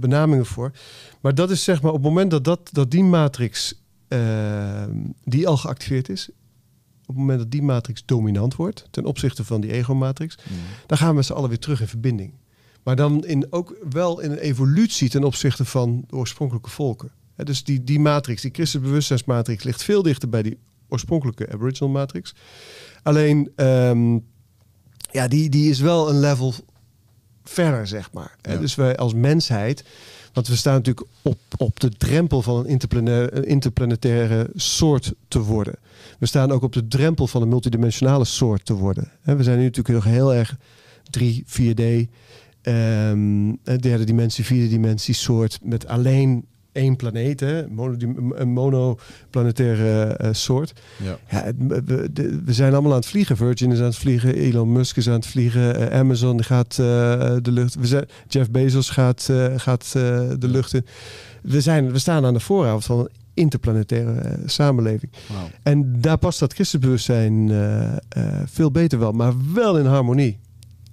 benamingen 0.00 0.46
voor. 0.46 0.72
Maar 1.20 1.34
dat 1.34 1.50
is 1.50 1.64
zeg 1.64 1.82
maar 1.82 1.92
op 1.92 1.96
het 1.96 2.06
moment 2.06 2.30
dat, 2.30 2.44
dat, 2.44 2.60
dat 2.72 2.90
die 2.90 3.04
matrix 3.04 3.83
ehm, 4.18 4.96
die 5.24 5.48
al 5.48 5.56
geactiveerd 5.56 6.08
is, 6.08 6.28
op 7.00 7.06
het 7.06 7.16
moment 7.16 7.38
dat 7.38 7.50
die 7.50 7.62
matrix 7.62 8.02
dominant 8.04 8.54
wordt 8.56 8.86
ten 8.90 9.04
opzichte 9.04 9.44
van 9.44 9.60
die 9.60 9.72
ego-matrix, 9.72 10.36
Mhm. 10.44 10.54
dan 10.86 10.98
gaan 10.98 11.08
we 11.08 11.14
met 11.14 11.24
z'n 11.24 11.32
allen 11.32 11.48
weer 11.48 11.58
terug 11.58 11.80
in 11.80 11.88
verbinding. 11.88 12.32
Maar 12.82 12.96
dan 12.96 13.24
in, 13.24 13.46
ook 13.50 13.76
wel 13.90 14.20
in 14.20 14.30
een 14.30 14.38
evolutie 14.38 15.08
ten 15.10 15.24
opzichte 15.24 15.64
van 15.64 16.04
de 16.06 16.16
oorspronkelijke 16.16 16.70
volken. 16.70 17.10
Dus 17.36 17.64
die, 17.64 17.84
die 17.84 18.00
matrix, 18.00 18.42
die 18.42 18.50
christenbewustzijnsmatrix, 18.52 19.62
ligt 19.64 19.82
veel 19.82 20.02
dichter 20.02 20.28
bij 20.28 20.42
die 20.42 20.58
oorspronkelijke 20.88 21.48
Aboriginal 21.52 21.92
matrix. 21.92 22.34
Alleen, 23.02 23.50
ehm, 23.56 24.18
ja, 25.10 25.28
die, 25.28 25.48
die 25.48 25.70
is 25.70 25.80
wel 25.80 26.08
een 26.10 26.20
level 26.20 26.54
verder, 27.44 27.86
zeg 27.86 28.12
maar. 28.12 28.36
Dus 28.58 28.74
wij 28.74 28.96
als 28.96 29.14
mensheid, 29.14 29.84
want 30.34 30.48
we 30.48 30.56
staan 30.56 30.74
natuurlijk 30.74 31.06
op, 31.22 31.38
op 31.56 31.80
de 31.80 31.88
drempel 31.88 32.42
van 32.42 32.66
een 32.66 33.36
een 33.36 33.44
interplanetaire 33.44 34.50
soort 34.54 35.14
te 35.28 35.42
worden. 35.42 35.74
We 36.18 36.26
staan 36.26 36.52
ook 36.52 36.62
op 36.62 36.72
de 36.72 36.88
drempel 36.88 37.26
van 37.26 37.42
een 37.42 37.48
multidimensionale 37.48 38.24
soort 38.24 38.64
te 38.64 38.74
worden. 38.74 39.10
We 39.22 39.42
zijn 39.42 39.58
nu 39.58 39.64
natuurlijk 39.64 39.94
nog 39.94 40.04
heel 40.04 40.34
erg 40.34 40.56
3, 41.10 41.44
4D, 41.46 41.80
ehm, 42.62 43.48
een 43.64 43.80
derde 43.80 44.04
dimensie, 44.04 44.44
vierde 44.44 44.68
dimensie 44.68 45.14
soort 45.14 45.58
met 45.62 45.86
alleen 45.86 46.44
één 46.74 46.96
planeet, 46.96 47.40
hè, 47.40 47.64
een 48.34 48.48
monoplanetaire 48.48 50.02
eh, 50.06 50.28
soort. 50.32 50.72
Ja. 51.02 51.18
Ja, 51.30 51.52
we, 51.68 52.08
de- 52.12 52.42
we 52.44 52.52
zijn 52.52 52.72
allemaal 52.72 52.90
aan 52.90 52.98
het 52.98 53.06
vliegen. 53.06 53.36
Virgin 53.36 53.72
is 53.72 53.78
aan 53.78 53.84
het 53.84 53.96
vliegen, 53.96 54.34
Elon 54.34 54.72
Musk 54.72 54.96
is 54.96 55.08
aan 55.08 55.14
het 55.14 55.26
vliegen, 55.26 55.90
eh, 55.90 55.98
Amazon 55.98 56.44
gaat 56.44 56.70
eh, 56.70 56.76
de 57.42 57.50
lucht. 57.52 57.74
We 57.74 57.86
zijn, 57.86 58.04
Jeff 58.28 58.50
Bezos 58.50 58.90
gaat, 58.90 59.30
gaat 59.56 59.92
de 59.92 60.36
lucht 60.48 60.74
in. 60.74 60.84
We, 61.42 61.60
zijn, 61.60 61.92
we 61.92 61.98
staan 61.98 62.24
aan 62.24 62.34
de 62.34 62.40
vooravond 62.40 62.84
van 62.84 62.98
een 62.98 63.08
interplanetaire 63.34 64.38
samenleving. 64.46 65.12
En 65.62 66.00
daar 66.00 66.18
past 66.18 66.38
dat 66.38 66.52
christenbewustzijn 66.52 67.50
veel 68.46 68.70
beter 68.70 68.98
wel, 68.98 69.12
maar 69.12 69.32
wel 69.54 69.78
in 69.78 69.86
harmonie. 69.86 70.38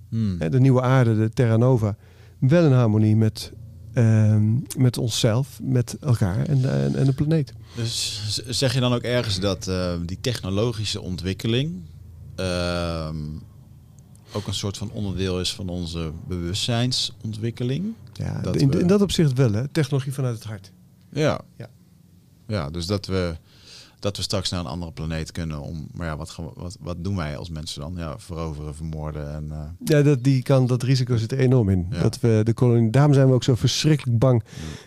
Hmm. 0.10 0.38
De 0.50 0.60
nieuwe 0.60 0.82
aarde, 0.82 1.18
de 1.18 1.30
Terra 1.30 1.58
Nova, 1.58 1.96
wel 2.40 2.66
in 2.66 2.72
harmonie 2.72 3.16
met, 3.16 3.52
ehm, 3.94 4.54
met 4.78 4.98
onszelf, 4.98 5.60
met 5.64 5.98
elkaar 6.02 6.46
en, 6.46 6.72
en, 6.84 6.96
en 6.96 7.06
de 7.06 7.14
planeet. 7.14 7.54
Dus 7.76 8.22
zeg 8.48 8.74
je 8.74 8.80
dan 8.80 8.94
ook 8.94 9.02
ergens 9.02 9.40
dat 9.40 9.68
eh, 9.68 9.94
die 10.06 10.18
technologische 10.22 11.02
ontwikkeling 11.02 11.82
ehm, 12.36 13.16
ook 14.34 14.48
een 14.48 14.54
soort 14.54 14.78
van 14.78 14.92
onderdeel 14.92 15.40
is 15.40 15.54
van 15.54 15.70
onze 15.70 16.12
bewustzijnsontwikkeling? 16.28 17.94
Ja, 18.14 18.42
Dat 18.42 18.56
in, 18.56 18.70
we- 18.72 18.80
in 18.80 18.88
dat 18.88 19.02
opzicht 19.02 19.34
wel, 19.34 19.52
hè? 19.54 19.68
technologie 19.68 20.14
vanuit 20.14 20.36
het 20.36 20.44
hart. 20.44 20.72
Ja. 21.10 21.42
Ja. 21.58 21.68
Ja, 22.48 22.70
dus 22.70 22.86
dat 22.86 23.06
we, 23.06 23.36
dat 24.02 24.18
we 24.18 24.24
straks 24.24 24.50
naar 24.50 24.60
een 24.60 24.66
andere 24.66 24.92
planeet 24.92 25.32
kunnen 25.32 25.62
om... 25.62 25.88
Maar 25.94 26.08
ja, 26.08 26.18
wat, 26.18 26.36
wat, 26.56 26.78
wat 26.80 26.96
doen 27.04 27.16
wij 27.16 27.38
als 27.38 27.50
mensen 27.50 27.82
dan? 27.82 27.94
Ja, 27.98 28.20
veroveren, 28.20 28.76
vermoorden 28.76 29.34
en... 29.34 29.48
eh, 29.52 29.58
Ja, 29.84 30.02
dat, 30.02 30.24
die 30.24 30.44
kan, 30.44 30.68
dat 30.68 30.84
risico 30.84 31.18
zit 31.18 31.32
er 31.32 31.40
enorm 31.40 31.70
in. 31.70 31.88
Ja. 31.92 32.02
Dat 32.02 32.20
we 32.20 32.42
de 32.44 32.54
kolonie, 32.54 32.90
daarom 32.90 33.14
zijn 33.14 33.28
we 33.28 33.34
ook 33.34 33.44
zo 33.44 33.56
verschrikkelijk 33.56 34.20
bang 34.20 34.44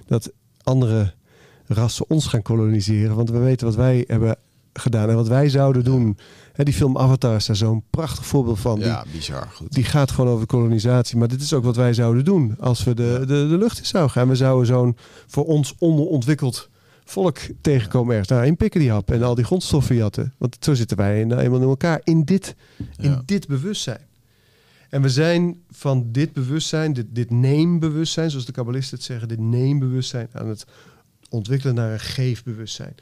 dat 0.06 0.30
andere 0.62 1.12
rassen 1.66 2.10
ons 2.10 2.26
gaan 2.26 2.42
koloniseren. 2.42 3.16
Want 3.16 3.30
we 3.30 3.38
weten 3.38 3.66
wat 3.66 3.76
wij 3.76 4.04
hebben 4.06 4.36
gedaan. 4.72 5.08
En 5.08 5.14
wat 5.16 5.28
wij 5.28 5.48
zouden 5.48 5.84
doen. 5.84 6.18
Hè, 6.52 6.64
die 6.64 6.74
film 6.74 6.98
Avatar 6.98 7.36
is 7.36 7.46
daar 7.46 7.56
zo'n 7.56 7.82
prachtig 7.90 8.26
voorbeeld 8.26 8.58
van. 8.60 8.74
Die, 8.78 8.84
Ja, 8.84 9.04
bizar. 9.12 9.48
Goed. 9.54 9.72
die 9.72 9.84
gaat 9.84 10.10
gewoon 10.10 10.30
over 10.30 10.46
kolonisatie. 10.46 11.16
Maar 11.16 11.28
dit 11.28 11.40
is 11.40 11.52
ook 11.52 11.64
wat 11.64 11.76
wij 11.76 11.94
zouden 11.94 12.24
doen 12.24 12.56
als 12.60 12.84
we 12.84 12.94
de, 12.94 13.18
de, 13.20 13.26
de 13.26 13.56
lucht 13.58 13.78
in 13.78 13.84
zouden 13.86 14.12
gaan. 14.12 14.28
We 14.28 14.34
zouden 14.36 14.66
zo'n 14.66 14.96
voor 15.26 15.44
ons 15.44 15.74
onderontwikkeld 15.78 16.68
volk 17.04 17.38
tegenkomen 17.60 18.10
ergens. 18.10 18.28
Nou, 18.30 18.46
inpikken 18.46 18.80
die 18.80 18.90
hap 18.90 19.10
en 19.10 19.22
al 19.22 19.34
die 19.34 19.44
grondstoffen 19.44 19.96
jatten. 19.96 20.34
Want 20.38 20.56
zo 20.60 20.74
zitten 20.74 20.96
wij 20.96 21.24
nou 21.24 21.40
eenmaal 21.40 21.60
in 21.62 21.68
elkaar 21.68 22.00
in 22.04 22.24
dit, 22.24 22.54
in 22.96 23.10
Ja. 23.10 23.22
dit 23.24 23.46
bewustzijn. 23.46 24.00
En 24.90 25.02
we 25.02 25.08
zijn 25.08 25.60
van 25.70 26.08
dit 26.12 26.32
bewustzijn, 26.32 26.92
dit, 26.92 27.06
dit 27.10 27.30
neembewustzijn, 27.30 28.30
zoals 28.30 28.46
de 28.46 28.52
kabbalisten 28.52 28.96
het 28.96 29.06
zeggen, 29.06 29.28
dit 29.28 29.38
neembewustzijn 29.40 30.28
aan 30.32 30.48
het 30.48 30.64
ontwikkelen 31.28 31.74
naar 31.74 31.92
een 31.92 32.00
geefbewustzijn. 32.00 32.94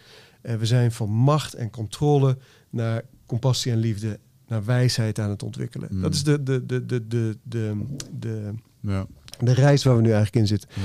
En 0.42 0.58
we 0.58 0.66
zijn 0.66 0.92
van 0.92 1.08
macht 1.10 1.54
en 1.54 1.70
controle 1.70 2.36
naar 2.70 3.02
compassie 3.26 3.72
en 3.72 3.78
liefde, 3.78 4.18
naar 4.48 4.64
wijsheid 4.64 5.18
aan 5.18 5.30
het 5.30 5.42
ontwikkelen. 5.42 5.88
Mm. 5.92 6.00
Dat 6.02 6.14
is 6.14 6.24
de, 6.24 6.42
de, 6.42 6.66
de, 6.66 6.86
de, 6.86 7.06
de, 7.06 7.36
de, 7.42 7.74
de, 8.18 8.52
Ja. 8.80 9.06
de 9.38 9.52
reis 9.52 9.84
waar 9.84 9.96
we 9.96 10.02
nu 10.02 10.10
eigenlijk 10.12 10.36
in 10.36 10.46
zitten. 10.46 10.68
Ja. 10.74 10.82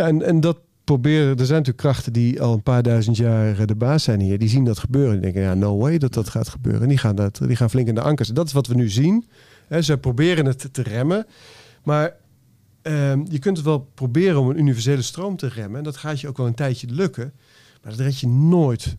Ja, 0.00 0.06
en, 0.08 0.22
en 0.22 0.40
dat 0.40 0.58
proberen. 0.90 1.28
Er 1.28 1.46
zijn 1.46 1.58
natuurlijk 1.58 1.76
krachten 1.76 2.12
die 2.12 2.42
al 2.42 2.52
een 2.52 2.62
paar 2.62 2.82
duizend 2.82 3.16
jaar 3.16 3.58
eh, 3.58 3.66
de 3.66 3.74
baas 3.74 4.02
zijn 4.02 4.20
hier. 4.20 4.38
Die 4.38 4.48
zien 4.48 4.64
dat 4.64 4.78
gebeuren. 4.78 5.12
Die 5.12 5.20
denken, 5.20 5.42
ja, 5.42 5.54
no 5.54 5.78
way 5.78 5.98
dat 5.98 6.14
dat 6.14 6.28
gaat 6.28 6.48
gebeuren. 6.48 6.82
En 6.82 6.88
die 6.88 6.98
gaan, 6.98 7.16
dat, 7.16 7.40
die 7.46 7.56
gaan 7.56 7.70
flink 7.70 7.88
in 7.88 7.94
de 7.94 8.00
ankers. 8.00 8.28
En 8.28 8.34
dat 8.34 8.46
is 8.46 8.52
wat 8.52 8.66
we 8.66 8.74
nu 8.74 8.88
zien. 8.88 9.28
Hè, 9.66 9.82
ze 9.82 9.98
proberen 9.98 10.46
het 10.46 10.68
te 10.72 10.82
remmen. 10.82 11.26
Maar 11.82 12.16
ehm, 12.82 13.24
je 13.28 13.38
kunt 13.38 13.56
het 13.56 13.66
wel 13.66 13.90
proberen 13.94 14.40
om 14.40 14.48
een 14.48 14.58
universele 14.58 15.02
stroom 15.02 15.36
te 15.36 15.48
remmen. 15.48 15.78
En 15.78 15.84
dat 15.84 15.96
gaat 15.96 16.20
je 16.20 16.28
ook 16.28 16.36
wel 16.36 16.46
een 16.46 16.54
tijdje 16.54 16.86
lukken. 16.86 17.32
Maar 17.82 17.92
dat 17.92 18.00
red 18.00 18.20
je 18.20 18.28
nooit. 18.28 18.96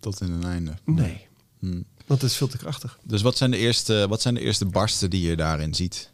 Tot 0.00 0.20
in 0.20 0.30
een 0.30 0.44
einde. 0.44 0.72
Nee. 0.84 1.26
Hm. 1.58 1.82
Want 2.06 2.20
het 2.20 2.30
is 2.30 2.36
veel 2.36 2.48
te 2.48 2.58
krachtig. 2.58 2.98
Dus 3.02 3.22
wat 3.22 3.36
zijn, 3.36 3.50
de 3.50 3.56
eerste, 3.56 4.06
wat 4.08 4.22
zijn 4.22 4.34
de 4.34 4.40
eerste 4.40 4.66
barsten 4.66 5.10
die 5.10 5.28
je 5.28 5.36
daarin 5.36 5.74
ziet? 5.74 6.10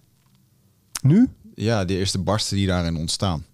Nu? 1.03 1.29
Ja, 1.55 1.85
de 1.85 1.97
eerste 1.97 2.19
barsten 2.19 2.57
die 2.57 2.67
daarin 2.67 2.97
ontstaan. 2.97 3.45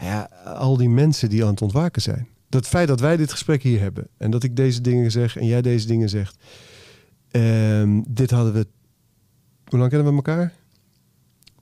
Ja, 0.00 0.22
al 0.44 0.76
die 0.76 0.88
mensen 0.88 1.28
die 1.28 1.42
aan 1.44 1.50
het 1.50 1.62
ontwaken 1.62 2.02
zijn. 2.02 2.28
Dat 2.48 2.66
feit 2.66 2.88
dat 2.88 3.00
wij 3.00 3.16
dit 3.16 3.30
gesprek 3.30 3.62
hier 3.62 3.80
hebben 3.80 4.08
en 4.16 4.30
dat 4.30 4.42
ik 4.42 4.56
deze 4.56 4.80
dingen 4.80 5.10
zeg 5.10 5.36
en 5.36 5.46
jij 5.46 5.62
deze 5.62 5.86
dingen 5.86 6.08
zegt. 6.08 6.36
ehm, 7.30 8.02
dit 8.08 8.30
hadden 8.30 8.52
we. 8.52 8.66
Hoe 9.64 9.78
lang 9.78 9.90
kennen 9.90 10.08
we 10.10 10.16
elkaar? 10.16 10.52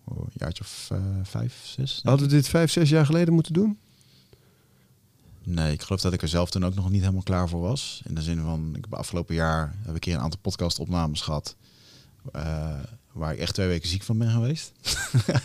Oh, 0.04 0.18
een 0.18 0.30
jaartje 0.32 0.62
of 0.64 0.88
eh, 0.92 0.98
vijf, 1.22 1.60
zes? 1.64 2.00
Hadden 2.02 2.28
we 2.28 2.34
dit 2.34 2.48
vijf, 2.48 2.70
zes 2.70 2.88
jaar 2.88 3.06
geleden 3.06 3.34
moeten 3.34 3.52
doen? 3.52 3.78
Nee, 5.44 5.72
ik 5.72 5.82
geloof 5.82 6.00
dat 6.00 6.12
ik 6.12 6.22
er 6.22 6.28
zelf 6.28 6.50
toen 6.50 6.64
ook 6.64 6.74
nog 6.74 6.90
niet 6.90 7.00
helemaal 7.00 7.22
klaar 7.22 7.48
voor 7.48 7.60
was. 7.60 8.02
In 8.04 8.14
de 8.14 8.22
zin 8.22 8.40
van, 8.40 8.68
ik 8.76 8.84
heb 8.84 8.94
afgelopen 8.94 9.34
jaar 9.34 9.74
heb 9.78 9.88
ik 9.88 9.94
een 9.94 9.98
keer 10.00 10.14
een 10.14 10.20
aantal 10.20 10.40
podcast-opnames 10.40 11.20
gehad. 11.20 11.56
eh, 12.32 12.78
waar 13.14 13.32
ik 13.32 13.38
echt 13.38 13.54
twee 13.54 13.68
weken 13.68 13.88
ziek 13.88 14.02
van 14.02 14.18
ben 14.18 14.30
geweest. 14.30 14.72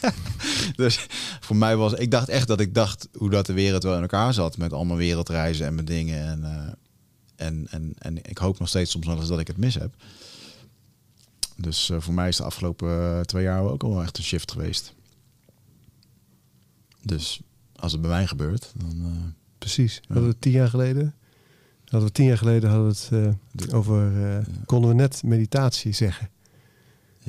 dus 0.75 1.07
voor 1.39 1.55
mij 1.55 1.75
was, 1.75 1.93
ik 1.93 2.11
dacht 2.11 2.29
echt 2.29 2.47
dat 2.47 2.59
ik 2.59 2.73
dacht 2.73 3.07
hoe 3.17 3.29
dat 3.29 3.45
de 3.45 3.53
wereld 3.53 3.83
wel 3.83 3.95
in 3.95 4.01
elkaar 4.01 4.33
zat. 4.33 4.57
Met 4.57 4.73
allemaal 4.73 4.97
wereldreizen 4.97 5.65
en 5.65 5.73
mijn 5.73 5.85
dingen. 5.85 6.27
En, 6.27 6.43
eh, 6.43 7.47
en, 7.47 7.67
en, 7.69 7.93
en 7.97 8.17
ik 8.17 8.37
hoop 8.37 8.59
nog 8.59 8.67
steeds 8.67 8.91
soms 8.91 9.05
wel 9.05 9.17
eens 9.17 9.27
dat 9.27 9.39
ik 9.39 9.47
het 9.47 9.57
mis 9.57 9.75
heb. 9.75 9.95
Dus 11.55 11.89
eh, 11.89 11.99
voor 11.99 12.13
mij 12.13 12.27
is 12.27 12.37
de 12.37 12.43
afgelopen 12.43 12.89
eh, 12.89 13.19
twee 13.19 13.43
jaar 13.43 13.61
ook 13.61 13.83
al 13.83 13.89
wel 13.89 14.01
echt 14.01 14.17
een 14.17 14.23
shift 14.23 14.51
geweest. 14.51 14.93
Dus 17.01 17.41
als 17.75 17.91
het 17.91 18.01
bij 18.01 18.09
mij 18.09 18.27
gebeurt, 18.27 18.71
dan... 18.75 19.33
Precies. 19.57 20.01
Hadden 20.05 20.23
we 20.23 20.29
het 20.29 20.41
tien 20.41 20.51
jaar 20.51 20.69
geleden? 20.69 21.15
Hadden 21.83 22.07
we 22.09 22.13
tien 22.13 22.25
jaar 22.25 22.37
geleden 22.37 22.69
hadden 22.69 22.95
we 23.09 23.35
het 23.55 23.73
over. 23.73 24.11
konden 24.65 24.89
we 24.89 24.95
net 24.95 25.23
meditatie 25.23 25.93
zeggen? 25.93 26.29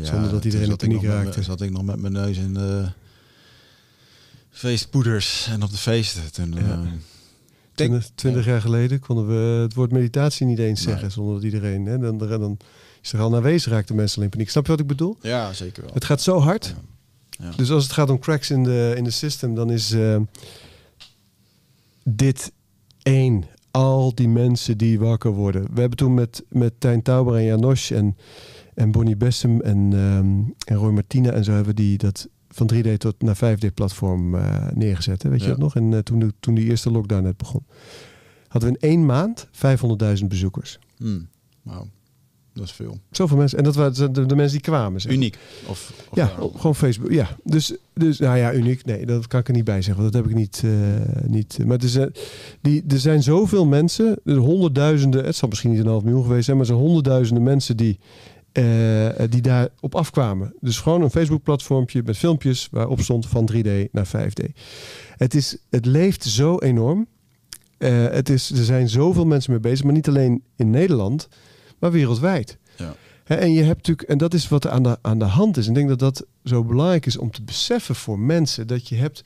Zonder 0.06 0.30
dat 0.30 0.42
toen 0.42 0.50
iedereen 0.52 0.76
paniek 0.76 0.94
nog 0.94 1.02
met 1.04 1.12
raakte. 1.12 1.38
me- 1.38 1.44
zat 1.44 1.60
ik 1.60 1.70
nog 1.70 1.82
met 1.84 2.00
mijn 2.00 2.12
neus 2.12 2.36
in 2.38 2.54
de 2.54 2.86
feestpoeders 4.50 5.46
en 5.50 5.62
op 5.62 5.70
de 5.70 5.76
feesten. 5.76 6.32
Toen, 6.32 6.56
eh, 6.58 6.66
Ja. 6.66 6.76
denk- 6.76 7.00
Twintig, 7.74 8.10
twintig 8.14 8.44
jaar 8.44 8.60
geleden 8.60 9.00
konden 9.00 9.26
we 9.28 9.60
het 9.62 9.74
woord 9.74 9.90
meditatie 9.92 10.46
niet 10.46 10.58
eens 10.58 10.84
Nee. 10.84 10.92
zeggen 10.94 11.12
zonder 11.12 11.34
dat 11.34 11.42
iedereen. 11.44 11.86
Hè, 11.86 11.98
dan, 11.98 12.18
dan 12.18 12.58
is 13.02 13.12
er 13.12 13.20
al 13.20 13.36
aanwezig 13.36 13.72
raakte 13.72 13.94
mensen 13.94 14.16
al 14.18 14.22
in 14.24 14.28
paniek. 14.30 14.50
Snap 14.50 14.64
je 14.64 14.70
wat 14.70 14.80
ik 14.80 14.86
bedoel? 14.86 15.16
ja, 15.22 15.52
zeker 15.52 15.82
wel. 15.82 15.92
Het 15.94 16.04
gaat 16.04 16.20
zo 16.22 16.38
hard. 16.38 16.74
Ja. 17.30 17.50
Dus 17.56 17.70
als 17.70 17.82
het 17.82 17.92
gaat 17.92 18.10
om 18.10 18.18
cracks 18.18 18.50
in 18.50 18.62
de, 18.64 18.92
in 18.96 19.04
de 19.04 19.10
system, 19.10 19.54
dan 19.54 19.70
is 19.70 19.92
eh, 19.92 20.16
dit 22.04 22.52
één. 23.02 23.44
Al 23.72 24.14
die 24.14 24.28
mensen 24.28 24.78
die 24.78 24.98
wakker 24.98 25.30
worden. 25.30 25.62
We 25.74 25.80
hebben 25.80 25.98
toen 25.98 26.14
met, 26.14 26.42
met 26.48 26.72
Tijn 26.78 27.02
Tauber 27.02 27.34
en 27.36 27.44
Janosch 27.44 27.90
en, 27.92 28.16
en 28.80 28.90
Bonnie 28.90 29.16
Bessem 29.16 29.60
en, 29.60 29.90
ehm, 29.92 30.38
en 30.64 30.76
Roy 30.76 30.92
Martina 30.92 31.30
en 31.30 31.44
zo 31.44 31.52
hebben 31.52 31.74
die 31.76 31.98
dat 31.98 32.28
van 32.48 32.66
3D 32.74 32.96
tot 32.98 33.22
naar 33.22 33.36
5D-platform 33.36 34.34
eh, 34.34 34.66
neergezet. 34.74 35.22
Hè? 35.22 35.28
Weet 35.30 35.42
je 35.42 35.48
dat 35.48 35.58
nog? 35.58 35.74
En 35.76 35.92
eh, 35.94 35.98
toen, 35.98 36.18
de, 36.18 36.32
toen 36.40 36.54
die 36.54 36.68
eerste 36.68 36.90
lockdown 36.90 37.22
net 37.22 37.36
begon. 37.36 37.64
Hadden 38.48 38.70
we 38.72 38.78
in 38.80 38.88
één 38.90 39.06
maand 39.06 39.46
500.000 40.20 40.26
bezoekers. 40.28 40.78
Hmm. 40.96 41.28
Wauw, 41.62 41.86
dat 42.54 42.64
is 42.64 42.72
veel. 42.72 42.98
Zoveel 43.10 43.36
mensen. 43.36 43.58
En 43.58 43.64
dat 43.64 43.74
waren 43.74 44.12
de, 44.12 44.26
de 44.26 44.36
mensen 44.36 44.52
die 44.52 44.66
kwamen. 44.70 45.00
zeg. 45.00 45.12
Uniek. 45.12 45.38
Of, 45.66 45.92
of 46.10 46.16
Ja, 46.16 46.26
daarom. 46.26 46.50
gewoon 46.56 46.74
Facebook. 46.74 47.10
Ja, 47.12 47.36
dus, 47.44 47.74
dus 47.94 48.18
nou 48.18 48.38
ja, 48.38 48.54
uniek. 48.54 48.84
Nee, 48.84 49.06
dat 49.06 49.26
kan 49.26 49.40
ik 49.40 49.48
er 49.48 49.54
niet 49.54 49.64
bij 49.64 49.82
zeggen. 49.82 50.02
Want 50.02 50.12
dat 50.12 50.22
heb 50.22 50.30
ik 50.30 50.36
niet. 50.38 50.62
eh, 50.64 50.70
niet 51.26 51.58
maar 51.66 51.78
er 51.78 51.88
zijn, 51.88 52.12
die, 52.60 52.84
er 52.88 52.98
zijn 53.00 53.22
zoveel 53.22 53.66
mensen, 53.66 54.18
er 54.24 54.36
honderdduizenden, 54.36 55.24
het 55.24 55.36
zal 55.36 55.48
misschien 55.48 55.70
niet 55.70 55.80
een 55.80 55.86
half 55.86 56.02
miljoen 56.02 56.22
geweest 56.24 56.44
zijn, 56.44 56.56
maar 56.56 56.66
er 56.66 56.72
zijn 56.72 56.84
honderdduizenden 56.84 57.42
mensen 57.44 57.76
die, 57.76 57.98
eh 58.52 59.28
die 59.28 59.40
daar 59.40 59.68
op 59.80 59.94
afkwamen. 59.94 60.54
Dus 60.60 60.78
gewoon 60.78 61.02
een 61.02 61.10
Facebook-platformpje 61.10 62.02
met 62.04 62.16
filmpjes 62.16 62.68
waarop 62.70 63.00
stond 63.00 63.26
van 63.26 63.50
3D 63.52 63.90
naar 63.92 64.06
5D. 64.06 64.52
Het, 65.16 65.34
is, 65.34 65.56
het 65.70 65.86
leeft 65.86 66.24
zo 66.24 66.58
enorm. 66.58 67.06
Eh, 67.78 68.08
het 68.08 68.28
is, 68.28 68.50
er 68.50 68.64
zijn 68.64 68.88
zoveel 68.88 69.26
mensen 69.26 69.50
mee 69.50 69.60
bezig, 69.60 69.84
maar 69.84 69.94
niet 69.94 70.08
alleen 70.08 70.42
in 70.56 70.70
Nederland, 70.70 71.28
maar 71.78 71.92
wereldwijd. 71.92 72.58
Ja. 72.76 72.94
Hè, 73.24 73.34
en 73.34 73.52
je 73.52 73.62
hebt 73.62 73.76
natuurlijk, 73.76 74.08
en 74.08 74.18
dat 74.18 74.34
is 74.34 74.48
wat 74.48 74.64
er 74.64 74.70
aan 74.70 74.82
de, 74.82 74.98
aan 75.02 75.18
de 75.18 75.24
hand 75.24 75.56
is. 75.56 75.64
En 75.64 75.70
ik 75.70 75.76
denk 75.76 75.88
dat 75.88 75.98
dat 75.98 76.26
zo 76.44 76.64
belangrijk 76.64 77.06
is 77.06 77.16
om 77.16 77.30
te 77.30 77.42
beseffen 77.42 77.94
voor 77.94 78.18
mensen 78.18 78.66
dat 78.66 78.88
je 78.88 78.96
hebt 78.96 79.22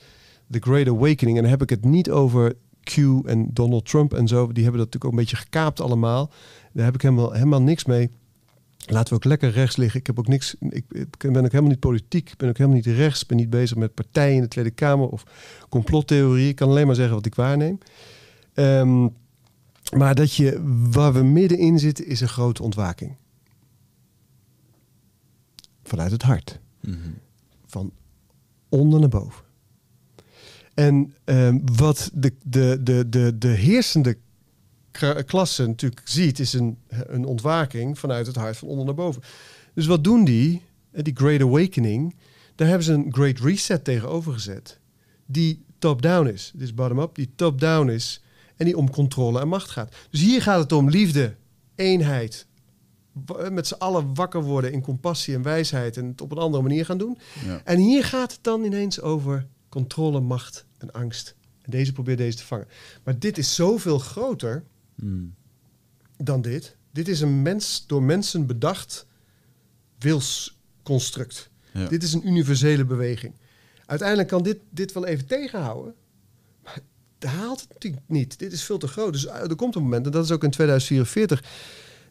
de 0.47 0.59
Great 0.59 0.87
Awakening. 0.87 1.37
En 1.37 1.43
dan 1.43 1.51
heb 1.51 1.61
ik 1.61 1.69
het 1.69 1.85
niet 1.85 2.11
over 2.11 2.53
Q 2.83 2.97
en 3.25 3.49
Donald 3.53 3.85
Trump 3.85 4.13
en 4.13 4.27
zo. 4.27 4.51
Die 4.51 4.63
hebben 4.63 4.81
dat 4.81 4.93
natuurlijk 4.93 5.05
ook 5.05 5.11
een 5.11 5.17
beetje 5.17 5.35
gekaapt 5.35 5.81
allemaal. 5.81 6.31
Daar 6.73 6.85
heb 6.85 6.95
ik 6.95 7.01
helemaal, 7.01 7.31
helemaal 7.31 7.61
niks 7.61 7.85
mee. 7.85 8.11
Laten 8.85 9.09
we 9.09 9.15
ook 9.15 9.23
lekker 9.23 9.51
rechts 9.51 9.75
liggen. 9.75 9.99
Ik 9.99 10.07
heb 10.07 10.19
ook 10.19 10.27
niks. 10.27 10.55
Ik, 10.59 10.85
ik 10.89 11.17
ben 11.17 11.37
ook 11.37 11.51
helemaal 11.51 11.69
niet 11.69 11.79
politiek. 11.79 12.29
Ik 12.29 12.37
ben 12.37 12.49
ook 12.49 12.57
helemaal 12.57 12.79
niet 12.79 12.95
rechts. 12.95 13.21
Ik 13.21 13.27
ben 13.27 13.37
niet 13.37 13.49
bezig 13.49 13.77
met 13.77 13.93
partijen 13.93 14.35
in 14.35 14.41
de 14.41 14.47
Tweede 14.47 14.71
Kamer 14.71 15.07
of 15.07 15.23
complottheorie. 15.69 16.49
Ik 16.49 16.55
kan 16.55 16.69
alleen 16.69 16.85
maar 16.85 16.95
zeggen 16.95 17.15
wat 17.15 17.25
ik 17.25 17.35
waarneem. 17.35 17.77
Ehm, 18.53 19.07
maar 19.97 20.15
dat 20.15 20.33
je 20.33 20.61
waar 20.91 21.13
we 21.13 21.23
middenin 21.23 21.79
zitten 21.79 22.05
is 22.05 22.21
een 22.21 22.27
grote 22.27 22.63
ontwaking. 22.63 23.15
Vanuit 25.83 26.11
het 26.11 26.21
hart. 26.21 26.59
Mhm. 26.79 26.97
Van 27.65 27.91
onder 28.69 28.99
naar 28.99 29.09
boven. 29.09 29.43
En 30.73 31.13
ehm, 31.23 31.59
wat 31.75 32.11
de, 32.13 32.33
de, 32.43 32.79
de, 32.83 33.09
de, 33.09 33.37
de 33.37 33.47
heersende 33.47 34.17
klasse 35.25 35.67
natuurlijk 35.67 36.01
ziet, 36.07 36.39
is 36.39 36.53
een, 36.53 36.77
een 36.87 37.25
ontwaking 37.25 37.99
vanuit 37.99 38.27
het 38.27 38.35
hart 38.35 38.57
van 38.57 38.67
onder 38.67 38.85
naar 38.85 38.93
boven. 38.95 39.21
Dus 39.73 39.85
wat 39.85 40.03
doen 40.03 40.25
die? 40.25 40.61
Eh, 40.91 41.03
Die 41.03 41.15
Great 41.15 41.41
Awakening, 41.41 42.15
daar 42.55 42.67
hebben 42.67 42.85
ze 42.85 42.93
een 42.93 43.07
Great 43.13 43.39
Reset 43.39 43.83
tegenover 43.83 44.33
gezet. 44.33 44.79
Die 45.25 45.63
top-down 45.79 46.27
is. 46.27 46.51
Dit 46.53 46.61
is 46.61 46.73
bottom-up, 46.73 47.15
die 47.15 47.29
top-down 47.35 47.89
is. 47.89 48.21
En 48.55 48.65
die 48.65 48.77
om 48.77 48.89
controle 48.89 49.39
en 49.39 49.47
macht 49.47 49.69
gaat. 49.69 49.95
Dus 50.09 50.21
hier 50.21 50.41
gaat 50.41 50.59
het 50.59 50.71
om 50.71 50.89
liefde, 50.89 51.35
eenheid. 51.75 52.45
wa- 53.25 53.49
Met 53.49 53.67
z'n 53.67 53.73
allen 53.73 54.13
wakker 54.13 54.41
worden 54.43 54.71
in 54.71 54.81
compassie 54.81 55.35
en 55.35 55.41
wijsheid. 55.41 55.97
En 55.97 56.05
het 56.07 56.21
op 56.21 56.31
een 56.31 56.37
andere 56.37 56.63
manier 56.63 56.85
gaan 56.85 56.97
doen. 56.97 57.17
Ja. 57.45 57.61
En 57.63 57.77
hier 57.79 58.03
gaat 58.03 58.31
het 58.31 58.39
dan 58.43 58.63
ineens 58.63 59.01
over 59.01 59.47
controle, 59.69 60.19
macht 60.19 60.65
en 60.77 60.91
angst. 60.91 61.35
En 61.61 61.71
deze 61.71 61.91
probeert 61.93 62.17
deze 62.17 62.37
te 62.37 62.43
vangen. 62.45 62.67
Maar 63.03 63.19
dit 63.19 63.37
is 63.37 63.55
zoveel 63.55 63.99
groter 63.99 64.63
Hmm. 64.95 65.35
dan 66.17 66.41
dit. 66.41 66.75
Dit 66.91 67.07
is 67.07 67.21
een 67.21 67.41
mens, 67.41 67.83
door 67.87 68.03
mensen 68.03 68.45
bedacht 68.45 69.05
wilsconstruct. 69.99 71.49
Ja. 71.73 71.87
Dit 71.87 72.03
is 72.03 72.13
een 72.13 72.27
universele 72.27 72.85
beweging. 72.85 73.33
Uiteindelijk 73.85 74.29
kan 74.29 74.43
dit, 74.43 74.57
dit 74.69 74.93
wel 74.93 75.05
even 75.05 75.25
tegenhouden. 75.25 75.93
Maar 76.63 76.79
het 77.19 77.29
haalt 77.29 77.59
het 77.59 77.69
natuurlijk 77.73 78.03
niet. 78.07 78.39
Dit 78.39 78.51
is 78.51 78.63
veel 78.63 78.77
te 78.77 78.87
groot. 78.87 79.13
Dus 79.13 79.27
er 79.27 79.55
komt 79.55 79.75
een 79.75 79.81
moment, 79.81 80.05
en 80.05 80.11
dat 80.11 80.23
is 80.23 80.31
ook 80.31 80.43
in 80.43 80.51
2044... 80.51 81.43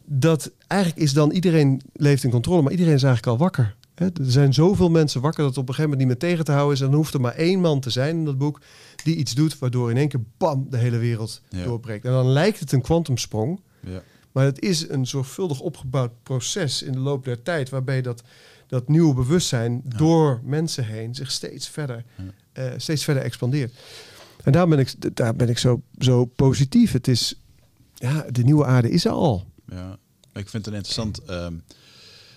dat 0.04 0.50
eigenlijk 0.66 1.02
is 1.02 1.12
dan 1.12 1.30
iedereen 1.30 1.80
leeft 1.92 2.24
in 2.24 2.30
controle... 2.30 2.62
maar 2.62 2.72
iedereen 2.72 2.94
is 2.94 3.02
eigenlijk 3.02 3.32
al 3.32 3.44
wakker. 3.44 3.76
Er 3.94 4.10
zijn 4.20 4.54
zoveel 4.54 4.90
mensen 4.90 5.20
wakker 5.20 5.40
dat 5.40 5.48
het 5.50 5.58
op 5.58 5.68
een 5.68 5.74
gegeven 5.74 5.90
moment 5.98 6.08
niet 6.08 6.20
meer 6.22 6.30
tegen 6.30 6.44
te 6.44 6.52
houden 6.52 6.74
is. 6.74 6.80
En 6.80 6.86
dan 6.86 6.96
hoeft 6.96 7.14
er 7.14 7.20
maar 7.20 7.34
één 7.34 7.60
man 7.60 7.80
te 7.80 7.90
zijn 7.90 8.16
in 8.16 8.24
dat 8.24 8.38
boek... 8.38 8.60
die 9.04 9.16
iets 9.16 9.34
doet 9.34 9.58
waardoor 9.58 9.90
in 9.90 9.96
één 9.96 10.08
keer 10.08 10.20
bam 10.36 10.66
de 10.70 10.76
hele 10.76 10.98
wereld 10.98 11.42
Ja. 11.48 11.64
doorbreekt. 11.64 12.04
En 12.04 12.10
dan 12.12 12.26
lijkt 12.28 12.60
het 12.60 12.72
een 12.72 12.82
kwantumsprong... 12.82 13.60
Ja. 13.86 14.02
Maar 14.32 14.44
het 14.44 14.60
is 14.60 14.88
een 14.88 15.06
zorgvuldig 15.06 15.60
opgebouwd 15.60 16.10
proces 16.22 16.82
in 16.82 16.92
de 16.92 16.98
loop 16.98 17.24
der 17.24 17.42
tijd, 17.42 17.68
waarbij 17.68 18.02
dat, 18.02 18.22
dat 18.66 18.88
nieuwe 18.88 19.14
bewustzijn 19.14 19.82
door 19.96 20.40
mensen 20.44 20.84
heen 20.84 21.14
zich 21.14 21.30
steeds 21.30 21.68
verder, 21.68 22.04
eh, 22.52 22.72
steeds 22.76 23.04
verder 23.04 23.22
expandeert. 23.22 23.72
En 24.44 24.52
daar 24.52 24.68
ben 24.68 24.78
ik, 24.78 25.16
daar 25.16 25.36
ben 25.36 25.48
ik 25.48 25.58
zo, 25.58 25.82
zo 25.98 26.24
positief. 26.24 26.92
Het 26.92 27.08
is, 27.08 27.40
ja, 27.94 28.26
de 28.30 28.42
nieuwe 28.42 28.64
aarde 28.64 28.90
is 28.90 29.04
er 29.04 29.12
al. 29.12 29.44
Ja, 29.68 29.96
ik 30.32 30.48
vind 30.48 30.64
het 30.64 30.74
interessant. 30.74 31.18
ehm, 31.24 31.54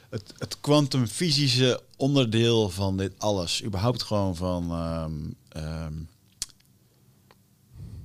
het, 0.09 0.33
het 0.37 0.59
kwantumfysische 0.61 1.81
onderdeel 1.95 2.69
van 2.69 2.97
dit 2.97 3.13
alles. 3.17 3.63
Überhaupt 3.63 4.03
gewoon 4.03 4.35
van... 4.35 4.71
ehm, 4.71 5.13
ehm, 5.49 5.93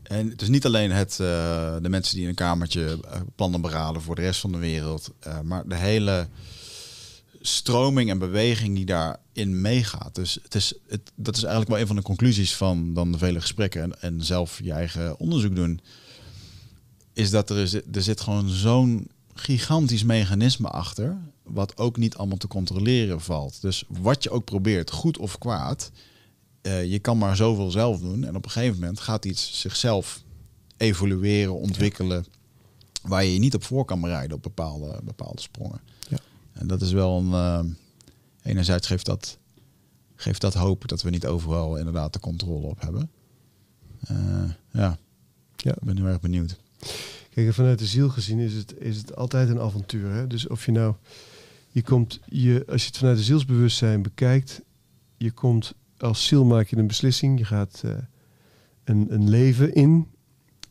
en 0.02 0.28
het 0.28 0.42
is 0.42 0.48
niet 0.48 0.66
alleen 0.66 0.90
het, 0.90 1.10
eh, 1.10 1.76
de 1.80 1.88
mensen 1.88 2.14
die 2.14 2.22
in 2.22 2.28
een 2.28 2.34
kamertje 2.34 2.98
eh, 3.04 3.20
plannen 3.34 3.60
beraden 3.60 4.02
voor 4.02 4.14
de 4.14 4.22
rest 4.22 4.40
van 4.40 4.52
de 4.52 4.58
wereld. 4.58 5.10
eh, 5.20 5.40
maar 5.40 5.68
de 5.68 5.76
hele 5.76 6.28
stroming 7.40 8.10
en 8.10 8.18
beweging 8.18 8.76
die 8.76 8.84
daarin 8.84 9.60
meegaat. 9.60 10.14
Dus 10.14 10.38
het 10.42 10.54
is, 10.54 10.74
het, 10.88 11.12
dat 11.14 11.36
is 11.36 11.42
eigenlijk 11.42 11.70
wel 11.72 11.80
een 11.80 11.86
van 11.86 11.96
de 11.96 12.02
conclusies 12.02 12.56
van 12.56 12.94
dan 12.94 13.12
de 13.12 13.18
vele 13.18 13.40
gesprekken 13.40 13.82
en, 13.82 14.00
en 14.00 14.24
zelf 14.24 14.60
je 14.62 14.72
eigen 14.72 15.18
onderzoek 15.18 15.56
doen. 15.56 15.80
Is 17.12 17.30
dat 17.30 17.50
er, 17.50 17.56
is, 17.56 17.74
er 17.74 18.02
zit 18.02 18.20
gewoon 18.20 18.48
zo'n 18.48 19.08
gigantisch 19.34 20.04
mechanisme 20.04 20.68
achter, 20.68 21.16
wat 21.52 21.76
ook 21.78 21.96
niet 21.96 22.16
allemaal 22.16 22.36
te 22.36 22.48
controleren 22.48 23.20
valt. 23.20 23.60
Dus 23.60 23.84
wat 23.88 24.22
je 24.22 24.30
ook 24.30 24.44
probeert, 24.44 24.90
goed 24.90 25.18
of 25.18 25.38
kwaad, 25.38 25.90
eh, 26.62 26.84
je 26.90 26.98
kan 26.98 27.18
maar 27.18 27.36
zoveel 27.36 27.70
zelf 27.70 28.00
doen. 28.00 28.24
En 28.24 28.36
op 28.36 28.44
een 28.44 28.50
gegeven 28.50 28.78
moment 28.80 29.00
gaat 29.00 29.24
iets 29.24 29.60
zichzelf 29.60 30.22
evolueren, 30.76 31.54
ontwikkelen, 31.54 32.24
waar 33.02 33.24
je 33.24 33.32
je 33.32 33.38
niet 33.38 33.54
op 33.54 33.64
voor 33.64 33.84
kan 33.84 34.00
bereiden 34.00 34.36
op 34.36 34.42
bepaalde, 34.42 35.00
bepaalde 35.04 35.40
sprongen. 35.40 35.80
Ja. 36.08 36.18
En 36.52 36.66
dat 36.66 36.82
is 36.82 36.92
wel 36.92 37.18
een. 37.18 37.32
eh, 37.32 37.60
enerzijds 38.42 38.86
geeft 38.86 39.06
dat, 39.06 39.38
geeft 40.14 40.40
dat 40.40 40.54
hoop 40.54 40.88
dat 40.88 41.02
we 41.02 41.10
niet 41.10 41.26
overal 41.26 41.76
inderdaad 41.76 42.12
de 42.12 42.20
controle 42.20 42.66
op 42.66 42.80
hebben. 42.80 43.10
Eh, 44.00 44.16
ja. 44.70 44.98
Ja. 45.56 45.70
ik 45.72 45.82
ben 45.82 45.96
heel 45.96 46.06
erg 46.06 46.20
benieuwd. 46.20 46.56
Kijk, 47.30 47.54
vanuit 47.54 47.78
de 47.78 47.86
ziel 47.86 48.08
gezien 48.08 48.38
is 48.38 48.54
het, 48.54 48.74
is 48.78 48.96
het 48.96 49.16
altijd 49.16 49.48
een 49.48 49.60
avontuur. 49.60 50.10
Hè? 50.10 50.26
Dus 50.26 50.46
of 50.46 50.66
je 50.66 50.72
nou, 50.72 50.94
je 51.72 51.82
komt, 51.82 52.20
je, 52.26 52.64
als 52.68 52.80
je 52.82 52.86
het 52.86 52.98
vanuit 52.98 53.16
de 53.16 53.22
zielsbewustzijn 53.22 54.02
bekijkt, 54.02 54.62
je 55.16 55.30
komt 55.30 55.74
als 55.98 56.26
ziel 56.26 56.44
maak 56.44 56.68
je 56.68 56.76
een 56.76 56.86
beslissing, 56.86 57.38
je 57.38 57.44
gaat 57.44 57.82
eh, 57.84 57.90
een, 58.84 59.06
een 59.14 59.28
leven 59.28 59.74
in. 59.74 60.06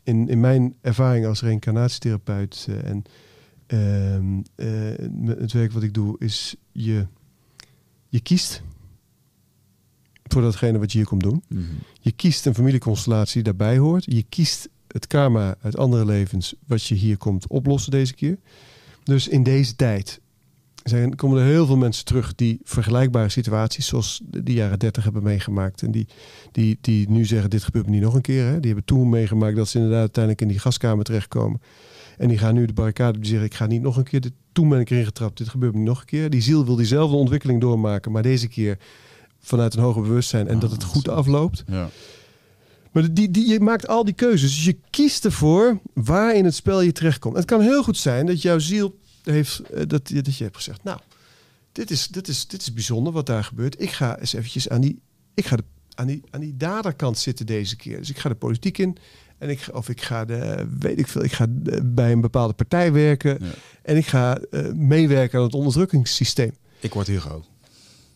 in. 0.04 0.28
In 0.28 0.40
mijn 0.40 0.76
ervaring 0.82 1.26
als 1.26 1.42
reïncarnatietherapeut 1.42 2.68
eh, 2.70 2.90
en 2.90 3.04
ehm, 3.68 4.42
eh, 4.56 5.38
het 5.38 5.52
werk 5.52 5.72
wat 5.72 5.84
ik 5.84 5.94
doe, 5.94 6.16
is 6.20 6.56
je, 6.72 7.08
je 8.10 8.20
kiest 8.20 8.62
voor 10.24 10.42
datgene 10.42 10.80
wat 10.80 10.92
je 10.92 10.98
hier 10.98 11.08
komt 11.08 11.24
doen. 11.24 11.44
Je 12.02 12.12
kiest 12.12 12.46
een 12.46 12.56
familieconstellatie 12.56 13.34
die 13.34 13.44
daarbij 13.44 13.78
hoort. 13.78 14.06
Je 14.06 14.24
kiest 14.24 14.70
het 14.88 15.08
karma 15.08 15.56
uit 15.62 15.78
andere 15.78 16.06
levens 16.06 16.56
wat 16.68 16.84
je 16.84 16.96
hier 16.96 17.18
komt 17.18 17.48
oplossen 17.48 17.92
deze 17.92 18.14
keer. 18.14 18.38
Dus 19.04 19.28
in 19.28 19.44
deze 19.44 19.76
tijd 19.76 20.21
zijn, 20.84 21.16
komen 21.16 21.40
er 21.40 21.46
heel 21.46 21.66
veel 21.66 21.78
mensen 21.78 22.06
terug 22.06 22.36
die 22.36 22.60
vergelijkbare 22.64 23.30
situaties 23.30 23.88
zoals 23.88 24.22
de, 24.24 24.54
jaren 24.54 24.80
30 24.80 25.04
hebben 25.04 25.24
meegemaakt. 25.24 25.82
En 25.82 25.92
die, 25.92 26.08
die, 26.52 26.78
die 26.82 27.10
nu 27.10 27.26
zeggen 27.26 27.50
dit 27.50 27.64
gebeurt 27.64 27.86
me 27.86 27.92
niet 27.92 28.02
nog 28.02 28.14
een 28.14 28.22
keer. 28.22 28.46
Hè. 28.46 28.60
Die 28.60 28.66
hebben 28.66 28.86
toen 28.86 29.10
meegemaakt 29.10 29.56
dat 29.56 29.68
ze 29.68 29.78
inderdaad 29.78 30.02
uiteindelijk 30.02 30.44
in 30.44 30.48
die 30.48 30.60
gaskamer 30.60 31.04
terechtkomen. 31.04 31.62
En 32.18 32.28
die 32.28 32.38
gaan 32.38 32.54
nu 32.54 32.66
de 32.66 32.74
barricade 32.74 33.18
op 33.18 33.24
die 33.24 33.30
zeggen 33.30 33.48
ik 33.48 33.54
ga 33.56 33.66
niet 33.66 33.82
nog 33.82 33.98
een 33.98 34.04
keer. 34.04 34.22
Dit, 34.22 34.34
toen 34.52 34.70
ben 34.70 34.80
ik 34.80 34.90
erin 34.90 35.06
getrapt, 35.06 35.38
dit 35.38 35.50
gebeurt 35.50 35.74
me 35.74 35.80
niet 35.80 35.88
nog 35.88 36.00
een 36.00 36.06
keer. 36.06 36.30
Die 36.30 36.42
ziel 36.42 36.66
wil 36.66 36.76
diezelfde 36.76 37.16
ontwikkeling 37.16 37.62
doormaken, 37.62 38.12
maar 38.12 38.24
deze 38.24 38.48
keer 38.48 38.78
vanuit 39.40 39.74
een 39.74 39.84
hoger 39.84 40.02
bewustzijn 40.02 40.48
en 40.48 40.56
Ah, 40.56 40.62
dat 40.62 40.72
het 40.72 40.84
goed 40.84 41.10
afloopt. 41.10 41.64
Ja. 41.68 41.90
Maar 42.92 43.14
die, 43.14 43.32
die, 43.32 43.50
je 43.50 43.60
maakt 43.60 43.88
al 43.88 44.06
die 44.06 44.14
keuzes. 44.14 44.56
Dus 44.56 44.66
je 44.66 44.78
kiest 44.90 45.26
ervoor 45.26 45.80
waar 45.94 46.36
in 46.36 46.46
het 46.46 46.56
spel 46.56 46.82
je 46.82 46.92
terechtkomt. 46.92 47.36
Het 47.36 47.46
kan 47.46 47.62
heel 47.62 47.84
goed 47.84 47.98
zijn 47.98 48.26
dat 48.26 48.42
jouw 48.42 48.60
ziel 48.60 49.00
heeft, 49.24 49.60
eh, 49.60 49.78
dat, 49.88 50.08
dat 50.08 50.38
je 50.38 50.44
hebt 50.44 50.56
gezegd, 50.56 50.84
nou, 50.84 51.00
dit 51.72 51.92
is, 51.92 52.08
dit, 52.08 52.28
is, 52.28 52.48
dit 52.48 52.62
is 52.62 52.74
bijzonder 52.74 53.14
wat 53.14 53.26
daar 53.26 53.44
gebeurt. 53.44 53.82
Ik 53.82 53.92
ga 53.92 54.20
eens 54.20 54.34
eventjes 54.34 54.70
aan 54.70 54.82
die, 54.82 55.02
ik 55.34 55.46
ga 55.46 55.56
de, 55.56 55.64
aan 55.96 56.08
die, 56.08 56.24
aan 56.30 56.40
die 56.40 56.58
daderkant 56.58 57.18
zitten 57.18 57.46
deze 57.46 57.76
keer. 57.76 57.98
Dus 57.98 58.10
ik 58.10 58.18
ga 58.18 58.30
de 58.30 58.36
politiek 58.36 58.78
in. 58.78 58.98
En 59.38 59.50
ik, 59.50 59.68
of 59.72 59.90
ik 59.90 60.02
ga 60.02 60.26
de, 60.26 60.68
weet 60.80 61.00
ik 61.00 61.08
veel, 61.08 61.24
ik 61.24 61.32
ga 61.32 61.46
bij 61.84 62.12
een 62.12 62.22
bepaalde 62.22 62.54
partij 62.54 62.92
werken. 62.92 63.38
Ja. 63.42 63.52
En 63.82 63.98
ik 63.98 64.06
ga 64.06 64.38
eh, 64.38 64.72
meewerken 64.72 65.40
aan 65.40 65.46
het 65.46 65.54
onderdrukkingssysteem. 65.54 66.56
Ik 66.80 66.94
word 66.94 67.08
Hugo. 67.08 67.44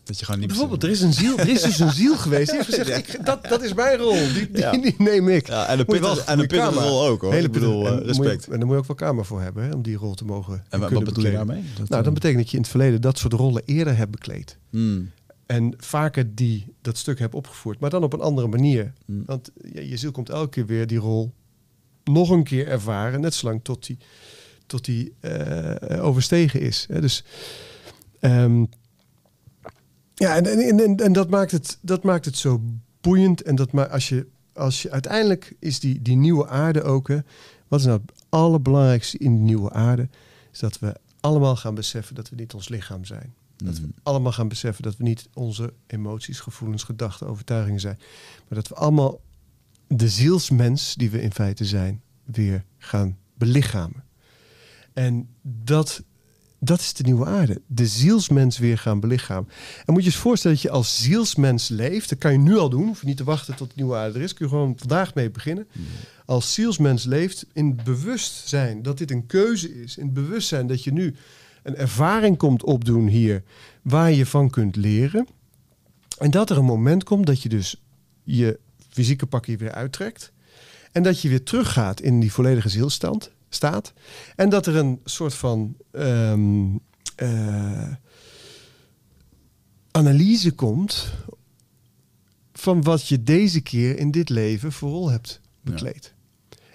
Dat 0.06 0.18
je 0.18 0.24
gewoon 0.24 0.40
niet 0.40 0.48
Bijvoorbeeld, 0.48 0.82
er 0.82 0.90
is 0.90 1.00
een 1.00 1.12
ziel, 1.12 1.38
er 1.38 1.48
is 1.48 1.62
dus 1.62 1.78
een 1.78 1.90
ziel 1.92 2.16
geweest 2.16 2.46
die 2.50 2.56
heeft 2.56 2.74
gezegd, 2.74 2.98
ik, 3.14 3.24
dat, 3.24 3.44
dat 3.48 3.62
is 3.62 3.74
mijn 3.74 3.98
rol. 3.98 4.12
Die, 4.12 4.50
die, 4.50 4.58
Ja. 4.62 4.70
die 4.70 4.94
neem 4.98 5.28
ik. 5.28 5.46
Ja, 5.46 5.66
en 5.66 5.78
een 5.78 5.84
pittige, 5.84 6.24
en 6.24 6.38
een 6.38 6.46
pittige 6.46 6.80
rol 6.88 7.06
ook 7.06 7.20
hoor. 7.20 7.32
Hele 7.32 7.46
ik 7.46 7.52
bedoel, 7.52 7.86
eh, 7.86 7.88
en 7.88 7.92
moet 7.94 8.00
je- 8.02 8.06
respect. 8.22 8.44
En 8.48 8.50
daar 8.58 8.66
moet 8.66 8.74
je 8.74 8.80
ook 8.80 8.86
wel 8.86 8.96
kamer 8.96 9.24
voor 9.24 9.40
hebben 9.40 9.64
hè, 9.64 9.72
om 9.74 9.82
die 9.82 9.96
rol 9.96 10.14
te 10.14 10.24
mogen. 10.24 10.64
En 10.68 10.80
wat, 10.80 10.90
wat 10.90 11.04
bedoel 11.04 11.24
je 11.24 11.30
daarmee? 11.32 11.62
Dat, 11.76 11.88
Nou, 11.88 11.98
eh, 12.00 12.04
dat 12.04 12.14
betekent 12.14 12.38
dat 12.40 12.50
je 12.50 12.56
in 12.56 12.62
het 12.62 12.70
verleden 12.70 13.00
dat 13.00 13.18
soort 13.18 13.32
rollen 13.32 13.62
eerder 13.64 13.96
hebt 13.96 14.10
bekleed. 14.10 14.58
hmm, 14.70 15.10
En 15.46 15.74
vaker 15.76 16.34
die, 16.34 16.74
dat 16.82 16.96
stuk 16.96 17.18
hebt 17.18 17.34
opgevoerd, 17.34 17.78
maar 17.80 17.90
dan 17.90 18.02
op 18.02 18.12
een 18.12 18.20
andere 18.20 18.46
manier. 18.48 18.92
hmm. 19.06 19.22
Want 19.26 19.50
ja, 19.72 19.80
je 19.80 19.96
ziel 19.96 20.10
komt 20.10 20.30
elke 20.30 20.48
keer 20.48 20.66
weer 20.66 20.86
die 20.86 20.98
rol 20.98 21.32
nog 22.04 22.30
een 22.30 22.44
keer 22.44 22.66
ervaren, 22.68 23.20
net 23.20 23.34
zolang 23.34 23.60
tot 23.62 23.86
die, 23.86 23.98
tot 24.66 24.84
die 24.84 25.12
eh, 25.20 26.04
overstegen 26.04 26.60
is. 26.60 26.86
Hè. 26.90 27.00
Dus 27.00 27.24
ehm, 28.20 28.64
ja, 30.18 30.36
en, 30.36 30.46
en, 30.46 30.80
en, 30.80 30.96
en 30.96 31.12
dat, 31.12 31.30
maakt 31.30 31.50
het, 31.50 31.78
dat 31.80 32.02
maakt 32.02 32.24
het 32.24 32.36
zo 32.36 32.62
boeiend. 33.00 33.42
En 33.42 33.54
dat 33.54 33.72
maar 33.72 33.88
als 33.88 34.08
je, 34.08 34.26
als 34.52 34.82
je 34.82 34.90
uiteindelijk 34.90 35.54
is 35.58 35.80
die, 35.80 36.02
die 36.02 36.16
nieuwe 36.16 36.48
aarde 36.48 36.82
ook. 36.82 37.08
Hè, 37.08 37.18
wat 37.68 37.80
is 37.80 37.86
nou 37.86 38.00
het 38.06 38.22
allerbelangrijkste 38.28 39.18
in 39.18 39.34
die 39.34 39.44
nieuwe 39.44 39.72
aarde? 39.72 40.08
Is 40.52 40.58
dat 40.58 40.78
we 40.78 40.94
allemaal 41.20 41.56
gaan 41.56 41.74
beseffen 41.74 42.14
dat 42.14 42.28
we 42.28 42.36
niet 42.36 42.54
ons 42.54 42.68
lichaam 42.68 43.04
zijn. 43.04 43.34
Dat 43.56 43.74
we 43.78 43.80
Mhm. 43.86 43.90
allemaal 44.02 44.32
gaan 44.32 44.48
beseffen 44.48 44.82
dat 44.82 44.96
we 44.96 45.02
niet 45.04 45.28
onze 45.34 45.72
emoties, 45.86 46.40
gevoelens, 46.40 46.82
gedachten, 46.82 47.26
overtuigingen 47.26 47.80
zijn. 47.80 47.98
Maar 48.48 48.58
dat 48.58 48.68
we 48.68 48.74
allemaal 48.74 49.20
de 49.86 50.08
zielsmens 50.08 50.94
die 50.94 51.10
we 51.10 51.22
in 51.22 51.32
feite 51.32 51.64
zijn, 51.64 52.02
weer 52.24 52.64
gaan 52.78 53.16
belichamen. 53.34 54.04
En 54.92 55.28
dat, 55.42 56.02
dat 56.66 56.80
is 56.80 56.92
de 56.92 57.02
nieuwe 57.02 57.26
aarde. 57.26 57.60
De 57.66 57.86
zielsmens 57.86 58.58
weer 58.58 58.78
gaan 58.78 59.00
belichamen. 59.00 59.50
En 59.84 59.92
moet 59.92 60.02
je 60.02 60.08
eens 60.08 60.18
voorstellen 60.18 60.56
dat 60.56 60.66
je 60.66 60.70
als 60.70 61.02
zielsmens 61.02 61.68
leeft. 61.68 62.08
Dat 62.08 62.18
kan 62.18 62.32
je 62.32 62.38
nu 62.38 62.56
al 62.56 62.68
doen. 62.68 62.86
Hoef 62.86 63.00
je 63.00 63.06
niet 63.06 63.16
te 63.16 63.24
wachten 63.24 63.54
tot 63.54 63.68
de 63.68 63.74
nieuwe 63.76 63.96
aarde 63.96 64.18
er 64.18 64.24
is. 64.24 64.34
Kun 64.34 64.46
je 64.46 64.52
gewoon 64.52 64.74
vandaag 64.76 65.14
mee 65.14 65.30
beginnen. 65.30 65.66
Als 66.24 66.54
zielsmens 66.54 67.04
leeft 67.04 67.46
in 67.52 67.66
het 67.66 67.84
bewustzijn 67.84 68.82
dat 68.82 68.98
dit 68.98 69.10
een 69.10 69.26
keuze 69.26 69.82
is. 69.82 69.96
In 69.96 70.04
het 70.04 70.14
bewustzijn 70.14 70.66
dat 70.66 70.84
je 70.84 70.92
nu 70.92 71.14
een 71.62 71.76
ervaring 71.76 72.36
komt 72.36 72.62
opdoen 72.62 73.06
hier 73.06 73.42
waar 73.82 74.12
je 74.12 74.26
van 74.26 74.50
kunt 74.50 74.76
leren. 74.76 75.26
En 76.18 76.30
dat 76.30 76.50
er 76.50 76.56
een 76.56 76.64
moment 76.64 77.04
komt 77.04 77.26
dat 77.26 77.42
je 77.42 77.48
dus 77.48 77.82
je 78.22 78.58
fysieke 78.88 79.26
pakje 79.26 79.56
weer 79.56 79.72
uittrekt. 79.72 80.32
En 80.92 81.02
dat 81.02 81.20
je 81.20 81.28
weer 81.28 81.42
teruggaat 81.42 82.00
in 82.00 82.20
die 82.20 82.32
volledige 82.32 82.68
zielstand 82.68 83.30
staat. 83.48 83.92
En 84.36 84.48
dat 84.48 84.66
er 84.66 84.76
een 84.76 85.00
soort 85.04 85.34
van 85.34 85.76
ehm, 85.90 86.64
eh, 87.16 87.92
analyse 89.90 90.52
komt 90.52 91.12
van 92.52 92.82
wat 92.82 93.08
je 93.08 93.22
deze 93.22 93.60
keer 93.60 93.98
in 93.98 94.10
dit 94.10 94.28
leven 94.28 94.72
voor 94.72 94.90
rol 94.90 95.10
hebt 95.10 95.40
bekleed. 95.60 96.14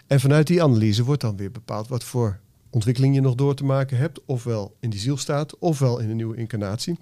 En 0.07 0.19
vanuit 0.19 0.47
die 0.47 0.63
analyse 0.63 1.03
wordt 1.03 1.21
dan 1.21 1.37
weer 1.37 1.51
bepaald 1.51 1.87
wat 1.87 2.03
voor 2.03 2.39
ontwikkeling 2.69 3.15
je 3.15 3.21
nog 3.21 3.35
door 3.35 3.55
te 3.55 3.63
maken 3.63 3.97
hebt. 3.97 4.25
Ofwel 4.25 4.75
in 4.79 4.89
die 4.89 4.99
zielstaat, 4.99 5.57
ofwel 5.59 5.99
in 5.99 6.09
een 6.09 6.15
nieuwe 6.15 6.35
incarnatie. 6.37 6.99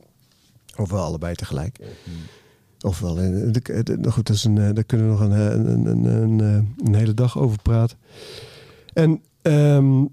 Ofwel 0.78 1.04
allebei 1.04 1.36
tegelijk. 1.36 1.80
Ofwel, 2.82 3.18
in, 3.20 3.52
de, 3.52 3.84
de- 3.84 3.98
nou 3.98 4.12
goed, 4.12 4.28
dat 4.28 4.36
is 4.36 4.44
een, 4.44 4.58
eh, 4.58 4.74
daar 4.74 4.84
kunnen 4.84 5.08
we 5.08 5.12
nog 5.12 5.22
een, 5.22 5.32
eh, 5.38 5.46
een, 5.46 5.86
een, 5.86 6.06
een, 6.06 6.40
eh, 6.42 6.86
een 6.88 6.96
hele 6.96 7.14
dag 7.14 7.38
over 7.38 7.62
praten. 7.62 7.98
En 8.94 9.22
ehm, 9.42 10.06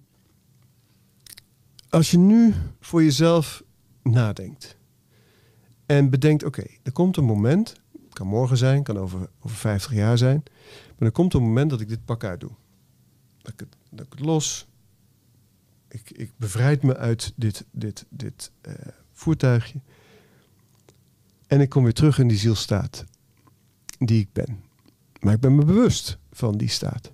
als 1.89 2.11
je 2.11 2.19
nu 2.19 2.55
voor 2.81 3.03
jezelf 3.03 3.63
nadenkt 4.03 4.77
en 5.87 6.11
bedenkt, 6.11 6.45
oké, 6.45 6.65
er 6.83 6.93
komt 6.93 7.17
een 7.17 7.25
moment, 7.25 7.81
kan 8.13 8.27
morgen 8.27 8.57
zijn, 8.57 8.83
kan 8.83 8.99
over, 8.99 9.29
over 9.41 9.57
50 9.57 9.95
jaar 9.95 10.19
zijn, 10.19 10.43
maar 10.99 11.09
er 11.09 11.15
komt 11.15 11.35
een 11.35 11.43
moment 11.43 11.71
dat 11.71 11.81
ik 11.81 11.89
dit 11.89 12.05
pak 12.05 12.25
uit 12.25 12.41
doe. 12.41 12.53
Dat 13.43 13.53
ik 13.53 13.61
het, 13.61 13.77
dat 13.91 14.07
ik 14.07 14.13
het 14.13 14.21
los, 14.21 14.67
ik, 15.89 16.11
ik 16.11 16.33
bevrijd 16.37 16.83
me 16.83 16.97
uit 16.97 17.33
dit, 17.37 17.65
dit, 17.71 18.07
dit 18.09 18.51
eh, 18.61 18.75
voertuigje 19.13 19.81
en 21.47 21.61
ik 21.61 21.69
kom 21.69 21.83
weer 21.83 21.93
terug 21.93 22.19
in 22.19 22.29
die 22.29 22.39
zielstaat 22.39 23.05
die 23.99 24.21
ik 24.21 24.33
ben. 24.33 24.65
Maar 25.21 25.35
ik 25.35 25.41
ben 25.41 25.55
me 25.55 25.65
bewust 25.65 26.19
van 26.33 26.59
die 26.59 26.69
staat. 26.69 27.13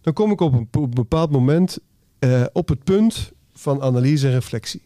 Dan 0.00 0.12
kom 0.12 0.30
ik 0.30 0.40
op 0.40 0.52
een, 0.52 0.68
op 0.70 0.82
een 0.82 0.90
bepaald 0.90 1.30
moment 1.30 1.78
eh, 2.18 2.44
op 2.52 2.68
het 2.68 2.84
punt 2.84 3.32
van 3.52 3.82
analyse 3.82 4.26
en 4.26 4.32
reflectie. 4.32 4.82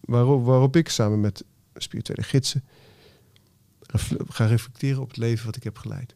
Waarop, 0.00 0.44
waarop 0.44 0.76
ik 0.76 0.88
samen 0.88 1.20
met 1.20 1.44
spirituele 1.74 2.22
gidsen 2.22 2.64
ga 4.28 4.46
reflecteren 4.46 5.02
op 5.02 5.08
het 5.08 5.16
leven 5.16 5.46
wat 5.46 5.56
ik 5.56 5.64
heb 5.64 5.78
geleid. 5.78 6.14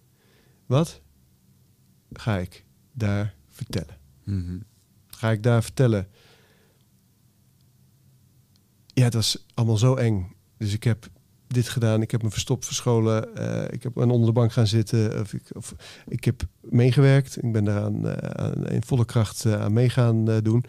Wat 0.66 1.00
ga 2.12 2.38
ik 2.38 2.64
daar 2.92 3.34
vertellen? 3.48 3.98
Mhm. 4.24 4.58
Ga 5.06 5.30
ik 5.30 5.42
daar 5.42 5.62
vertellen? 5.62 6.08
Ja, 8.86 9.04
het 9.04 9.14
was 9.14 9.44
allemaal 9.54 9.76
zo 9.76 9.94
eng. 9.94 10.34
Dus 10.56 10.72
ik 10.72 10.84
heb 10.84 11.08
dit 11.52 11.68
gedaan. 11.68 12.02
Ik 12.02 12.10
heb 12.10 12.22
me 12.22 12.30
verstopt, 12.30 12.64
verscholen. 12.66 13.34
eh, 13.36 13.72
ik 13.72 13.82
heb 13.82 14.00
aan 14.00 14.10
onder 14.10 14.26
de 14.26 14.32
bank 14.32 14.52
gaan 14.52 14.66
zitten. 14.66 15.20
Of 15.20 15.32
ik, 15.32 15.42
of, 15.52 15.74
ik 16.08 16.24
heb 16.24 16.42
meegewerkt. 16.60 17.42
Ik 17.42 17.52
ben 17.52 17.64
daaraan 17.64 18.08
eh, 18.08 18.44
aan, 18.44 18.68
in 18.68 18.82
volle 18.82 19.04
kracht 19.04 19.44
eh, 19.44 19.60
aan 19.60 19.72
meegaan 19.72 20.30
eh, 20.30 20.36
doen. 20.42 20.64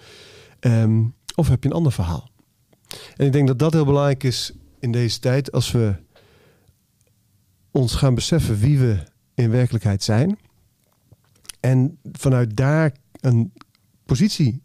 Ehm, 0.59 1.03
of 1.35 1.47
heb 1.47 1.63
je 1.63 1.69
een 1.69 1.75
ander 1.75 1.91
verhaal? 1.91 2.29
En 3.17 3.25
ik 3.25 3.31
denk 3.31 3.47
dat 3.47 3.59
dat 3.59 3.73
heel 3.73 3.85
belangrijk 3.85 4.23
is 4.23 4.53
in 4.79 4.91
deze 4.91 5.19
tijd. 5.19 5.51
Als 5.51 5.71
we 5.71 5.95
ons 7.71 7.95
gaan 7.95 8.15
beseffen 8.15 8.57
wie 8.59 8.79
we 8.79 9.03
in 9.33 9.49
werkelijkheid 9.49 10.03
zijn. 10.03 10.37
En 11.59 11.97
vanuit 12.11 12.55
daar 12.57 12.95
een 13.19 13.53
positie 14.05 14.61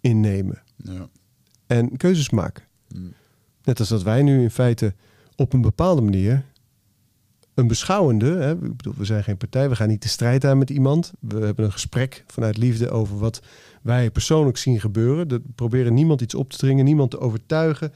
innemen. 0.00 0.62
Ja. 0.76 1.08
En 1.66 1.96
keuzes 1.96 2.30
maken. 2.30 2.64
Mm. 2.88 3.12
Net 3.64 3.78
als 3.80 3.88
dat 3.88 4.02
wij 4.02 4.22
nu 4.22 4.42
in 4.42 4.50
feite 4.50 4.94
op 5.38 5.52
een 5.52 5.60
bepaalde 5.60 6.00
manier 6.00 6.44
een 7.54 7.66
beschouwende, 7.66 8.26
hè, 8.26 8.52
ik 8.52 8.76
bedoel, 8.76 8.94
we 8.96 9.04
zijn 9.04 9.24
geen 9.24 9.36
partij, 9.36 9.68
we 9.68 9.76
gaan 9.76 9.88
niet 9.88 10.02
de 10.02 10.08
strijd 10.08 10.44
aan 10.44 10.58
met 10.58 10.70
iemand. 10.70 11.12
We 11.20 11.44
hebben 11.44 11.64
een 11.64 11.72
gesprek 11.72 12.24
vanuit 12.26 12.56
liefde 12.56 12.90
over 12.90 13.18
wat 13.18 13.42
wij 13.82 14.10
persoonlijk 14.10 14.56
zien 14.56 14.80
gebeuren. 14.80 15.28
We 15.28 15.42
proberen 15.54 15.94
niemand 15.94 16.20
iets 16.20 16.34
op 16.34 16.50
te 16.50 16.56
dringen, 16.56 16.84
niemand 16.84 17.10
te 17.10 17.18
overtuigen. 17.18 17.92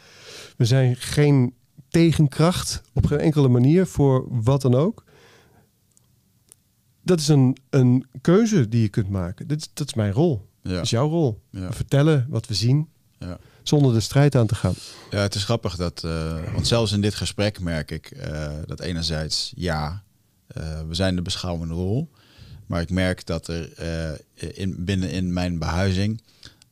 We 0.56 0.64
zijn 0.64 0.97
geen 0.97 1.55
tegenkracht 1.89 2.82
op 2.93 3.06
geen 3.06 3.19
enkele 3.19 3.48
manier 3.48 3.86
voor 3.86 4.27
wat 4.28 4.62
dan 4.62 4.74
ook. 4.74 5.05
Dat 7.02 7.20
is 7.20 7.28
een, 7.28 7.56
een 7.70 8.06
keuze 8.20 8.69
die 8.69 8.82
je 8.82 8.89
kunt 8.89 9.09
maken. 9.09 9.48
Dat 9.48 9.59
is, 9.59 9.70
dat 9.74 9.86
is 9.86 9.94
mijn 9.94 10.12
rol. 10.12 10.48
Ja. 10.62 10.70
Dat 10.73 10.85
is 10.85 10.90
jouw 10.90 11.09
rol. 11.09 11.40
Ja. 11.51 11.73
Vertellen 11.73 12.27
wat 12.28 12.47
we 12.47 12.55
zien, 12.55 12.89
Ja. 13.19 13.39
Zonder 13.62 13.93
de 13.93 14.01
strijd 14.01 14.34
aan 14.34 14.47
te 14.47 14.55
gaan. 14.55 14.74
Ja, 15.10 15.18
het 15.18 15.34
is 15.34 15.44
grappig 15.44 15.76
dat, 15.76 16.05
eh, 16.05 16.52
want 16.52 16.66
zelfs 16.66 16.93
in 16.93 17.01
dit 17.01 17.14
gesprek 17.14 17.60
merk 17.60 17.90
ik 17.90 18.10
eh, 18.10 18.52
dat 18.66 18.80
enerzijds 18.80 19.52
ja, 19.56 20.02
eh, 20.47 20.80
we 20.89 20.94
zijn 20.94 21.16
de 21.16 21.22
beschouwende 21.22 21.74
rol, 21.74 22.10
maar 22.66 22.80
ik 22.80 22.90
merk 22.90 23.26
dat 23.26 23.48
er 23.48 23.70
in, 24.34 24.84
binnen 24.84 25.10
in 25.10 25.32
mijn 25.32 25.59
behuizing 25.59 26.22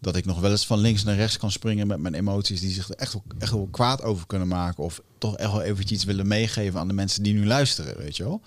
dat 0.01 0.17
ik 0.17 0.25
nog 0.25 0.41
wel 0.41 0.51
eens 0.51 0.67
van 0.67 0.79
links 0.79 1.05
naar 1.05 1.17
rechts 1.17 1.37
kan 1.37 1.51
springen 1.51 1.87
met 1.87 1.99
mijn 1.99 2.15
emoties 2.15 2.61
die 2.61 2.71
zich 2.71 2.89
er 2.89 2.95
echt 2.95 3.12
wel, 3.12 3.23
echt 3.39 3.53
wel 3.53 3.69
kwaad 3.71 4.03
over 4.03 4.27
kunnen 4.27 4.49
maken 4.49 4.85
of 4.85 5.01
toch 5.19 5.37
echt 5.37 5.53
wel 5.53 5.62
eventjes 5.62 5.91
iets 5.91 6.05
willen 6.05 6.27
meegeven 6.27 6.81
aan 6.81 6.89
de 6.89 6.95
mensen 6.95 7.23
die 7.23 7.35
nu 7.35 7.47
luisteren, 7.47 7.97
weet 7.97 8.17
je 8.17 8.23
wel. 8.23 8.41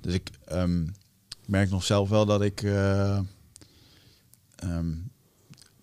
Dus 0.00 0.14
ik 0.14 0.30
ehm, 0.46 0.86
merk 1.46 1.70
nog 1.70 1.84
zelf 1.84 2.08
wel 2.08 2.26
dat 2.26 2.42
ik. 2.42 2.62
eh, 2.62 3.18
ehm, 4.56 4.92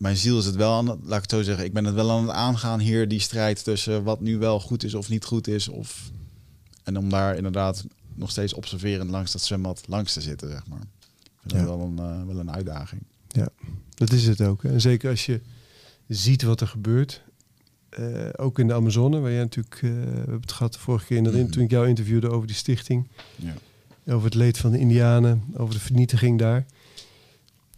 mijn 0.02 0.18
ziel 0.18 0.38
is 0.40 0.46
het 0.46 0.56
wel 0.56 0.74
aan 0.74 0.88
het, 0.90 1.00
laat 1.04 1.16
ik 1.16 1.22
het 1.22 1.32
zo 1.32 1.42
zeggen. 1.42 1.66
Ik 1.66 1.74
ben 1.74 1.86
het 1.86 1.94
wel 1.96 2.12
aan 2.12 2.22
het 2.28 2.36
aangaan 2.36 2.80
hier, 2.80 3.08
die 3.08 3.20
strijd 3.20 3.64
tussen 3.64 4.04
wat 4.04 4.22
nu 4.22 4.38
wel 4.38 4.60
goed 4.60 4.84
is 4.84 4.94
of 4.94 5.10
niet 5.10 5.26
goed 5.26 5.48
is. 5.48 5.68
Of, 5.68 6.12
en 6.84 6.98
om 6.98 7.10
daar 7.10 7.36
inderdaad 7.36 7.86
nog 8.16 8.30
steeds 8.30 8.54
observerend 8.54 9.10
langs 9.10 9.32
dat 9.32 9.42
zwembad 9.42 9.84
langs 9.88 10.14
te 10.14 10.22
zitten, 10.22 10.50
zeg 10.50 10.68
maar. 10.68 10.80
Ja. 11.46 11.58
dat 11.58 11.66
wel 11.66 11.80
een, 11.82 12.00
eh, 12.00 12.26
wel 12.28 12.40
een 12.40 12.52
uitdaging. 12.52 13.02
Dat 13.96 14.12
is 14.12 14.28
het 14.28 14.42
ook. 14.42 14.64
hè. 14.64 14.70
En 14.72 14.82
zeker 14.82 15.10
als 15.10 15.26
je 15.26 15.42
ziet 16.08 16.42
wat 16.44 16.62
er 16.62 16.68
gebeurt. 16.68 17.22
eh, 17.90 18.06
ook 18.36 18.60
in 18.60 18.68
de 18.68 18.74
Amazone, 18.74 19.20
waar 19.20 19.32
jij 19.32 19.40
natuurlijk... 19.40 19.76
eh, 19.76 19.82
we 19.82 19.88
hebben 20.16 20.42
het 20.42 20.52
gehad 20.52 20.74
de 20.74 20.80
vorige 20.80 21.06
keer 21.06 21.18
in- 21.18 21.24
Mhm. 21.24 21.50
toen 21.52 21.64
ik 21.64 21.72
jou 21.72 21.88
interviewde 21.88 22.30
over 22.30 22.48
die 22.48 22.56
stichting. 22.56 23.08
Ja. 23.36 23.54
Over 24.14 24.26
het 24.26 24.34
leed 24.34 24.58
van 24.58 24.72
de 24.72 24.80
Indianen. 24.80 25.44
Over 25.58 25.74
de 25.74 25.80
vernietiging 25.80 26.40
daar. 26.40 26.66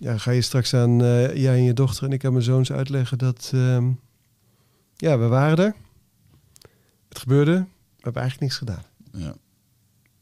Ja, 0.04 0.18
ga 0.18 0.32
je 0.32 0.42
straks 0.42 0.74
aan 0.74 1.02
eh, 1.02 1.36
jij 1.36 1.56
en 1.56 1.64
je 1.64 1.74
dochter 1.74 2.04
en 2.04 2.12
ik 2.12 2.26
aan 2.26 2.32
mijn 2.32 2.44
zoons 2.44 2.72
uitleggen 2.72 3.18
dat... 3.18 3.52
ehm, 3.54 3.92
ja, 4.96 5.18
we 5.18 5.28
waren 5.28 5.58
er. 5.66 5.76
Het 7.10 7.20
gebeurde. 7.20 7.52
We 7.96 8.02
hebben 8.10 8.22
eigenlijk 8.22 8.40
niks 8.40 8.58
gedaan. 8.58 8.84
Ja. 9.12 9.32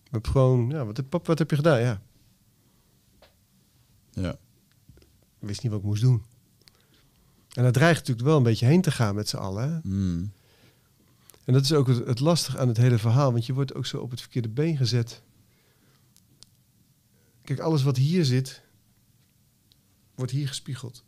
We 0.03 0.10
hebben 0.10 0.32
gewoon... 0.32 0.70
Ja, 0.70 0.86
wat, 0.86 0.98
heb- 0.98 1.10
pap, 1.10 1.26
wat 1.28 1.40
heb 1.40 1.49
je 1.49 1.56
gedaan? 1.56 1.80
Ja, 1.80 2.02
Ja. 4.12 4.32
ik 5.40 5.48
wist 5.48 5.64
niet 5.64 5.72
wat 5.72 5.82
ik 5.82 5.86
moest 5.88 6.02
doen. 6.02 6.24
En 7.53 7.64
dat 7.64 7.74
dreigt 7.74 7.99
natuurlijk 7.99 8.28
wel 8.28 8.38
een 8.38 8.44
beetje 8.44 8.66
heen 8.66 8.82
te 8.82 8.91
gaan 8.91 9.16
met 9.16 9.30
z'n 9.30 9.38
allen. 9.38 9.72
Hè? 9.74 9.80
Mm. 9.90 10.32
En 11.45 11.53
dat 11.53 11.64
is 11.64 11.74
ook 11.74 11.88
het, 11.88 12.06
het 12.08 12.20
lastige 12.20 12.58
aan 12.58 12.68
het 12.68 12.78
hele 12.78 12.98
verhaal, 12.98 13.32
want 13.32 13.45
je 13.45 13.53
wordt 13.53 13.74
ook 13.74 13.86
zo 13.86 13.98
op 13.98 14.12
het 14.12 14.20
verkeerde 14.22 14.49
been 14.49 14.78
gezet. 14.78 15.22
Kijk, 17.44 17.60
alles 17.60 17.84
wat 17.84 17.98
hier 17.98 18.26
zit, 18.26 18.62
wordt 20.22 20.31
hier 20.35 20.48
gespiegeld. 20.48 21.03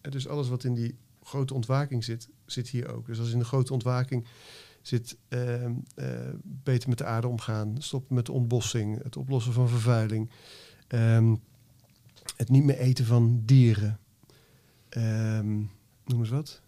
En 0.00 0.10
dus 0.10 0.28
alles 0.28 0.48
wat 0.48 0.64
in 0.64 0.74
die 0.74 0.98
grote 1.22 1.54
ontwaking 1.54 2.04
zit, 2.04 2.28
zit 2.46 2.68
hier 2.68 2.92
ook. 2.94 3.06
Dus 3.06 3.18
als 3.18 3.32
in 3.32 3.38
de 3.38 3.44
grote 3.44 3.72
ontwaking 3.72 4.26
zit 4.82 5.16
ehm, 5.28 5.72
eh, 5.94 6.06
beter 6.42 6.88
met 6.88 6.98
de 6.98 7.04
aarde 7.04 7.28
omgaan, 7.28 7.74
stoppen 7.78 8.14
met 8.14 8.26
de 8.26 8.32
ontbossing, 8.32 9.02
het 9.02 9.16
oplossen 9.16 9.52
van 9.52 9.68
vervuiling, 9.68 10.30
ehm, 10.86 11.34
het 12.36 12.48
niet 12.48 12.64
meer 12.64 12.78
eten 12.78 13.04
van 13.04 13.42
dieren, 13.44 13.98
Ehm, 14.88 15.48
noem 16.04 16.20
eens 16.20 16.28
wat. 16.28 16.60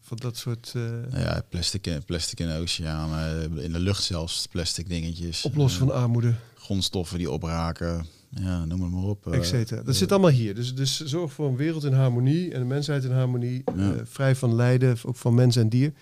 Van 0.00 0.16
dat 0.16 0.36
soort 0.36 0.72
eh, 0.74 0.82
Nou 0.82 1.18
ja, 1.18 1.42
plastic, 1.48 1.86
in- 1.86 2.04
plastic 2.04 2.40
in 2.40 2.46
de 2.46 2.54
oceaan, 2.58 3.12
eh, 3.12 3.64
in 3.64 3.72
de 3.72 3.78
lucht 3.78 4.02
zelfs, 4.02 4.46
plastic 4.46 4.88
dingetjes. 4.88 5.42
oplossen 5.44 5.78
van 5.86 5.90
armoede. 5.96 6.34
grondstoffen 6.54 7.18
die 7.18 7.30
opraken. 7.30 8.06
Ja, 8.30 8.64
noem 8.64 8.82
het 8.82 8.90
maar 8.90 9.02
op. 9.02 9.26
eh, 9.26 9.38
et 9.38 9.46
cetera. 9.46 9.76
Dat 9.82 9.88
eh, 9.94 9.94
zit 10.00 10.12
allemaal 10.12 10.30
hier. 10.30 10.54
Dus, 10.54 10.74
dus 10.74 11.00
zorg 11.04 11.32
voor 11.32 11.48
een 11.48 11.56
wereld 11.56 11.84
in 11.84 11.92
harmonie 11.92 12.52
en 12.52 12.60
een 12.60 12.66
mensheid 12.66 13.04
in 13.04 13.10
harmonie. 13.12 13.62
Eh, 13.76 13.90
vrij 14.04 14.34
van 14.36 14.54
lijden, 14.54 14.96
ook 15.04 15.16
van 15.16 15.34
mens 15.34 15.56
en 15.56 15.68
dier. 15.68 15.92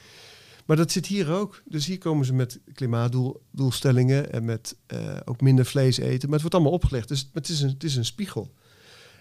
Maar 0.66 0.76
dat 0.76 0.92
zit 0.92 1.06
hier 1.06 1.30
ook. 1.32 1.62
Dus 1.64 1.86
hier 1.86 1.98
komen 1.98 2.26
ze 2.26 2.34
met 2.34 2.60
klimaatdoelstellingen 2.74 4.32
en 4.32 4.44
met 4.44 4.76
eh, 4.86 5.16
ook 5.24 5.40
minder 5.40 5.64
vlees 5.66 5.96
eten. 5.98 6.22
Maar 6.28 6.32
het 6.32 6.40
wordt 6.40 6.54
allemaal 6.54 6.72
opgelegd. 6.72 7.08
Dus 7.08 7.30
het 7.32 7.48
is 7.48 7.60
een, 7.60 7.68
het 7.68 7.84
is 7.84 7.96
een 7.96 8.04
spiegel. 8.04 8.52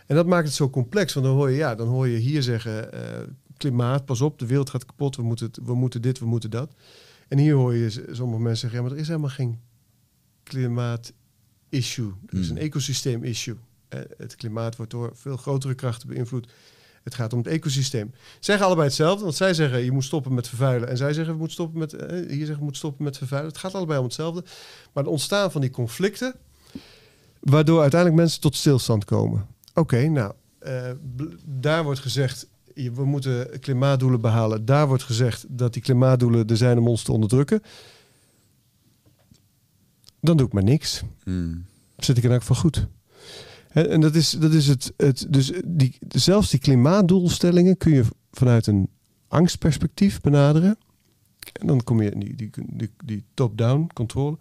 En 0.08 0.16
dat 0.16 0.26
maakt 0.26 0.46
het 0.48 0.56
zo 0.56 0.70
complex. 0.70 1.14
Want 1.14 1.26
dan 1.26 1.36
hoor 1.36 1.50
je, 1.50 1.56
ja, 1.58 1.76
dan 1.76 1.88
hoor 1.88 2.08
je 2.08 2.18
hier 2.18 2.44
zeggen: 2.44 2.94
eh, 2.94 3.28
klimaat, 3.58 4.06
pas 4.06 4.22
op, 4.22 4.40
de 4.40 4.46
wereld 4.46 4.70
gaat 4.70 4.86
kapot. 4.86 5.16
We 5.16 5.24
moeten, 5.24 5.46
het- 5.46 5.60
we 5.64 5.76
moeten 5.76 6.02
dit, 6.02 6.20
we 6.20 6.26
moeten 6.26 6.50
dat. 6.50 6.74
En 7.28 7.38
hier 7.38 7.54
hoor 7.56 7.76
je 7.76 7.90
sommige 8.12 8.42
mensen 8.42 8.58
zeggen: 8.60 8.78
ja, 8.80 8.86
maar 8.86 8.92
er 8.96 9.02
is 9.02 9.08
helemaal 9.08 9.30
geen 9.30 9.60
klimaat-issue. 11.74 12.14
Er 12.30 12.40
is 12.40 12.48
Hmm. 12.48 12.58
een 12.58 12.64
ecosysteem-issue. 12.64 13.56
Eh, 13.88 14.00
het 14.18 14.36
klimaat 14.36 14.76
wordt 14.76 14.91
door 14.91 15.12
veel 15.14 15.38
grotere 15.38 15.76
krachten 15.76 16.08
beïnvloed. 16.08 16.48
Het 17.04 17.16
gaat 17.16 17.34
om 17.34 17.40
het 17.40 17.48
ecosysteem. 17.48 18.12
Ze 18.14 18.38
zeggen 18.40 18.66
allebei 18.66 18.88
hetzelfde, 18.88 19.24
want 19.24 19.36
zij 19.36 19.54
zeggen 19.54 19.84
je 19.84 19.91
moet 19.91 20.04
stoppen 20.04 20.34
met 20.34 20.48
vervuilen. 20.48 20.90
En 20.90 20.98
zij 20.98 21.14
zeggen 21.14 21.34
we 21.34 21.40
moeten 21.40 21.56
stoppen 21.56 21.80
met, 21.80 21.94
eh, 21.94 22.10
hier 22.10 22.38
zeggen 22.38 22.58
we 22.58 22.64
moet 22.64 22.78
stoppen 22.78 23.04
met 23.04 23.18
vervuilen. 23.18 23.52
Het 23.52 23.60
gaat 23.60 23.76
allebei 23.76 24.00
om 24.00 24.06
hetzelfde. 24.06 24.44
Maar 24.94 25.04
het 25.04 25.12
ontstaan 25.12 25.52
van 25.52 25.62
die 25.62 25.70
conflicten, 25.70 26.36
waardoor 27.40 27.82
uiteindelijk 27.82 28.22
mensen 28.22 28.41
tot 28.41 28.56
stilstand 28.56 29.06
komen. 29.06 29.45
Oké, 29.74 30.08
nou, 30.08 30.34
eh, 30.60 30.91
daar 31.45 31.84
wordt 31.84 32.00
gezegd, 32.00 32.48
we 32.74 33.06
moeten 33.06 33.60
klimaatdoelen 33.60 34.22
behalen. 34.22 34.66
Daar 34.66 34.88
wordt 34.88 35.04
gezegd 35.04 35.45
dat 35.50 35.74
die 35.74 35.82
klimaatdoelen 35.82 36.48
er 36.48 36.58
zijn 36.58 36.78
om 36.78 36.88
ons 36.88 37.04
te 37.04 37.12
onderdrukken. 37.12 37.62
Dan 40.24 40.38
doe 40.38 40.48
ik 40.48 40.54
maar 40.54 40.64
niks 40.64 41.02
mm, 41.26 41.66
zit 41.98 42.18
ik 42.18 42.24
in 42.24 42.32
elk 42.32 42.40
geval 42.40 42.56
goed. 42.56 42.88
En 43.70 44.02
dat 44.02 44.16
is, 44.16 44.30
dat 44.30 44.54
is 44.54 44.68
het, 44.68 44.94
het. 44.98 45.26
Dus 45.30 45.52
die, 45.66 45.98
zelfs 46.08 46.50
die 46.50 46.60
klimaatdoelstellingen 46.60 47.78
kun 47.78 47.94
je 47.94 48.04
vanuit 48.32 48.68
een 48.68 48.90
angstperspectief 49.28 50.22
benaderen. 50.22 50.78
En 51.54 51.68
dan 51.68 51.84
kom 51.84 52.02
je 52.02 52.10
in 52.12 52.20
die, 52.20 52.36
die, 52.36 52.50
die, 52.68 52.91
die 53.06 53.24
top-down 53.34 53.90
controle. 53.94 54.38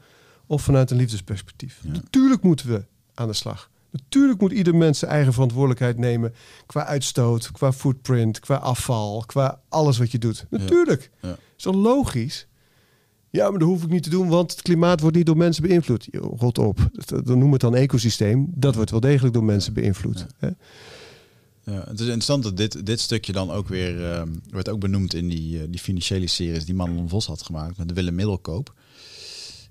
Of 0.47 0.63
vanuit 0.63 0.91
een 0.91 0.97
liefdesperspectief. 0.97 1.81
Ja. 1.83 1.93
Natuurlijk 1.93 2.43
moeten 2.43 2.69
we 2.69 2.85
aan 3.15 3.29
de 3.29 3.35
slag. 3.35 3.71
Natuurlijk 3.91 4.41
moet 4.41 4.53
ieder 4.53 4.75
mens 4.75 4.99
zijn 4.99 5.11
eigen 5.11 5.33
verantwoordelijkheid 5.33 5.99
nemen. 5.99 6.35
Qua 6.67 6.85
uitstoot, 6.85 7.51
qua 7.51 7.73
footprint, 7.73 8.41
qua 8.41 8.57
afval, 8.57 9.25
qua 9.27 9.61
alles 9.69 9.99
wat 9.99 10.11
je 10.11 10.19
doet. 10.19 10.47
Natuurlijk. 10.51 11.11
Ja. 11.21 11.37
Is 11.57 11.63
toch 11.63 11.75
logisch? 11.75 12.47
Ja, 13.33 13.51
maar 13.51 13.59
dat 13.59 13.69
hoef 13.69 13.83
ik 13.83 13.91
niet 13.91 14.03
te 14.03 14.11
doen, 14.11 14.29
want 14.29 14.51
het 14.51 14.63
klimaat 14.63 15.01
wordt 15.01 15.17
niet 15.17 15.27
door 15.27 15.37
mensen 15.37 15.63
beïnvloed. 15.69 16.09
Yo, 16.11 16.35
rot 16.39 16.59
op. 16.59 16.91
Dan 17.25 17.39
noem 17.39 17.53
het 17.53 17.61
dan 17.61 17.75
ecosysteem. 17.75 18.47
Dat 18.55 18.75
wordt 18.75 18.91
wel 18.91 19.01
degelijk 19.01 19.35
door 19.35 19.45
mensen 19.45 19.73
beïnvloed. 19.73 20.19
Ja. 20.19 20.27
hè? 20.39 21.73
Ja, 21.73 21.81
het 21.81 21.95
is 22.01 22.07
interessant 22.07 22.43
dat 22.43 22.57
dit, 22.57 22.87
dit 22.87 23.01
stukje 23.01 23.33
dan 23.33 23.51
ook 23.51 23.69
weer 23.69 24.13
ehm, 24.13 24.29
werd 24.51 24.69
ook 24.69 24.81
benoemd 24.81 25.15
in 25.15 25.29
die, 25.29 25.61
eh, 25.61 25.65
die 25.71 25.81
financiële 25.81 26.27
series 26.27 26.65
die 26.65 26.75
Manon 26.75 27.09
Vos 27.09 27.27
had 27.27 27.43
gemaakt 27.43 27.77
met 27.77 27.93
Willem 27.93 28.15
Middelkoop. 28.15 28.75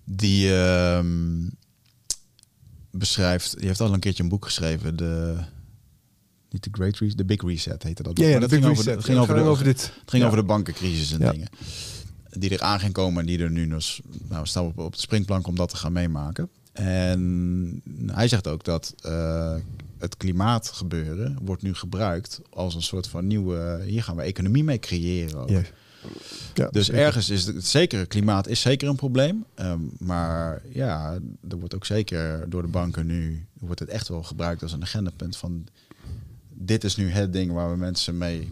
Die 0.03 0.53
ehm, 0.55 1.47
beschrijft, 2.91 3.57
die 3.57 3.67
heeft 3.67 3.81
al 3.81 3.93
een 3.93 3.99
keertje 3.99 4.23
een 4.23 4.29
boek 4.29 4.45
geschreven, 4.45 4.95
de 4.95 5.35
niet 6.49 6.63
de 6.63 6.69
Great 6.71 6.97
Reset, 6.97 7.17
de 7.17 7.25
Big 7.25 7.41
Reset 7.41 7.83
heette 7.83 8.03
dat. 8.03 8.17
Ja, 8.17 8.25
ja 8.27 8.31
Maar 8.31 8.39
de 8.39 8.47
dat 8.47 8.55
ging 8.59 8.65
over, 8.71 8.83
Reset. 8.83 8.95
het 8.95 9.05
ging 9.05 9.17
over, 9.19 9.35
de, 9.35 9.41
over 9.41 9.63
dit. 9.63 9.81
het 9.81 10.09
ging 10.09 10.21
Ja. 10.21 10.27
over 10.29 10.39
de 10.41 10.45
bankencrisis 10.47 11.11
en 11.11 11.19
Ja. 11.19 11.31
dingen. 11.31 11.47
Die 12.37 12.49
er 12.49 12.61
aan 12.61 12.79
gaan 12.79 12.91
komen 12.91 13.19
en 13.19 13.25
die 13.25 13.39
er 13.39 13.51
nu 13.51 13.67
dus, 13.67 14.01
nou, 14.29 14.45
staan 14.45 14.65
op, 14.65 14.77
op 14.77 14.93
de 14.93 14.99
springplank 15.01 15.47
om 15.47 15.55
dat 15.55 15.69
te 15.69 15.75
gaan 15.75 15.91
meemaken. 15.91 16.49
En 16.73 17.81
hij 18.11 18.27
zegt 18.27 18.47
ook 18.47 18.63
dat 18.63 18.95
eh, 19.01 19.55
het 19.97 20.17
klimaatgebeuren 20.17 21.37
wordt 21.41 21.61
nu 21.61 21.73
gebruikt 21.73 22.41
als 22.49 22.75
een 22.75 22.81
soort 22.81 23.07
van 23.07 23.27
nieuwe, 23.27 23.81
hier 23.85 24.03
gaan 24.03 24.15
we 24.15 24.21
economie 24.21 24.63
mee 24.63 24.79
creëren. 24.79 25.37
ook. 25.39 25.49
Ja. 25.49 25.61
Ja, 26.53 26.67
Dus 26.71 26.85
zeker. 26.85 27.01
ergens 27.01 27.29
is 27.29 27.45
het 27.45 27.65
zeker, 27.67 28.07
klimaat 28.07 28.47
is 28.47 28.61
zeker 28.61 28.89
een 28.89 28.95
probleem. 28.95 29.45
Ehm, 29.55 29.79
maar 29.99 30.61
ja, 30.73 31.19
er 31.49 31.59
wordt 31.59 31.75
ook 31.75 31.85
zeker 31.85 32.49
door 32.49 32.61
de 32.61 32.67
banken 32.67 33.05
nu, 33.05 33.45
wordt 33.59 33.79
het 33.79 33.89
echt 33.89 34.07
wel 34.07 34.23
gebruikt 34.23 34.61
als 34.63 34.71
een 34.71 34.81
agendapunt 34.81 35.37
van 35.37 35.65
dit 36.49 36.83
is 36.83 36.95
nu 36.95 37.09
het 37.09 37.33
ding 37.33 37.51
waar 37.51 37.71
we 37.71 37.77
mensen 37.77 38.17
mee 38.17 38.49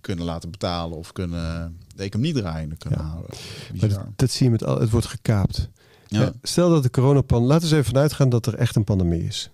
kunnen 0.00 0.24
laten 0.24 0.50
betalen 0.50 0.96
of 0.98 1.12
kunnen 1.12 1.76
de 2.00 2.06
economie 2.06 2.32
draaiende 2.32 2.76
kunnen 2.76 3.00
houden. 3.00 3.30
Dat, 3.74 4.00
dat 4.16 4.30
zie 4.30 4.44
je 4.44 4.50
met 4.50 4.64
al, 4.64 4.80
het 4.80 4.90
wordt 4.90 5.06
gekaapt. 5.06 5.68
Ja. 6.06 6.20
Ja, 6.20 6.32
Stel 6.42 6.70
dat 6.70 6.82
de 6.82 6.90
coronapandemie, 6.90 7.52
laten 7.52 7.68
we 7.68 7.74
eens 7.74 7.82
even 7.82 7.94
vanuit 7.94 8.12
gaan 8.12 8.28
dat 8.28 8.46
er 8.46 8.54
echt 8.54 8.76
een 8.76 8.84
pandemie 8.84 9.24
is. 9.24 9.50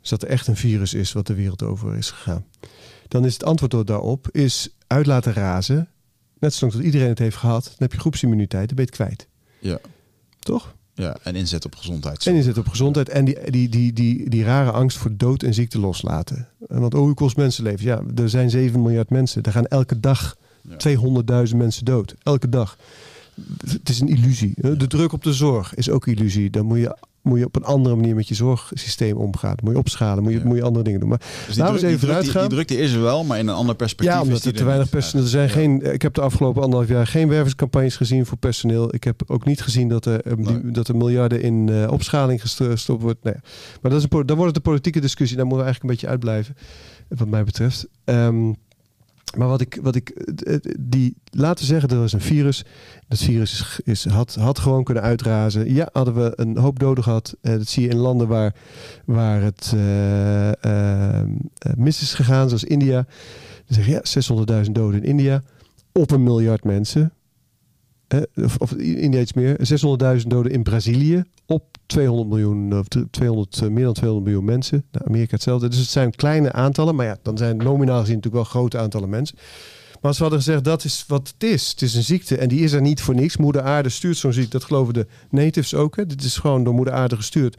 Dus 0.00 0.10
dat 0.10 0.22
er 0.22 0.28
echt 0.28 0.46
een 0.46 0.56
virus 0.56 0.94
is 0.94 1.12
wat 1.12 1.26
de 1.26 1.34
wereld 1.34 1.62
over 1.62 1.96
is 1.96 2.10
gegaan. 2.10 2.44
Dan 3.08 3.24
is 3.24 3.32
het 3.32 3.44
antwoord 3.44 3.86
daarop 3.86 4.28
is 4.30 4.68
uit 4.86 5.06
laten 5.06 5.32
razen. 5.32 5.88
Net 6.38 6.54
zolang 6.54 6.76
dat 6.76 6.84
iedereen 6.84 7.08
het 7.08 7.18
heeft 7.18 7.36
gehad, 7.36 7.64
dan 7.64 7.74
heb 7.78 7.92
je 7.92 7.98
groepsimmuniteit, 7.98 8.66
dan 8.66 8.76
ben 8.76 8.84
je 8.84 8.90
het 8.90 9.00
kwijt. 9.00 9.28
Ja. 9.58 9.78
Toch? 10.38 10.74
ja, 10.96 11.16
en 11.22 11.36
inzet 11.36 11.64
op 11.64 11.74
gezondheid. 11.74 12.26
En 12.26 12.42
zit 12.42 12.58
op 12.58 12.68
gezondheid 12.68 13.08
en 13.08 13.24
die, 13.24 13.50
die, 13.50 13.68
die, 13.68 13.92
die, 13.92 14.30
die 14.30 14.44
rare 14.44 14.70
angst 14.70 14.98
voor 14.98 15.16
dood 15.16 15.42
en 15.42 15.54
ziekte 15.54 15.78
loslaten. 15.78 16.48
En 16.68 16.80
Want 16.80 16.94
oh, 16.94 17.00
hoe 17.00 17.14
kost 17.14 17.36
mensenlevens? 17.36 17.82
Ja, 17.82 18.02
er 18.14 18.28
zijn 18.28 18.50
7 18.50 18.82
miljard 18.82 19.10
mensen. 19.10 19.42
Er 19.42 19.52
gaan 19.52 19.66
elke 19.66 20.00
dag 20.00 20.36
Ja. 20.68 21.44
200.000 21.46 21.56
mensen 21.56 21.84
dood. 21.84 22.14
Elke 22.22 22.48
dag. 22.48 22.76
Het 23.70 23.88
is 23.88 24.00
een 24.00 24.08
illusie. 24.08 24.54
De 24.56 24.86
druk 24.86 25.12
op 25.12 25.22
de 25.22 25.32
zorg 25.32 25.74
is 25.74 25.90
ook 25.90 26.06
illusie. 26.06 26.50
Dan 26.50 26.66
moet 26.66 26.78
je, 26.78 26.96
moet 27.22 27.38
je 27.38 27.44
op 27.44 27.56
een 27.56 27.64
andere 27.64 27.96
manier 27.96 28.14
met 28.14 28.28
je 28.28 28.34
zorgsysteem 28.34 29.16
omgaan. 29.16 29.54
Moet 29.62 29.72
je 29.72 29.78
opschalen, 29.78 30.22
moet 30.22 30.32
je, 30.32 30.38
Ja. 30.38 30.44
moet 30.44 30.56
je 30.56 30.62
andere 30.62 30.84
dingen 30.84 31.00
doen. 31.00 31.08
Maar 31.08 31.20
Dus 31.46 31.56
Laten 31.56 31.74
we 31.74 31.80
eens 31.80 31.88
even 31.88 32.08
druk, 32.08 32.20
die, 32.22 32.30
vanuit 32.30 32.48
die 32.48 32.58
druk 32.58 32.68
die 32.68 32.78
is 32.78 32.92
er 32.92 33.00
wel, 33.02 33.24
maar 33.24 33.38
in 33.38 33.48
een 33.48 33.54
ander 33.54 33.74
perspectief. 33.74 34.14
ja, 34.16 34.22
omdat 34.22 34.44
er 34.44 34.52
te 34.54 34.64
weinig 34.64 34.88
personeel 34.88 35.24
er 35.24 35.30
zijn. 35.30 35.46
Ja. 35.48 35.52
Geen, 35.54 35.92
ik 35.92 36.02
heb 36.02 36.14
de 36.14 36.20
afgelopen 36.20 36.62
anderhalf 36.62 36.90
jaar 36.90 37.06
geen 37.06 37.28
wervingscampagnes 37.28 37.96
gezien 37.96 38.26
voor 38.26 38.38
personeel. 38.38 38.94
Ik 38.94 39.04
heb 39.04 39.22
ook 39.26 39.44
niet 39.44 39.60
gezien 39.62 39.88
dat 39.88 40.04
er, 40.06 40.22
die- 40.36 40.70
dat 40.70 40.88
er 40.88 40.96
miljarden 40.96 41.42
in 41.42 41.68
eh, 41.68 41.90
opschaling 41.92 42.40
gesto- 42.40 42.70
gestopt 42.70 43.02
wordt. 43.02 43.22
Nee. 43.24 43.34
Maar 43.82 43.90
dat 43.90 44.00
is 44.02 44.06
een, 44.10 44.26
dan 44.26 44.36
wordt 44.36 44.46
het 44.46 44.56
een 44.56 44.70
politieke 44.72 45.00
discussie. 45.00 45.36
Daar 45.36 45.46
moeten 45.46 45.64
we 45.66 45.70
eigenlijk 45.72 45.82
een 46.02 46.08
beetje 46.08 46.30
uitblijven, 46.30 46.56
wat 47.08 47.28
mij 47.28 47.44
betreft. 47.44 47.86
Ehm, 48.04 48.52
maar 49.34 49.48
wat 49.48 49.60
ik, 49.60 49.78
wat 49.82 49.94
ik, 49.94 50.34
die, 50.78 51.16
laten 51.30 51.64
zeggen, 51.64 51.88
er 51.88 52.04
is 52.04 52.12
een 52.12 52.20
virus. 52.20 52.64
Dat 53.08 53.18
virus 53.18 53.60
is, 53.60 53.80
is, 53.84 54.12
had, 54.12 54.34
had 54.34 54.58
gewoon 54.58 54.84
kunnen 54.84 55.02
uitrazen. 55.02 55.74
Ja, 55.74 55.88
hadden 55.92 56.14
we 56.14 56.32
een 56.34 56.56
hoop 56.56 56.78
doden 56.78 57.04
gehad. 57.04 57.36
Eh, 57.40 57.52
dat 57.52 57.68
zie 57.68 57.82
je 57.82 57.88
in 57.88 57.96
landen 57.96 58.28
waar, 58.28 58.54
waar 59.04 59.42
het 59.42 59.72
eh, 59.74 61.20
eh, 61.20 61.28
mis 61.76 62.02
is 62.02 62.14
gegaan, 62.14 62.48
zoals 62.48 62.64
India. 62.64 63.06
Dan 63.66 63.76
zeg 63.76 63.86
je, 63.86 63.92
ja, 63.92 64.64
600.000 64.64 64.70
doden 64.72 65.02
in 65.02 65.08
India. 65.08 65.42
Op 65.92 66.10
een 66.10 66.22
miljard 66.22 66.64
mensen. 66.64 67.12
Of, 68.34 68.56
of 68.56 68.72
India 68.72 69.20
iets 69.20 69.32
meer. 69.32 69.56
600.000 70.20 70.26
doden 70.26 70.52
in 70.52 70.62
Brazilië. 70.62 71.24
Op 71.46 71.64
200 71.86 72.28
miljoen, 72.28 72.78
of 72.78 72.86
200, 73.10 73.60
eh, 73.62 73.68
meer 73.68 73.84
dan 73.84 73.92
200 73.92 74.26
miljoen 74.26 74.44
mensen. 74.44 74.84
Nou, 74.92 75.04
Amerika 75.06 75.34
hetzelfde. 75.34 75.68
Dus 75.68 75.78
het 75.78 75.88
zijn 75.88 76.10
kleine 76.14 76.52
aantallen. 76.52 76.94
Maar 76.94 77.06
ja, 77.06 77.16
dan 77.22 77.36
zijn 77.38 77.56
nominaal 77.56 78.00
gezien 78.00 78.14
natuurlijk 78.14 78.42
wel 78.42 78.52
grote 78.52 78.78
aantallen 78.78 79.08
mensen. 79.08 79.38
Maar 80.00 80.12
we 80.12 80.18
hadden 80.18 80.38
gezegd, 80.38 80.64
dat 80.64 80.84
is 80.84 81.04
wat 81.08 81.32
het 81.38 81.50
is. 81.50 81.68
Het 81.70 81.82
is 81.82 81.94
een 81.94 82.02
ziekte 82.02 82.36
en 82.36 82.48
die 82.48 82.60
is 82.60 82.72
er 82.72 82.80
niet 82.80 83.00
voor 83.00 83.14
niks. 83.14 83.36
Moeder 83.36 83.62
aarde 83.62 83.88
stuurt 83.88 84.16
zo'n 84.16 84.32
ziekte. 84.32 84.50
Dat 84.50 84.64
geloven 84.64 84.94
de 84.94 85.06
natives 85.30 85.74
ook. 85.74 85.96
Hè. 85.96 86.06
Dit 86.06 86.22
is 86.22 86.36
gewoon 86.36 86.64
door 86.64 86.74
moeder 86.74 86.94
aarde 86.94 87.16
gestuurd. 87.16 87.56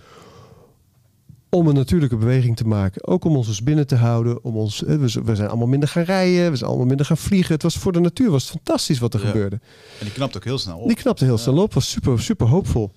Om 1.50 1.68
een 1.68 1.76
natuurlijke 1.76 2.16
beweging 2.18 2.56
te 2.58 2.64
maken. 2.68 3.08
Ook 3.08 3.26
om 3.26 3.36
ons 3.36 3.48
dus 3.48 3.64
binnen 3.64 3.88
te 3.88 3.96
houden. 3.96 4.44
Om 4.44 4.56
ons, 4.58 4.80
we 4.80 5.36
zijn 5.36 5.48
allemaal 5.48 5.68
minder 5.68 5.90
gaan 5.90 6.04
rijden. 6.04 6.52
We 6.52 6.56
zijn 6.58 6.70
allemaal 6.70 6.88
minder 6.88 7.06
gaan 7.06 7.18
vliegen. 7.18 7.54
Het 7.54 7.64
was 7.64 7.76
voor 7.76 7.92
de 7.92 8.00
natuur 8.00 8.30
was 8.32 8.50
fantastisch 8.50 9.00
wat 9.00 9.14
er 9.14 9.20
Ja. 9.22 9.26
gebeurde. 9.28 9.56
En 10.00 10.06
die 10.06 10.12
knapt 10.12 10.36
ook 10.36 10.44
heel 10.44 10.58
snel 10.58 10.78
op. 10.78 10.88
Die 10.88 10.98
knapte 10.98 11.26
heel 11.26 11.38
snel 11.38 11.58
op. 11.58 11.74
Was 11.74 11.90
super, 11.90 12.22
super 12.22 12.48
hoopvol. 12.48 12.92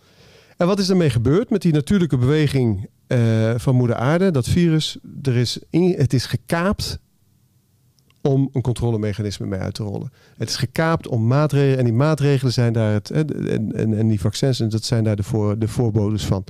En 0.61 0.67
wat 0.67 0.79
is 0.79 0.91
ermee 0.91 1.11
gebeurd 1.11 1.51
met 1.51 1.63
die 1.63 1.73
natuurlijke 1.73 2.17
beweging 2.17 2.89
eh, 3.07 3.55
van 3.57 3.75
moeder 3.75 3.97
aarde? 3.97 4.31
Dat 4.31 4.49
virus, 4.49 4.99
er 5.23 5.37
is 5.37 5.59
het 5.71 6.13
is 6.13 6.27
gekaapt 6.27 6.99
om 8.21 8.49
een 8.53 8.63
controlemechanisme 8.63 9.47
mee 9.47 9.61
uit 9.61 9.75
te 9.75 9.83
rollen. 9.83 10.13
Het 10.37 10.49
is 10.49 10.57
gekaapt 10.57 11.09
om 11.09 11.27
maatregelen. 11.27 11.79
En 11.79 11.85
die 11.85 11.93
maatregelen 11.93 12.53
zijn 12.53 12.73
daar 12.73 12.93
het. 12.93 13.11
En, 13.11 13.75
en, 13.75 13.99
en 13.99 14.09
die 14.09 14.21
vaccins, 14.21 14.61
en 14.61 14.69
dat 14.69 14.85
zijn 14.85 15.05
daar 15.05 15.17
de, 15.17 15.23
voor, 15.23 15.59
de 15.59 15.69
voorbodes 15.69 16.25
van. 16.25 16.45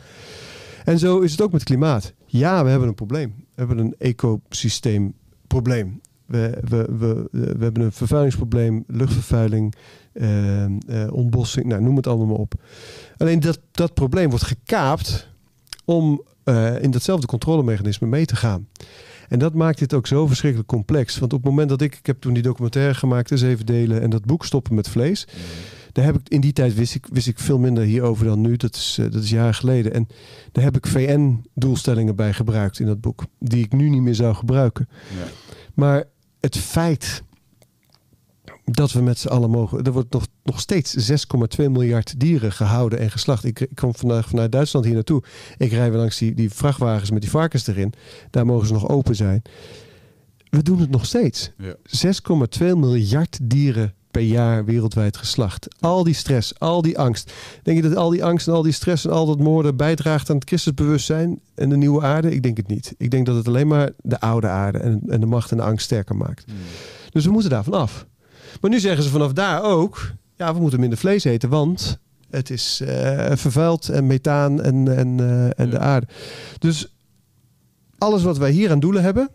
En 0.85 0.99
zo 0.99 1.21
is 1.21 1.31
het 1.31 1.41
ook 1.41 1.53
met 1.53 1.65
klimaat. 1.65 2.13
Ja, 2.27 2.65
we 2.65 2.71
hebben 2.71 2.89
een 2.89 2.95
probleem. 2.95 3.35
We 3.37 3.45
hebben 3.55 3.79
een 3.79 3.95
ecosysteemprobleem. 3.99 6.01
We, 6.31 6.59
we, 6.69 6.87
we, 6.99 7.29
we 7.31 7.65
hebben 7.65 7.83
een 7.83 7.93
vervuilingsprobleem, 7.93 8.85
luchtvervuiling, 8.87 9.75
eh, 10.13 10.65
eh, 10.65 10.71
ontbossing, 11.13 11.67
nou, 11.67 11.83
noem 11.83 11.97
het 11.97 12.07
allemaal 12.07 12.27
maar 12.27 12.37
op. 12.37 12.55
Alleen 13.17 13.41
dat, 13.41 13.61
dat 13.71 13.95
probleem 13.95 14.31
wordt 14.31 14.45
gekaapt 14.45 15.29
om 15.85 16.23
eh, 16.45 16.83
in 16.83 16.91
datzelfde 16.91 17.27
controlemechanisme 17.27 18.07
mee 18.07 18.25
te 18.25 18.37
gaan. 18.37 18.69
En 19.29 19.39
dat 19.39 19.55
maakt 19.55 19.79
dit 19.79 19.95
ook 19.95 20.07
zo 20.07 20.27
verschrikkelijk 20.27 20.69
complex. 20.69 21.19
Want 21.19 21.33
op 21.33 21.39
het 21.43 21.49
moment 21.49 21.69
dat 21.69 21.81
ik, 21.81 21.95
ik 21.95 22.07
heb 22.07 22.21
toen 22.21 22.35
die 22.35 22.43
documentaire 22.43 22.95
gemaakt, 22.95 23.29
de 23.29 23.37
zeven 23.37 23.67
delen, 23.67 24.03
en 24.03 24.11
dat 24.11 24.25
boek 24.25 24.45
Stoppen 24.45 24.75
met 24.75 24.89
Vlees. 24.89 25.27
Daar 25.93 26.05
heb 26.05 26.15
ik 26.15 26.29
in 26.29 26.41
die 26.41 26.53
tijd 26.53 26.75
wist 26.75 26.95
ik, 26.95 27.07
wist 27.13 27.27
ik 27.27 27.39
veel 27.39 27.59
minder 27.59 27.85
hierover 27.85 28.25
dan 28.25 28.41
nu. 28.41 28.57
Dat 28.57 28.75
is, 28.75 28.97
eh, 29.01 29.11
dat 29.11 29.23
is 29.23 29.31
jaren 29.31 29.55
geleden. 29.55 29.95
En 29.95 30.09
daar 30.53 30.65
heb 30.65 30.77
ik 30.77 30.87
VN-doelstellingen 30.87 32.17
bij 32.17 32.33
gebruikt 32.33 32.79
in 32.79 32.87
dat 32.87 33.01
boek. 33.01 33.25
Die 33.39 33.65
ik 33.65 33.73
nu 33.73 33.89
niet 33.89 34.03
meer 34.03 34.15
zou 34.15 34.35
gebruiken. 34.35 34.89
Ja. 35.19 35.31
Maar 35.75 36.05
het 36.41 36.57
feit 36.57 37.23
dat 38.65 38.93
we 38.93 39.03
met 39.03 39.19
z'n 39.19 39.29
allen 39.29 39.51
mogen. 39.51 39.85
Er 39.85 39.93
wordt 39.93 40.13
nog, 40.13 40.27
nog 40.43 40.61
steeds 40.61 41.11
6,2 41.11 41.71
miljard 41.71 42.21
dieren 42.21 42.53
gehouden 42.53 42.99
en 42.99 43.11
geslacht. 43.11 43.45
Ik, 43.45 43.61
ik 43.61 43.75
kom 43.75 43.95
vandaag 43.95 44.29
vanuit 44.29 44.53
Duitsland 44.53 44.85
hier 44.85 44.95
naartoe. 44.95 45.23
Ik 45.57 45.71
rij 45.71 45.91
weer 45.91 45.99
langs 45.99 46.19
die, 46.19 46.35
die 46.35 46.51
vrachtwagens 46.51 47.11
met 47.11 47.21
die 47.21 47.31
varkens 47.31 47.67
erin. 47.67 47.93
Daar 48.31 48.47
mogen 48.47 48.67
ze 48.67 48.73
nog 48.73 48.89
open 48.89 49.17
zijn. 49.17 49.43
We 50.51 50.63
doen 50.63 50.81
het 50.81 50.91
nog 50.91 51.07
steeds. 51.07 51.51
Ja. 51.59 51.77
6,2 52.59 52.67
miljard 52.67 53.39
dieren 53.43 53.95
per 54.11 54.23
jaar 54.23 54.65
wereldwijd 54.65 55.17
geslacht. 55.17 55.69
Al 55.81 56.05
die 56.05 56.15
stress, 56.15 56.59
al 56.59 56.83
die 56.83 56.99
angst. 56.99 57.33
Denk 57.63 57.77
je 57.83 57.89
dat 57.89 57.97
al 57.97 58.11
die 58.11 58.25
angst 58.25 58.47
en 58.47 58.53
al 58.53 58.63
die 58.63 58.73
stress 58.73 59.05
en 59.05 59.11
al 59.11 59.27
dat 59.27 59.39
moorden 59.39 59.77
bijdraagt 59.77 60.31
aan 60.31 60.37
het 60.37 60.49
christensbewustzijn 60.49 61.41
en 61.55 61.69
de 61.69 61.77
nieuwe 61.77 62.03
aarde? 62.03 62.31
Ik 62.35 62.43
denk 62.43 62.57
het 62.57 62.67
niet. 62.69 62.95
Ik 62.99 63.11
denk 63.11 63.27
dat 63.27 63.37
het 63.37 63.49
alleen 63.49 63.67
maar 63.69 63.91
de 64.03 64.21
oude 64.21 64.47
aarde 64.49 64.79
en, 64.79 65.03
en 65.07 65.21
de 65.21 65.27
macht 65.27 65.51
en 65.51 65.57
de 65.57 65.63
angst 65.63 65.85
sterker 65.85 66.17
maakt. 66.17 66.45
Hmm. 66.47 66.55
Dus 67.11 67.25
we 67.25 67.31
moeten 67.31 67.51
daarvan 67.51 67.73
af. 67.75 68.07
Maar 68.61 68.71
nu 68.71 68.81
zeggen 68.81 69.03
ze 69.03 69.11
vanaf 69.11 69.33
daar 69.33 69.63
ook, 69.63 70.13
ja, 70.37 70.55
we 70.55 70.61
moeten 70.61 70.81
minder 70.81 70.99
vlees 70.99 71.25
eten, 71.25 71.49
want 71.49 71.99
het 72.31 72.51
is 72.51 72.81
eh, 72.81 73.31
vervuild 73.37 73.89
en 73.89 74.07
methaan 74.07 74.61
en, 74.63 74.97
en, 74.97 75.21
eh, 75.21 75.45
en 75.45 75.65
Ja. 75.65 75.67
de 75.67 75.79
aarde. 75.79 76.07
Dus 76.59 76.95
alles 77.99 78.23
wat 78.23 78.39
wij 78.39 78.51
hier 78.51 78.71
aan 78.71 78.81
doelen 78.81 79.03
hebben, 79.03 79.31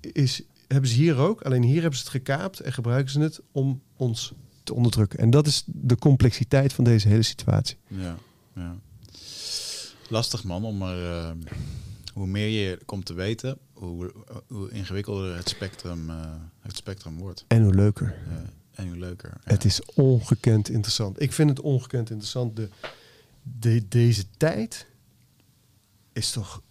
is, 0.00 0.42
hebben 0.68 0.90
ze 0.90 0.96
hier 0.96 1.16
ook. 1.16 1.42
Alleen 1.42 1.62
hier 1.62 1.80
hebben 1.80 1.98
ze 1.98 2.04
het 2.04 2.12
gekaapt 2.12 2.60
en 2.60 2.72
gebruiken 2.72 3.12
ze 3.12 3.20
het 3.20 3.40
om 3.52 3.82
ons 3.96 4.32
te 4.62 4.74
onderdrukken. 4.74 5.18
En 5.18 5.30
dat 5.30 5.46
is 5.46 5.62
de 5.66 5.96
complexiteit 5.96 6.72
van 6.72 6.84
deze 6.84 7.08
hele 7.08 7.22
situatie. 7.22 7.76
Ja, 7.86 8.18
ja. 8.54 8.76
Lastig 10.08 10.44
man, 10.44 10.64
om 10.64 10.76
maar 10.76 11.02
eh, 11.02 11.30
hoe 12.14 12.26
meer 12.26 12.48
je 12.48 12.78
komt 12.84 13.06
te 13.06 13.14
weten, 13.14 13.58
hoe, 13.72 14.12
hoe 14.46 14.70
ingewikkelder 14.70 15.36
het 15.36 15.48
spectrum, 15.48 16.10
eh, 16.10 16.16
het 16.60 16.76
spectrum 16.76 17.18
wordt. 17.18 17.44
En 17.48 17.62
hoe 17.62 17.74
leuker. 17.74 18.16
Ja, 18.28 18.44
en 18.74 18.88
hoe 18.88 18.98
leuker. 18.98 19.30
Ja. 19.34 19.52
Het 19.52 19.64
is 19.64 19.84
ongekend 19.94 20.68
interessant. 20.68 21.22
Ik 21.22 21.32
vind 21.32 21.48
het 21.48 21.60
ongekend 21.60 22.10
interessant. 22.10 22.56
De, 22.56 22.68
de, 23.42 23.88
deze 23.88 24.24
tijd 24.36 24.86
is 26.12 26.30
toch. 26.30 26.62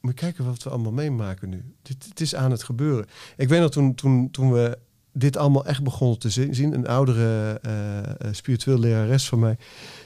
Moet 0.00 0.12
je 0.12 0.20
kijken 0.20 0.44
wat 0.44 0.62
we 0.62 0.70
allemaal 0.70 0.92
meemaken 0.92 1.48
nu. 1.48 1.64
Dit, 1.82 2.04
het 2.08 2.20
is 2.20 2.34
aan 2.34 2.50
het 2.50 2.62
gebeuren. 2.62 3.06
Ik 3.36 3.48
weet 3.48 3.60
nog 3.60 3.70
toen, 3.70 3.94
toen, 3.94 4.30
toen 4.30 4.52
we 4.52 4.78
dit 5.12 5.36
allemaal 5.36 5.66
echt 5.66 5.82
begonnen 5.82 6.18
te 6.18 6.30
zi- 6.30 6.52
zien. 6.54 6.72
Een 6.74 6.86
oudere 6.86 7.58
eh 7.62 7.98
eh, 7.98 8.34
spiritueel 8.34 8.78
lerares 8.78 9.28
van 9.28 9.38
mij. 9.38 9.58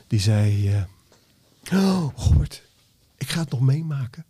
Die 0.07 0.21
zei... 0.21 0.69
eh, 0.73 0.83
oh, 1.73 2.09
Robert, 2.17 2.63
ik 3.17 3.29
ga 3.29 3.41
het 3.41 3.51
nog 3.51 3.61
meemaken. 3.61 4.25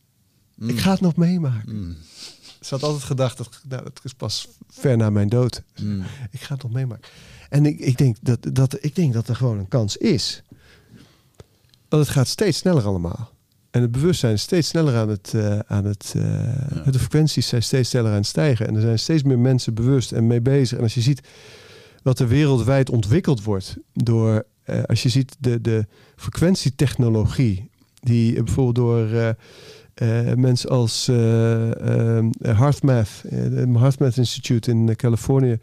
Mm. 0.55 0.69
Ik 0.69 0.79
ga 0.81 0.91
het 0.91 1.01
nog 1.01 1.17
meemaken. 1.17 1.77
Mm. 1.77 1.97
Ze 2.61 2.75
had 2.75 2.83
altijd 2.83 3.03
gedacht, 3.03 3.37
dat, 3.37 3.61
nou, 3.69 3.83
dat 3.83 4.01
is 4.03 4.13
pas 4.15 4.49
ver 4.69 4.97
na 4.97 5.11
mijn 5.11 5.29
dood. 5.29 5.63
Mm. 5.81 6.03
Ik 6.31 6.41
ga 6.41 6.55
het 6.55 6.63
nog 6.63 6.73
meemaken. 6.73 7.11
En 7.49 7.67
ik, 7.67 7.79
ik, 7.79 7.97
denk 7.99 8.17
dat, 8.21 8.39
dat, 8.53 8.85
ik 8.85 8.95
denk 8.95 9.13
dat 9.13 9.29
er 9.29 9.37
gewoon 9.37 9.59
een 9.59 9.69
kans 9.69 9.97
is. 9.97 10.43
Dat 11.89 12.01
het 12.01 12.09
gaat 12.09 12.29
steeds 12.29 12.59
sneller 12.59 12.85
allemaal. 12.85 13.33
En 13.75 13.83
het 13.83 13.93
bewustzijn 13.93 14.33
is 14.33 14.43
steeds 14.43 14.69
sneller 14.69 14.97
aan 14.97 15.09
het, 15.09 15.33
uh, 15.37 15.59
aan 15.67 15.85
het 15.85 16.15
uh, 16.17 16.23
de 16.93 16.99
frequenties 16.99 17.49
zijn 17.49 17.63
steeds 17.63 17.89
sneller 17.89 18.11
aan 18.11 18.17
het 18.17 18.27
stijgen. 18.27 18.67
En 18.67 18.75
er 18.75 18.81
zijn 18.81 18.99
steeds 18.99 19.23
meer 19.23 19.39
mensen 19.39 19.75
bewust 19.75 20.13
en 20.13 20.27
mee 20.27 20.41
bezig. 20.41 20.77
En 20.79 20.83
als 20.83 20.95
je 20.95 21.01
ziet 21.01 21.29
wat 22.03 22.19
er 22.19 22.29
wereldwijd 22.29 22.91
ontwikkeld 22.91 23.43
wordt 23.43 23.77
door, 23.93 24.45
uh, 24.67 24.83
als 24.83 25.03
je 25.03 25.09
ziet 25.09 25.37
de, 25.39 25.61
de 25.61 25.87
frequentietechnologie, 26.17 27.71
die 28.01 28.43
bijvoorbeeld 28.43 28.77
door 28.77 29.37
mensen 30.37 30.71
als 30.71 31.07
HeartMath, 32.43 33.23
het 33.29 33.69
HeartMath 33.75 34.17
Institute 34.17 34.71
in 34.71 34.97
Californië, 34.97 35.59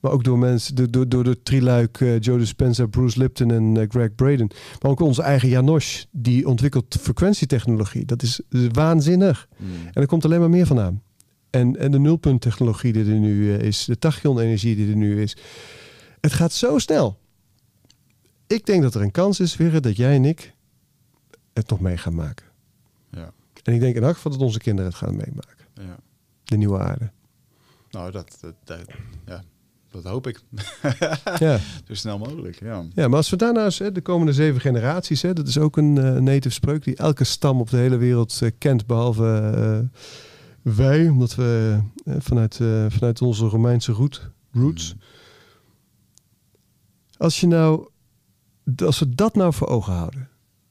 maar 0.00 0.12
ook 0.12 0.24
door 0.24 0.38
mensen, 0.38 0.74
door, 0.74 0.90
door, 0.90 1.08
door 1.08 1.24
de 1.24 1.42
triluik 1.42 2.00
uh, 2.00 2.20
Joe 2.20 2.38
Dispenza, 2.38 2.86
Bruce 2.86 3.18
Lipton 3.18 3.50
en 3.50 3.74
uh, 3.74 3.84
Greg 3.88 4.14
Braden. 4.14 4.50
Maar 4.82 4.90
ook 4.90 5.00
onze 5.00 5.22
eigen 5.22 5.48
Janosch, 5.48 6.04
die 6.10 6.48
ontwikkelt 6.48 6.96
frequentietechnologie. 7.00 8.04
Dat 8.04 8.22
is, 8.22 8.40
waanzinnig. 8.72 9.48
Hmm. 9.56 9.68
En 9.86 10.02
er 10.02 10.06
komt 10.06 10.24
alleen 10.24 10.40
maar 10.40 10.50
meer 10.50 10.66
van 10.66 10.80
aan. 10.80 11.02
En, 11.50 11.76
en 11.76 11.90
de 11.90 11.98
nulpunttechnologie 11.98 12.92
die 12.92 13.04
er 13.04 13.18
nu 13.18 13.34
uh, 13.34 13.58
is, 13.58 13.84
de 13.84 13.98
tachyon-energie 13.98 14.76
die 14.76 14.90
er 14.90 14.96
nu 14.96 15.22
is. 15.22 15.36
Het 16.20 16.32
gaat 16.32 16.52
zo 16.52 16.78
snel. 16.78 17.18
Ik 18.46 18.66
denk 18.66 18.82
dat 18.82 18.94
er 18.94 19.02
een 19.02 19.10
kans 19.10 19.40
is, 19.40 19.56
weer 19.56 19.80
dat 19.80 19.96
jij 19.96 20.14
en 20.14 20.24
ik 20.24 20.54
het 21.52 21.68
nog 21.68 21.80
mee 21.80 21.96
gaan 21.96 22.14
maken. 22.14 22.46
Ja. 23.10 23.32
En 23.62 23.74
ik 23.74 23.80
denk 23.80 23.96
in 23.96 24.02
elk 24.02 24.14
geval 24.14 24.32
dat 24.32 24.40
onze 24.40 24.58
kinderen 24.58 24.90
het 24.90 25.00
gaan 25.00 25.16
meemaken. 25.16 25.66
Ja. 25.74 25.96
De 26.44 26.56
nieuwe 26.56 26.78
aarde. 26.78 27.10
Nou, 27.90 28.10
dat, 28.10 28.38
dat, 28.40 28.54
dat 28.64 28.80
ja, 29.26 29.42
dat 29.90 30.04
hoop 30.04 30.26
ik. 30.26 30.40
ja. 31.38 31.58
Zo 31.86 31.94
snel 31.94 32.18
mogelijk, 32.18 32.60
ja. 32.60 32.84
Ja, 32.94 33.08
maar 33.08 33.16
als 33.16 33.30
we 33.30 33.36
daarna 33.36 33.64
eens, 33.64 33.78
hè, 33.78 33.92
de 33.92 34.00
komende 34.00 34.32
zeven 34.32 34.60
generaties, 34.60 35.22
hè, 35.22 35.32
dat 35.32 35.48
is 35.48 35.58
ook 35.58 35.76
een 35.76 35.96
uh, 35.96 36.16
native 36.16 36.54
spreuk 36.54 36.84
die 36.84 36.96
elke 36.96 37.24
stam 37.24 37.60
op 37.60 37.70
de 37.70 37.76
hele 37.76 37.96
wereld 37.96 38.40
uh, 38.42 38.50
kent, 38.58 38.86
behalve 38.86 39.52
uh, 39.56 40.00
wij, 40.74 41.08
omdat 41.08 41.34
we 41.34 41.78
vanuit, 42.18 42.60
vanuit 42.88 43.22
onze 43.22 43.46
Romeinse 43.46 43.92
root, 43.92 44.30
roots. 44.52 44.94
Mm. 44.94 45.00
Als 47.16 47.40
je 47.40 47.46
nou, 47.46 47.88
als 48.84 48.98
we 48.98 49.14
dat 49.14 49.34
nou 49.34 49.52
voor 49.52 49.68
ogen 49.68 49.92
houden, 49.92 50.28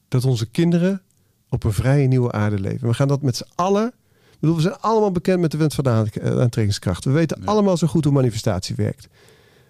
dat 0.08 0.24
onze 0.24 0.46
kinderen 0.46 1.02
op 1.48 1.64
een 1.64 1.72
vrije 1.72 2.06
nieuwe 2.06 2.32
aarde 2.32 2.60
leven. 2.60 2.88
We 2.88 2.94
gaan 2.94 3.08
dat 3.08 3.22
met 3.22 3.36
z'n 3.36 3.48
allen 3.54 3.92
bedoel, 4.40 4.56
we 4.56 4.62
zijn 4.62 4.76
allemaal 4.80 5.12
bekend 5.12 5.40
met 5.40 5.50
de 5.50 5.56
wet 5.56 5.74
van 5.74 5.84
de 5.84 5.90
aantrekkingskracht. 5.90 7.04
We 7.04 7.10
weten 7.10 7.38
Ja. 7.40 7.46
allemaal 7.46 7.76
zo 7.76 7.86
goed 7.86 8.04
hoe 8.04 8.12
manifestatie 8.12 8.74
werkt. 8.74 9.08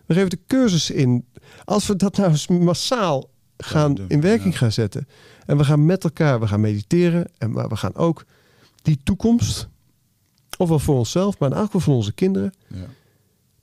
We 0.07 0.15
geven 0.15 0.31
de 0.31 0.39
cursus 0.47 0.91
in. 0.91 1.25
Als 1.65 1.87
we 1.87 1.97
dat 1.97 2.17
nou 2.17 2.31
eens 2.31 2.47
massaal 2.47 3.31
gaan 3.57 3.97
in 4.09 4.21
werking 4.21 4.53
ja. 4.53 4.59
gaan 4.59 4.73
zetten. 4.73 5.09
En 5.47 5.57
we 5.57 5.65
gaan 5.65 5.87
met 5.87 6.05
elkaar, 6.05 6.41
we 6.41 6.47
gaan 6.47 6.61
mediteren. 6.61 7.27
En 7.39 7.51
maar 7.51 7.69
we 7.69 7.77
gaan 7.77 7.95
ook 7.95 8.25
die 8.83 9.01
toekomst, 9.05 9.69
ofwel 10.57 10.79
voor 10.79 10.97
onszelf, 10.97 11.39
maar 11.39 11.51
in 11.51 11.57
elk 11.57 11.65
geval 11.65 11.81
voor 11.81 11.95
onze 11.95 12.13
kinderen, 12.13 12.53
ja. 12.67 12.87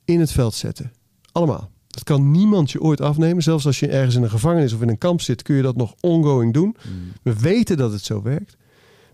in 0.04 0.20
het 0.20 0.32
veld 0.32 0.54
zetten. 0.54 0.92
Allemaal. 1.32 1.70
Dat 1.86 2.04
kan 2.04 2.30
niemand 2.30 2.70
je 2.70 2.80
ooit 2.80 3.00
afnemen. 3.00 3.42
Zelfs 3.42 3.66
als 3.66 3.80
je 3.80 3.88
ergens 3.88 4.14
in 4.14 4.22
een 4.22 4.30
gevangenis 4.30 4.72
of 4.72 4.82
in 4.82 4.88
een 4.88 4.98
kamp 4.98 5.20
zit, 5.20 5.42
kun 5.42 5.56
je 5.56 5.62
dat 5.62 5.76
nog 5.76 5.94
ongoing 6.00 6.52
doen. 6.52 6.76
Mm. 6.88 7.12
We 7.22 7.38
weten 7.38 7.76
dat 7.76 7.92
het 7.92 8.04
zo 8.04 8.22
werkt. 8.22 8.56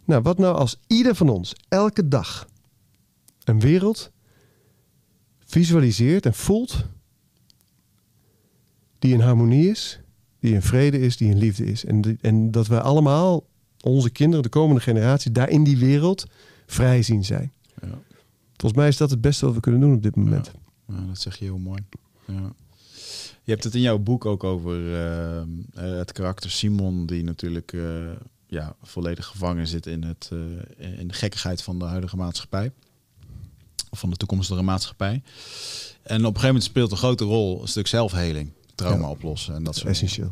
Nou, 0.05 0.23
wat 0.23 0.39
nou 0.39 0.57
als 0.57 0.77
ieder 0.87 1.15
van 1.15 1.29
ons 1.29 1.55
elke 1.69 2.09
dag 2.09 2.49
een 3.45 3.61
wereld 3.61 4.11
visualiseert 5.45 6.27
en 6.27 6.35
voelt 6.35 6.85
die 8.99 9.13
in 9.13 9.21
harmonie 9.21 9.71
is, 9.71 10.01
die 10.41 10.55
in 10.55 10.63
vrede 10.63 10.99
is, 11.01 11.17
die 11.17 11.31
in 11.31 11.39
liefde 11.39 11.65
is. 11.65 11.85
En, 11.85 12.01
die- 12.01 12.19
en 12.21 12.51
dat 12.51 12.67
wij 12.67 12.79
allemaal, 12.81 13.47
onze 13.81 14.11
kinderen, 14.11 14.43
de 14.43 14.49
komende 14.49 14.81
generatie, 14.81 15.33
daar 15.33 15.49
in 15.49 15.65
die 15.65 15.79
wereld 15.79 16.25
vrij 16.67 17.03
zien 17.03 17.25
zijn. 17.25 17.53
Ja. 17.83 17.99
Volgens 18.57 18.81
mij 18.81 18.89
is 18.89 18.97
dat 18.97 19.11
het 19.11 19.21
beste 19.21 19.45
wat 19.47 19.55
we 19.55 19.61
kunnen 19.61 19.81
doen 19.81 19.95
op 19.95 20.03
dit 20.03 20.17
moment. 20.17 20.51
Ja, 20.89 21.05
dat 21.09 21.19
zeg 21.19 21.37
je 21.39 21.45
heel 21.45 21.59
mooi. 21.59 21.83
Ja. 22.27 22.53
Je 23.45 23.51
hebt 23.51 23.65
het 23.65 23.75
in 23.75 23.81
jouw 23.81 23.99
boek 23.99 24.25
ook 24.25 24.45
over 24.45 24.95
eh, 24.95 25.41
eh, 25.41 25.45
het 25.75 26.13
karakter 26.13 26.51
Simon, 26.51 27.07
die 27.07 27.25
natuurlijk 27.25 27.73
eh, 27.73 27.83
ja, 28.53 28.75
volledig 28.83 29.27
gevangen 29.27 29.67
zit 29.67 29.87
in, 29.87 30.03
het, 30.03 30.31
eh, 30.79 30.99
in 30.99 31.09
de 31.09 31.15
gekkigheid 31.15 31.63
van 31.63 31.79
de 31.79 31.85
huidige 31.85 32.17
maatschappij. 32.17 32.73
Of 33.91 33.99
van 33.99 34.11
de 34.11 34.17
toekomstige 34.17 34.63
maatschappij. 34.63 35.23
En 36.03 36.17
op 36.19 36.21
een 36.21 36.25
gegeven 36.25 36.47
moment 36.47 36.65
speelt 36.65 36.91
een 36.91 36.97
grote 36.97 37.25
rol 37.25 37.63
een 37.63 37.69
stuk 37.69 37.87
zelfheling, 37.87 38.53
trauma 38.75 39.05
Ja. 39.05 39.11
oplossen 39.11 39.55
en 39.55 39.65
dat 39.65 39.77
soort 39.77 39.89
essentieel. 39.89 40.31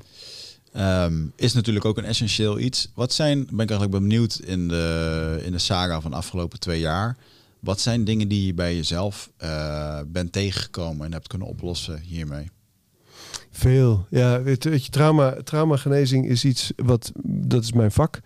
Ehm, 0.73 1.27
is 1.37 1.53
natuurlijk 1.53 1.85
ook 1.85 1.99
een 1.99 2.05
essentieel 2.05 2.59
iets. 2.59 2.89
Wat 2.95 3.13
zijn, 3.13 3.39
ben 3.51 3.59
ik 3.65 3.71
eigenlijk 3.71 4.03
benieuwd 4.03 4.35
in 4.45 4.69
de, 4.69 5.41
in 5.45 5.53
de 5.53 5.59
saga 5.59 6.01
van 6.01 6.11
de 6.11 6.17
afgelopen 6.17 6.61
twee 6.61 6.81
jaar. 6.81 7.17
Wat 7.61 7.81
zijn 7.81 8.05
dingen 8.05 8.29
die 8.29 8.47
je 8.47 8.55
bij 8.55 8.77
jezelf 8.77 9.31
eh, 9.37 10.01
bent 10.07 10.33
tegengekomen 10.33 11.07
en 11.07 11.13
hebt 11.13 11.27
kunnen 11.29 11.49
oplossen 11.49 12.01
hiermee? 12.01 12.51
Veel. 13.51 14.06
Ja, 14.10 14.43
weet, 14.43 14.62
je, 14.62 14.90
trauma, 14.90 15.36
traumagenezing 15.44 16.28
is 16.28 16.44
iets 16.44 16.72
wat, 16.77 17.12
dat 17.24 17.62
is 17.62 17.72
mijn 17.72 17.90
vak. 17.90 18.20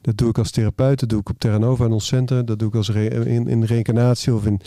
Dat 0.00 0.16
doe 0.16 0.28
ik 0.28 0.38
als 0.38 0.50
therapeut, 0.50 1.00
dat 1.00 1.08
doe 1.08 1.20
ik 1.20 1.28
op 1.28 1.38
Terranova 1.38 1.84
in 1.84 1.92
ons 1.92 2.06
centrum. 2.06 2.44
Dat 2.44 2.58
doe 2.58 2.68
ik 2.68 2.74
als 2.74 2.88
in, 2.88 3.48
in 3.48 3.64
reïncarnatie 3.64 4.34
of 4.34 4.46
in 4.46 4.60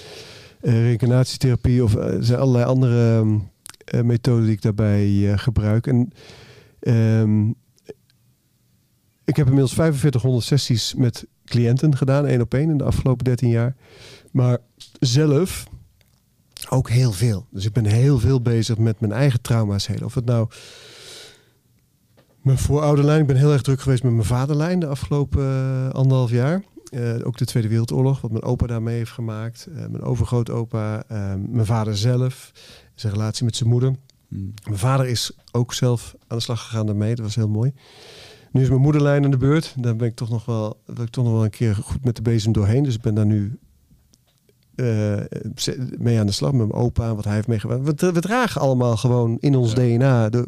eh 0.61 0.73
reïncarnatietherapie. 0.73 1.83
Of 1.83 1.95
eh, 1.95 2.15
zijn 2.19 2.39
allerlei 2.39 2.65
andere 2.65 3.19
ehm, 3.19 3.37
eh, 3.85 4.01
methoden 4.01 4.43
die 4.43 4.53
ik 4.53 4.61
daarbij 4.61 5.33
gebruik. 5.37 5.87
En 5.87 6.11
ehm, 6.79 7.49
ik 9.25 9.35
heb 9.35 9.45
inmiddels 9.45 9.73
4500 9.73 10.45
sessies 10.45 10.93
met 10.93 11.27
cliënten 11.45 11.97
gedaan, 11.97 12.25
één 12.25 12.41
op 12.41 12.53
één 12.53 12.69
in 12.69 12.77
de 12.77 12.83
afgelopen 12.83 13.25
13 13.25 13.49
jaar. 13.49 13.75
Maar 14.31 14.57
zelf 14.99 15.67
ook 16.69 16.89
heel 16.89 17.11
veel. 17.11 17.45
Dus 17.49 17.65
ik 17.65 17.73
ben 17.73 17.85
heel 17.85 18.19
veel 18.19 18.41
bezig 18.41 18.77
met 18.77 18.99
mijn 18.99 19.11
eigen 19.11 19.41
trauma's 19.41 19.87
helen. 19.87 20.05
Of 20.05 20.13
het 20.13 20.25
nou 20.25 20.47
mijn 22.45 22.57
voorouderlijn. 22.57 23.21
Ik 23.21 23.27
ben 23.27 23.35
heel 23.35 23.51
erg 23.51 23.61
druk 23.61 23.81
geweest 23.81 24.03
met 24.03 24.11
mijn 24.11 24.25
vaderlijn 24.25 24.79
de 24.79 24.87
afgelopen 24.87 25.43
eh, 25.43 25.89
anderhalf 25.89 26.31
jaar. 26.31 26.63
Eh, 26.91 27.15
ook 27.23 27.37
de 27.37 27.45
Tweede 27.45 27.69
Wereldoorlog, 27.69 28.21
wat 28.21 28.31
mijn 28.31 28.43
opa 28.43 28.67
daarmee 28.67 28.97
heeft 28.97 29.11
gemaakt. 29.11 29.67
Eh, 29.67 29.75
mijn 29.75 30.01
overgrootopa, 30.01 31.03
mijn 31.49 31.65
vader 31.65 31.97
zelf, 31.97 32.51
zijn 32.95 33.13
relatie 33.13 33.45
met 33.45 33.55
zijn 33.55 33.69
moeder. 33.69 33.95
Hmm. 34.27 34.53
Mijn 34.65 34.77
vader 34.77 35.07
is 35.07 35.31
ook 35.51 35.73
zelf 35.73 36.15
aan 36.27 36.37
de 36.37 36.43
slag 36.43 36.61
gegaan 36.61 36.85
daarmee. 36.85 37.15
Dat 37.15 37.25
was 37.25 37.35
heel 37.35 37.49
mooi. 37.49 37.73
Nu 38.51 38.61
is 38.61 38.69
mijn 38.69 38.81
moederlijn 38.81 39.23
in 39.23 39.31
de 39.31 39.37
beurt. 39.37 39.73
Daar 39.77 39.95
ben 39.95 40.07
ik 40.07 40.15
toch 40.15 40.29
nog 40.29 40.45
wel, 40.45 40.81
wil 40.85 41.05
ik 41.05 41.11
toch 41.11 41.23
nog 41.23 41.33
wel 41.33 41.43
een 41.43 41.49
keer 41.49 41.75
goed 41.75 42.05
met 42.05 42.15
de 42.15 42.21
bezem 42.21 42.51
doorheen. 42.51 42.83
Dus 42.83 42.95
ik 42.95 43.01
ben 43.01 43.15
daar 43.15 43.25
nu 43.25 43.59
eh, 44.75 45.19
mee 45.97 46.19
aan 46.19 46.25
de 46.25 46.31
slag 46.31 46.51
met 46.51 46.67
mijn 46.67 46.81
opa 46.81 47.07
en 47.07 47.15
wat 47.15 47.25
hij 47.25 47.33
heeft 47.33 47.47
meegemaakt. 47.47 48.01
We, 48.01 48.11
we 48.11 48.19
dragen 48.19 48.61
allemaal 48.61 48.97
gewoon 48.97 49.37
in 49.39 49.55
ons 49.55 49.73
Ja. 49.73 49.75
DNA. 49.75 50.29
De, 50.29 50.47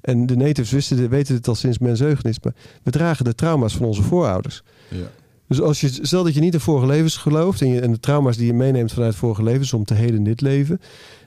en 0.00 0.26
de 0.26 0.36
natives 0.36 0.70
wisten, 0.70 1.08
weten 1.08 1.34
het 1.34 1.48
al 1.48 1.54
sinds 1.54 1.78
mensheugenis. 1.78 2.40
Maar 2.40 2.54
we 2.82 2.90
dragen 2.90 3.24
de 3.24 3.34
trauma's 3.34 3.76
van 3.76 3.86
onze 3.86 4.02
voorouders. 4.02 4.62
Ja. 4.88 5.10
Dus 5.48 5.60
als 5.60 5.80
je, 5.80 5.88
stel 6.02 6.24
dat 6.24 6.34
je 6.34 6.40
niet 6.40 6.54
in 6.54 6.60
vorige 6.60 6.86
levens 6.86 7.16
gelooft 7.16 7.60
en, 7.60 7.68
je, 7.68 7.80
en 7.80 7.92
de 7.92 8.00
trauma's 8.00 8.36
die 8.36 8.46
je 8.46 8.54
meeneemt 8.54 8.92
vanuit 8.92 9.14
vorige 9.14 9.42
levens 9.42 9.72
om 9.72 9.84
te 9.84 9.94
heden 9.94 10.22
dit 10.22 10.40
leven, 10.40 10.80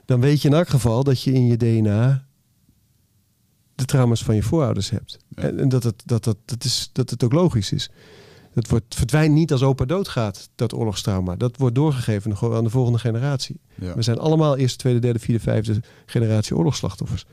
dan 0.04 0.20
weet 0.20 0.42
je 0.42 0.48
in 0.48 0.54
elk 0.54 0.68
geval 0.68 1.04
dat 1.04 1.22
je 1.22 1.32
in 1.32 1.46
je 1.46 1.56
DNA 1.56 2.26
de 3.74 3.84
trauma's 3.84 4.24
van 4.24 4.34
je 4.34 4.42
voorouders 4.42 4.90
hebt. 4.90 5.18
Ja. 5.28 5.42
En, 5.42 5.58
en 5.58 5.68
dat, 5.68 5.82
het, 5.82 6.02
dat, 6.04 6.24
dat, 6.24 6.36
dat, 6.44 6.64
is, 6.64 6.90
dat 6.92 7.10
het 7.10 7.24
ook 7.24 7.32
logisch 7.32 7.72
is. 7.72 7.90
Het 8.54 8.68
wordt, 8.68 8.94
verdwijnt 8.94 9.34
niet 9.34 9.52
als 9.52 9.62
opa 9.62 9.84
doodgaat, 9.84 10.50
dat 10.54 10.74
oorlogstrauma. 10.74 11.36
Dat 11.36 11.56
wordt 11.56 11.74
doorgegeven 11.74 12.36
aan 12.40 12.64
de 12.64 12.70
volgende 12.70 12.98
generatie. 12.98 13.60
Ja. 13.74 13.94
We 13.94 14.02
zijn 14.02 14.18
allemaal 14.18 14.56
eerste, 14.56 14.78
tweede, 14.78 14.98
derde, 14.98 15.18
vierde, 15.18 15.42
vijfde 15.42 15.80
generatie 16.06 16.56
oorlogsslachtoffers. 16.56 17.26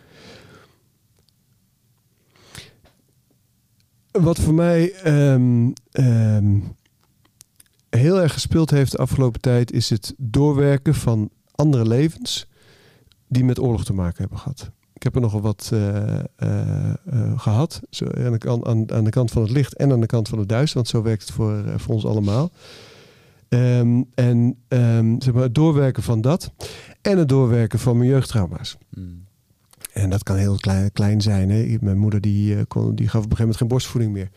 Wat 4.11 4.39
voor 4.39 4.53
mij 4.53 4.93
ehm, 4.93 5.71
ehm, 5.91 6.59
heel 7.89 8.21
erg 8.21 8.33
gespeeld 8.33 8.69
heeft 8.69 8.91
de 8.91 8.97
afgelopen 8.97 9.41
tijd, 9.41 9.71
is 9.71 9.89
het 9.89 10.13
doorwerken 10.17 10.95
van 10.95 11.29
andere 11.51 11.87
levens 11.87 12.47
die 13.27 13.43
met 13.43 13.59
oorlog 13.59 13.85
te 13.85 13.93
maken 13.93 14.17
hebben 14.17 14.37
gehad. 14.37 14.71
Ik 14.99 15.05
heb 15.05 15.15
er 15.15 15.21
nogal 15.21 15.41
wat 15.41 15.69
eh, 15.73 16.19
eh, 16.19 16.23
eh, 16.35 17.39
gehad. 17.39 17.81
Zo, 17.89 18.05
aan, 18.05 18.31
de 18.31 18.37
kant, 18.37 18.65
aan, 18.65 18.91
aan 18.91 19.03
de 19.03 19.09
kant 19.09 19.31
van 19.31 19.41
het 19.41 19.51
licht 19.51 19.75
en 19.75 19.91
aan 19.91 19.99
de 19.99 20.05
kant 20.05 20.27
van 20.27 20.39
het 20.39 20.49
duister. 20.49 20.75
Want 20.75 20.87
zo 20.87 21.01
werkt 21.01 21.21
het 21.21 21.31
voor, 21.31 21.63
voor 21.75 21.93
ons 21.93 22.05
allemaal. 22.05 22.51
Ehm, 23.49 24.01
en 24.15 24.57
ehm, 24.67 25.15
zeg 25.19 25.33
maar, 25.33 25.43
het 25.43 25.55
doorwerken 25.55 26.03
van 26.03 26.21
dat. 26.21 26.51
En 27.01 27.17
het 27.17 27.29
doorwerken 27.29 27.79
van 27.79 27.97
mijn 27.97 28.09
jeugdtrauma's. 28.09 28.77
Hmm. 28.93 29.25
En 29.93 30.09
dat 30.09 30.23
kan 30.23 30.35
heel 30.35 30.55
klein, 30.55 30.91
klein 30.91 31.21
zijn. 31.21 31.49
Hè. 31.49 31.77
Mijn 31.81 31.97
moeder 31.97 32.21
die, 32.21 32.65
kon, 32.65 32.95
die 32.95 33.07
gaf 33.07 33.23
op 33.23 33.31
een 33.31 33.37
gegeven 33.37 33.39
moment 33.39 33.57
geen 33.57 33.67
borstvoeding 33.67 34.13
meer. 34.13 34.29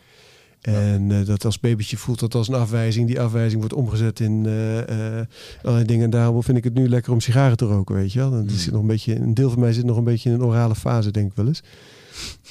En 0.63 1.11
eh, 1.11 1.25
dat 1.25 1.45
als 1.45 1.59
babytje 1.59 1.97
voelt 1.97 2.19
dat 2.19 2.35
als 2.35 2.47
een 2.47 2.53
afwijzing. 2.53 3.07
Die 3.07 3.21
afwijzing 3.21 3.59
wordt 3.59 3.75
omgezet 3.75 4.19
in 4.19 4.45
eh, 4.45 5.19
eh, 5.19 5.25
allerlei 5.61 5.85
dingen. 5.87 6.03
En 6.03 6.09
daarom 6.09 6.43
vind 6.43 6.57
ik 6.57 6.63
het 6.63 6.73
nu 6.73 6.89
lekker 6.89 7.11
om 7.11 7.19
sigaren 7.19 7.57
te 7.57 7.65
roken, 7.65 7.95
weet 7.95 8.13
je 8.13 8.19
wel. 8.19 8.29
Dan 8.29 8.41
Mm. 8.43 8.49
zit 8.49 8.71
nog 8.71 8.81
een, 8.81 8.87
beetje, 8.87 9.15
een 9.15 9.33
deel 9.33 9.49
van 9.49 9.59
mij 9.59 9.73
zit 9.73 9.85
nog 9.85 9.97
een 9.97 10.03
beetje 10.03 10.29
in 10.29 10.35
een 10.35 10.43
orale 10.43 10.75
fase, 10.75 11.11
denk 11.11 11.29
ik 11.29 11.35
wel 11.35 11.47
eens. 11.47 11.63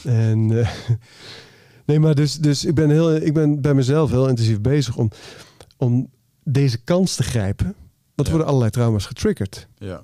En, 0.04 0.46
Nee, 1.86 1.98
maar 2.00 2.14
dus, 2.14 2.38
dus 2.38 2.64
ik, 2.64 2.74
ben 2.74 2.90
heel, 2.90 3.14
ik 3.16 3.34
ben 3.34 3.60
bij 3.60 3.74
mezelf 3.74 4.10
heel 4.10 4.28
intensief 4.28 4.60
bezig 4.60 4.96
om, 4.96 5.10
om 5.76 6.08
deze 6.44 6.78
kans 6.84 7.14
te 7.14 7.22
grijpen. 7.22 7.66
Want 7.66 7.74
er 8.16 8.24
Ja. 8.24 8.30
worden 8.30 8.46
allerlei 8.46 8.70
trauma's 8.70 9.06
getriggerd. 9.06 9.68
Ja. 9.78 10.02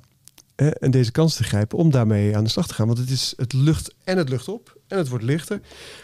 En 0.59 0.91
deze 0.91 1.13
kans 1.13 1.37
te 1.37 1.45
grijpen 1.45 1.79
om 1.79 1.91
daarmee 1.91 2.37
aan 2.37 2.45
de 2.45 2.51
slag 2.51 2.67
te 2.67 2.75
gaan. 2.75 2.87
Want 2.87 2.99
het 2.99 3.11
is 3.11 3.33
het 3.37 3.53
lucht 3.53 3.95
en 4.05 4.19
het 4.19 4.29
lucht 4.29 4.49
op 4.49 4.81
en 4.87 4.99
het 4.99 5.09
wordt 5.09 5.25
lichter. 5.25 5.61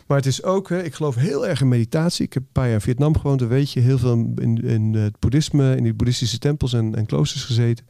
Maar 0.06 0.16
het 0.16 0.26
is 0.26 0.43
ook, 0.43 0.70
ik 0.70 0.94
geloof 0.94 1.14
heel 1.14 1.47
erg 1.47 1.60
in 1.60 1.68
meditatie. 1.68 2.24
Ik 2.24 2.32
heb 2.32 2.43
een 2.43 2.52
paar 2.52 2.64
jaar 2.64 2.74
in 2.74 2.81
Vietnam 2.81 3.16
gewoond, 3.16 3.39
dan 3.39 3.48
weet 3.48 3.70
je, 3.72 3.81
heel 3.81 3.98
veel 3.98 4.32
in, 4.35 4.62
in 4.62 4.94
het 4.94 5.18
boeddhisme, 5.18 5.76
in 5.76 5.82
die 5.82 5.94
boeddhistische 5.94 6.39
tempels 6.39 6.72
en, 6.72 6.94
en 6.94 7.06
kloosters 7.06 7.44
gezeten. 7.44 7.85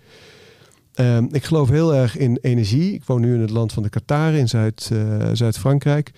Ehm, 0.94 1.26
ik 1.30 1.44
geloof 1.44 1.68
heel 1.68 1.94
erg 1.94 2.16
in 2.16 2.38
energie. 2.40 2.92
Ik 2.92 3.04
woon 3.04 3.20
nu 3.20 3.34
in 3.34 3.40
het 3.40 3.50
land 3.50 3.72
van 3.72 3.82
de 3.82 3.88
Kataren 3.88 4.38
in 4.38 4.48
Zuid, 4.48 4.90
eh, 4.92 5.28
Zuid-Frankrijk. 5.32 6.10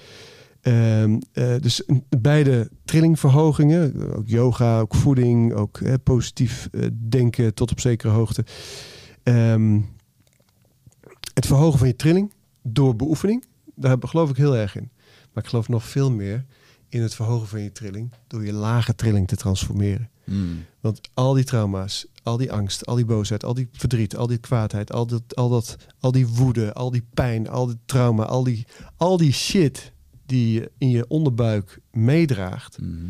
Ehm, 0.60 1.18
eh, 1.32 1.54
dus 1.60 1.82
beide 2.18 2.70
trillingverhogingen, 2.84 4.14
ook 4.16 4.28
yoga, 4.28 4.80
ook 4.80 4.94
voeding, 4.94 5.54
ook 5.54 5.80
positief 6.02 6.68
eh, 6.72 6.86
denken 7.08 7.54
tot 7.54 7.70
op 7.70 7.80
zekere 7.80 8.12
hoogte. 8.12 8.44
Ehm, 9.22 9.80
het 11.36 11.46
verhogen 11.46 11.78
van 11.78 11.88
je 11.88 11.96
trilling 11.96 12.32
door 12.62 12.96
beoefening, 12.96 13.44
daar 13.74 13.96
geloof 14.00 14.30
ik 14.30 14.36
heel 14.36 14.56
erg 14.56 14.76
in. 14.76 14.90
Maar 15.32 15.42
ik 15.44 15.48
geloof 15.50 15.68
nog 15.68 15.84
veel 15.84 16.10
meer 16.10 16.44
in 16.88 17.02
het 17.02 17.14
verhogen 17.14 17.48
van 17.48 17.60
je 17.60 17.72
trilling 17.72 18.12
door 18.26 18.44
je 18.44 18.52
lage 18.52 18.94
trilling 18.94 19.28
te 19.28 19.36
transformeren. 19.36 20.10
Mm. 20.24 20.64
Want 20.80 21.00
al 21.14 21.34
die 21.34 21.44
trauma's, 21.44 22.06
al 22.22 22.36
die 22.36 22.52
angst, 22.52 22.86
al 22.86 22.94
die 22.94 23.04
boosheid, 23.04 23.44
al 23.44 23.54
die 23.54 23.68
verdriet, 23.72 24.16
al 24.16 24.26
die 24.26 24.38
kwaadheid, 24.38 24.92
al, 24.92 25.06
dat, 25.06 25.36
al, 25.36 25.48
dat, 25.48 25.76
al 26.00 26.12
die 26.12 26.26
woede, 26.26 26.72
al 26.72 26.90
die 26.90 27.04
pijn, 27.14 27.48
al 27.48 27.66
die 27.66 27.78
trauma, 27.86 28.24
al 28.24 28.44
die, 28.44 28.66
al 28.96 29.16
die 29.16 29.32
shit 29.32 29.92
die 30.26 30.52
je 30.52 30.70
in 30.78 30.90
je 30.90 31.08
onderbuik 31.08 31.80
meedraagt, 31.90 32.78
Mhm. 32.80 33.04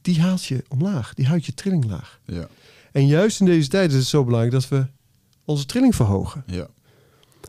die 0.00 0.20
haalt 0.20 0.44
je 0.44 0.64
omlaag. 0.68 1.14
Die 1.14 1.26
houdt 1.26 1.46
je 1.46 1.54
trilling 1.54 1.84
laag. 1.84 2.20
Ja. 2.24 2.48
En 2.92 3.06
juist 3.06 3.40
in 3.40 3.46
deze 3.46 3.68
tijd 3.68 3.90
is 3.90 3.96
het 3.96 4.06
zo 4.06 4.24
belangrijk 4.24 4.52
dat 4.54 4.68
we 4.68 4.86
onze 5.44 5.66
trilling 5.66 5.94
verhogen. 5.94 6.44
Ja. 6.46 6.68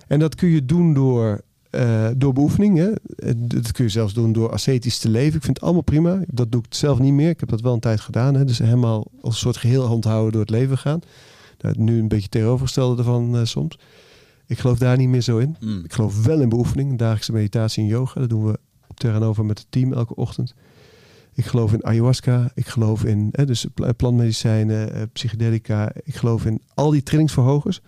En 0.08 0.20
dat 0.20 0.36
kun 0.36 0.50
je 0.50 0.66
doen 0.66 0.94
door, 0.94 1.42
eh, 1.70 2.08
door 2.18 2.34
beoefening. 2.34 2.78
Hè. 2.78 2.92
En 3.16 3.48
Dat 3.48 3.72
kun 3.72 3.84
je 3.84 3.90
zelfs 3.90 4.14
doen 4.14 4.32
door 4.32 4.52
ascetisch 4.52 4.98
te 4.98 5.10
leven. 5.10 5.36
Ik 5.38 5.44
vind 5.44 5.56
het 5.56 5.62
allemaal 5.66 5.82
prima. 5.82 6.20
Dat 6.28 6.52
doe 6.52 6.62
ik 6.62 6.74
zelf 6.74 7.00
niet 7.00 7.14
meer. 7.14 7.30
Ik 7.30 7.40
heb 7.40 7.50
dat 7.50 7.62
wel 7.62 7.74
een 7.74 7.80
tijd 7.80 8.00
gedaan. 8.00 8.34
Hè. 8.36 8.46
Dus 8.46 8.58
helemaal 8.58 9.08
als 9.22 9.34
een 9.34 9.40
soort 9.40 9.58
geheel 9.58 9.86
handhouden 9.86 10.32
door 10.32 10.42
het 10.42 10.50
leven 10.50 10.78
gaan. 10.78 11.00
Nou, 11.60 11.76
nu 11.78 12.00
een 12.00 12.08
beetje 12.08 12.30
tegenovergestelde 12.30 12.98
ervan 12.98 13.36
eh, 13.38 13.44
soms. 13.44 13.80
Ik 14.48 14.60
geloof 14.60 14.78
daar 14.78 14.98
niet 14.98 15.10
meer 15.10 15.22
zo 15.22 15.38
in. 15.38 15.56
Mm. 15.60 15.82
Ik 15.84 15.94
geloof 15.94 16.24
wel 16.26 16.42
in 16.42 16.50
beoefening. 16.50 16.98
Dagelijkse 16.98 17.32
meditatie 17.32 17.84
en 17.84 17.90
yoga. 17.90 18.20
Dat 18.20 18.30
doen 18.30 18.46
we 18.46 18.58
Terranova 18.94 19.44
met 19.44 19.58
het 19.60 19.68
team 19.70 19.94
elke 19.94 20.16
ochtend. 20.16 20.54
Ik 21.34 21.46
geloof 21.46 21.74
in 21.74 21.86
ayahuasca. 21.86 22.52
Ik 22.54 22.68
geloof 22.68 23.04
in 23.04 23.30
hè, 23.32 23.46
dus 23.46 23.66
pla- 23.74 23.92
plantmedicijnen, 23.92 24.94
eh, 24.94 25.02
psychedelica. 25.14 25.92
Ik 26.04 26.16
geloof 26.16 26.46
in 26.46 26.62
al 26.74 26.90
die 26.90 27.04
trillingsverhogers. 27.04 27.82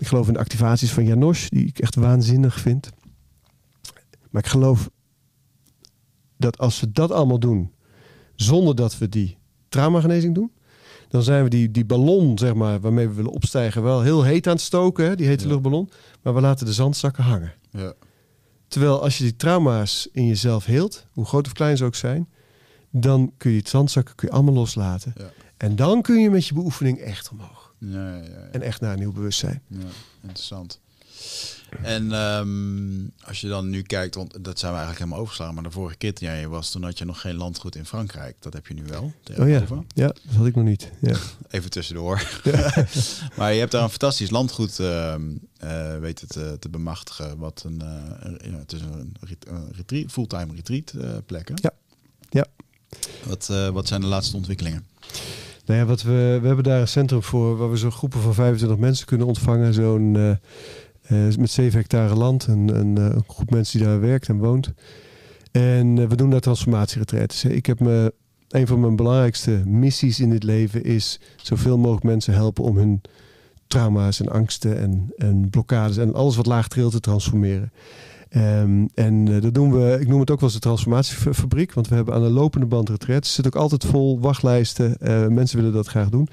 Ik 0.00 0.06
geloof 0.06 0.26
in 0.26 0.32
de 0.32 0.38
activaties 0.38 0.92
van 0.92 1.04
Janosch, 1.04 1.48
die 1.48 1.66
ik 1.66 1.78
echt 1.78 1.94
waanzinnig 1.94 2.60
vind. 2.60 2.90
Maar 4.30 4.42
ik 4.42 4.48
geloof 4.48 4.90
dat 6.36 6.58
als 6.58 6.80
we 6.80 6.92
dat 6.92 7.10
allemaal 7.10 7.38
doen, 7.38 7.72
zonder 8.34 8.74
dat 8.74 8.98
we 8.98 9.08
die 9.08 9.38
traumagenezing 9.68 10.34
doen, 10.34 10.52
dan 11.08 11.22
zijn 11.22 11.42
we 11.44 11.50
die, 11.50 11.70
die 11.70 11.84
ballon, 11.84 12.38
zeg 12.38 12.54
maar, 12.54 12.80
waarmee 12.80 13.08
we 13.08 13.14
willen 13.14 13.30
opstijgen, 13.30 13.82
wel 13.82 14.02
heel 14.02 14.22
heet 14.22 14.46
aan 14.46 14.52
het 14.52 14.62
stoken, 14.62 15.04
hè, 15.04 15.16
die 15.16 15.26
hete 15.26 15.42
Ja. 15.44 15.48
luchtballon. 15.50 15.90
Maar 16.22 16.34
we 16.34 16.40
laten 16.40 16.66
de 16.66 16.72
zandzakken 16.72 17.24
hangen. 17.24 17.52
Ja. 17.70 17.92
Terwijl 18.68 19.02
als 19.02 19.18
je 19.18 19.24
die 19.24 19.36
trauma's 19.36 20.08
in 20.12 20.26
jezelf 20.26 20.64
heelt, 20.64 21.06
hoe 21.12 21.24
groot 21.24 21.46
of 21.46 21.52
klein 21.52 21.76
ze 21.76 21.84
ook 21.84 21.94
zijn, 21.94 22.28
dan 22.90 23.32
kun 23.36 23.50
je 23.50 23.58
het 23.58 23.68
zandzakken 23.68 24.14
kun 24.14 24.28
je 24.28 24.34
allemaal 24.34 24.54
loslaten. 24.54 25.12
Ja. 25.16 25.30
En 25.56 25.76
dan 25.76 26.02
kun 26.02 26.20
je 26.20 26.30
met 26.30 26.46
je 26.46 26.54
beoefening 26.54 26.98
echt 26.98 27.30
omhoog. 27.30 27.59
Ja, 27.80 28.16
ja, 28.16 28.22
ja. 28.22 28.48
En 28.52 28.62
echt 28.62 28.80
naar 28.80 28.92
een 28.92 28.98
nieuw 28.98 29.12
bewustzijn. 29.12 29.62
Ja, 29.66 29.78
interessant. 30.22 30.80
En 31.82 32.12
ehm, 32.12 33.26
als 33.28 33.40
je 33.40 33.48
dan 33.48 33.68
nu 33.70 33.82
kijkt, 33.82 34.14
want 34.14 34.44
dat 34.44 34.58
zijn 34.58 34.72
we 34.72 34.78
eigenlijk 34.78 34.98
helemaal 34.98 35.18
overgeslagen, 35.18 35.54
maar 35.54 35.62
de 35.64 35.70
vorige 35.70 35.96
keer 35.96 36.14
toen 36.14 36.28
jij 36.28 36.48
was, 36.48 36.70
toen 36.70 36.82
had 36.82 36.98
je 36.98 37.04
nog 37.04 37.20
geen 37.20 37.34
landgoed 37.34 37.76
in 37.76 37.86
Frankrijk. 37.86 38.36
Dat 38.40 38.52
heb 38.52 38.66
je 38.66 38.74
nu 38.74 38.84
wel. 38.86 39.12
Oh 39.38 39.48
ja, 39.48 39.64
ja, 39.94 40.06
dat 40.06 40.34
had 40.36 40.46
ik 40.46 40.54
nog 40.54 40.64
niet. 40.64 40.90
Ja. 41.00 41.16
Even 41.50 41.70
tussendoor. 41.70 42.40
maar 43.36 43.52
je 43.52 43.58
hebt 43.58 43.72
daar 43.72 43.82
een 43.82 43.88
fantastisch 43.90 44.30
landgoed 44.30 44.78
ehm 44.78 45.22
eh, 45.58 45.98
weten 45.98 46.28
te, 46.28 46.56
te 46.60 46.68
bemachtigen. 46.68 47.38
Wat 47.38 47.62
een, 47.66 47.80
eh, 48.40 48.58
het 48.58 48.72
is 48.72 48.80
een, 48.80 49.16
ret- 49.20 49.46
een 49.48 49.72
retreat, 49.72 50.10
fulltime 50.10 50.54
retreat 50.54 50.90
eh, 50.90 51.16
plek. 51.26 51.48
Hè? 51.48 51.54
Ja. 51.56 51.72
Ja. 52.30 52.46
Wat, 53.24 53.48
eh, 53.50 53.68
wat 53.68 53.88
zijn 53.88 54.00
de 54.00 54.06
laatste 54.06 54.36
ontwikkelingen? 54.36 54.86
Nou 55.64 55.80
ja, 55.80 55.86
wat 55.86 56.02
we, 56.02 56.38
we 56.40 56.46
hebben 56.46 56.64
daar 56.64 56.80
een 56.80 56.88
centrum 56.88 57.22
voor 57.22 57.56
waar 57.56 57.70
we 57.70 57.76
zo'n 57.76 57.92
groepen 57.92 58.20
van 58.20 58.34
25 58.34 58.78
mensen 58.78 59.06
kunnen 59.06 59.26
ontvangen. 59.26 59.74
Zo'n 59.74 60.16
eh, 60.16 60.30
eh, 61.28 61.36
met 61.36 61.50
7 61.50 61.78
hectare 61.78 62.14
land. 62.14 62.46
Een, 62.46 62.68
een, 62.68 62.98
eh, 62.98 63.04
een 63.04 63.24
groep 63.26 63.50
mensen 63.50 63.78
die 63.78 63.88
daar 63.88 64.00
werkt 64.00 64.28
en 64.28 64.38
woont. 64.38 64.72
En 65.50 66.08
we 66.08 66.16
doen 66.16 66.30
daar 66.30 66.40
transformatieretreats. 66.40 67.44
Ik 67.44 67.66
heb 67.66 67.80
me, 67.80 68.14
een 68.48 68.66
van 68.66 68.80
mijn 68.80 68.96
belangrijkste 68.96 69.50
missies 69.66 70.20
in 70.20 70.30
dit 70.30 70.42
leven 70.42 70.84
is 70.84 71.20
zoveel 71.36 71.78
mogelijk 71.78 72.04
mensen 72.04 72.34
helpen 72.34 72.64
om 72.64 72.76
hun 72.76 73.00
trauma's 73.66 74.20
en 74.20 74.28
angsten 74.28 74.78
en, 74.78 75.12
en 75.16 75.50
blokkades 75.50 75.96
en 75.96 76.14
alles 76.14 76.36
wat 76.36 76.46
laag 76.46 76.68
trilt 76.68 76.92
te 76.92 77.00
transformeren. 77.00 77.72
Ehm, 78.30 78.86
en 78.94 79.28
eh, 79.28 79.40
dat 79.40 79.54
doen 79.54 79.72
we, 79.72 79.98
ik 80.00 80.08
noem 80.08 80.20
het 80.20 80.30
ook 80.30 80.40
wel 80.40 80.48
eens 80.48 80.58
de 80.58 80.64
transformatiefabriek, 80.64 81.72
want 81.72 81.88
we 81.88 81.94
hebben 81.94 82.14
aan 82.14 82.22
de 82.22 82.30
lopende 82.30 82.66
band 82.66 82.88
retreats. 82.88 83.26
Het 83.26 83.36
zit 83.36 83.46
ook 83.46 83.62
altijd 83.62 83.84
vol 83.84 84.20
wachtlijsten. 84.20 84.98
Eh, 84.98 85.26
mensen 85.26 85.56
willen 85.56 85.72
dat 85.72 85.86
graag 85.86 86.08
doen. 86.08 86.28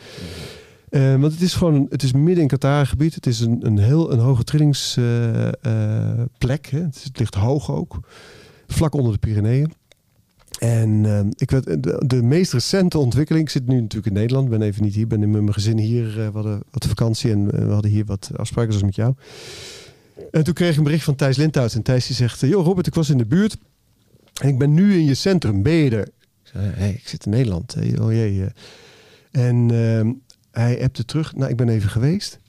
Eh, 0.90 1.20
want 1.20 1.34
het 1.34 1.42
is 1.42 1.54
gewoon, 1.54 1.88
het 1.90 2.04
is 2.04 2.12
midden 2.12 2.42
in 2.42 2.48
Qatar 2.48 2.86
gebied. 2.86 3.16
Het 3.16 3.26
is 3.26 3.40
een, 3.40 3.66
een 3.66 3.78
heel 3.78 4.12
een 4.12 4.20
hoge 4.20 4.44
trillingsplek. 4.44 6.66
hè. 6.70 6.80
het, 6.80 7.04
het 7.04 7.20
ligt 7.20 7.36
hoog 7.36 7.72
ook. 7.72 8.00
Vlak 8.68 8.94
onder 8.94 9.12
de 9.12 9.18
Pyreneeën. 9.18 9.72
En 10.60 11.06
eh, 11.06 11.20
ik 11.36 11.52
weet, 11.52 11.84
de, 12.10 12.24
meest 12.24 12.54
recente 12.54 12.98
ontwikkeling, 12.98 13.46
ik 13.46 13.52
zit 13.52 13.68
nu 13.68 13.82
natuurlijk 13.82 14.08
in 14.08 14.14
Nederland, 14.14 14.50
ben 14.50 14.62
even 14.62 14.84
niet 14.84 14.96
hier, 14.96 15.08
ben 15.08 15.24
in 15.24 15.32
mijn 15.32 15.54
gezin 15.54 15.78
hier, 15.78 16.08
eh, 16.08 16.28
we 16.28 16.32
hadden 16.34 16.62
wat 16.72 16.86
vakantie 16.86 17.32
en 17.32 17.52
eh, 17.52 17.66
we 17.66 17.72
hadden 17.72 17.92
hier 17.92 18.06
wat 18.06 18.32
afspraken 18.36 18.74
zoals 18.74 18.86
met 18.86 18.96
jou. 18.96 19.14
En 20.32 20.44
toen 20.44 20.54
kreeg 20.54 20.72
ik 20.72 20.78
een 20.78 20.84
bericht 20.84 21.04
van 21.04 21.16
Thijs 21.16 21.38
Lindhout 21.38 21.74
en 21.74 21.82
Thijs 21.82 22.08
die 22.08 22.16
zegt, 22.16 22.40
joh 22.40 22.66
Robert, 22.66 22.88
ik 22.88 22.94
was 22.96 23.10
in 23.10 23.18
de 23.18 23.26
buurt 23.26 23.58
en 24.42 24.48
ik 24.50 24.58
ben 24.58 24.74
nu 24.74 24.94
in 24.94 25.06
je 25.06 25.14
centrum, 25.16 25.64
ben 25.64 25.74
je 25.74 25.90
er? 25.90 26.08
Ik 26.44 26.52
zei, 26.54 26.66
hey, 26.76 26.92
ik 26.92 27.08
zit 27.08 27.26
in 27.26 27.32
Nederland, 27.32 27.74
Hey, 27.74 28.00
oh 28.00 28.12
jee. 28.12 28.42
eh. 28.44 29.48
En 29.50 29.72
ehm, 29.72 30.14
hij 30.52 30.84
appte 30.84 31.06
terug, 31.06 31.36
nou 31.36 31.50
ik 31.52 31.58
ben 31.58 31.70
even 31.70 31.90
geweest. 31.90 32.40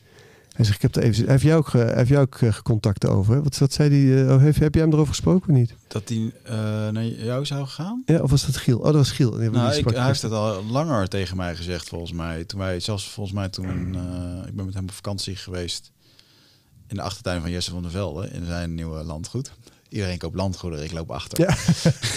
Hij 0.53 0.65
zegt, 0.66 0.77
ik 0.77 0.82
heb 0.82 0.97
er 0.97 1.03
even, 1.03 1.23
hij 1.23 1.32
heeft 1.32 1.45
jou 1.45 1.59
ook, 1.59 1.73
hij 1.73 1.95
heeft 1.97 2.09
jou 2.09 2.23
ook 2.23 2.40
eh, 2.40 2.59
contact 2.62 3.07
over. 3.07 3.35
hè? 3.35 3.43
Wat, 3.43 3.59
wat 3.59 3.73
zei 3.73 3.90
hij, 3.90 4.24
eh, 4.27 4.35
oh, 4.35 4.43
heb, 4.43 4.57
heb 4.59 4.74
jij 4.74 4.82
hem 4.82 4.93
erover 4.93 5.09
gesproken 5.15 5.49
of 5.49 5.55
niet? 5.57 5.74
Dat 5.89 6.11
eh, 6.11 6.55
naar 6.89 7.05
jou 7.07 7.47
zou 7.47 7.66
gaan? 7.66 8.03
Ja, 8.07 8.20
of 8.20 8.31
was 8.31 8.47
dat 8.47 8.57
Giel? 8.57 8.78
Oh, 8.78 8.85
dat 8.85 8.95
was 8.95 9.11
Giel. 9.11 9.31
Nou, 9.36 9.74
ik, 9.74 9.89
hij 9.89 10.07
heeft 10.07 10.23
het 10.23 10.32
al 10.32 10.65
langer 10.65 11.09
tegen 11.09 11.36
mij 11.36 11.57
gezegd, 11.57 11.89
volgens 11.89 12.12
mij. 12.12 12.45
Toen 12.45 12.59
wij, 12.59 12.81
zelfs 12.81 13.11
volgens 13.11 13.35
mij 13.36 13.49
toen, 13.49 13.89
ik 14.47 14.55
ben 14.55 14.65
met 14.65 14.74
hem 14.74 14.82
op 14.85 14.90
vakantie 14.90 15.36
geweest 15.36 15.93
in 16.89 16.97
de 16.97 17.02
achtertuin 17.02 17.40
van 17.40 17.51
Jesse 17.51 17.70
van 17.70 17.82
der 17.82 17.90
Velde, 17.90 18.28
in 18.32 18.44
zijn 18.47 18.74
nieuwe 18.74 19.02
landgoed. 19.05 19.52
Iedereen 19.89 20.19
koopt 20.19 20.36
landgoederen, 20.36 20.85
ik 20.85 20.93
loop 20.93 21.10
achter. 21.10 21.40
Ja. 21.40 21.56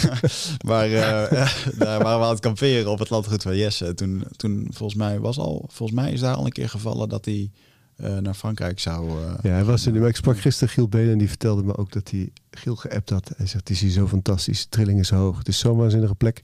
maar 0.69 0.85
eh, 0.85 0.91
ja, 1.31 1.47
daar 1.85 2.03
waren 2.03 2.19
we 2.19 2.25
aan 2.25 2.31
het 2.31 2.39
kamperen 2.39 2.91
op 2.91 2.99
het 2.99 3.09
landgoed 3.09 3.41
van 3.41 3.57
Jesse. 3.57 3.93
Toen, 3.93 4.23
toen 4.35 4.67
volgens 4.73 4.97
mij 4.99 5.19
was 5.19 5.37
al, 5.37 5.65
volgens 5.71 5.99
mij 5.99 6.11
is 6.11 6.19
daar 6.19 6.35
al 6.35 6.45
een 6.45 6.51
keer 6.51 6.69
gevallen 6.69 7.09
dat 7.09 7.25
hij 7.25 7.51
eh, 7.95 8.17
naar 8.17 8.33
Frankrijk 8.33 8.79
zou. 8.79 9.09
eh, 9.09 9.33
Ja, 9.41 9.49
hij 9.49 9.63
was 9.63 9.85
nu. 9.85 9.99
Maar 9.99 10.09
ik 10.09 10.15
sprak 10.15 10.39
gisteren 10.39 10.73
Giel 10.73 10.87
Belen 10.87 11.11
en 11.11 11.17
die 11.17 11.27
vertelde 11.27 11.63
me 11.63 11.77
ook 11.77 11.91
dat 11.91 12.09
hij 12.09 12.29
Giel 12.51 12.75
geappt 12.75 13.09
had. 13.09 13.31
Hij 13.37 13.45
zegt, 13.47 13.67
het 13.67 13.69
is 13.69 13.81
hier 13.81 13.91
zo 13.91 14.07
fantastisch. 14.07 14.61
De 14.63 14.69
trilling 14.69 14.99
is 14.99 15.09
hoog. 15.09 15.37
Het 15.37 15.47
is 15.47 15.59
zo'n 15.59 15.77
waanzinnige 15.77 16.15
plek. 16.15 16.43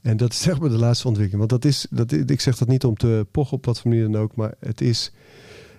En 0.00 0.16
dat 0.16 0.32
is 0.32 0.40
zeg 0.40 0.60
maar 0.60 0.68
de 0.68 0.78
laatste 0.78 1.06
ontwikkeling. 1.08 1.48
Want 1.48 1.62
dat 1.62 1.70
is, 1.72 1.86
dat, 1.90 2.12
ik 2.12 2.40
zeg 2.40 2.56
dat 2.56 2.68
niet 2.68 2.84
om 2.84 2.96
te 2.96 3.26
pochen 3.30 3.56
op 3.56 3.64
wat 3.64 3.80
voor 3.80 3.90
manier 3.90 4.10
dan 4.10 4.20
ook. 4.22 4.36
Maar 4.36 4.54
het 4.60 4.80
is 4.80 5.12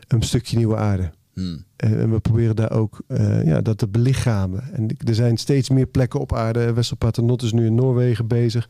een 0.08 0.22
stukje 0.24 0.58
nieuwe 0.58 0.76
aarde. 0.76 1.12
Hmm. 1.38 1.64
En, 1.76 2.12
we 2.12 2.20
proberen 2.20 2.56
daar 2.56 2.72
ook 2.72 3.02
eh, 3.08 3.46
ja, 3.46 3.62
dat 3.62 3.78
te 3.78 3.88
belichamen. 3.88 4.74
En 4.74 4.88
er 5.06 5.16
zijn 5.16 5.38
steeds 5.38 5.70
meer 5.70 5.88
plekken 5.88 6.20
op 6.20 6.34
aarde. 6.34 6.74
Wessel 6.74 6.98
Paternotte 6.98 7.46
is 7.46 7.52
nu 7.52 7.66
in 7.66 7.76
Noorwegen 7.76 8.28
bezig. 8.28 8.70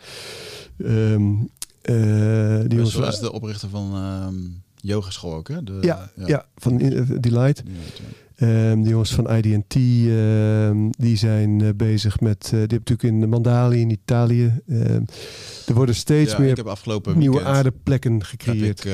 Eh, 1.88 2.60
die 2.68 2.76
jongens 2.76 2.94
was 2.94 3.20
de 3.20 3.32
oprichter 3.32 3.70
van 3.70 3.94
ehm 3.94 4.36
yogaschool 4.76 5.34
ook, 5.34 5.48
hè? 5.48 5.64
De, 5.64 5.78
ja, 5.82 6.12
ja. 6.26 6.46
van 6.56 6.80
eh, 6.80 7.02
Delight. 7.20 7.64
Ehm 8.36 8.82
de 8.82 8.90
jongens 8.90 9.14
van 9.14 9.36
IDT, 9.36 9.74
die 11.00 11.18
zijn 11.18 11.78
bezig 11.78 12.20
met, 12.20 12.44
eh, 12.44 12.50
die 12.50 12.60
hebben 12.60 12.78
natuurlijk 12.78 13.24
in 13.24 13.30
Mandali 13.30 13.80
in 13.80 13.90
Italië. 13.90 14.62
Er 15.66 15.74
worden 15.74 15.96
steeds 15.96 16.32
Ja, 16.32 16.40
meer 16.40 16.50
ik 16.50 16.58
heb 16.58 16.68
afgelopen 16.68 17.18
nieuwe 17.18 17.44
aardeplekken 17.44 18.24
gecreëerd. 18.24 18.86
ik, 18.86 18.92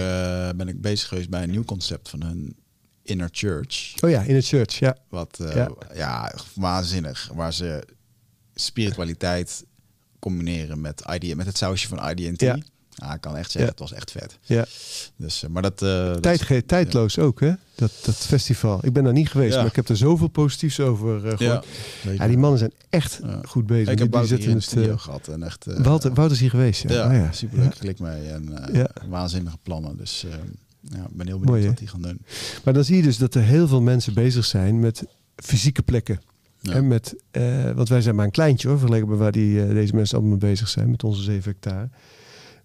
ben 0.57 0.67
ik 0.67 0.81
bezig 0.81 1.07
geweest 1.07 1.29
bij 1.29 1.43
een 1.43 1.51
nieuw 1.51 1.65
concept 1.65 2.09
van 2.09 2.23
hun 2.23 2.55
Inner 3.03 3.29
Church. 3.31 3.93
Oh 4.03 4.09
ja, 4.09 4.21
in 4.21 4.35
het 4.35 4.45
church, 4.45 4.79
ja. 4.79 4.97
Wat 5.09 5.39
eh, 5.39 5.55
Ja. 5.55 5.69
ja. 5.95 6.33
waanzinnig. 6.55 7.29
Waar 7.33 7.53
ze 7.53 7.83
spiritualiteit 8.55 9.65
combineren 10.19 10.81
met, 10.81 11.03
ID, 11.19 11.35
met 11.35 11.45
het 11.45 11.57
sausje 11.57 11.87
van 11.87 12.09
IDT. 12.09 12.41
Ja. 12.41 12.57
Ja, 12.95 13.13
ik 13.13 13.21
kan 13.21 13.35
echt 13.37 13.51
zeggen, 13.51 13.61
Ja. 13.61 13.67
het 13.67 13.79
was 13.79 13.93
echt 13.93 14.11
vet. 14.11 14.37
Ja. 14.41 14.65
Dus, 15.15 15.43
eh, 15.43 15.49
maar 15.49 15.61
dat... 15.61 15.79
dat- 15.79 16.21
Tijd, 16.21 16.41
ge- 16.41 16.65
tijdloos 16.65 17.19
ook, 17.19 17.39
hè? 17.39 17.51
Dat, 17.75 17.91
dat 18.05 18.15
festival. 18.15 18.79
Ik 18.85 18.93
ben 18.93 19.03
daar 19.03 19.13
niet 19.13 19.29
geweest, 19.29 19.55
maar 19.55 19.65
ik 19.65 19.75
heb 19.75 19.89
er 19.89 19.97
zoveel 19.97 20.27
positiefs 20.27 20.79
over 20.79 21.15
eh, 21.27 21.37
gehoord. 21.37 21.65
ja, 22.03 22.11
Ja, 22.11 22.27
die 22.27 22.37
mannen 22.37 22.59
zijn 22.59 22.71
echt 22.89 23.19
goed 23.47 23.65
bezig. 23.65 23.93
Ik 23.93 23.99
heb 23.99 24.11
die, 24.11 24.37
die 24.37 24.47
in 24.47 24.53
de 24.55 24.59
studio 24.61 24.91
eh, 24.93 24.99
gehad. 24.99 25.27
En 25.27 25.43
echt, 25.43 25.65
Wouter, 25.65 26.13
Wouter 26.13 26.31
is 26.35 26.39
hier 26.39 26.49
geweest, 26.49 26.89
ja. 26.89 27.11
ja, 27.13 27.23
Oh 27.23 27.31
super 27.31 27.57
leuk 27.57 27.73
Ja. 27.73 27.79
klik 27.79 27.99
mee. 27.99 28.27
En 28.29 28.69
Ja. 28.73 28.89
waanzinnige 29.07 29.57
plannen. 29.63 29.97
Dus 29.97 30.23
eh, 30.25 30.33
ja, 30.89 31.03
ik 31.03 31.15
ben 31.15 31.27
heel 31.27 31.39
benieuwd 31.39 31.45
Mooi, 31.45 31.67
wat 31.67 31.77
die 31.77 31.87
gaan 31.87 32.01
doen. 32.01 32.21
Maar 32.63 32.73
dan 32.73 32.83
zie 32.83 32.95
je 32.95 33.01
dus 33.01 33.17
dat 33.17 33.35
er 33.35 33.41
heel 33.41 33.67
veel 33.67 33.81
mensen 33.81 34.13
bezig 34.13 34.45
zijn 34.45 34.79
met 34.79 35.05
fysieke 35.35 35.83
plekken. 35.83 36.19
Ja. 36.59 36.73
En 36.73 36.87
met, 36.87 37.15
eh, 37.31 37.71
want 37.71 37.89
wij 37.89 38.01
zijn 38.01 38.15
maar 38.15 38.25
een 38.25 38.31
kleintje 38.31 38.67
hoor, 38.67 38.77
vergeleken 38.77 39.09
met 39.09 39.17
waar 39.17 39.31
die, 39.31 39.63
eh, 39.63 39.69
deze 39.69 39.95
mensen 39.95 40.17
allemaal 40.17 40.37
mee 40.37 40.49
bezig 40.49 40.67
zijn, 40.67 40.89
met 40.89 41.03
onze 41.03 41.21
7 41.21 41.51
hectare. 41.51 41.89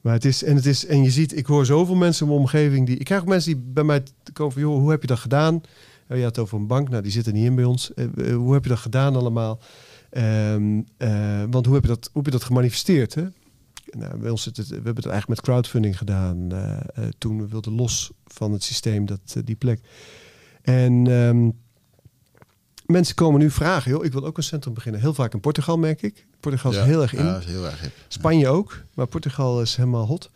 Maar 0.00 0.12
het 0.12 0.24
is, 0.24 0.44
en 0.44 0.56
het 0.56 0.66
is, 0.66 0.86
en 0.86 1.02
je 1.02 1.10
ziet, 1.10 1.36
ik 1.36 1.46
hoor 1.46 1.66
zoveel 1.66 1.94
mensen 1.94 2.22
in 2.22 2.32
mijn 2.32 2.44
omgeving 2.44 2.86
die, 2.86 2.96
ik 2.96 3.04
krijg 3.04 3.20
ook 3.20 3.28
mensen 3.28 3.52
die 3.52 3.62
bij 3.72 3.84
mij 3.84 4.02
komen 4.32 4.52
van, 4.52 4.62
joh, 4.62 4.78
hoe 4.78 4.90
heb 4.90 5.00
je 5.00 5.06
dat 5.06 5.18
gedaan? 5.18 5.54
Oh, 6.08 6.16
je 6.16 6.22
had 6.22 6.36
het 6.36 6.38
over 6.38 6.58
een 6.58 6.66
bank, 6.66 6.88
nou 6.88 7.02
die 7.02 7.12
zit 7.12 7.26
er 7.26 7.32
niet 7.32 7.44
in 7.44 7.54
bij 7.54 7.64
ons. 7.64 7.94
Eh, 7.94 8.06
hoe 8.34 8.52
heb 8.52 8.62
je 8.62 8.68
dat 8.68 8.78
gedaan 8.78 9.16
allemaal? 9.16 9.60
Ehm, 10.10 10.80
eh, 10.96 11.42
want 11.50 11.66
hoe 11.66 11.74
heb 11.74 11.84
je 11.84 11.88
dat, 11.88 12.04
hoe 12.12 12.22
heb 12.22 12.24
je 12.24 12.38
dat 12.38 12.44
gemanifesteerd? 12.44 13.14
Hè? 13.14 13.24
Nou, 13.90 14.18
bij 14.18 14.30
ons 14.30 14.42
zit 14.42 14.56
het, 14.56 14.68
we 14.68 14.74
hebben 14.74 14.94
het 14.96 15.06
eigenlijk 15.06 15.40
met 15.40 15.50
crowdfunding 15.50 15.98
gedaan 15.98 16.52
eh, 16.52 16.72
eh, 16.76 17.08
toen 17.18 17.38
we 17.40 17.48
wilden 17.48 17.72
los 17.72 18.10
van 18.26 18.52
het 18.52 18.62
systeem, 18.62 19.06
dat, 19.06 19.20
eh, 19.34 19.42
die 19.44 19.56
plek. 19.56 19.80
En 20.62 21.06
ehm, 21.06 21.50
mensen 22.86 23.14
komen 23.14 23.40
nu 23.40 23.50
vragen, 23.50 23.90
joh, 23.90 24.04
ik 24.04 24.12
wil 24.12 24.24
ook 24.26 24.36
een 24.36 24.42
centrum 24.42 24.74
beginnen. 24.74 25.00
Heel 25.00 25.14
vaak 25.14 25.32
in 25.34 25.40
Portugal 25.40 25.78
merk 25.78 26.02
ik. 26.02 26.26
Portugal 26.40 26.70
is 26.70 26.76
Ja. 26.76 26.84
heel 26.84 27.02
erg 27.02 27.14
in. 27.14 27.24
Ja, 27.24 27.36
is 27.38 27.44
heel 27.44 27.64
erg 27.66 27.80
hip. 27.80 27.92
Spanje 28.08 28.48
ook, 28.48 28.82
maar 28.94 29.06
Portugal 29.06 29.60
is 29.62 29.76
helemaal 29.76 30.06
hot. 30.06 30.30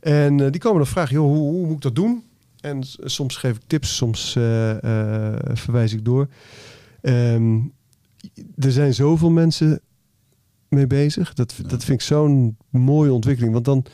En 0.00 0.36
die 0.50 0.60
komen 0.60 0.78
dan 0.78 0.86
vragen, 0.86 1.14
joh, 1.14 1.24
hoe, 1.26 1.38
hoe 1.38 1.66
moet 1.66 1.74
ik 1.76 1.80
dat 1.80 1.94
doen? 1.94 2.24
En 2.60 2.80
soms 3.04 3.36
geef 3.36 3.56
ik 3.56 3.62
tips, 3.66 3.96
soms 3.96 4.36
eh, 4.36 4.42
verwijs 5.52 5.92
ik 5.92 6.04
door. 6.04 6.28
Ehm, 7.00 7.58
er 8.58 8.72
zijn 8.72 8.94
zoveel 8.94 9.30
mensen 9.30 9.80
mee 10.70 10.86
bezig. 10.86 11.32
Dat, 11.34 11.54
Ja. 11.62 11.68
dat 11.68 11.84
vind 11.84 12.00
ik 12.00 12.06
zo'n 12.06 12.56
mooie 12.70 13.12
ontwikkeling. 13.12 13.52
Want 13.52 13.64
dan 13.64 13.84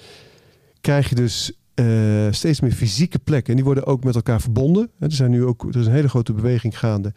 krijg 0.80 1.08
je 1.08 1.14
dus 1.14 1.52
eh, 1.74 1.86
steeds 2.30 2.60
meer 2.60 2.72
fysieke 2.72 3.18
plekken. 3.18 3.50
En 3.50 3.54
die 3.56 3.64
worden 3.64 3.86
ook 3.86 4.04
met 4.04 4.14
elkaar 4.14 4.40
verbonden. 4.40 4.90
Er, 4.98 5.12
zijn 5.12 5.30
nu 5.30 5.44
ook, 5.44 5.62
er 5.62 5.80
is 5.80 5.86
een 5.86 5.92
hele 5.92 6.08
grote 6.08 6.32
beweging 6.32 6.78
gaande. 6.78 7.12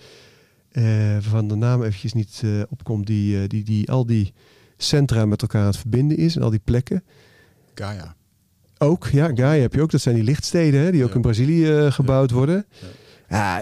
eh, 0.69 0.84
waarvan 1.11 1.48
de 1.48 1.56
naam 1.56 1.84
eventjes 1.84 2.14
niet 2.14 2.41
eh, 2.44 2.49
opkomt. 2.69 3.07
Die, 3.07 3.48
die, 3.48 3.64
die 3.64 3.91
al 3.91 4.06
die 4.06 4.34
centra 4.77 5.26
met 5.26 5.41
elkaar 5.41 5.61
aan 5.61 5.68
het 5.68 5.77
verbinden 5.77 6.18
is. 6.18 6.36
En 6.36 6.41
al 6.41 6.49
die 6.49 6.61
plekken. 6.64 7.03
Gaia. 7.76 8.15
Ook, 8.77 9.07
ja, 9.07 9.31
Gaia 9.36 9.61
heb 9.61 9.73
je 9.73 9.81
ook. 9.81 9.91
Dat 9.91 10.02
zijn 10.02 10.15
die 10.15 10.23
lichtsteden 10.23 10.80
hè, 10.80 10.91
die 10.91 11.03
ook 11.03 11.10
Ja. 11.10 11.15
in 11.15 11.22
Brazilië 11.22 11.91
gebouwd 11.91 12.31
worden. 12.31 12.65
Ja, 12.81 12.88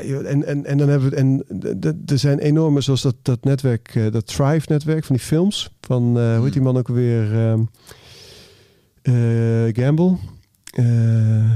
joh, 0.04 0.30
en, 0.30 0.44
en, 0.44 0.66
en 0.66 0.78
dan 0.78 0.90
hebben 0.90 1.10
we 1.10 1.16
en 1.16 1.44
er 2.06 2.18
zijn 2.18 2.40
enorme, 2.40 2.82
zoals 2.82 3.02
dat, 3.02 3.16
dat 3.22 3.44
netwerk, 3.44 3.96
eh, 3.96 4.12
dat 4.12 4.28
Thrive-netwerk 4.28 5.04
van 5.06 5.16
die 5.16 5.26
films. 5.26 5.72
Van, 5.82 6.20
eh, 6.20 6.36
hoe 6.36 6.44
heet 6.44 6.54
die 6.54 6.62
man 6.62 6.78
ook 6.78 6.88
alweer? 6.88 7.34
ehm 7.34 7.62
eh, 9.08 9.84
Gamble. 9.84 10.18
Eh, 10.64 11.52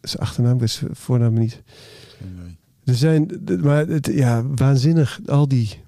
zijn 0.00 0.22
achternaam, 0.22 0.66
zijn 0.66 0.96
voornaam 0.96 1.34
niet. 1.34 1.62
Er 2.84 2.94
zijn, 2.94 3.42
maar 3.60 3.86
het, 3.86 4.06
ja, 4.06 4.46
waanzinnig. 4.46 5.20
Al 5.26 5.48
die, 5.48 5.80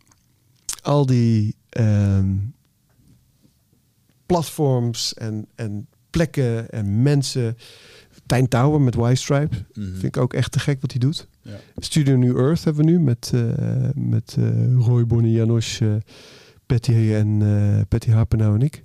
al 0.82 1.06
die 1.06 1.56
ehm, 1.68 2.36
platforms 4.26 5.14
en, 5.14 5.46
en 5.54 5.86
plekken 6.10 6.70
en 6.70 7.02
mensen. 7.02 7.56
Tijn 8.26 8.48
Tower 8.48 8.80
met 8.80 8.94
Y-Stripe. 8.94 9.56
Mhm. 9.74 9.90
Vind 9.90 10.04
ik 10.04 10.16
ook 10.16 10.34
echt 10.34 10.52
te 10.52 10.58
gek 10.58 10.80
wat 10.80 10.90
hij 10.90 11.00
doet. 11.00 11.28
Ja. 11.42 11.56
Studio 11.76 12.16
New 12.16 12.38
Earth 12.38 12.64
hebben 12.64 12.84
we 12.84 12.90
nu 12.90 13.00
met, 13.00 13.30
eh, 13.34 13.88
met 13.94 14.36
eh, 14.38 14.74
Roy, 14.74 15.06
Bonnie, 15.06 15.32
Janos, 15.32 15.80
eh, 15.80 15.94
Patty 16.66 16.92
en 16.92 17.42
eh 17.42 17.80
Patty 17.88 18.10
Harpenau 18.10 18.54
en 18.54 18.62
ik. 18.62 18.84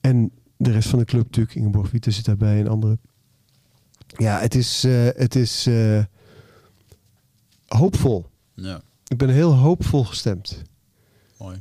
En 0.00 0.30
de 0.56 0.70
rest 0.70 0.88
van 0.88 0.98
de 0.98 1.04
club 1.04 1.24
natuurlijk. 1.24 1.54
Ingeborg 1.54 1.90
Wieten 1.90 2.12
zit 2.12 2.24
daarbij 2.24 2.58
en 2.60 2.68
andere. 2.68 2.98
Ja, 4.16 4.38
het 4.40 4.54
is, 4.54 4.82
het 5.16 5.34
is 5.34 5.68
hoopvol. 7.66 8.26
Ja, 8.54 8.80
Ik 9.06 9.16
ben 9.16 9.28
heel 9.28 9.54
hoopvol 9.54 10.04
gestemd. 10.04 10.62
mooi. 11.38 11.60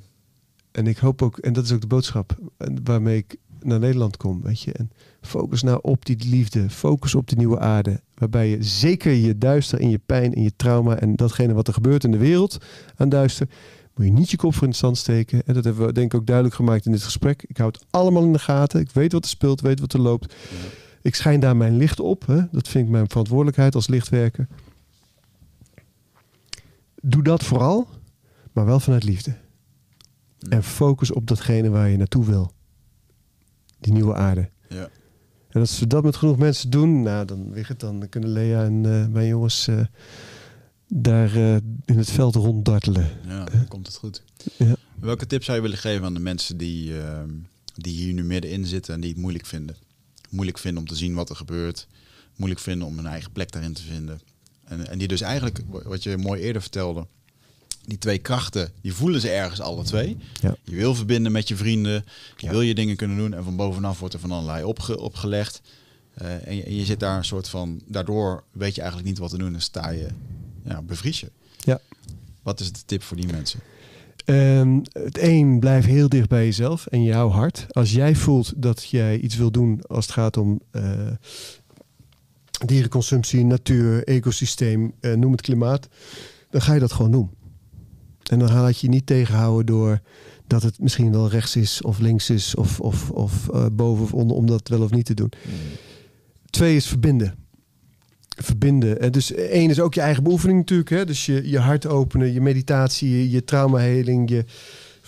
En 0.72 0.88
ik 0.88 0.98
hoop 0.98 1.22
ook, 1.22 1.38
en 1.38 1.54
dat 1.54 1.64
is 1.64 1.72
ook 1.72 1.82
de 1.82 1.88
boodschap 1.88 2.38
waarmee 2.84 3.18
ik 3.18 3.36
naar 3.60 3.80
Nederland 3.80 4.18
kom, 4.18 4.42
weet 4.42 4.62
je. 4.62 4.72
En 4.72 4.92
focus 5.22 5.64
nou 5.64 5.80
op 5.82 6.06
die 6.06 6.18
liefde, 6.30 6.70
focus 6.70 7.16
op 7.16 7.28
de 7.28 7.36
nieuwe 7.36 7.60
aarde. 7.60 8.02
Waarbij 8.18 8.50
je 8.50 8.64
zeker 8.64 9.12
je 9.12 9.38
duister 9.38 9.80
en 9.80 9.90
je 9.90 10.00
pijn 10.06 10.34
en 10.34 10.44
je 10.44 10.56
trauma 10.56 11.00
en 11.00 11.16
datgene 11.16 11.54
wat 11.54 11.68
er 11.68 11.74
gebeurt 11.74 12.04
in 12.04 12.12
de 12.12 12.18
wereld 12.18 12.58
aan 12.96 13.10
duister, 13.10 13.48
moet 13.96 14.06
je 14.06 14.12
niet 14.12 14.30
je 14.30 14.38
kop 14.38 14.54
voor 14.54 14.64
in 14.64 14.70
het 14.70 14.78
zand 14.78 14.98
steken. 14.98 15.42
En 15.46 15.54
dat 15.54 15.64
hebben 15.64 15.86
we 15.86 15.94
denk 15.94 16.14
ik 16.14 16.20
ook 16.20 16.26
duidelijk 16.26 16.56
gemaakt 16.56 16.86
in 16.86 16.92
dit 16.92 17.04
gesprek. 17.04 17.44
Ik 17.48 17.58
hou 17.58 17.70
het 17.72 17.86
allemaal 17.90 18.24
in 18.24 18.34
de 18.34 18.40
gaten. 18.40 18.80
Ik 18.80 18.92
weet 18.92 19.12
wat 19.12 19.24
er 19.24 19.30
speelt, 19.30 19.62
weet 19.62 19.80
wat 19.80 19.94
er 19.94 20.00
loopt. 20.00 20.36
Ik 21.02 21.16
schijn 21.16 21.40
daar 21.40 21.58
mijn 21.58 21.78
licht 21.78 22.00
op. 22.00 22.28
Hè? 22.28 22.42
Dat 22.52 22.68
vind 22.68 22.86
ik 22.86 22.92
mijn 22.92 23.10
verantwoordelijkheid 23.10 23.76
als 23.76 23.88
lichtwerker. 23.88 24.48
Doe 27.02 27.24
dat 27.24 27.44
vooral, 27.44 27.88
maar 28.52 28.66
wel 28.66 28.80
vanuit 28.80 29.04
liefde. 29.04 29.36
En 30.50 30.64
focus 30.64 31.12
op 31.12 31.28
datgene 31.28 31.70
waar 31.70 31.90
je 31.90 31.98
naartoe 31.98 32.26
wil. 32.26 32.52
Die 33.80 33.94
nieuwe 33.94 34.16
aarde. 34.16 34.50
Ja. 34.70 34.90
En 35.58 35.64
als 35.64 35.80
we 35.80 35.88
dat 35.88 36.04
met 36.04 36.16
genoeg 36.16 36.38
mensen 36.38 36.70
doen, 36.70 37.02
nou 37.02 37.26
dan, 37.26 37.52
het, 37.54 37.80
dan 37.80 38.10
kunnen 38.10 38.30
Lea 38.30 38.64
en 38.64 38.86
eh, 38.86 39.08
mijn 39.08 39.28
jongens 39.28 39.68
eh, 39.68 39.80
daar 40.88 41.36
eh, 41.36 41.56
in 41.86 41.98
het 41.98 42.12
veld 42.12 42.36
ronddartelen. 42.36 43.10
Ja, 43.28 43.44
dan 43.44 43.68
komt 43.68 43.88
het 43.88 43.96
goed. 43.96 44.24
Ja. 44.58 44.76
Welke 45.00 45.26
tips 45.26 45.46
zou 45.46 45.58
je 45.58 45.64
willen 45.64 45.78
geven 45.78 46.06
aan 46.06 46.14
de 46.14 46.20
mensen 46.20 46.58
die, 46.58 47.00
ehm, 47.00 47.30
die 47.76 47.94
hier 47.94 48.14
nu 48.14 48.24
middenin 48.24 48.66
zitten 48.66 48.94
en 48.94 49.02
die 49.02 49.10
het 49.10 49.20
moeilijk 49.20 49.46
vinden? 49.46 49.76
Moeilijk 50.30 50.58
vinden 50.58 50.82
om 50.82 50.88
te 50.88 50.96
zien 50.96 51.14
wat 51.14 51.30
er 51.30 51.36
gebeurt. 51.36 51.88
Moeilijk 52.36 52.62
vinden 52.62 52.88
om 52.88 52.96
hun 52.96 53.08
eigen 53.08 53.32
plek 53.32 53.52
daarin 53.52 53.74
te 53.74 53.84
vinden. 53.84 54.20
En, 54.64 54.88
en 54.88 54.98
die 54.98 55.08
dus 55.08 55.22
eigenlijk, 55.22 55.62
wat 55.68 56.04
je 56.04 56.18
mooi 56.18 56.42
eerder 56.42 56.62
vertelde, 56.62 57.08
die 57.88 57.98
twee 57.98 58.18
krachten, 58.18 58.72
die 58.82 58.94
voelen 58.94 59.22
ze 59.22 59.30
ergens 59.30 59.62
alle 59.62 59.84
twee. 59.84 60.18
Ja. 60.42 60.56
Je 60.64 60.76
wil 60.76 60.96
verbinden 60.96 61.32
met 61.32 61.48
je 61.48 61.56
vrienden, 61.56 61.94
je 62.38 62.46
Ja. 62.46 62.52
wil 62.52 62.62
je 62.62 62.76
dingen 62.76 62.96
kunnen 62.96 63.18
doen 63.18 63.34
en 63.34 63.44
van 63.44 63.56
bovenaf 63.56 64.00
wordt 64.00 64.14
er 64.14 64.20
van 64.20 64.32
allerlei 64.32 64.64
opge, 64.64 65.00
opgelegd. 65.00 65.62
Eh, 66.14 66.48
en, 66.48 66.56
je, 66.56 66.64
en 66.64 66.76
je 66.76 66.86
zit 66.86 67.00
daar 67.00 67.18
een 67.18 67.26
soort 67.26 67.48
van, 67.50 67.82
daardoor 67.86 68.44
weet 68.52 68.76
je 68.76 68.82
eigenlijk 68.82 69.10
niet 69.10 69.20
wat 69.20 69.30
te 69.30 69.38
doen 69.38 69.54
en 69.54 69.62
sta 69.62 69.90
je, 69.90 70.08
ja, 70.64 70.82
bevries 70.82 71.20
je. 71.20 71.32
Ja. 71.58 71.80
Wat 72.44 72.60
is 72.60 72.72
de 72.72 72.80
tip 72.86 73.04
voor 73.04 73.18
die 73.18 73.28
mensen? 73.32 73.60
Ehm, 74.26 74.80
het 74.92 75.18
een, 75.18 75.60
blijf 75.60 75.86
heel 75.86 76.10
dicht 76.10 76.30
bij 76.30 76.46
jezelf 76.46 76.86
en 76.86 77.04
jouw 77.04 77.30
hart. 77.30 77.66
Als 77.70 77.92
jij 77.92 78.16
voelt 78.16 78.54
dat 78.56 78.90
jij 78.90 79.20
iets 79.20 79.36
wil 79.36 79.52
doen 79.52 79.82
als 79.88 80.06
het 80.06 80.14
gaat 80.14 80.38
om 80.38 80.60
eh, 80.72 81.08
dierenconsumptie, 82.66 83.44
natuur, 83.46 84.04
ecosysteem, 84.04 84.94
eh, 85.00 85.14
noem 85.14 85.32
het 85.32 85.42
klimaat, 85.42 85.88
dan 86.50 86.62
ga 86.62 86.74
je 86.74 86.80
dat 86.80 86.92
gewoon 86.92 87.12
doen. 87.12 87.30
En 88.30 88.40
dan 88.40 88.54
laat 88.54 88.80
je 88.80 88.88
je 88.88 88.94
niet 88.94 89.06
tegenhouden 89.06 89.66
door 89.66 90.02
dat 90.48 90.64
het 90.64 90.80
misschien 90.80 91.12
wel 91.12 91.30
rechts 91.30 91.56
is 91.56 91.82
of 91.82 92.00
links 92.00 92.30
is 92.30 92.56
of, 92.56 92.80
of, 92.80 93.12
of 93.12 93.50
eh, 93.50 93.66
boven 93.72 94.04
of 94.04 94.14
onder 94.14 94.38
om 94.38 94.46
dat 94.46 94.68
wel 94.68 94.82
of 94.82 94.92
niet 94.92 95.06
te 95.06 95.14
doen. 95.14 95.32
Twee 96.50 96.76
is 96.76 96.88
verbinden. 96.88 97.36
Verbinden. 98.28 99.02
En 99.02 99.12
dus 99.12 99.34
één 99.34 99.70
is 99.70 99.80
ook 99.80 99.94
je 99.94 100.02
eigen 100.02 100.24
beoefening 100.24 100.60
natuurlijk. 100.60 100.90
Hè? 100.90 101.06
Dus 101.06 101.26
je, 101.26 101.50
je 101.50 101.60
hart 101.60 101.88
openen, 101.88 102.34
je 102.34 102.42
meditatie, 102.42 103.10
je, 103.10 103.30
je 103.30 103.44
traumaheling. 103.44 104.30
Je, 104.30 104.46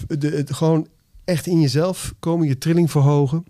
de, 0.08 0.30
het, 0.30 0.54
gewoon 0.54 0.88
echt 1.24 1.48
in 1.48 1.62
jezelf 1.62 2.14
komen, 2.20 2.48
je 2.48 2.58
trilling 2.58 2.92
verhogen. 2.92 3.44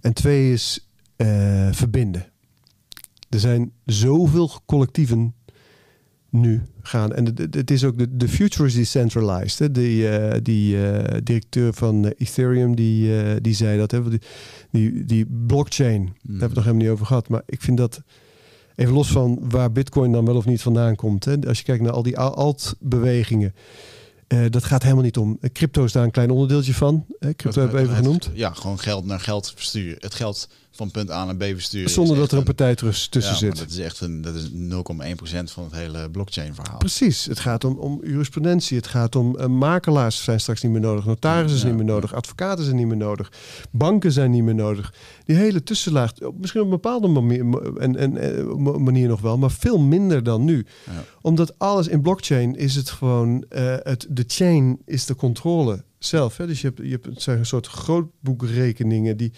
En 0.00 0.12
twee 0.12 0.52
is 0.52 0.88
eh, 1.16 1.68
verbinden. 1.72 2.26
Er 3.28 3.40
zijn 3.40 3.72
zoveel 3.84 4.50
collectieven 4.66 5.34
nu 6.30 6.62
gaan. 6.82 7.12
En 7.14 7.24
het- 7.50 7.70
is 7.70 7.84
ook 7.84 7.98
de, 7.98 8.16
de 8.16 8.28
future 8.28 8.68
is 8.68 8.74
decentralized. 8.74 9.58
Hè? 9.58 9.70
Die, 9.70 10.08
eh, 10.08 10.38
die 10.42 10.86
eh, 10.90 11.18
directeur 11.24 11.72
van 11.74 12.04
eh, 12.04 12.10
Ethereum 12.18 12.74
die, 12.76 13.40
die 13.40 13.54
zei 13.54 13.78
dat. 13.78 13.90
Hè? 13.90 14.08
Die, 14.10 14.20
die, 14.70 15.04
die 15.04 15.26
blockchain, 15.46 16.02
daar 16.04 16.12
hebben 16.22 16.38
we 16.38 16.44
het 16.44 16.54
nog 16.54 16.64
helemaal 16.64 16.82
niet 16.84 16.92
over 16.92 17.06
gehad. 17.06 17.28
Maar 17.28 17.42
ik 17.46 17.60
vind 17.60 17.76
dat, 17.76 18.02
even 18.76 18.92
los 18.94 19.10
van 19.12 19.38
waar 19.42 19.72
bitcoin 19.72 20.12
dan 20.12 20.24
wel 20.24 20.36
of 20.36 20.44
niet 20.46 20.62
vandaan 20.62 20.96
komt. 20.96 21.24
Hè? 21.24 21.36
Als 21.48 21.58
je 21.58 21.64
kijkt 21.64 21.82
naar 21.82 21.92
al 21.92 22.02
die 22.02 22.18
al- 22.18 22.34
alt-bewegingen. 22.34 23.54
Dat 24.50 24.64
gaat 24.64 24.82
helemaal 24.82 25.04
niet 25.04 25.16
om. 25.16 25.38
Crypto 25.52 25.84
is 25.84 25.92
daar 25.92 26.04
een 26.04 26.10
klein 26.10 26.30
onderdeeltje 26.30 26.74
van. 26.74 27.06
Eh, 27.18 27.30
Crypto 27.36 27.60
hebben 27.60 27.76
we 27.80 27.82
even 27.84 27.96
genoemd. 27.96 28.30
Ja, 28.34 28.50
gewoon 28.52 28.78
geld 28.78 29.04
naar 29.04 29.20
geld 29.20 29.52
versturen. 29.54 29.96
Het 29.98 30.14
geld 30.14 30.48
van 30.70 30.90
punt 30.90 31.10
A 31.10 31.24
naar 31.24 31.36
B 31.36 31.42
versturen. 31.42 31.90
Zonder 31.90 32.16
dat 32.16 32.32
er 32.32 32.38
een 32.38 32.44
partij 32.44 32.74
tussen 32.74 33.10
ja, 33.20 33.28
maar 33.28 33.36
zit. 33.36 33.58
Dat 33.58 33.70
is 33.70 33.78
echt 33.78 34.00
een, 34.00 34.20
dat 34.20 34.34
is 34.34 34.50
0,1% 34.50 34.54
van 35.44 35.64
het 35.64 35.72
hele 35.72 36.10
blockchain 36.10 36.54
verhaal. 36.54 36.78
Precies. 36.78 37.24
Het 37.24 37.38
gaat 37.40 37.64
om, 37.64 37.76
om 37.78 38.00
jurisprudentie. 38.04 38.76
Het 38.76 38.86
gaat 38.86 39.16
om 39.16 39.36
eh, 39.38 39.46
makelaars 39.46 40.24
zijn 40.24 40.40
straks 40.40 40.62
niet 40.62 40.72
meer 40.72 40.80
nodig. 40.80 41.04
Notarissen 41.04 41.58
zijn 41.58 41.72
Ja, 41.72 41.76
niet 41.76 41.86
meer 41.86 41.94
nodig. 41.94 42.14
Advocaten 42.14 42.64
zijn 42.64 42.76
niet 42.76 42.86
meer 42.86 42.96
nodig. 42.96 43.32
Banken 43.70 44.12
zijn 44.12 44.30
niet 44.30 44.42
meer 44.42 44.54
nodig. 44.54 44.94
Die 45.24 45.36
hele 45.36 45.62
tussenlaag, 45.62 46.12
misschien 46.38 46.60
op 46.60 46.66
een 46.66 46.72
bepaalde 46.72 47.08
manier, 47.08 47.62
en, 47.78 47.96
en, 47.96 48.16
eh, 48.16 48.44
ma- 48.44 48.78
manier 48.78 49.08
nog 49.08 49.20
wel, 49.20 49.38
maar 49.38 49.50
veel 49.50 49.78
minder 49.78 50.22
dan 50.22 50.44
nu. 50.44 50.66
Ja. 50.86 50.92
Omdat 51.20 51.58
alles 51.58 51.88
in 51.88 52.00
blockchain 52.02 52.56
is 52.56 52.74
het 52.74 52.90
gewoon, 52.90 53.44
eh, 53.48 53.74
het, 53.82 54.06
de 54.10 54.24
chain 54.26 54.78
is 54.86 55.04
de 55.06 55.14
controle 55.16 55.84
zelf. 56.04 56.36
Hè? 56.36 56.46
Dus 56.46 56.60
je 56.60 56.66
hebt, 56.66 56.78
je 56.82 56.90
hebt 56.90 57.04
het 57.06 57.22
zijn 57.22 57.38
een 57.38 57.46
soort 57.46 57.66
grootboekrekeningen 57.66 59.16
die, 59.16 59.32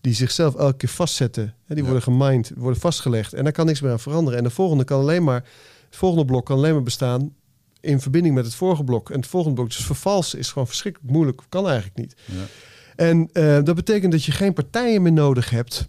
die 0.00 0.14
zichzelf 0.14 0.54
elke 0.54 0.76
keer 0.76 0.88
vastzetten. 0.88 1.54
Hè? 1.64 1.74
Die 1.74 1.84
Ja. 1.84 1.90
worden 1.90 2.02
gemined, 2.02 2.52
worden 2.56 2.80
vastgelegd. 2.80 3.32
En 3.32 3.42
daar 3.44 3.52
kan 3.52 3.66
niks 3.66 3.80
meer 3.80 3.90
aan 3.92 4.00
veranderen. 4.00 4.38
En 4.38 4.44
de 4.44 4.50
volgende 4.50 4.84
kan 4.84 5.00
alleen 5.00 5.24
maar, 5.24 5.44
het 5.86 5.96
volgende 5.96 6.24
blok 6.24 6.46
kan 6.46 6.56
alleen 6.56 6.72
maar 6.74 6.82
bestaan 6.82 7.34
in 7.80 8.00
verbinding 8.00 8.34
met 8.34 8.44
het 8.44 8.54
vorige 8.54 8.84
blok. 8.84 9.10
En 9.10 9.16
het 9.16 9.26
volgende 9.28 9.54
blok, 9.56 9.68
dus 9.68 9.84
vervalsen, 9.84 10.38
is 10.38 10.48
gewoon 10.52 10.66
verschrikkelijk 10.66 11.12
moeilijk. 11.12 11.42
Kan 11.48 11.66
eigenlijk 11.68 11.96
niet. 11.98 12.16
Ja. 12.24 12.34
En 12.96 13.28
eh, 13.32 13.62
dat 13.62 13.74
betekent 13.74 14.12
dat 14.12 14.24
je 14.24 14.32
geen 14.32 14.52
partijen 14.52 15.02
meer 15.02 15.12
nodig 15.12 15.50
hebt. 15.50 15.86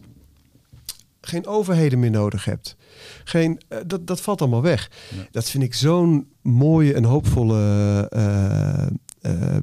Geen 1.21 1.47
overheden 1.47 1.99
meer 1.99 2.11
nodig 2.11 2.45
hebt. 2.45 2.75
Geen, 3.23 3.61
eh, 3.67 3.77
dat, 3.87 4.07
dat 4.07 4.21
valt 4.21 4.41
allemaal 4.41 4.61
weg. 4.61 4.91
Ja. 5.15 5.27
Dat 5.31 5.49
vind 5.49 5.63
ik 5.63 5.73
zo'n 5.73 6.27
mooie 6.41 6.93
en 6.93 7.03
hoopvolle 7.03 7.61
eh, 8.09 8.87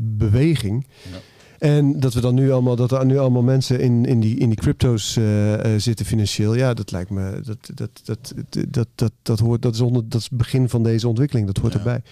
beweging. 0.00 0.86
Ja. 1.12 1.18
En 1.58 2.00
dat 2.00 2.14
we 2.14 2.20
dan 2.20 2.34
nu 2.34 2.52
allemaal, 2.52 2.76
dat 2.76 2.92
er 2.92 3.06
nu 3.06 3.18
allemaal 3.18 3.42
mensen 3.42 3.80
in, 3.80 4.04
in, 4.04 4.20
die, 4.20 4.38
in 4.38 4.48
die 4.48 4.58
crypto's 4.58 5.16
eh, 5.16 5.54
eh, 5.74 5.80
zitten 5.80 6.06
financieel. 6.06 6.54
Ja, 6.54 6.74
dat 6.74 6.90
lijkt 6.90 7.10
me. 7.10 7.40
Dat, 7.44 7.58
dat, 7.74 7.90
dat, 8.04 8.34
dat, 8.50 8.66
dat, 8.68 8.88
dat, 8.94 9.12
dat 9.22 9.38
hoort. 9.38 9.62
Dat 9.62 9.74
is, 9.74 9.80
onder, 9.80 10.08
dat 10.08 10.20
is 10.20 10.26
het 10.28 10.38
begin 10.38 10.68
van 10.68 10.82
deze 10.82 11.08
ontwikkeling. 11.08 11.46
Dat 11.46 11.56
hoort 11.56 11.72
Ja. 11.72 11.78
erbij. 11.78 12.02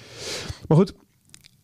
Maar 0.69 0.77
goed. 0.77 0.95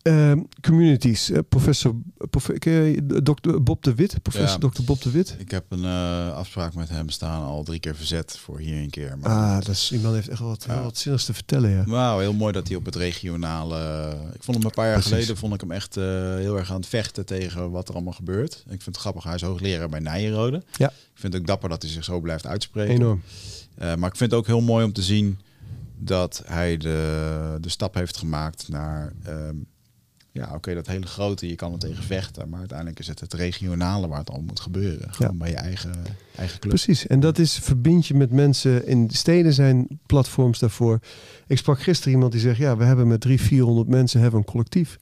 Ehm, 0.08 0.38
communities. 0.60 1.30
Eh, 1.30 1.38
professor, 1.48 1.94
prof, 2.30 2.46
je 2.58 3.20
Dr. 3.22 3.62
Bob 3.62 3.82
de 3.82 3.94
Wit. 3.94 4.22
Professor 4.22 4.60
Ja. 4.62 4.68
Dr. 4.68 4.82
Bob 4.82 5.02
de 5.02 5.10
Wit. 5.10 5.36
Ik 5.38 5.50
heb 5.50 5.64
een 5.68 5.84
eh, 5.84 6.32
afspraak 6.34 6.74
met 6.74 6.88
hem 6.88 7.08
staan 7.08 7.42
al 7.42 7.62
drie 7.62 7.80
keer 7.80 7.96
verzet 7.96 8.38
voor 8.38 8.58
hier 8.58 8.82
een 8.82 8.90
keer. 8.90 9.18
Maar 9.20 9.30
Ah, 9.30 9.54
dat 9.54 9.68
is, 9.68 9.92
iemand 9.92 10.14
heeft 10.14 10.28
echt 10.28 10.40
wat, 10.40 10.64
Ja. 10.68 10.82
wat 10.82 10.96
zinnigs 10.98 11.24
te 11.24 11.34
vertellen. 11.34 11.70
Ja. 11.70 11.84
Wauw, 11.84 12.18
heel 12.18 12.32
mooi 12.32 12.52
dat 12.52 12.68
hij 12.68 12.76
op 12.76 12.84
het 12.84 12.96
regionale. 12.96 14.08
Ik 14.34 14.42
vond 14.42 14.56
hem 14.56 14.66
een 14.66 14.72
paar 14.72 14.84
jaar 14.86 14.94
Precies. 14.94 15.10
geleden 15.12 15.36
vond 15.36 15.54
ik 15.54 15.60
hem 15.60 15.70
echt 15.72 15.96
eh, 15.96 16.04
heel 16.34 16.56
erg 16.58 16.70
aan 16.70 16.76
het 16.80 16.86
vechten 16.88 17.26
tegen 17.26 17.70
wat 17.70 17.88
er 17.88 17.94
allemaal 17.94 18.12
gebeurt. 18.12 18.54
Ik 18.54 18.82
vind 18.82 18.84
het 18.86 18.96
grappig, 18.96 19.24
hij 19.24 19.34
is 19.34 19.42
hoogleraar 19.42 19.88
bij 19.88 20.00
Nijenrode. 20.00 20.62
Ja. 20.76 20.88
Ik 20.88 21.24
vind 21.24 21.32
het 21.32 21.42
ook 21.42 21.48
dapper 21.48 21.68
dat 21.68 21.82
hij 21.82 21.90
zich 21.90 22.04
zo 22.04 22.20
blijft 22.20 22.46
uitspreken. 22.46 22.94
Enorm. 22.94 23.22
Eh, 23.74 23.94
maar 23.94 24.08
ik 24.10 24.16
vind 24.16 24.30
het 24.30 24.40
ook 24.40 24.46
heel 24.46 24.60
mooi 24.60 24.84
om 24.84 24.92
te 24.92 25.02
zien 25.02 25.38
dat 26.00 26.42
hij 26.46 26.76
de, 26.76 27.56
de 27.60 27.68
stap 27.68 27.94
heeft 27.94 28.16
gemaakt 28.16 28.68
naar. 28.68 29.12
ehm, 29.24 29.56
ja, 30.38 30.54
oké, 30.54 30.74
dat 30.74 30.86
hele 30.86 31.06
grote, 31.06 31.48
je 31.48 31.54
kan 31.54 31.72
er 31.72 31.78
tegen 31.78 32.02
vechten. 32.02 32.48
Maar 32.48 32.58
uiteindelijk 32.58 32.98
is 32.98 33.06
het 33.06 33.20
het 33.20 33.32
regionale 33.32 34.08
waar 34.08 34.18
het 34.18 34.30
al 34.30 34.42
moet 34.46 34.60
gebeuren. 34.60 35.14
Gewoon 35.14 35.38
bij 35.38 35.50
je 35.50 35.56
eigen, 35.56 35.92
eigen 36.36 36.58
club. 36.58 36.74
Precies. 36.74 37.06
En 37.06 37.20
dat 37.20 37.38
is 37.38 37.58
verbind 37.58 38.06
je 38.06 38.14
met 38.14 38.32
mensen. 38.32 38.86
In 38.86 39.10
steden 39.10 39.52
zijn 39.52 40.00
platforms 40.06 40.58
daarvoor. 40.58 41.00
Ik 41.46 41.58
sprak 41.58 41.82
gisteren 41.82 42.12
iemand 42.12 42.32
die 42.32 42.40
zegt: 42.40 42.58
Ja, 42.58 42.76
we 42.76 42.84
hebben 42.84 43.08
met 43.08 43.20
drie, 43.20 43.40
400 43.40 43.88
mensen 43.88 44.20
hebben 44.20 44.40
een 44.40 44.46
collectief. 44.46 44.98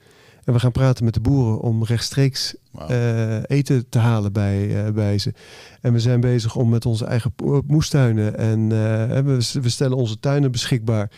En 0.47 0.52
we 0.52 0.59
gaan 0.60 0.73
praten 0.73 1.05
met 1.05 1.14
de 1.14 1.20
boeren 1.20 1.60
om 1.60 1.85
rechtstreeks 1.85 2.55
eh, 2.89 3.39
eten 3.47 3.89
te 3.89 3.98
halen 3.98 4.32
bij, 4.32 4.85
eh, 4.86 4.93
bij 4.93 5.18
ze. 5.18 5.32
En 5.81 5.93
we 5.93 6.01
zijn 6.01 6.20
bezig 6.20 6.56
om 6.56 6.68
met 6.68 6.86
onze 6.86 7.05
eigen 7.05 7.35
moestuinen. 7.66 8.39
En 8.39 8.60
eh, 8.73 9.18
we, 9.20 9.60
we 9.62 9.68
stellen 9.68 9.97
onze 9.97 10.18
tuinen 10.20 10.51
beschikbaar. 10.52 11.10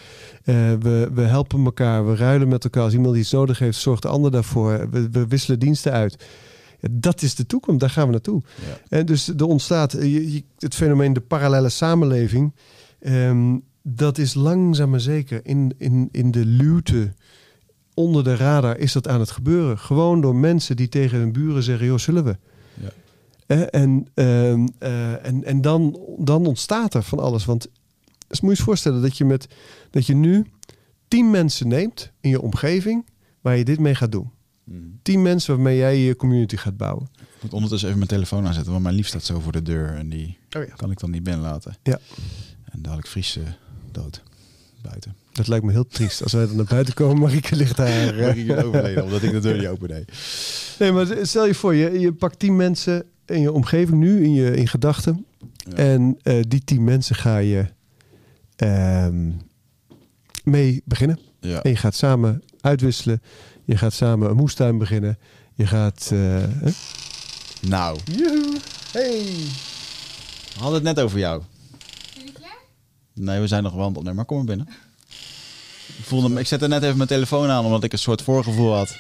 We, 0.45 1.11
we 1.15 1.21
helpen 1.23 1.65
elkaar. 1.65 2.07
We 2.07 2.17
ruilen 2.17 2.49
met 2.49 2.65
elkaar. 2.65 2.83
Als 2.83 2.93
iemand 2.93 3.17
iets 3.17 3.31
nodig 3.33 3.59
heeft, 3.59 3.79
zorgt 3.79 4.03
de 4.03 4.09
ander 4.09 4.31
daarvoor. 4.31 4.91
We, 4.91 5.11
we 5.11 5.27
wisselen 5.27 5.59
diensten 5.59 5.93
uit. 5.93 6.25
Dat 6.91 7.23
is 7.23 7.35
de 7.35 7.47
toekomst. 7.47 7.81
Daar 7.81 7.91
gaan 7.91 8.07
we 8.07 8.13
naartoe. 8.13 8.43
Ja. 8.89 8.99
En 8.99 9.07
dus 9.07 9.29
er 9.29 9.45
ontstaat 9.47 9.93
je, 9.93 10.33
je- 10.33 10.45
het 10.59 10.75
fenomeen 10.75 11.13
de 11.13 11.21
parallele 11.21 11.69
samenleving. 11.69 12.55
ehm, 13.01 13.57
dat 13.83 14.19
is 14.19 14.35
langzaam 14.35 14.91
maar 14.91 15.01
zeker 15.01 15.41
in, 15.43 15.75
in, 15.79 16.09
in 16.13 16.31
de 16.31 16.45
luwte 16.45 17.13
onder 17.99 18.25
de 18.25 18.37
radar 18.37 18.79
is 18.79 18.93
dat 18.93 19.09
aan 19.09 19.21
het 19.21 19.31
gebeuren. 19.31 19.79
Gewoon 19.79 20.21
door 20.21 20.35
mensen 20.37 20.77
die 20.77 20.89
tegen 20.89 21.19
hun 21.19 21.33
buren 21.33 21.63
zeggen: 21.63 21.87
joh, 21.87 21.99
zullen 21.99 22.25
we? 22.25 22.37
Ja. 22.81 22.91
Eh, 23.47 23.81
en 23.81 24.07
ehm, 24.15 24.67
eh, 24.79 25.27
en, 25.27 25.45
en 25.45 25.61
dan, 25.61 26.01
dan 26.19 26.47
ontstaat 26.47 26.95
er 26.95 27.03
van 27.03 27.19
alles. 27.19 27.45
Want 27.45 27.69
dus 28.27 28.41
moet 28.41 28.51
je 28.51 28.57
je 28.57 28.63
voorstellen 28.63 29.03
dat 29.03 29.17
je, 29.17 29.25
met, 29.25 29.49
dat 29.91 30.07
je 30.07 30.15
nu 30.15 30.47
tien 31.09 31.31
mensen 31.31 31.69
neemt 31.69 32.13
in 32.21 32.31
je 32.31 32.41
omgeving 32.41 33.07
waar 33.41 33.57
je 33.57 33.65
dit 33.65 33.79
mee 33.79 33.95
gaat 33.95 34.13
doen. 34.13 34.31
Mhm. 34.65 34.79
Tien 35.03 35.23
mensen 35.23 35.55
waarmee 35.55 35.77
jij 35.77 35.99
je 35.99 36.17
community 36.17 36.57
gaat 36.57 36.77
bouwen. 36.77 37.09
Ik 37.17 37.43
moet 37.43 37.53
ondertussen 37.53 37.89
even 37.89 38.01
mijn 38.01 38.11
telefoon 38.11 38.47
aanzetten, 38.47 38.73
want 38.73 38.85
mijn 38.85 38.95
lief 38.95 39.07
staat 39.07 39.25
zo 39.25 39.41
voor 39.41 39.53
de 39.53 39.63
deur 39.63 39.95
en 39.95 40.09
die 40.09 40.39
Oh 40.57 40.65
ja. 40.65 40.75
kan 40.75 40.91
ik 40.91 40.99
dan 40.99 41.11
niet 41.11 41.23
binnenlaten. 41.23 41.77
Ja. 41.83 41.99
En 42.65 42.83
dadelijk 42.83 43.09
vries 43.09 43.31
ze 43.31 43.43
dood 43.93 44.23
buiten. 44.83 45.15
Dat 45.39 45.49
lijkt 45.49 45.65
me 45.65 45.73
heel 45.73 45.87
triest. 45.87 46.23
Als 46.23 46.33
wij 46.33 46.47
dan 46.47 46.57
naar 46.57 46.65
buiten 46.65 46.95
komen, 46.95 47.19
Marieke 47.19 47.57
ligt 47.57 47.77
daar. 47.77 48.15
Mag 48.15 48.35
ik 48.35 48.49
het 48.49 48.65
overleden, 48.65 49.05
omdat 49.05 49.23
ik 49.23 49.31
de 49.31 49.41
deur 49.41 49.57
niet 49.59 49.67
open 49.67 49.89
deed. 49.89 50.13
Nee, 50.79 50.93
maar 50.93 51.07
stel 51.23 51.47
je 51.47 51.55
voor, 51.55 51.75
je, 51.75 51.99
je 51.99 52.13
pakt 52.13 52.39
tien 52.39 52.57
mensen 52.57 53.05
in 53.27 53.41
je 53.41 53.53
omgeving 53.53 53.99
nu, 53.99 54.25
in 54.25 54.33
je 54.33 54.57
in 54.57 54.69
gedachten. 54.69 55.27
Ja. 55.59 55.73
En 55.77 56.19
eh, 56.23 56.41
die 56.49 56.65
tien 56.65 56.85
mensen 56.85 57.15
ga 57.17 57.37
je 57.39 57.65
ehm, 58.57 59.31
mee 60.45 60.83
beginnen. 60.85 61.19
Ja. 61.41 61.63
En 61.63 61.71
je 61.71 61.77
gaat 61.77 61.95
samen 61.95 62.43
uitwisselen. 62.61 63.23
Je 63.65 63.77
gaat 63.77 63.93
samen 63.93 64.31
een 64.31 64.37
moestuin 64.37 64.79
beginnen. 64.79 65.19
Je 65.55 65.67
gaat... 65.67 66.11
eh? 66.13 66.73
Nou, 67.61 67.99
Joehoe. 68.05 68.57
Hey. 68.93 69.23
we 70.55 70.59
hadden 70.61 70.75
het 70.85 70.97
net 70.97 71.05
over 71.05 71.19
jou. 71.19 71.43
Ben 72.15 72.25
je 72.27 72.33
klaar? 72.33 72.59
Nee, 73.15 73.41
we 73.41 73.47
zijn 73.47 73.63
nog 73.63 73.73
wel 73.73 73.81
aan 73.83 73.89
het 73.89 73.97
opnemen, 73.97 74.17
maar 74.17 74.27
kom 74.27 74.37
maar 74.37 74.47
binnen. 74.47 74.69
Ik, 75.99 76.05
voelde, 76.05 76.29
me- 76.29 76.41
ik 76.41 76.47
zette 76.47 76.69
net 76.69 76.83
even 76.83 76.97
mijn 76.97 77.09
telefoon 77.09 77.49
aan, 77.49 77.65
omdat 77.65 77.85
ik 77.85 77.93
een 77.93 77.99
soort 77.99 78.23
voorgevoel 78.23 78.75
had 78.75 78.97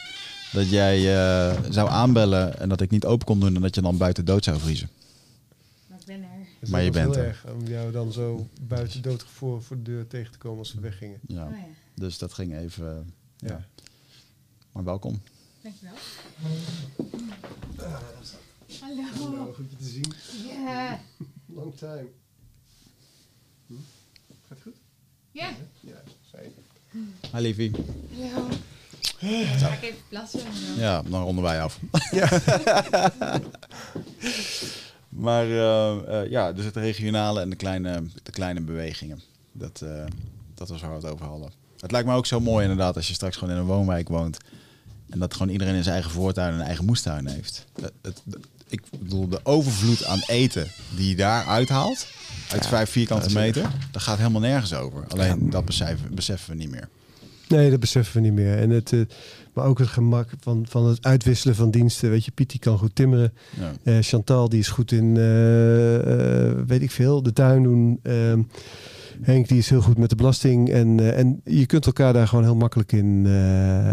dat 0.52 0.70
jij 0.70 0.96
eh, 0.96 1.62
zou 1.70 1.88
aanbellen 1.90 2.58
en 2.58 2.68
dat 2.68 2.80
ik 2.80 2.90
niet 2.90 3.04
open 3.04 3.26
kon 3.26 3.40
doen 3.40 3.54
en 3.56 3.60
dat 3.62 3.74
je 3.74 3.80
dan 3.80 3.96
buiten 3.96 4.24
dood 4.24 4.44
zou 4.44 4.58
vriezen. 4.58 4.88
Maar 5.88 5.98
ik 6.00 6.06
ben 6.06 6.22
er. 6.22 6.68
Maar 6.70 6.82
je 6.82 6.90
bent 6.90 7.14
heel 7.14 7.22
er. 7.24 7.28
erg 7.28 7.44
om 7.54 7.66
jou 7.66 7.92
dan 7.92 8.12
zo 8.12 8.48
buiten 8.60 9.02
dood 9.02 9.22
voor, 9.34 9.62
voor 9.62 9.76
de 9.76 9.82
deur 9.82 10.06
tegen 10.06 10.32
te 10.32 10.38
komen 10.38 10.58
als 10.58 10.74
we 10.74 10.80
weggingen. 10.80 11.18
Ja. 11.26 11.44
Oh 11.46 11.50
ja, 11.50 11.64
Dus 11.94 12.18
dat 12.18 12.32
ging 12.32 12.56
even. 12.56 12.86
eh, 12.88 13.48
ja. 13.48 13.54
Ja. 13.54 13.64
Maar 14.72 14.84
welkom. 14.84 15.20
dankjewel. 15.62 15.94
Hallo. 19.18 19.52
goed 19.52 19.70
je 19.70 19.76
te 19.76 19.84
zien. 19.84 20.12
Ja. 20.48 21.00
Long 21.46 21.76
time. 21.76 22.06
Hm? 23.66 23.74
Gaat 24.48 24.58
goed? 24.62 24.74
Ja. 25.32 25.50
Ja, 25.80 26.02
fijn. 26.30 26.50
Hi 27.34 27.40
Liefie. 27.40 27.70
Hallo. 28.32 28.48
Ga 29.58 29.68
ik 29.72 29.82
even 29.82 29.98
plassen? 30.08 30.40
Ja, 30.76 31.02
dan 31.02 31.22
ronden 31.22 31.44
wij 31.44 31.62
af. 31.62 31.78
maar 35.08 35.44
eh, 35.44 36.20
eh, 36.22 36.30
ja, 36.30 36.52
dus 36.52 36.64
het 36.64 36.76
regionale 36.76 37.40
en 37.40 37.50
de 37.50 37.56
kleine, 37.56 38.02
de 38.22 38.30
kleine 38.30 38.60
bewegingen. 38.60 39.20
Dat, 39.52 39.80
eh, 39.84 40.04
dat 40.54 40.68
was 40.68 40.80
waar 40.80 40.90
we 40.90 40.96
het 41.06 41.12
over 41.12 41.26
hadden. 41.26 41.50
Het 41.80 41.90
lijkt 41.90 42.08
me 42.08 42.14
ook 42.14 42.26
zo 42.26 42.40
mooi 42.40 42.62
inderdaad 42.62 42.96
als 42.96 43.08
je 43.08 43.14
straks 43.14 43.36
gewoon 43.36 43.54
in 43.54 43.60
een 43.60 43.66
woonwijk 43.66 44.08
woont. 44.08 44.36
En 45.10 45.18
dat 45.18 45.32
gewoon 45.32 45.48
iedereen 45.52 45.74
in 45.74 45.82
zijn 45.82 45.94
eigen 45.94 46.12
voortuin 46.12 46.52
en 46.52 46.58
een 46.60 46.66
eigen 46.66 46.84
moestuin 46.84 47.26
heeft. 47.26 47.64
Het, 47.80 47.92
het- 48.02 48.22
ik 48.68 48.82
bedoel, 48.98 49.28
de 49.28 49.40
overvloed 49.42 50.04
aan 50.04 50.20
eten 50.26 50.70
die 50.96 51.08
je 51.08 51.16
daar 51.16 51.46
uithaalt, 51.46 52.06
uit 52.52 52.66
vijf 52.66 52.90
vierkante 52.90 53.34
meter, 53.34 53.70
dat 53.90 54.02
gaat 54.02 54.18
helemaal 54.18 54.40
nergens 54.40 54.74
over. 54.74 55.04
Alleen 55.08 55.50
dat 55.50 55.64
beseffen, 55.64 56.14
beseffen 56.14 56.50
we 56.50 56.56
niet 56.56 56.70
meer. 56.70 56.88
Nee, 57.48 57.70
dat 57.70 57.80
beseffen 57.80 58.14
we 58.14 58.20
niet 58.20 58.32
meer. 58.32 58.58
En 58.58 58.70
het, 58.70 58.92
eh, 58.92 59.00
maar 59.52 59.64
ook 59.64 59.78
het 59.78 59.88
gemak 59.88 60.28
van, 60.40 60.66
van 60.68 60.86
het 60.86 61.04
uitwisselen 61.04 61.54
van 61.54 61.70
diensten. 61.70 62.10
Weet 62.10 62.24
je, 62.24 62.30
Piet 62.30 62.50
die 62.50 62.60
kan 62.60 62.78
goed 62.78 62.94
timmeren. 62.94 63.32
Ja. 63.58 63.72
Eh, 63.82 63.96
Chantal 64.00 64.48
die 64.48 64.58
is 64.58 64.68
goed 64.68 64.92
in, 64.92 65.16
eh, 65.16 66.64
weet 66.66 66.82
ik 66.82 66.90
veel, 66.90 67.22
de 67.22 67.32
tuin 67.32 67.62
doen. 67.62 68.00
Ehm, 68.02 68.42
Henk 69.22 69.48
die 69.48 69.58
is 69.58 69.70
heel 69.70 69.80
goed 69.80 69.98
met 69.98 70.10
de 70.10 70.16
belasting. 70.16 70.70
En, 70.70 71.14
en 71.14 71.40
je 71.44 71.66
kunt 71.66 71.86
elkaar 71.86 72.12
daar 72.12 72.28
gewoon 72.28 72.44
heel 72.44 72.56
makkelijk 72.56 72.92
in, 72.92 73.26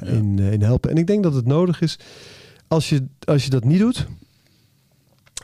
in, 0.04 0.40
in 0.40 0.62
helpen. 0.62 0.90
En 0.90 0.98
ik 0.98 1.08
denk 1.08 1.24
dat 1.24 1.34
het 1.34 1.46
nodig 1.46 1.82
is, 1.82 2.00
als 2.68 2.90
je, 2.90 3.06
als 3.24 3.44
je 3.44 3.50
dat 3.50 3.64
niet 3.64 3.80
doet... 3.80 4.08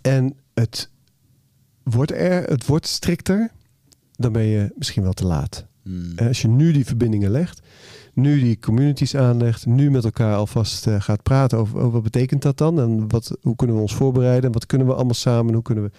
en 0.01 0.35
het 0.53 0.89
wordt, 1.83 2.11
er, 2.11 2.43
het 2.43 2.65
wordt 2.65 2.87
strikter... 2.87 3.51
dan 4.15 4.31
ben 4.31 4.43
je 4.43 4.71
misschien 4.75 5.03
wel 5.03 5.13
te 5.13 5.25
laat. 5.25 5.65
Hmm. 5.83 6.11
Eh, 6.15 6.27
Als 6.27 6.41
je 6.41 6.47
nu 6.47 6.71
die 6.71 6.85
verbindingen 6.85 7.31
legt, 7.31 7.61
nu 8.13 8.39
die 8.39 8.59
communities 8.59 9.15
aanlegt, 9.15 9.65
nu 9.65 9.91
met 9.91 10.03
elkaar 10.03 10.35
alvast 10.35 10.87
eh, 10.87 11.01
gaat 11.01 11.23
praten 11.23 11.57
over, 11.57 11.77
over 11.79 11.91
wat 11.91 12.03
betekent 12.03 12.41
dat 12.41 12.57
dan 12.57 12.79
en 12.79 13.09
wat, 13.09 13.37
hoe 13.41 13.55
kunnen 13.55 13.75
we 13.75 13.81
ons 13.81 13.95
voorbereiden, 13.95 14.51
wat 14.51 14.65
kunnen 14.65 14.87
we 14.87 14.93
allemaal 14.93 15.13
samen, 15.13 15.53
hoe 15.53 15.63
kunnen 15.63 15.83
we 15.83 15.91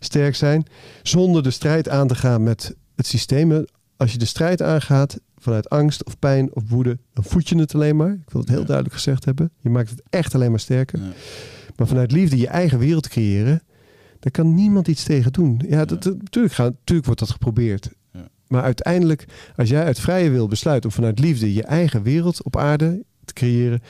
sterk 0.00 0.34
zijn, 0.34 0.66
zonder 1.02 1.42
de 1.42 1.50
strijd 1.50 1.88
aan 1.88 2.08
te 2.08 2.14
gaan 2.14 2.42
met 2.42 2.74
het 2.96 3.06
systeem. 3.06 3.64
Als 3.96 4.12
je 4.12 4.18
de 4.18 4.24
strijd 4.24 4.62
aangaat 4.62 5.18
vanuit 5.38 5.68
angst 5.68 6.04
of 6.04 6.18
pijn 6.18 6.54
of 6.54 6.62
woede, 6.68 6.98
dan 7.12 7.24
voed 7.24 7.48
je 7.48 7.58
het 7.58 7.74
alleen 7.74 7.96
maar. 7.96 8.12
Ik 8.12 8.30
wil 8.30 8.40
het 8.40 8.50
heel 8.50 8.60
Ja. 8.60 8.64
duidelijk 8.66 8.94
gezegd 8.96 9.24
hebben. 9.24 9.50
Je 9.60 9.70
maakt 9.70 9.90
het 9.90 10.02
echt 10.10 10.34
alleen 10.34 10.50
maar 10.50 10.60
sterker. 10.60 10.98
Ja. 11.00 11.12
Maar 11.76 11.86
vanuit 11.86 12.12
liefde 12.12 12.36
je 12.36 12.48
eigen 12.48 12.78
wereld 12.78 13.08
creëren, 13.08 13.62
daar 14.24 14.32
kan 14.32 14.54
niemand 14.54 14.88
iets 14.88 15.04
tegen 15.04 15.32
doen. 15.32 15.60
Ja, 15.68 15.84
dat, 15.84 16.02
dat- 16.02 16.18
natuurlijk, 16.22 16.54
gaan, 16.54 16.66
natuurlijk 16.78 17.06
wordt 17.06 17.20
dat 17.20 17.30
geprobeerd. 17.30 17.90
Ja. 18.12 18.28
Maar 18.48 18.62
uiteindelijk, 18.62 19.24
als 19.56 19.68
jij 19.68 19.84
uit 19.84 20.00
vrije 20.00 20.30
wil 20.30 20.48
besluit 20.48 20.84
om 20.84 20.90
vanuit 20.90 21.18
liefde 21.18 21.52
je 21.54 21.62
eigen 21.62 22.02
wereld 22.02 22.42
op 22.42 22.56
aarde 22.56 23.04
te 23.24 23.32
creëren, 23.32 23.80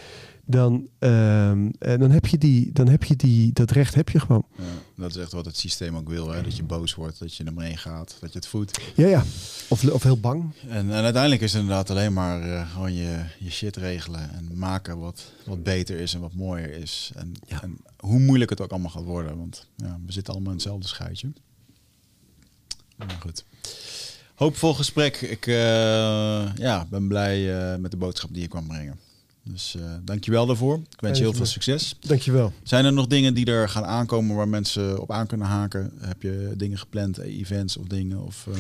dan, 0.47 0.89
ehm, 0.99 1.71
eh, 1.79 1.99
dan 1.99 2.11
heb 2.11 2.27
je 2.27 2.39
die, 2.39 2.73
dan 2.73 2.89
heb 2.89 3.05
je 3.05 3.17
die, 3.17 3.53
dat 3.53 3.71
recht 3.71 3.95
heb 3.95 4.09
je 4.09 4.21
gewoon. 4.21 4.47
Ja, 4.59 4.65
dat 4.97 5.11
is 5.11 5.17
echt 5.17 5.33
wat 5.33 5.45
het 5.45 5.57
systeem 5.57 5.97
ook 5.97 6.09
wil. 6.09 6.31
Hè? 6.31 6.43
Dat 6.43 6.57
je 6.57 6.63
boos 6.63 6.95
wordt, 6.95 7.19
dat 7.19 7.35
je 7.37 7.45
er 7.45 7.53
mee 7.55 7.77
gaat, 7.77 8.17
dat 8.21 8.33
je 8.33 8.39
het 8.39 8.47
voedt. 8.49 8.81
Ja, 8.97 9.07
ja. 9.07 9.23
Of, 9.69 9.89
of 9.91 10.03
heel 10.03 10.21
bang. 10.21 10.53
En, 10.69 10.91
en 10.91 11.03
uiteindelijk 11.05 11.43
is 11.43 11.53
het 11.53 11.61
inderdaad 11.63 11.91
alleen 11.91 12.13
maar 12.13 12.43
eh, 12.43 12.71
gewoon 12.73 12.95
je, 12.95 13.25
je 13.39 13.51
shit 13.51 13.77
regelen 13.77 14.31
en 14.35 14.51
maken 14.59 14.99
wat, 14.99 15.33
wat 15.45 15.63
beter 15.63 15.99
is 15.99 16.15
en 16.15 16.21
wat 16.21 16.35
mooier 16.35 16.71
is. 16.71 17.13
En, 17.15 17.33
Ja. 17.47 17.63
en 17.63 17.77
hoe 17.97 18.19
moeilijk 18.19 18.51
het 18.51 18.61
ook 18.61 18.71
allemaal 18.71 18.91
gaat 18.91 19.05
worden, 19.05 19.37
want 19.39 19.67
ja, 19.77 19.99
we 20.07 20.13
zitten 20.13 20.33
allemaal 20.33 20.53
in 20.53 20.59
hetzelfde 20.59 20.89
schuitje. 20.89 21.33
Maar 22.97 23.19
goed. 23.21 23.45
Hoopvol 24.35 24.75
gesprek. 24.75 25.21
Ik 25.21 25.47
eh, 25.47 25.55
ja, 26.55 26.87
ben 26.91 27.09
blij 27.09 27.79
met 27.79 27.91
de 27.91 27.97
boodschap 27.97 28.33
die 28.33 28.43
je 28.43 28.49
kwam 28.49 28.67
brengen. 28.67 28.99
Dus 29.51 29.77
eh 29.79 29.83
dankjewel 30.05 30.47
daarvoor. 30.47 30.75
Ik 30.77 31.01
wens 31.01 31.19
je 31.19 31.25
heel 31.25 31.33
veel 31.33 31.47
succes. 31.47 31.97
Dankjewel. 32.01 32.53
Zijn 32.63 32.85
er 32.85 32.93
nog 32.93 33.07
dingen 33.07 33.35
die 33.35 33.47
er 33.47 33.69
gaan 33.69 33.85
aankomen 33.85 34.37
waar 34.37 34.49
mensen 34.49 35.01
op 35.01 35.11
aan 35.11 35.27
kunnen 35.27 35.47
haken? 35.47 35.93
Heb 36.01 36.23
je 36.23 36.53
dingen 36.57 36.79
gepland, 36.79 37.19
eh, 37.19 37.39
events 37.39 37.77
of 37.77 37.87
dingen? 37.87 38.23
Of, 38.25 38.47
eh, 38.51 38.55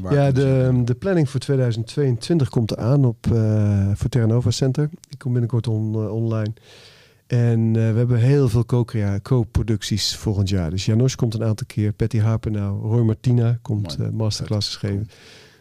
waar 0.00 0.14
Ja, 0.14 0.30
de, 0.32 0.80
de 0.84 0.94
planning 0.94 1.28
voor 1.30 1.40
2022 1.40 2.48
komt 2.48 2.70
eraan 2.70 3.04
op, 3.04 3.26
eh 3.32 3.90
voor 3.94 4.08
Terranova 4.10 4.50
Center. 4.50 4.88
Die 5.08 5.18
komt 5.18 5.32
binnenkort 5.32 5.68
on- 5.68 6.10
online. 6.10 6.52
En 7.26 7.72
we 7.72 7.78
hebben 7.78 8.18
heel 8.18 8.48
veel 8.48 8.64
co-producties 9.22 10.16
volgend 10.16 10.48
jaar. 10.48 10.70
Dus 10.70 10.84
Janos 10.84 11.16
komt 11.16 11.34
een 11.34 11.44
aantal 11.44 11.66
keer. 11.66 11.92
Patty 11.92 12.18
Harper 12.18 12.50
nou. 12.50 12.80
Roy 12.82 13.02
Martina 13.02 13.58
komt 13.62 14.12
masterclasses 14.12 14.76
geven. 14.76 15.08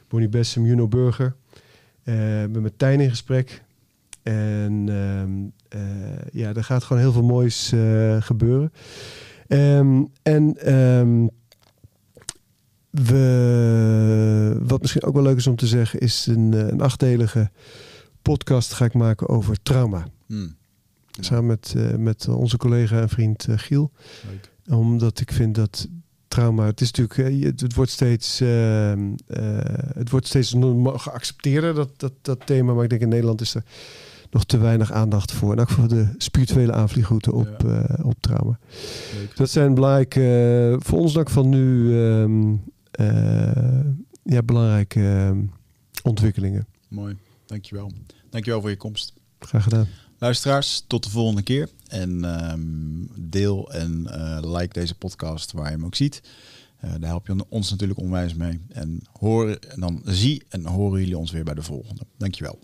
Bonnie 0.08 0.30
Bessem, 0.30 0.66
Juno 0.66 0.88
Burger. 0.88 1.36
Eh, 2.04 2.44
ik 2.44 2.52
ben 2.52 2.62
met 2.62 2.74
Tijn 2.80 3.00
in 3.00 3.10
gesprek. 3.10 3.64
En 4.24 4.84
ehm, 4.88 5.32
eh, 5.82 6.26
ja, 6.32 6.54
er 6.54 6.64
gaat 6.64 6.84
gewoon 6.84 7.02
heel 7.02 7.12
veel 7.12 7.24
moois 7.24 7.72
eh, 7.72 8.22
gebeuren. 8.22 8.74
Ehm, 9.48 10.04
en 10.22 10.58
ehm, 10.58 11.28
we, 12.90 14.60
wat 14.62 14.82
misschien 14.82 15.04
ook 15.04 15.14
wel 15.14 15.24
leuk 15.24 15.38
is 15.38 15.48
om 15.48 15.56
te 15.56 15.68
zeggen, 15.68 16.00
is 16.00 16.26
een, 16.26 16.54
eh, 16.54 16.68
een 16.68 16.82
achtdelige 16.82 17.52
podcast 18.22 18.74
ga 18.74 18.86
ik 18.86 18.94
maken 18.94 19.30
over 19.30 19.62
trauma. 19.62 20.08
Hmm, 20.26 20.56
Samen 21.20 21.46
met, 21.46 21.76
met 21.98 22.28
onze 22.28 22.58
collega 22.58 23.02
en 23.02 23.10
vriend 23.10 23.48
Giel. 23.50 23.92
leuk. 24.30 24.76
Omdat 24.78 25.20
ik 25.20 25.32
vind 25.32 25.56
dat 25.56 25.88
trauma, 26.28 26.66
het 26.66 26.82
is 26.82 26.92
natuurlijk, 26.92 27.44
het, 27.46 27.62
het 27.62 27.74
wordt 27.74 27.92
steeds, 27.92 28.40
het 29.94 30.10
wordt 30.10 30.28
steeds 30.28 30.56
geaccepteerder, 30.84 31.74
dat, 31.74 32.00
dat, 32.00 32.14
dat 32.22 32.46
thema. 32.46 32.74
Maar 32.74 32.84
ik 32.84 32.90
denk 32.90 33.02
in 33.02 33.10
Nederland 33.10 33.42
is 33.42 33.56
er 33.56 33.64
nog 34.32 34.46
te 34.46 34.58
weinig 34.58 34.92
aandacht 34.92 35.32
voor. 35.32 35.52
En 35.52 35.60
ook 35.60 35.70
voor 35.70 35.88
de 35.88 36.14
spirituele 36.18 36.74
aanvliegroute 36.74 37.34
op, 37.34 37.62
Ja. 37.66 37.84
eh, 37.84 38.06
op 38.06 38.16
trauma. 38.20 38.60
leuk. 39.16 39.36
Dat 39.36 39.50
zijn 39.50 39.74
belangrijke, 39.74 40.22
eh, 40.74 40.86
voor 40.88 41.00
ons 41.00 41.18
ook 41.18 41.30
van 41.30 41.50
nu, 41.50 41.98
ehm, 42.04 42.56
eh, 42.92 43.86
ja, 44.24 44.44
belangrijke 44.44 45.02
ehm, 45.02 45.42
ontwikkelingen. 46.04 46.66
Mooi. 46.88 47.18
Dankjewel. 47.46 47.92
Dankjewel 48.30 48.62
voor 48.62 48.70
je 48.70 48.78
komst. 48.78 49.14
Graag 49.40 49.64
gedaan. 49.64 49.88
Luisteraars, 50.18 50.84
tot 50.88 51.04
de 51.04 51.10
volgende 51.10 51.42
keer. 51.42 51.70
En 51.88 52.24
ehm, 52.26 52.60
deel 53.30 53.72
en 53.72 54.04
like 54.52 54.74
deze 54.74 54.96
podcast 54.96 55.52
waar 55.52 55.66
je 55.66 55.72
hem 55.72 55.86
ook 55.86 55.96
ziet. 55.96 56.22
Eh, 56.78 56.90
daar 56.92 57.10
help 57.10 57.28
je 57.28 57.46
ons 57.50 57.70
natuurlijk 57.70 58.00
onwijs 58.00 58.34
mee. 58.34 58.60
En, 58.70 59.02
horen, 59.20 59.62
en 59.62 59.80
dan 59.80 60.02
zie 60.06 60.44
en 60.50 60.66
horen 60.66 61.00
jullie 61.00 61.18
ons 61.18 61.32
weer 61.32 61.44
bij 61.44 61.54
de 61.54 61.62
volgende. 61.64 62.02
Dankjewel. 62.18 62.60